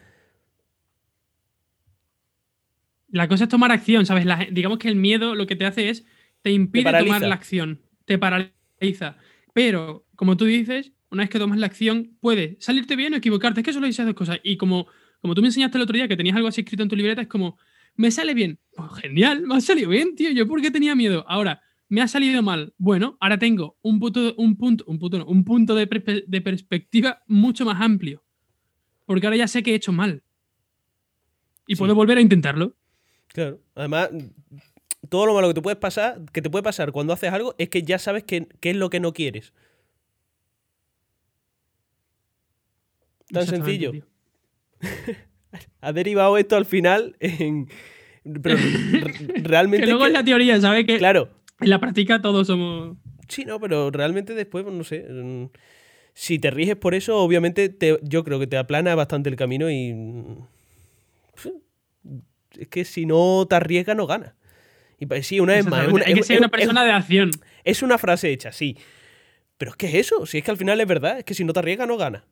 La 3.12 3.28
cosa 3.28 3.44
es 3.44 3.50
tomar 3.50 3.70
acción, 3.70 4.04
¿sabes? 4.06 4.24
La- 4.26 4.48
digamos 4.50 4.78
que 4.78 4.88
el 4.88 4.96
miedo 4.96 5.34
lo 5.36 5.46
que 5.46 5.54
te 5.54 5.64
hace 5.66 5.88
es 5.90 6.04
te 6.42 6.50
impide 6.50 6.90
tomar 6.98 7.20
la 7.22 7.34
acción, 7.34 7.80
te 8.06 8.18
paraliza. 8.18 9.16
Pero, 9.54 10.06
como 10.16 10.36
tú 10.36 10.44
dices, 10.46 10.92
una 11.10 11.22
vez 11.22 11.30
que 11.30 11.38
tomas 11.38 11.58
la 11.58 11.66
acción, 11.66 12.16
puede 12.20 12.56
salirte 12.58 12.96
bien 12.96 13.12
o 13.14 13.16
equivocarte. 13.18 13.60
Es 13.60 13.64
que 13.66 13.72
solo 13.72 13.86
esas 13.86 14.06
dos 14.06 14.14
cosas. 14.16 14.40
Y 14.42 14.56
como, 14.56 14.86
como 15.20 15.34
tú 15.36 15.42
me 15.42 15.48
enseñaste 15.48 15.76
el 15.78 15.82
otro 15.82 15.94
día 15.94 16.08
que 16.08 16.16
tenías 16.16 16.34
algo 16.36 16.48
así 16.48 16.62
escrito 16.62 16.82
en 16.82 16.88
tu 16.88 16.96
libreta, 16.96 17.20
es 17.22 17.28
como, 17.28 17.58
me 17.96 18.10
sale 18.10 18.32
bien. 18.34 18.58
Pues 18.74 18.90
genial, 19.02 19.42
me 19.46 19.54
ha 19.56 19.60
salido 19.60 19.90
bien, 19.90 20.16
tío. 20.16 20.30
¿Yo 20.32 20.48
por 20.48 20.60
qué 20.62 20.70
tenía 20.70 20.94
miedo? 20.94 21.24
Ahora, 21.28 21.60
me 21.90 22.00
ha 22.00 22.08
salido 22.08 22.42
mal. 22.42 22.72
Bueno, 22.78 23.18
ahora 23.20 23.38
tengo 23.38 23.76
un 23.82 24.00
punto, 24.00 24.34
un 24.38 24.56
punto, 24.56 24.84
un 24.88 24.98
punto, 24.98 25.18
no, 25.18 25.26
un 25.26 25.44
punto 25.44 25.74
de, 25.74 25.86
perspe- 25.88 26.24
de 26.26 26.40
perspectiva 26.40 27.22
mucho 27.26 27.66
más 27.66 27.78
amplio. 27.82 28.24
Porque 29.04 29.26
ahora 29.26 29.36
ya 29.36 29.48
sé 29.48 29.62
que 29.62 29.72
he 29.72 29.74
hecho 29.74 29.92
mal. 29.92 30.22
Y 31.66 31.74
Sí. 31.76 31.78
puedo 31.78 31.94
volver 31.94 32.16
a 32.16 32.22
intentarlo. 32.22 32.74
Claro. 33.32 33.60
Además, 33.74 34.10
todo 35.08 35.26
lo 35.26 35.34
malo 35.34 35.48
que 35.48 35.54
te 35.54 35.62
puede 35.62 35.76
pasar, 35.76 36.20
que 36.32 36.42
te 36.42 36.50
puede 36.50 36.62
pasar 36.62 36.92
cuando 36.92 37.12
haces 37.12 37.32
algo, 37.32 37.54
es 37.58 37.68
que 37.68 37.82
ya 37.82 37.98
sabes 37.98 38.24
qué, 38.24 38.46
es 38.60 38.76
lo 38.76 38.90
que 38.90 39.00
no 39.00 39.12
quieres. 39.12 39.52
Tan 43.32 43.46
sencillo. 43.46 43.92
Ha 45.82 45.92
derivado 45.92 46.38
esto 46.38 46.56
al 46.56 46.64
final 46.64 47.14
en. 47.20 47.68
Pero 48.42 48.56
re- 48.56 49.12
realmente. 49.42 49.84
Que 49.84 49.90
luego 49.90 50.04
que- 50.04 50.08
es 50.08 50.12
la 50.14 50.24
teoría, 50.24 50.58
¿sabes? 50.58 50.86
Que 50.86 50.96
Claro. 50.96 51.28
en 51.60 51.68
la 51.68 51.78
práctica 51.78 52.22
todos 52.22 52.46
somos. 52.46 52.96
Sí, 53.28 53.44
no, 53.44 53.60
pero 53.60 53.90
realmente 53.90 54.34
después, 54.34 54.64
pues, 54.64 54.74
no 54.74 54.82
sé. 54.82 55.04
mm, 55.10 55.46
Si 56.14 56.38
te 56.38 56.50
riges 56.50 56.76
por 56.76 56.94
eso, 56.94 57.18
obviamente 57.18 57.68
te- 57.68 57.98
yo 58.02 58.24
creo 58.24 58.38
que 58.38 58.46
te 58.46 58.56
aplana 58.56 58.94
bastante 58.94 59.28
el 59.28 59.36
camino 59.36 59.70
y. 59.70 59.94
Es 62.58 62.68
que 62.68 62.84
si 62.84 63.06
no 63.06 63.46
te 63.48 63.56
arriesgas, 63.56 63.96
no 63.96 64.06
ganas. 64.06 64.32
Y 64.98 65.06
pa- 65.06 65.22
sí, 65.22 65.40
una 65.40 65.54
vez 65.54 65.66
más. 65.66 65.86
Es 65.86 65.92
una, 65.92 66.04
Hay 66.06 66.14
que 66.14 66.20
es- 66.20 66.26
ser 66.26 66.34
es- 66.34 66.40
una 66.40 66.46
es- 66.46 66.50
persona 66.52 66.84
de 66.84 66.92
acción. 66.92 67.30
es 67.64 67.82
una 67.82 67.98
frase 67.98 68.30
hecha, 68.30 68.52
sí. 68.52 68.76
Pero 69.58 69.72
es 69.72 69.76
que 69.76 69.86
es 69.88 69.94
eso. 69.94 70.26
Si 70.26 70.38
es 70.38 70.44
que 70.44 70.50
al 70.50 70.56
final 70.56 70.80
es 70.80 70.86
verdad. 70.86 71.18
Es 71.18 71.24
que 71.24 71.34
si 71.34 71.44
no 71.44 71.52
te 71.52 71.58
arriesgas, 71.60 71.86
no 71.88 71.96
ganas. 71.96 72.22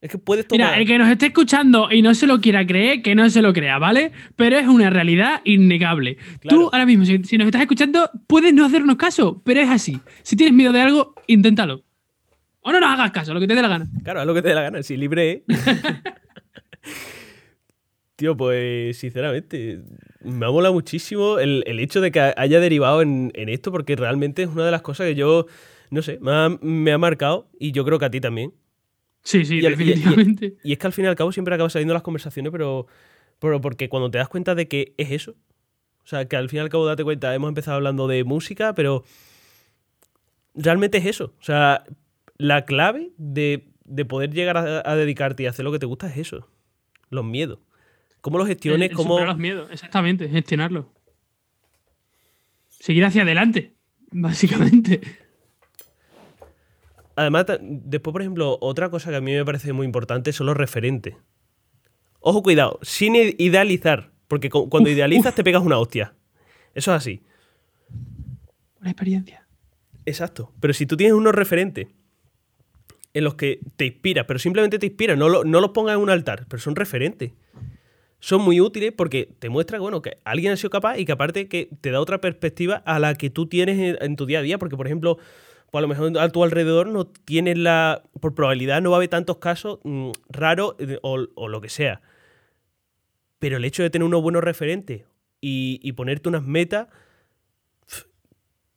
Es 0.00 0.10
que 0.10 0.18
puedes 0.18 0.46
tomar. 0.46 0.68
Mira, 0.68 0.78
el 0.78 0.86
que 0.86 0.98
nos 0.98 1.08
esté 1.08 1.26
escuchando 1.26 1.88
y 1.90 2.02
no 2.02 2.14
se 2.14 2.26
lo 2.26 2.38
quiera 2.40 2.66
creer, 2.66 3.00
que 3.02 3.14
no 3.14 3.28
se 3.30 3.40
lo 3.40 3.52
crea, 3.54 3.78
¿vale? 3.78 4.12
Pero 4.36 4.58
es 4.58 4.66
una 4.66 4.90
realidad 4.90 5.40
innegable. 5.44 6.16
Claro. 6.40 6.56
Tú 6.56 6.62
ahora 6.70 6.84
mismo, 6.84 7.04
si, 7.06 7.24
si 7.24 7.38
nos 7.38 7.46
estás 7.46 7.62
escuchando, 7.62 8.10
puedes 8.26 8.52
no 8.52 8.66
hacernos 8.66 8.96
caso, 8.96 9.40
pero 9.44 9.60
es 9.62 9.70
así. 9.70 9.98
Si 10.22 10.36
tienes 10.36 10.54
miedo 10.54 10.70
de 10.72 10.82
algo, 10.82 11.14
inténtalo. 11.26 11.82
O 12.60 12.72
no 12.72 12.80
nos 12.80 12.90
hagas 12.90 13.10
caso, 13.10 13.32
lo 13.32 13.40
que 13.40 13.46
te 13.46 13.54
dé 13.54 13.62
la 13.62 13.68
gana. 13.68 13.86
Claro, 14.04 14.20
haz 14.20 14.26
lo 14.26 14.34
que 14.34 14.42
te 14.42 14.48
dé 14.48 14.54
la 14.54 14.62
gana. 14.62 14.82
Si 14.82 14.96
libre, 14.98 15.30
¿eh? 15.30 15.44
Tío, 18.16 18.34
pues 18.36 18.96
sinceramente, 18.96 19.82
me 20.22 20.46
ha 20.46 20.50
molado 20.50 20.72
muchísimo 20.72 21.38
el, 21.38 21.62
el 21.66 21.78
hecho 21.80 22.00
de 22.00 22.10
que 22.10 22.32
haya 22.36 22.60
derivado 22.60 23.02
en, 23.02 23.30
en 23.34 23.50
esto, 23.50 23.70
porque 23.70 23.94
realmente 23.94 24.42
es 24.42 24.48
una 24.48 24.64
de 24.64 24.70
las 24.70 24.80
cosas 24.80 25.06
que 25.06 25.14
yo, 25.14 25.46
no 25.90 26.00
sé, 26.00 26.18
me 26.22 26.30
ha, 26.32 26.48
me 26.62 26.92
ha 26.92 26.98
marcado 26.98 27.48
y 27.58 27.72
yo 27.72 27.84
creo 27.84 27.98
que 27.98 28.06
a 28.06 28.10
ti 28.10 28.20
también. 28.20 28.54
Sí, 29.22 29.44
sí, 29.44 29.58
Y 29.60 29.66
al- 29.66 29.72
y- 29.72 29.74
y- 29.74 29.78
definitivamente. 29.78 30.54
Y 30.64 30.72
es 30.72 30.78
que 30.78 30.86
al 30.86 30.92
fin 30.94 31.04
y 31.04 31.08
al 31.08 31.16
cabo 31.16 31.30
siempre 31.30 31.54
acaban 31.54 31.70
saliendo 31.70 31.92
las 31.92 32.02
conversaciones, 32.02 32.50
pero, 32.52 32.86
pero 33.38 33.60
porque 33.60 33.88
cuando 33.90 34.10
te 34.10 34.16
das 34.18 34.28
cuenta 34.28 34.54
de 34.54 34.66
que 34.66 34.94
es 34.96 35.10
eso, 35.10 35.32
o 36.04 36.06
sea, 36.08 36.26
que 36.26 36.36
al 36.36 36.48
fin 36.48 36.58
y 36.58 36.60
al 36.60 36.68
cabo 36.70 36.86
date 36.86 37.04
cuenta, 37.04 37.34
hemos 37.34 37.48
empezado 37.48 37.76
hablando 37.76 38.08
de 38.08 38.24
música, 38.24 38.74
pero 38.74 39.04
realmente 40.54 40.98
es 40.98 41.06
eso. 41.06 41.34
O 41.40 41.42
sea, 41.42 41.84
la 42.38 42.64
clave 42.64 43.10
de, 43.18 43.68
de 43.84 44.04
poder 44.04 44.32
llegar 44.32 44.56
a, 44.56 44.82
a 44.90 44.96
dedicarte 44.96 45.42
y 45.42 45.46
hacer 45.46 45.64
lo 45.64 45.72
que 45.72 45.78
te 45.78 45.86
gusta 45.86 46.08
es 46.08 46.16
eso, 46.16 46.48
los 47.10 47.24
miedos. 47.24 47.58
¿Cómo 48.26 48.40
El- 48.40 48.48
gestiones? 48.48 48.90
el 48.90 48.96
¿Cómo... 48.96 49.10
superar 49.10 49.28
los 49.28 49.38
miedos, 49.38 49.68
exactamente, 49.70 50.28
gestionarlo. 50.28 50.92
Seguir 52.70 53.04
hacia 53.04 53.22
adelante, 53.22 53.74
básicamente. 54.10 55.00
Además, 57.14 57.46
después, 57.60 58.12
por 58.12 58.20
ejemplo, 58.22 58.58
otra 58.60 58.90
cosa 58.90 59.10
que 59.10 59.16
a 59.16 59.20
mí 59.20 59.32
me 59.32 59.44
parece 59.44 59.72
muy 59.72 59.86
importante 59.86 60.32
son 60.32 60.46
los 60.48 60.56
referentes. 60.56 61.14
Ojo, 62.18 62.42
cuidado, 62.42 62.80
sin 62.82 63.14
idealizar, 63.14 64.10
porque 64.26 64.50
cu- 64.50 64.68
cuando 64.68 64.90
Uf, 64.90 64.96
idealizas 64.96 65.30
uf. 65.32 65.36
te 65.36 65.44
pegas 65.44 65.62
una 65.62 65.78
hostia. 65.78 66.14
Eso 66.74 66.90
es 66.92 66.96
así. 66.96 67.22
Una 68.80 68.90
experiencia. 68.90 69.46
Exacto. 70.04 70.52
Pero 70.60 70.74
si 70.74 70.84
tú 70.84 70.96
tienes 70.96 71.14
unos 71.14 71.32
referentes 71.32 71.86
en 73.14 73.22
los 73.24 73.36
que 73.36 73.60
te 73.76 73.86
inspiras, 73.86 74.26
pero 74.26 74.38
simplemente 74.40 74.78
te 74.80 74.86
inspiras, 74.86 75.16
no, 75.16 75.28
lo- 75.28 75.44
no 75.44 75.60
los 75.60 75.70
pongas 75.70 75.94
en 75.94 76.02
un 76.02 76.10
altar, 76.10 76.46
pero 76.48 76.60
son 76.60 76.74
referentes. 76.74 77.32
Son 78.18 78.42
muy 78.42 78.60
útiles 78.60 78.92
porque 78.96 79.28
te 79.38 79.48
muestra 79.48 79.78
bueno, 79.78 80.02
que 80.02 80.18
alguien 80.24 80.52
ha 80.52 80.56
sido 80.56 80.70
capaz 80.70 80.98
y 80.98 81.04
que 81.04 81.12
aparte 81.12 81.48
que 81.48 81.68
te 81.80 81.90
da 81.90 82.00
otra 82.00 82.20
perspectiva 82.20 82.76
a 82.86 82.98
la 82.98 83.14
que 83.14 83.30
tú 83.30 83.46
tienes 83.46 83.98
en, 84.00 84.16
tu 84.16 84.26
día 84.26 84.38
a 84.38 84.42
día. 84.42 84.58
Porque, 84.58 84.76
por 84.76 84.86
ejemplo, 84.86 85.18
pues 85.70 85.78
a 85.78 85.82
lo 85.82 85.88
mejor 85.88 86.18
a 86.18 86.28
tu 86.30 86.42
alrededor 86.42 86.88
no 86.88 87.06
tienes 87.06 87.58
la. 87.58 88.02
Por 88.20 88.34
probabilidad 88.34 88.80
no 88.80 88.90
va 88.90 88.96
a 88.96 88.98
haber 88.98 89.10
tantos 89.10 89.36
casos 89.38 89.80
mm, 89.84 90.10
raros 90.28 90.76
eh, 90.78 90.98
o, 91.02 91.26
o 91.34 91.48
lo 91.48 91.60
que 91.60 91.68
sea. 91.68 92.00
Pero 93.38 93.58
el 93.58 93.64
hecho 93.64 93.82
de 93.82 93.90
tener 93.90 94.06
unos 94.06 94.22
buenos 94.22 94.42
referentes 94.42 95.04
y, 95.40 95.78
y 95.82 95.92
ponerte 95.92 96.28
unas 96.28 96.42
metas 96.42 96.88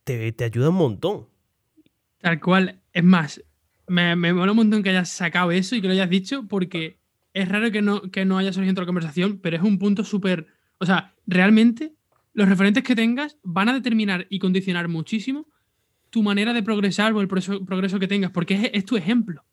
te, 0.03 0.31
te 0.31 0.43
ayuda 0.43 0.69
un 0.69 0.75
montón. 0.75 1.27
Tal 2.19 2.39
cual. 2.39 2.79
Es 2.93 3.03
más, 3.03 3.41
me, 3.87 4.15
me 4.15 4.33
mola 4.33 4.51
un 4.51 4.57
montón 4.57 4.83
que 4.83 4.89
hayas 4.89 5.09
sacado 5.09 5.51
eso 5.51 5.75
y 5.75 5.81
que 5.81 5.87
lo 5.87 5.93
hayas 5.93 6.09
dicho 6.09 6.45
porque 6.47 6.98
es 7.41 7.49
raro 7.49 7.71
que 7.71 7.81
no, 7.81 8.01
que 8.03 8.25
no 8.25 8.37
haya 8.37 8.53
surgido 8.53 8.71
en 8.71 8.75
la 8.75 8.85
conversación, 8.85 9.39
pero 9.41 9.57
es 9.57 9.63
un 9.63 9.79
punto 9.79 10.03
súper... 10.03 10.47
O 10.77 10.85
sea, 10.85 11.13
realmente 11.27 11.93
los 12.33 12.47
referentes 12.47 12.83
que 12.83 12.95
tengas 12.95 13.37
van 13.43 13.69
a 13.69 13.73
determinar 13.73 14.27
y 14.29 14.39
condicionar 14.39 14.87
muchísimo 14.87 15.47
tu 16.09 16.23
manera 16.23 16.53
de 16.53 16.63
progresar 16.63 17.13
o 17.13 17.21
el 17.21 17.27
progreso, 17.27 17.65
progreso 17.65 17.99
que 17.99 18.07
tengas, 18.07 18.31
porque 18.31 18.55
es, 18.55 18.69
es 18.73 18.85
tu 18.85 18.97
ejemplo. 18.97 19.43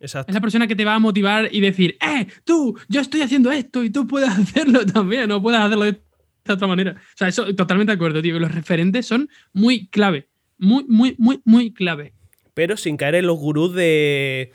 Exacto. 0.00 0.30
Es 0.30 0.34
la 0.34 0.40
persona 0.40 0.66
que 0.66 0.76
te 0.76 0.84
va 0.84 0.94
a 0.94 0.98
motivar 0.98 1.48
y 1.50 1.60
decir, 1.60 1.96
¡eh, 2.00 2.26
tú, 2.44 2.78
yo 2.88 3.00
estoy 3.00 3.22
haciendo 3.22 3.50
esto 3.50 3.82
y 3.82 3.90
tú 3.90 4.06
puedes 4.06 4.28
hacerlo 4.38 4.84
también, 4.86 5.28
no 5.28 5.42
puedes 5.42 5.60
hacerlo 5.60 5.84
de 5.84 6.00
esta 6.38 6.54
otra 6.54 6.68
manera! 6.68 6.92
O 6.92 7.16
sea, 7.16 7.28
eso 7.28 7.54
totalmente 7.54 7.90
de 7.90 7.96
acuerdo, 7.96 8.22
tío. 8.22 8.38
Los 8.38 8.54
referentes 8.54 9.06
son 9.06 9.28
muy 9.52 9.88
clave. 9.88 10.28
Muy, 10.58 10.84
muy, 10.88 11.14
muy, 11.18 11.40
muy 11.44 11.72
clave. 11.72 12.14
pero 12.54 12.76
sin 12.76 12.96
caer 12.96 13.16
en 13.16 13.26
los 13.26 13.36
gurús 13.38 13.74
de. 13.74 14.52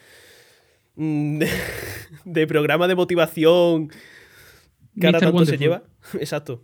de, 2.25 2.47
programa 2.47 2.87
de 2.87 2.95
motivación 2.95 3.89
que 4.99 5.07
ahora 5.07 5.19
tanto 5.19 5.45
se 5.45 5.57
lleva. 5.57 5.83
Exacto. 6.13 6.63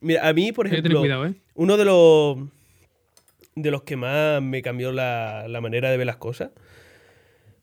Mira, 0.00 0.26
a 0.28 0.32
mí, 0.32 0.52
por 0.52 0.66
ejemplo, 0.66 1.00
cuidado, 1.00 1.26
¿eh? 1.26 1.34
uno 1.54 1.76
de 1.76 1.84
los 1.84 2.38
de 3.54 3.70
los 3.70 3.82
que 3.82 3.96
más 3.96 4.40
me 4.42 4.62
cambió 4.62 4.92
la, 4.92 5.46
la 5.46 5.60
manera 5.60 5.90
de 5.90 5.96
ver 5.98 6.06
las 6.06 6.16
cosas 6.16 6.50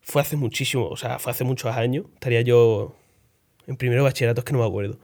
fue 0.00 0.22
hace 0.22 0.36
muchísimo, 0.36 0.88
o 0.88 0.96
sea, 0.96 1.18
fue 1.18 1.32
hace 1.32 1.44
muchos 1.44 1.74
años. 1.76 2.06
Estaría 2.14 2.40
yo 2.40 2.96
en 3.66 3.76
primero 3.76 4.02
bachillerato, 4.04 4.40
es 4.40 4.44
que 4.44 4.52
no 4.52 4.60
me 4.60 4.66
acuerdo. 4.66 4.98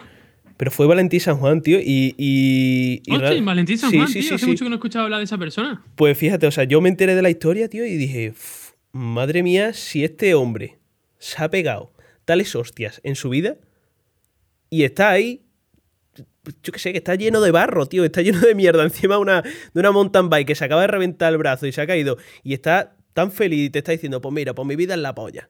Pero 0.57 0.71
fue 0.71 0.87
Valentín 0.87 1.21
San 1.21 1.37
Juan, 1.37 1.61
tío, 1.61 1.79
y... 1.79 2.15
y, 2.17 3.03
y 3.05 3.15
Hostia, 3.15 3.43
Valentín 3.43 3.77
San 3.77 3.91
Sí, 3.91 3.97
Juan, 3.99 4.09
sí, 4.09 4.21
tío. 4.21 4.29
sí, 4.31 4.35
Hace 4.35 4.47
mucho 4.47 4.65
que 4.65 4.71
no 4.71 4.75
he 4.77 4.79
escuchado 4.79 5.05
hablar 5.05 5.19
de 5.19 5.25
esa 5.25 5.37
persona. 5.37 5.85
Pues 5.97 6.17
fíjate, 6.17 6.47
o 6.47 6.51
sea, 6.51 6.65
yo 6.65 6.81
me 6.81 6.89
enteré 6.89 7.15
de 7.15 7.21
la 7.23 7.29
historia, 7.29 7.69
tío, 7.69 7.85
y 7.85 7.97
dije, 7.97 8.31
"Uf, 8.31 8.71
madre 8.93 9.43
mía, 9.43 9.75
si 9.75 10.03
este 10.03 10.35
hombre 10.35 10.76
se 11.19 11.43
ha 11.43 11.49
pegado 11.51 11.93
tales 12.25 12.55
hostias 12.55 13.01
en 13.05 13.15
su 13.17 13.29
vida 13.31 13.57
y 14.71 14.85
está 14.85 15.11
ahí, 15.11 15.45
yo 16.63 16.73
qué 16.73 16.79
sé, 16.79 16.93
que 16.93 16.99
está 16.99 17.15
lleno 17.15 17.41
de 17.41 17.51
barro, 17.51 17.87
tío, 17.87 18.05
está 18.05 18.23
lleno 18.23 18.41
de 18.41 18.55
mierda 18.55 18.83
encima 18.83 19.15
de 19.17 19.21
una, 19.21 19.43
de 19.43 19.81
una 19.81 19.93
mountain 19.93 20.29
bike 20.29 20.49
que 20.49 20.55
se 20.55 20.65
acaba 20.65 20.81
de 20.83 20.89
reventar 20.89 21.33
el 21.33 21.39
brazo 21.39 21.67
y 21.67 21.73
se 21.73 21.81
ha 21.81 21.87
caído 21.87 22.17
y 22.43 22.55
está 22.55 22.97
tan 23.13 23.31
feliz 23.33 23.67
y 23.67 23.71
te 23.71 23.79
está 23.79 23.93
diciendo, 23.93 24.21
pues 24.21 24.35
mira, 24.35 24.55
pues 24.55 24.67
mi 24.67 24.77
vida 24.77 24.95
es 24.95 25.01
la 25.01 25.15
polla. 25.15 25.49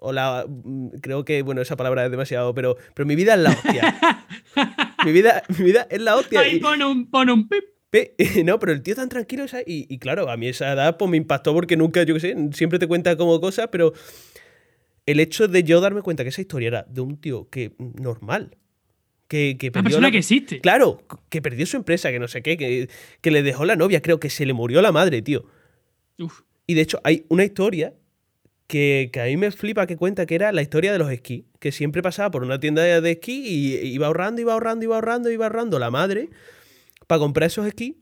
O 0.00 0.12
la, 0.12 0.44
mm, 0.48 0.90
creo 1.00 1.24
que, 1.24 1.42
bueno, 1.42 1.60
esa 1.60 1.76
palabra 1.76 2.04
es 2.04 2.10
demasiado, 2.10 2.54
pero, 2.54 2.76
pero 2.94 3.06
mi 3.06 3.16
vida 3.16 3.34
es 3.34 3.40
la 3.40 3.50
hostia. 3.50 4.20
mi, 5.04 5.12
vida, 5.12 5.42
mi 5.58 5.64
vida 5.64 5.86
es 5.90 6.00
la 6.00 6.16
hostia. 6.16 6.40
Ahí 6.40 6.56
y- 6.56 6.60
pone 6.60 6.84
un, 6.84 7.10
pone 7.10 7.32
un 7.32 7.48
pip. 7.48 7.64
No, 8.44 8.58
pero 8.58 8.72
el 8.72 8.82
tío 8.82 8.94
tan 8.94 9.08
tranquilo, 9.08 9.48
¿sabes? 9.48 9.66
Y, 9.68 9.86
y 9.92 9.98
claro, 9.98 10.30
a 10.30 10.36
mí 10.36 10.48
esa 10.48 10.72
edad 10.72 10.96
pues 10.96 11.10
me 11.10 11.16
impactó 11.16 11.54
porque 11.54 11.76
nunca, 11.76 12.02
yo 12.02 12.14
qué 12.14 12.20
sé, 12.20 12.36
siempre 12.52 12.78
te 12.78 12.86
cuenta 12.86 13.16
como 13.16 13.40
cosas, 13.40 13.68
pero 13.70 13.92
el 15.06 15.20
hecho 15.20 15.48
de 15.48 15.62
yo 15.64 15.80
darme 15.80 16.02
cuenta 16.02 16.22
que 16.22 16.28
esa 16.28 16.40
historia 16.40 16.68
era 16.68 16.86
de 16.88 17.00
un 17.00 17.16
tío 17.18 17.48
que 17.48 17.72
normal, 17.78 18.56
que, 19.26 19.56
perdió 19.58 19.82
persona 19.82 20.08
la- 20.08 20.12
que 20.12 20.18
existe. 20.18 20.60
Claro, 20.60 21.02
que 21.30 21.40
perdió 21.42 21.66
su 21.66 21.76
empresa, 21.76 22.10
que 22.10 22.18
no 22.18 22.28
sé 22.28 22.42
qué, 22.42 22.56
que, 22.56 22.88
que 23.20 23.30
le 23.30 23.42
dejó 23.42 23.64
la 23.64 23.76
novia, 23.76 24.02
creo 24.02 24.20
que 24.20 24.30
se 24.30 24.44
le 24.46 24.52
murió 24.52 24.82
la 24.82 24.92
madre, 24.92 25.22
tío. 25.22 25.46
Uf. 26.18 26.42
Y 26.66 26.74
de 26.74 26.82
hecho 26.82 27.00
hay 27.04 27.24
una 27.28 27.44
historia 27.44 27.94
que, 28.66 29.08
que 29.10 29.20
a 29.22 29.24
mí 29.24 29.38
me 29.38 29.50
flipa 29.50 29.86
que 29.86 29.96
cuenta 29.96 30.26
que 30.26 30.34
era 30.34 30.52
la 30.52 30.60
historia 30.60 30.92
de 30.92 30.98
los 30.98 31.10
esquís, 31.10 31.44
que 31.58 31.72
siempre 31.72 32.02
pasaba 32.02 32.30
por 32.30 32.42
una 32.42 32.60
tienda 32.60 32.82
de 32.82 33.10
esquí 33.10 33.46
y 33.46 33.86
iba 33.86 34.06
ahorrando, 34.08 34.42
iba 34.42 34.52
ahorrando, 34.52 34.84
iba 34.84 34.96
ahorrando, 34.96 35.30
iba 35.30 35.46
ahorrando 35.46 35.78
la 35.78 35.90
madre 35.90 36.28
para 37.08 37.18
comprar 37.18 37.48
esos 37.48 37.66
esquís. 37.66 37.96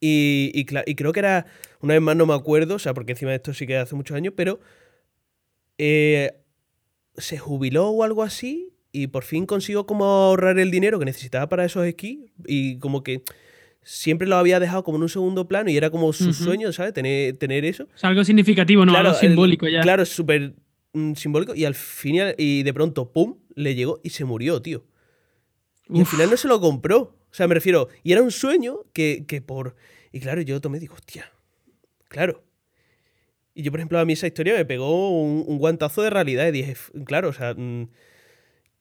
Y, 0.00 0.50
y, 0.52 0.66
y, 0.86 0.94
creo 0.96 1.12
que 1.14 1.20
era, 1.20 1.46
una 1.80 1.94
vez 1.94 2.02
más 2.02 2.14
no 2.14 2.26
me 2.26 2.34
acuerdo, 2.34 2.74
o 2.74 2.78
sea, 2.78 2.92
porque 2.92 3.12
encima 3.12 3.30
de 3.30 3.36
esto 3.38 3.54
sí 3.54 3.66
que 3.66 3.78
hace 3.78 3.94
muchos 3.94 4.14
años, 4.14 4.34
pero 4.36 4.60
eh, 5.78 6.34
se 7.16 7.38
jubiló 7.38 7.88
o 7.88 8.04
algo 8.04 8.22
así 8.22 8.74
y 8.92 9.06
por 9.06 9.24
fin 9.24 9.46
consiguió 9.46 9.86
como 9.86 10.04
ahorrar 10.04 10.58
el 10.58 10.70
dinero 10.70 10.98
que 10.98 11.06
necesitaba 11.06 11.48
para 11.48 11.64
esos 11.64 11.86
esquís 11.86 12.18
y 12.46 12.78
como 12.80 13.02
que 13.02 13.22
siempre 13.82 14.28
lo 14.28 14.36
había 14.36 14.60
dejado 14.60 14.84
como 14.84 14.98
en 14.98 15.04
un 15.04 15.08
segundo 15.08 15.48
plano 15.48 15.70
y 15.70 15.76
era 15.76 15.88
como 15.90 16.12
su 16.12 16.34
sueño, 16.34 16.72
¿sabes? 16.72 16.92
Tener, 16.92 17.36
tener 17.38 17.64
eso. 17.64 17.84
O 17.84 18.06
algo 18.06 18.24
significativo, 18.24 18.84
¿no? 18.84 18.94
algo 18.94 19.14
simbólico 19.14 19.68
ya. 19.68 19.80
Claro, 19.80 20.04
súper 20.04 20.54
mm, 20.92 21.14
simbólico 21.14 21.54
y 21.54 21.64
al 21.64 21.74
final, 21.74 22.34
y 22.36 22.62
de 22.62 22.74
pronto, 22.74 23.10
¡pum!, 23.10 23.36
le 23.54 23.74
llegó 23.74 24.00
y 24.02 24.10
se 24.10 24.24
murió, 24.24 24.60
tío. 24.60 24.84
Y 25.88 26.00
al 26.00 26.06
final 26.06 26.30
no 26.30 26.36
se 26.36 26.48
lo 26.48 26.60
compró. 26.60 27.16
O 27.34 27.36
sea, 27.36 27.48
me 27.48 27.54
refiero, 27.54 27.88
y 28.04 28.12
era 28.12 28.22
un 28.22 28.30
sueño 28.30 28.84
que, 28.92 29.24
que 29.26 29.42
por... 29.42 29.74
Y 30.12 30.20
claro, 30.20 30.40
yo 30.42 30.60
tomé 30.60 30.76
y 30.76 30.82
digo, 30.82 30.94
hostia, 30.94 31.32
claro. 32.06 32.44
Y 33.54 33.64
yo, 33.64 33.72
por 33.72 33.80
ejemplo, 33.80 33.98
a 33.98 34.04
mí 34.04 34.12
esa 34.12 34.28
historia 34.28 34.54
me 34.54 34.64
pegó 34.64 35.20
un, 35.20 35.58
guantazo 35.58 36.02
de 36.02 36.10
realidad 36.10 36.46
y 36.46 36.52
dije, 36.52 36.76
claro, 37.04 37.30
o 37.30 37.32
sea... 37.32 37.54
Mm, 37.54 37.88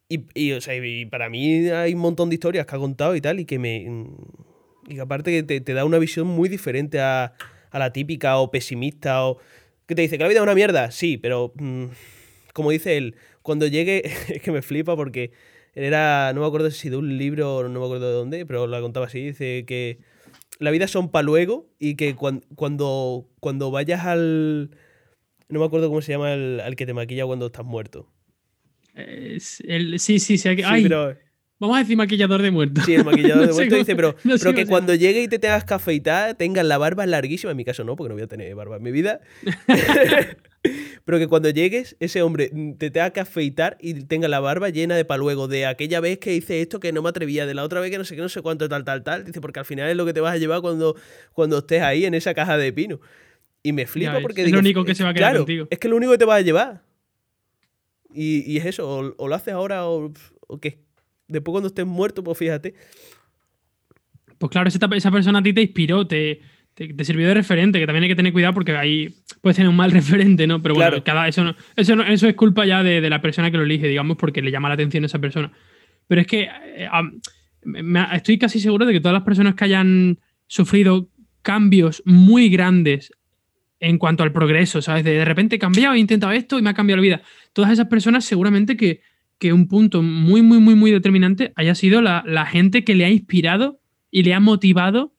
y, 0.07 0.25
y, 0.35 0.51
o 0.51 0.61
sea, 0.61 0.75
y 0.75 1.07
para 1.07 1.31
mí 1.31 1.67
hay 1.69 1.95
un 1.95 2.01
montón 2.01 2.29
de 2.29 2.35
historias 2.35 2.67
que 2.67 2.75
ha 2.75 2.77
contado 2.77 3.15
y 3.15 3.21
tal, 3.21 3.39
y 3.39 3.45
que 3.45 3.57
me... 3.57 3.89
Mm, 3.89 4.17
y 4.87 4.95
que 4.95 5.01
aparte 5.01 5.41
te, 5.41 5.59
te 5.59 5.73
da 5.73 5.83
una 5.83 5.97
visión 5.97 6.27
muy 6.27 6.47
diferente 6.47 6.99
a, 6.99 7.33
a, 7.71 7.79
la 7.79 7.91
típica 7.91 8.37
o 8.37 8.51
pesimista 8.51 9.25
o... 9.25 9.39
Que 9.87 9.95
te 9.95 10.03
dice 10.03 10.19
que 10.19 10.23
la 10.25 10.29
vida 10.29 10.41
es 10.41 10.43
una 10.43 10.53
mierda, 10.53 10.91
sí, 10.91 11.17
pero... 11.17 11.53
Mm, 11.55 11.85
como 12.53 12.69
dice 12.69 12.97
él, 12.97 13.15
cuando 13.41 13.65
llegue... 13.65 14.03
es 14.29 14.43
que 14.43 14.51
me 14.51 14.61
flipa 14.61 14.95
porque 14.95 15.31
era... 15.73 16.33
No 16.33 16.41
me 16.41 16.47
acuerdo 16.47 16.71
si 16.71 16.89
de 16.89 16.97
un 16.97 17.17
libro 17.17 17.57
o 17.57 17.63
no 17.67 17.79
me 17.79 17.85
acuerdo 17.85 18.07
de 18.07 18.13
dónde, 18.13 18.45
pero 18.45 18.67
la 18.67 18.81
contaba 18.81 19.05
así. 19.05 19.19
Dice 19.19 19.65
que 19.65 19.99
la 20.59 20.71
vida 20.71 20.87
son 20.87 21.09
para 21.09 21.23
luego 21.23 21.69
y 21.79 21.95
que 21.95 22.15
cuando, 22.15 22.45
cuando, 22.55 23.29
cuando 23.39 23.71
vayas 23.71 24.05
al... 24.05 24.71
No 25.49 25.59
me 25.59 25.65
acuerdo 25.65 25.89
cómo 25.89 26.01
se 26.01 26.13
llama 26.13 26.33
el, 26.33 26.59
al 26.59 26.75
que 26.75 26.85
te 26.85 26.93
maquilla 26.93 27.25
cuando 27.25 27.47
estás 27.47 27.65
muerto. 27.65 28.07
el, 28.95 29.99
sí, 29.99 30.19
sí, 30.19 30.37
sí. 30.37 30.49
Ay, 30.65 30.83
pero, 30.83 31.15
vamos 31.63 31.77
a 31.77 31.79
decir 31.79 31.97
maquillador 31.97 32.41
de 32.41 32.51
muertos. 32.51 32.83
Sí, 32.85 32.93
el 32.95 33.05
maquillador 33.05 33.47
de 33.47 33.53
muertos 33.53 33.79
dice, 33.79 33.95
pero, 33.95 34.15
pero 34.23 34.53
que 34.53 34.65
cuando 34.65 34.93
llegue 34.95 35.23
y 35.23 35.27
te 35.27 35.39
tengas 35.39 35.63
que 35.63 35.73
afeitar, 35.73 36.35
tengas 36.35 36.65
la 36.65 36.77
barba 36.77 37.05
larguísima. 37.05 37.51
En 37.51 37.57
mi 37.57 37.65
caso 37.65 37.83
no, 37.83 37.95
porque 37.95 38.09
no 38.09 38.15
voy 38.15 38.23
a 38.23 38.27
tener 38.27 38.53
barba 38.55 38.77
en 38.77 38.83
mi 38.83 38.91
vida. 38.91 39.21
pero 41.05 41.19
que 41.19 41.27
cuando 41.27 41.49
llegues, 41.49 41.95
ese 41.99 42.21
hombre 42.21 42.51
te 42.77 42.91
tenga 42.91 43.11
que 43.11 43.19
afeitar 43.19 43.77
y 43.79 43.93
tenga 44.05 44.27
la 44.27 44.39
barba 44.39 44.69
llena 44.69 44.95
de 44.95 45.05
paluego 45.05 45.47
de 45.47 45.65
aquella 45.65 45.99
vez 45.99 46.19
que 46.19 46.35
hice 46.35 46.61
esto 46.61 46.79
que 46.79 46.91
no 46.91 47.01
me 47.01 47.09
atrevía, 47.09 47.45
de 47.45 47.53
la 47.53 47.63
otra 47.63 47.79
vez 47.79 47.91
que 47.91 47.97
no 47.97 48.03
sé 48.03 48.15
qué, 48.15 48.21
no 48.21 48.29
sé 48.29 48.41
cuánto, 48.41 48.67
tal, 48.67 48.83
tal, 48.83 49.03
tal. 49.03 49.25
Dice, 49.25 49.41
porque 49.41 49.59
al 49.59 49.65
final 49.65 49.89
es 49.89 49.95
lo 49.95 50.05
que 50.05 50.13
te 50.13 50.19
vas 50.19 50.33
a 50.33 50.37
llevar 50.37 50.61
cuando, 50.61 50.95
cuando 51.33 51.59
estés 51.59 51.81
ahí 51.81 52.05
en 52.05 52.13
esa 52.13 52.33
caja 52.33 52.57
de 52.57 52.73
pino. 52.73 52.99
Y 53.63 53.71
me 53.71 53.87
flipa 53.87 54.19
porque 54.21 54.43
es 54.43 54.51
lo 54.51 54.59
único 54.59 54.83
que 54.83 54.93
se 54.93 55.05
va 55.05 55.11
a 55.11 55.13
quedar 55.13 55.31
claro, 55.31 55.39
contigo. 55.45 55.67
Es 55.69 55.79
que 55.79 55.87
es 55.87 55.89
lo 55.89 55.95
único 55.95 56.11
que 56.11 56.17
te 56.17 56.25
vas 56.25 56.39
a 56.39 56.41
llevar. 56.41 56.81
Y, 58.13 58.51
y 58.51 58.57
es 58.57 58.65
eso, 58.65 59.15
o, 59.17 59.27
lo 59.27 59.35
haces 59.35 59.53
ahora 59.53 59.87
o, 59.87 60.11
o, 60.47 60.59
qué. 60.59 60.82
Después 61.33 61.53
cuando 61.53 61.67
estés 61.67 61.85
muerto, 61.85 62.23
pues 62.23 62.37
fíjate. 62.37 62.73
Pues 64.37 64.51
claro, 64.51 64.67
esa, 64.67 64.79
esa 64.95 65.11
persona 65.11 65.39
a 65.39 65.43
ti 65.43 65.53
te 65.53 65.61
inspiró, 65.61 66.07
te, 66.07 66.41
te, 66.73 67.05
sirvió 67.05 67.27
de 67.27 67.33
referente, 67.33 67.79
que 67.79 67.85
también 67.85 68.03
hay 68.03 68.09
que 68.09 68.15
tener 68.15 68.33
cuidado 68.33 68.53
porque 68.53 68.75
ahí 68.75 69.15
puedes 69.41 69.57
tener 69.57 69.69
un 69.69 69.75
mal 69.75 69.91
referente, 69.99 70.47
¿no? 70.47 70.61
Pero 70.61 70.75
bueno, 70.75 71.03
cada, 71.03 71.27
eso, 71.27 71.43
no, 71.43 71.55
eso, 71.75 72.01
eso 72.03 72.27
es 72.27 72.35
culpa 72.35 72.65
ya 72.65 72.83
de, 72.83 73.01
de, 73.01 73.09
la 73.09 73.21
persona 73.21 73.51
que 73.51 73.57
lo 73.57 73.63
elige, 73.63 73.87
digamos, 73.87 74.17
porque 74.17 74.41
le 74.41 74.51
llama 74.51 74.69
la 74.69 74.75
atención 74.75 75.03
a 75.03 75.07
esa 75.07 75.19
persona. 75.19 75.51
Pero 76.07 76.21
es 76.21 76.27
que 76.27 76.43
eh, 76.43 76.89
me, 77.63 78.05
estoy 78.13 78.37
casi 78.37 78.59
seguro 78.59 78.85
de 78.85 78.93
que 78.93 78.99
todas 78.99 79.13
las 79.13 79.23
personas 79.23 79.55
que 79.55 79.65
hayan 79.65 80.19
sufrido 80.47 81.09
cambios 81.41 82.01
muy 82.05 82.49
grandes 82.49 83.11
en 83.79 83.97
cuanto 83.97 84.23
al 84.23 84.31
progreso, 84.31 84.81
¿sabes? 84.81 85.03
De, 85.03 85.11
de 85.11 85.25
repente 85.25 85.57
he 85.57 85.59
cambiado, 85.59 85.93
he 85.95 85.99
intentado 85.99 86.31
esto 86.31 86.57
y 86.57 86.61
me 86.61 86.69
ha 86.69 86.73
cambiado 86.73 86.97
la 86.97 87.03
vida. 87.03 87.21
Todas 87.51 87.71
esas 87.71 87.87
personas 87.87 88.23
seguramente 88.23 88.77
que, 88.77 89.01
que 89.43 89.51
un 89.51 89.67
punto 89.67 90.01
muy, 90.01 90.41
muy, 90.41 90.61
muy, 90.61 90.73
muy 90.73 90.89
determinante 90.89 91.51
haya 91.57 91.75
sido 91.75 92.01
la, 92.01 92.23
la 92.25 92.45
gente 92.45 92.85
que 92.85 92.95
le 92.95 93.03
ha 93.03 93.09
inspirado 93.09 93.81
y 94.09 94.23
le 94.23 94.33
ha 94.33 94.39
motivado 94.39 95.13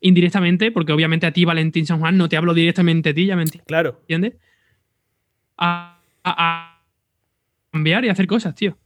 indirectamente, 0.00 0.70
porque 0.70 0.92
obviamente 0.92 1.24
a 1.24 1.32
ti, 1.32 1.46
Valentín 1.46 1.86
San 1.86 1.98
Juan, 1.98 2.18
no 2.18 2.28
te 2.28 2.36
hablo 2.36 2.52
directamente 2.52 3.08
a 3.08 3.14
ti, 3.14 3.24
ya 3.24 3.36
me 3.36 3.42
entiendes. 3.44 3.66
Claro. 3.66 3.96
¿Entiendes? 4.02 4.34
A, 5.56 5.98
a, 6.22 6.84
cambiar 7.70 8.04
y 8.04 8.10
hacer 8.10 8.26
cosas, 8.26 8.54
tío. 8.54 8.76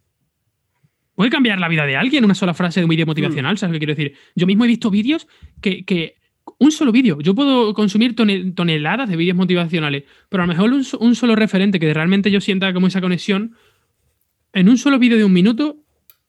Puede 1.17 1.29
cambiar 1.29 1.59
la 1.59 1.67
vida 1.67 1.87
de 1.87 1.97
alguien 1.97 2.25
una 2.25 2.37
sola 2.37 2.55
frase 2.55 2.79
de 2.79 2.85
un 2.85 2.91
vídeo 2.91 3.05
motivacional, 3.05 3.55
mm. 3.55 3.57
¿sabes 3.57 3.73
lo 3.73 3.75
que 3.81 3.87
quiero 3.87 3.97
decir? 3.97 4.17
Yo 4.37 4.47
mismo 4.47 4.65
he 4.65 4.69
visto 4.69 4.93
vídeos 4.93 5.27
que, 5.61 5.85
que 5.85 6.19
un 6.61 6.71
solo 6.71 6.93
vídeo. 6.93 7.19
Yo 7.21 7.35
puedo 7.35 7.75
consumir 7.75 8.15
toneladas 8.15 9.09
de 9.09 9.17
vídeos 9.17 9.37
motivacionales, 9.37 10.05
pero 10.29 10.45
a 10.45 10.47
lo 10.47 10.53
mejor 10.53 10.73
un, 10.73 10.85
un, 11.01 11.15
solo 11.17 11.35
referente 11.35 11.81
que 11.81 11.93
realmente 11.93 12.31
yo 12.31 12.41
sienta 12.41 12.73
como 12.73 12.87
esa 12.87 13.01
conexión, 13.01 13.57
en 14.55 14.69
un 14.69 14.79
solo 14.79 14.99
vídeo 14.99 15.19
de 15.19 15.25
un 15.25 15.33
minuto, 15.33 15.77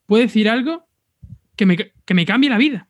puede 0.06 0.24
decir 0.24 0.48
algo 0.48 0.86
que 1.56 1.64
me, 1.64 1.76
que 1.76 2.14
me 2.14 2.26
cambie 2.26 2.50
la 2.50 2.58
vida. 2.58 2.88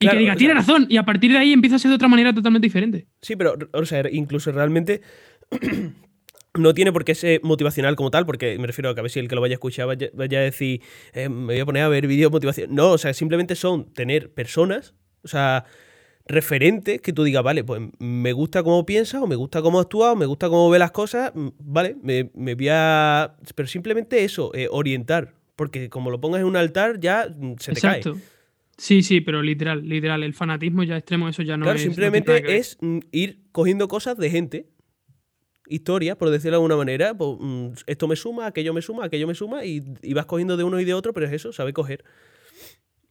Y 0.00 0.08
que 0.08 0.16
diga, 0.16 0.36
tiene 0.36 0.54
razón, 0.54 0.86
y 0.88 0.96
a 0.96 1.04
partir 1.04 1.32
de 1.32 1.38
ahí 1.38 1.52
empieza 1.52 1.76
a 1.76 1.78
ser 1.80 1.88
de 1.90 1.96
otra 1.96 2.06
manera 2.06 2.32
totalmente 2.32 2.66
diferente. 2.66 3.08
Sí, 3.20 3.34
pero, 3.34 3.58
o 3.72 3.84
sea, 3.84 4.04
incluso 4.10 4.52
realmente 4.52 5.02
no 6.54 6.72
tiene 6.72 6.92
por 6.92 7.04
qué 7.04 7.16
ser 7.16 7.40
motivacional 7.42 7.96
como 7.96 8.12
tal, 8.12 8.24
porque 8.24 8.56
me 8.58 8.68
refiero 8.68 8.90
a 8.90 8.94
que 8.94 9.00
a 9.00 9.02
ver 9.02 9.10
si 9.10 9.18
el 9.18 9.28
que 9.28 9.34
lo 9.34 9.40
vaya 9.40 9.54
a 9.54 9.56
escuchar 9.56 9.86
vaya, 9.86 10.38
a 10.38 10.42
decir, 10.42 10.82
eh, 11.14 11.28
me 11.28 11.54
voy 11.54 11.60
a 11.60 11.66
poner 11.66 11.82
a 11.82 11.88
ver 11.88 12.06
vídeos 12.06 12.30
motivación. 12.30 12.74
No, 12.74 12.92
o 12.92 12.98
sea, 12.98 13.12
simplemente 13.12 13.56
son 13.56 13.92
tener 13.92 14.32
personas, 14.32 14.94
o 15.22 15.28
sea, 15.28 15.64
referentes 16.28 17.00
que 17.00 17.12
tú 17.12 17.24
digas, 17.24 17.42
vale, 17.42 17.64
pues 17.64 17.82
me 17.98 18.32
gusta 18.32 18.62
cómo 18.62 18.86
piensa, 18.86 19.22
o 19.22 19.26
me 19.26 19.36
gusta 19.36 19.62
cómo 19.62 19.80
actúa, 19.80 20.12
o 20.12 20.16
me 20.16 20.26
gusta 20.26 20.48
cómo 20.48 20.70
ve 20.70 20.78
las 20.78 20.92
cosas, 20.92 21.32
mm, 21.34 21.48
vale, 21.58 21.96
me, 22.02 22.30
me 22.34 22.54
voy 22.54 22.68
a. 22.70 23.34
Pero 23.54 23.66
simplemente 23.66 24.22
eso, 24.24 24.54
eh, 24.54 24.68
orientar, 24.70 25.34
porque 25.56 25.88
como 25.88 26.10
lo 26.10 26.20
pongas 26.20 26.40
en 26.40 26.46
un 26.46 26.56
altar, 26.56 27.00
ya 27.00 27.26
mm, 27.26 27.54
se 27.58 27.72
te 27.72 27.78
Exacto. 27.78 28.12
cae. 28.14 28.22
Sí, 28.76 29.02
sí, 29.02 29.20
pero 29.20 29.42
literal, 29.42 29.88
literal, 29.88 30.22
el 30.22 30.34
fanatismo 30.34 30.84
ya 30.84 30.96
extremo, 30.96 31.28
eso 31.28 31.42
ya 31.42 31.56
no 31.56 31.64
claro, 31.64 31.80
simplemente 31.80 32.56
es 32.56 32.78
mm, 32.80 32.98
ir 33.10 33.40
cogiendo 33.50 33.88
cosas 33.88 34.16
de 34.16 34.30
gente, 34.30 34.68
historia, 35.68 36.16
por 36.16 36.30
decirlo 36.30 36.52
de 36.52 36.56
alguna 36.56 36.76
manera, 36.76 37.16
pues, 37.16 37.38
esto 37.86 38.06
me 38.08 38.16
suma, 38.16 38.46
aquello 38.46 38.72
me 38.72 38.82
suma, 38.82 39.04
aquello 39.04 39.26
me 39.26 39.34
suma, 39.34 39.64
y, 39.64 39.80
vas 40.12 40.26
cogiendo 40.26 40.56
de 40.56 40.64
uno 40.64 40.78
y 40.80 40.84
de 40.84 40.94
otro, 40.94 41.12
pero 41.12 41.26
es 41.26 41.32
eso, 41.32 41.52
sabe 41.52 41.72
coger. 41.72 42.04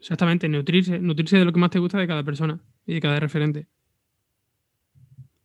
Exactamente, 0.08 0.48
nutrirse, 0.48 1.00
nutrirse 1.00 1.38
de 1.38 1.44
lo 1.44 1.52
que 1.52 1.60
más 1.60 1.70
te 1.70 1.80
gusta 1.80 1.98
de 1.98 2.08
cada 2.08 2.24
persona 2.24 2.58
y 2.86 2.94
de 2.94 3.02
cada 3.02 3.20
referente. 3.20 3.68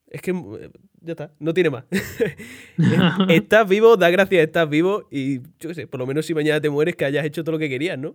Es 0.06 0.22
que 0.22 0.32
mm, 0.32 0.56
ya 1.01 1.10
está, 1.10 1.32
no 1.40 1.52
tiene 1.52 1.70
más. 1.70 1.84
estás 3.28 3.68
vivo, 3.68 3.97
da 3.97 4.09
gracias, 4.09 4.44
estás 4.44 4.70
vivo 4.70 5.09
y 5.10 5.40
yo 5.40 5.68
qué 5.68 5.74
sé, 5.74 5.86
por 5.89 5.98
lo 5.98 6.06
menos 6.06 6.26
si 6.26 6.32
mañana 6.32 6.60
te 6.60 6.70
mueres 6.70 6.94
que 6.94 7.05
hayas 7.05 7.24
hecho 7.24 7.43
todo 7.43 7.55
lo 7.55 7.59
que 7.59 7.68
querías, 7.68 7.98
¿no? 7.98 8.14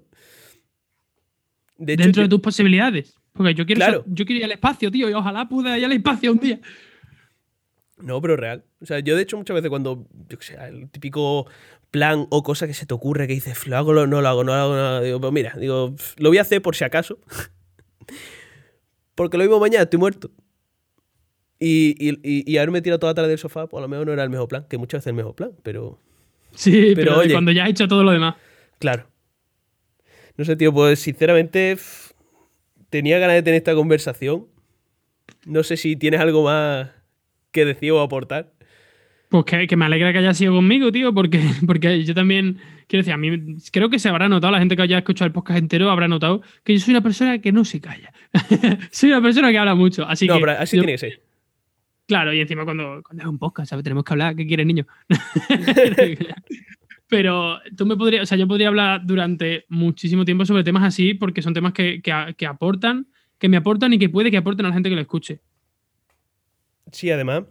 dentro 1.77 2.23
de 2.23 2.29
tus 2.29 2.39
posibilidades. 2.39 3.13
Porque 3.33 3.53
yo 3.53 3.65
quiero, 3.65 4.05
yo 4.07 4.25
quiero 4.25 4.39
ir 4.39 4.45
al 4.45 4.53
espacio, 4.53 4.89
tío, 4.89 5.09
y 5.09 5.13
ojalá 5.13 5.49
pude 5.49 5.77
ir 5.77 5.83
al 5.83 5.91
espacio 5.91 6.31
un 6.31 6.39
día. 6.39 6.61
No, 7.97 8.21
pero 8.21 8.37
real. 8.37 8.63
O 8.79 8.85
sea, 8.85 8.99
yo 8.99 9.17
de 9.17 9.23
hecho 9.23 9.37
muchas 9.37 9.55
veces 9.55 9.69
cuando, 9.69 10.07
yo 10.29 10.39
qué 10.39 10.45
sé, 10.45 10.55
el 10.55 10.89
típico 10.89 11.45
plan 11.91 12.27
o 12.29 12.43
cosa 12.43 12.67
que 12.67 12.73
se 12.73 12.85
te 12.85 12.93
ocurre 12.93 13.27
que 13.27 13.33
dices, 13.33 13.67
lo 13.67 13.77
hago, 13.77 13.93
no 13.93 14.21
lo 14.21 14.27
hago, 14.27 14.43
no 14.43 14.53
lo 14.55 14.61
hago, 14.61 14.75
nada. 14.75 15.01
Digo, 15.01 15.19
pues 15.19 15.33
mira, 15.33 15.53
digo, 15.57 15.95
lo 16.17 16.29
voy 16.29 16.37
a 16.37 16.41
hacer 16.41 16.61
por 16.61 16.75
si 16.75 16.83
acaso. 16.83 17.19
Porque 19.15 19.37
lo 19.37 19.43
mismo 19.43 19.59
mañana 19.59 19.83
estoy 19.83 19.99
muerto. 19.99 20.29
Y, 21.59 21.95
y, 21.99 22.19
y, 22.21 22.57
haberme 22.57 22.83
tirado 22.83 22.99
toda 22.99 23.11
la 23.11 23.15
tarde 23.15 23.29
del 23.29 23.39
sofá, 23.39 23.65
pues 23.65 23.79
a 23.79 23.81
lo 23.81 23.87
mejor 23.87 24.05
no 24.05 24.13
era 24.13 24.23
el 24.23 24.29
mejor 24.29 24.47
plan, 24.47 24.65
que 24.69 24.77
muchas 24.77 24.99
veces 24.99 25.07
es 25.07 25.11
el 25.11 25.15
mejor 25.15 25.33
plan, 25.33 25.51
pero. 25.63 25.99
Sí, 26.53 26.93
pero, 26.95 27.15
cuando 27.31 27.51
ya 27.51 27.63
has 27.63 27.71
hecho 27.71 27.87
todo 27.87 28.03
lo 28.03 28.11
demás. 28.11 28.35
Claro. 28.77 29.07
No 30.35 30.45
sé, 30.45 30.55
tío, 30.55 30.71
pues 30.71 30.99
sinceramente 30.99 31.77
tenía 32.91 33.17
ganas 33.17 33.35
de 33.37 33.41
tener 33.41 33.57
esta 33.57 33.73
conversación. 33.73 34.45
No 35.45 35.63
sé 35.63 35.77
si 35.77 35.95
tienes 35.95 36.19
algo 36.19 36.43
más 36.43 36.91
que 37.51 37.65
decir 37.65 37.91
o 37.91 38.01
aportar. 38.01 38.53
Pues 39.29 39.43
que, 39.45 39.75
me 39.75 39.85
alegra 39.85 40.13
que 40.13 40.19
hayas 40.19 40.37
sido 40.37 40.53
conmigo, 40.53 40.91
tío, 40.91 41.13
porque, 41.13 41.41
porque 41.67 42.03
yo 42.03 42.13
también, 42.13 42.59
quiero 42.87 43.01
decir, 43.01 43.13
a 43.13 43.17
mí 43.17 43.57
creo 43.71 43.89
que 43.89 43.99
se 43.99 44.09
habrá 44.09 44.29
notado, 44.29 44.51
la 44.51 44.59
gente 44.59 44.75
que 44.75 44.83
haya 44.83 44.99
escuchado 44.99 45.27
el 45.27 45.33
podcast 45.33 45.59
entero 45.59 45.89
habrá 45.89 46.07
notado 46.07 46.41
que 46.63 46.73
yo 46.73 46.79
soy 46.79 46.93
una 46.93 47.01
persona 47.01 47.39
que 47.39 47.51
no 47.51 47.65
se 47.65 47.81
calla. 47.81 48.13
soy 48.91 49.11
una 49.11 49.21
persona 49.21 49.51
que 49.51 49.57
habla 49.57 49.75
mucho, 49.75 50.07
así 50.07 50.27
no, 50.27 50.35
que... 50.35 50.39
pero 50.39 50.51
así 50.53 50.77
tiene 50.77 50.93
que 50.93 50.97
ser. 50.97 51.21
Claro, 52.07 52.33
y 52.33 52.39
encima 52.39 52.63
cuando, 52.63 53.01
cuando 53.03 53.23
es 53.23 53.27
un 53.27 53.37
podcast, 53.37 53.69
¿sabes? 53.69 53.83
Tenemos 53.83 54.05
que 54.05 54.13
hablar, 54.13 54.33
¿qué 54.33 54.47
quieres, 54.47 54.65
niño? 54.65 54.87
Pero 57.09 57.59
tú 57.75 57.85
me 57.85 57.95
podrías, 57.95 58.23
o 58.23 58.25
sea, 58.25 58.37
yo 58.37 58.47
podría 58.47 58.69
hablar 58.69 59.01
durante 59.05 59.65
muchísimo 59.69 60.25
tiempo 60.25 60.45
sobre 60.45 60.63
temas 60.63 60.83
así 60.83 61.13
porque 61.13 61.41
son 61.41 61.53
temas 61.53 61.73
que, 61.73 62.01
aportan, 62.47 63.07
que 63.37 63.49
me 63.49 63.57
aportan 63.57 63.93
y 63.93 63.99
que 63.99 64.09
puede 64.09 64.31
que 64.31 64.37
aporten 64.37 64.65
a 64.65 64.69
la 64.69 64.73
gente 64.73 64.89
que 64.89 64.95
lo 64.95 65.01
escuche. 65.01 65.39
Sí, 66.91 67.09
además, 67.09 67.43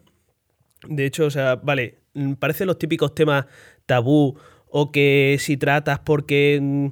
de 0.89 1.07
hecho, 1.07 1.27
o 1.27 1.31
sea, 1.31 1.57
vale, 1.57 1.98
mm, 2.15 2.35
parecen 2.35 2.66
los 2.66 2.78
típicos 2.78 3.15
temas 3.15 3.47
tabú 3.86 4.36
o 4.69 4.93
que 4.93 5.36
si 5.40 5.57
tratas 5.57 6.01
porque 6.01 6.59
mm, 6.61 6.89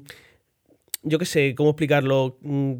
yo 1.02 1.19
qué 1.19 1.27
sé, 1.27 1.55
¿cómo 1.55 1.70
explicarlo? 1.70 2.39
Mm, 2.43 2.74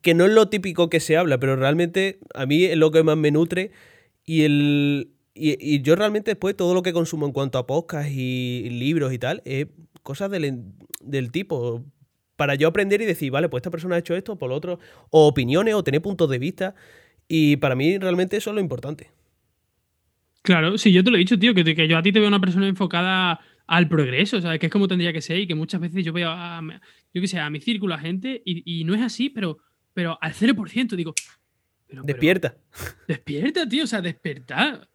que 0.00 0.14
no 0.14 0.24
es 0.24 0.32
lo 0.32 0.48
típico 0.48 0.88
que 0.90 1.00
se 1.00 1.16
habla, 1.16 1.38
pero 1.38 1.56
realmente 1.56 2.18
a 2.34 2.46
mí 2.46 2.64
es 2.64 2.76
lo 2.76 2.90
que 2.90 3.02
más 3.02 3.16
me 3.16 3.30
nutre 3.30 3.72
y 4.24 4.42
el... 4.44 5.10
Y, 5.34 5.80
yo 5.80 5.96
realmente 5.96 6.32
después 6.32 6.54
todo 6.54 6.74
lo 6.74 6.82
que 6.82 6.92
consumo 6.92 7.24
en 7.24 7.32
cuanto 7.32 7.56
a 7.56 7.66
podcast 7.66 8.10
y 8.10 8.68
libros 8.68 9.14
y 9.14 9.18
tal 9.18 9.40
es 9.46 9.66
cosas 10.02 10.30
del, 10.30 10.62
del 11.00 11.32
tipo 11.32 11.82
para 12.36 12.54
yo 12.54 12.68
aprender 12.68 13.00
y 13.00 13.06
decir, 13.06 13.30
vale, 13.30 13.48
pues 13.48 13.60
esta 13.60 13.70
persona 13.70 13.96
ha 13.96 13.98
hecho 13.98 14.14
esto, 14.14 14.36
por 14.36 14.50
lo 14.50 14.56
otro, 14.56 14.78
o 15.10 15.26
opiniones, 15.26 15.74
o 15.74 15.84
tener 15.84 16.02
puntos 16.02 16.28
de 16.28 16.38
vista. 16.38 16.74
Y 17.28 17.56
para 17.56 17.74
mí 17.74 17.96
realmente 17.98 18.36
eso 18.36 18.50
es 18.50 18.54
lo 18.54 18.60
importante. 18.60 19.10
Claro, 20.42 20.76
sí, 20.76 20.92
yo 20.92 21.04
te 21.04 21.10
lo 21.10 21.16
he 21.16 21.20
dicho, 21.20 21.38
tío, 21.38 21.54
que, 21.54 21.64
que 21.64 21.86
yo 21.86 21.96
a 21.96 22.02
ti 22.02 22.12
te 22.12 22.18
veo 22.18 22.28
una 22.28 22.40
persona 22.40 22.66
enfocada 22.66 23.40
al 23.66 23.88
progreso, 23.88 24.40
¿sabes? 24.40 24.58
Que 24.58 24.66
es 24.66 24.72
como 24.72 24.88
tendría 24.88 25.12
que 25.12 25.20
ser 25.20 25.38
y 25.38 25.46
que 25.46 25.54
muchas 25.54 25.80
veces 25.80 26.04
yo 26.04 26.12
veo 26.12 26.30
a, 26.30 26.60
yo 27.14 27.20
que 27.20 27.28
sé, 27.28 27.38
a 27.38 27.48
mi 27.48 27.60
círculo, 27.60 27.94
a 27.94 27.98
gente, 27.98 28.42
y, 28.44 28.84
no 28.84 28.94
es 28.94 29.02
así, 29.02 29.30
pero, 29.30 29.58
pero 29.94 30.18
al 30.20 30.32
0% 30.32 30.96
digo... 30.96 31.14
despierta. 31.88 32.56
despierta, 33.08 33.68
tío, 33.68 33.84
o 33.84 33.86
sea, 33.86 34.00
despertar. 34.00 34.88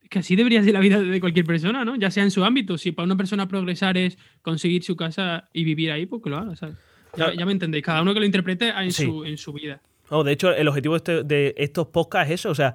Es 0.00 0.08
que 0.08 0.20
así 0.20 0.36
debería 0.36 0.62
ser 0.62 0.72
la 0.72 0.80
vida 0.80 1.00
de 1.00 1.20
cualquier 1.20 1.44
persona, 1.44 1.84
¿no? 1.84 1.96
Ya 1.96 2.10
sea 2.10 2.22
en 2.22 2.30
su 2.30 2.44
ámbito. 2.44 2.78
Si 2.78 2.92
para 2.92 3.06
una 3.06 3.16
persona 3.16 3.48
progresar 3.48 3.98
es 3.98 4.16
conseguir 4.42 4.84
su 4.84 4.96
casa 4.96 5.48
y 5.52 5.64
vivir 5.64 5.90
ahí, 5.90 6.06
pues 6.06 6.22
que 6.22 6.30
lo 6.30 6.38
haga, 6.38 6.56
¿sabes? 6.56 6.76
Ya, 7.16 7.44
me 7.44 7.52
entendéis, 7.52 7.84
cada 7.84 8.02
uno 8.02 8.14
que 8.14 8.20
lo 8.20 8.26
interprete 8.26 8.68
en, 8.68 8.92
su, 8.92 9.24
en 9.24 9.36
su 9.36 9.52
vida. 9.52 9.82
No, 10.10 10.24
de 10.24 10.32
hecho, 10.32 10.54
el 10.54 10.68
objetivo 10.68 10.94
de, 10.94 10.96
este, 10.98 11.24
de 11.24 11.54
estos 11.56 11.88
podcasts 11.88 12.32
es 12.32 12.40
eso, 12.40 12.50
o 12.50 12.54
sea, 12.54 12.74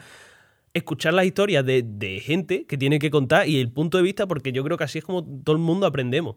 escuchar 0.76 1.14
las 1.14 1.26
historias 1.26 1.66
de, 1.66 2.22
gente 2.24 2.66
que 2.66 2.78
tiene 2.78 3.00
que 3.00 3.10
contar 3.10 3.48
y 3.48 3.60
el 3.60 3.72
punto 3.72 3.98
de 3.98 4.04
vista, 4.04 4.28
porque 4.28 4.52
yo 4.52 4.64
creo 4.64 4.78
que 4.78 4.84
así 4.84 5.00
es 5.00 5.06
como 5.06 5.24
todo 5.24 5.56
el 5.56 5.62
mundo 5.62 5.88
aprendemos. 5.88 6.36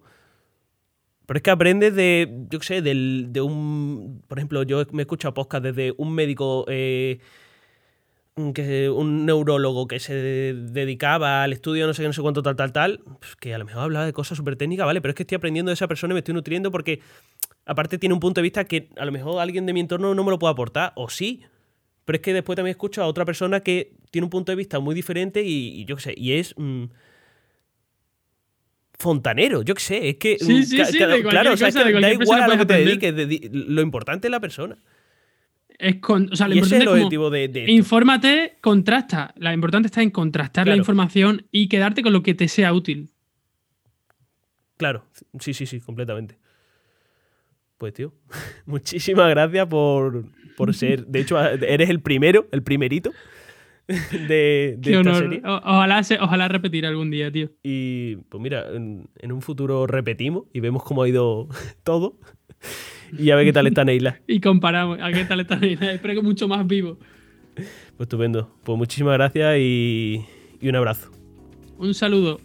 Pero 1.27 1.37
es 1.37 1.43
que 1.43 1.51
aprendes 1.51 1.95
de, 1.95 2.47
yo 2.49 2.59
qué 2.59 2.67
sé, 2.67 2.81
de 2.81 3.41
un. 3.43 4.23
Por 4.27 4.39
ejemplo, 4.39 4.63
yo 4.63 4.85
me 4.93 5.03
he 5.03 5.05
escuchado 5.05 5.35
podcast 5.35 5.65
desde 5.65 5.93
un 5.99 6.15
médico, 6.15 6.65
eh, 6.69 7.19
que, 8.55 8.89
un 8.89 9.27
neurólogo 9.27 9.89
que 9.89 9.99
se 9.99 10.15
dedicaba 10.15 11.43
al 11.43 11.53
estudio, 11.53 11.87
no 11.87 11.93
sé 11.93 12.03
qué, 12.03 12.07
no 12.07 12.15
sé 12.15 12.23
cuánto, 12.23 12.43
tal, 12.43 12.57
tal, 12.57 12.73
tal, 12.73 13.01
pues 13.19 13.37
que 13.37 13.53
a 13.53 13.59
lo 13.59 13.65
mejor 13.65 13.83
hablaba 13.83 14.07
de 14.07 14.13
cosas 14.13 14.39
súper 14.39 14.57
técnicas, 14.57 14.87
¿vale? 14.87 15.01
Pero 15.01 15.11
es 15.11 15.17
que 15.17 15.25
estoy 15.25 15.37
aprendiendo 15.37 15.71
de 15.71 15.75
esa 15.75 15.89
persona 15.89 16.13
y 16.13 16.15
me 16.15 16.21
estoy 16.21 16.35
nutriendo 16.35 16.71
porque, 16.71 17.01
aparte, 17.67 17.99
tiene 17.99 18.15
un 18.15 18.21
punto 18.21 18.41
de 18.41 18.43
vista 18.43 18.65
que 18.65 18.89
a 18.97 19.05
lo 19.05 19.13
mejor 19.13 19.41
alguien 19.41 19.67
de 19.67 19.73
mi 19.73 19.81
entorno 19.81 20.15
no 20.15 20.25
me 20.25 20.31
lo 20.31 20.39
puede 20.39 20.53
aportar, 20.53 20.93
o 20.95 21.11
sí. 21.11 21.43
Pero 22.09 22.17
es 22.17 22.23
que 22.23 22.33
después 22.33 22.57
también 22.57 22.71
escucho 22.71 23.03
a 23.03 23.07
otra 23.07 23.27
persona 23.27 23.61
que 23.61 23.93
tiene 24.11 24.25
un 24.25 24.31
punto 24.31 24.51
de 24.51 24.57
vista 24.57 24.81
muy 24.81 24.95
diferente 24.95 25.43
y, 25.45 25.85
yo 25.85 25.95
qué 25.97 26.03
sé, 26.03 26.15
y 26.17 26.33
es 26.33 26.55
mm, 26.57 26.85
fontanero, 28.99 29.61
yo 29.61 29.75
qué 29.75 29.83
sé, 29.83 30.09
es 30.09 30.17
que 30.17 30.39
sí, 30.39 30.65
sí, 30.65 30.83
sí, 30.87 30.99
claro, 31.29 31.53
o 31.53 31.57
sea, 31.59 31.71
da 31.71 32.11
igual 32.11 32.45
a 32.45 32.49
lo 32.49 32.57
que 32.57 32.65
te 32.65 32.83
dediques, 32.83 33.53
lo 33.53 33.83
importante 33.83 34.27
es 34.27 34.31
la 34.31 34.41
persona. 34.41 34.79
Es 35.79 35.97
con, 35.97 36.33
o 36.33 36.35
sea, 36.35 36.49
lo 36.49 36.55
y 36.55 36.61
ese 36.61 36.77
es 36.77 36.83
el 36.85 36.89
objetivo 36.89 37.29
de, 37.29 37.49
de 37.49 37.71
Infórmate, 37.71 38.57
contrasta. 38.63 39.35
Lo 39.37 39.53
importante 39.53 39.89
está 39.89 40.01
en 40.01 40.11
contrastar 40.11 40.67
la 40.67 40.77
información 40.77 41.45
y 41.53 41.69
quedarte 41.69 42.03
con 42.03 42.15
lo 42.15 42.23
que 42.23 42.33
te 42.33 42.49
sea 42.49 42.73
útil. 42.73 43.11
Claro, 44.79 45.05
sí, 45.41 45.53
sí, 45.53 45.67
sí, 45.67 45.79
completamente. 45.79 46.39
Pues 47.77 47.93
tío, 47.93 48.15
muchísimas 48.65 49.29
gracias 49.29 49.67
por, 49.67 50.25
por 50.59 50.75
ser. 50.75 51.07
De 51.07 51.21
hecho, 51.21 51.39
eres 51.41 51.89
el 51.89 52.01
primero, 52.01 52.49
el 52.51 52.65
primerito 52.65 53.13
de, 53.87 54.75
de 54.77 54.93
esta 54.93 55.15
serie. 55.15 55.41
ojalá, 55.45 56.03
ojalá 56.21 56.49
repetir 56.49 56.85
algún 56.85 57.13
día, 57.13 57.31
tío. 57.31 57.51
Y 57.63 58.17
pues 58.29 58.43
mira, 58.43 58.67
en, 58.75 59.09
un 59.33 59.41
futuro 59.41 59.87
repetimos 59.87 60.47
y 60.53 60.59
vemos 60.59 60.83
cómo 60.83 61.05
ha 61.05 61.09
ido 61.09 61.49
todo. 61.85 62.19
Y 63.17 63.31
a 63.31 63.37
ver 63.37 63.47
qué 63.47 63.53
tal 63.53 63.69
está 63.69 63.85
Neila. 63.85 64.21
y 64.27 64.41
comparamos 64.41 64.99
a 65.01 65.13
qué 65.13 65.25
tal 65.25 65.39
está 65.39 65.55
Neila. 65.57 65.93
Espero 65.95 66.15
que 66.15 66.23
mucho 66.23 66.49
más 66.49 66.67
vivo. 66.67 66.99
Pues 67.55 68.07
estupendo. 68.07 68.53
Pues 68.65 68.77
muchísimas 68.77 69.15
gracias 69.15 69.59
y, 69.59 70.25
y 70.61 70.69
un 70.69 70.75
abrazo. 70.75 71.13
Un 71.79 71.95
saludo. 71.95 72.41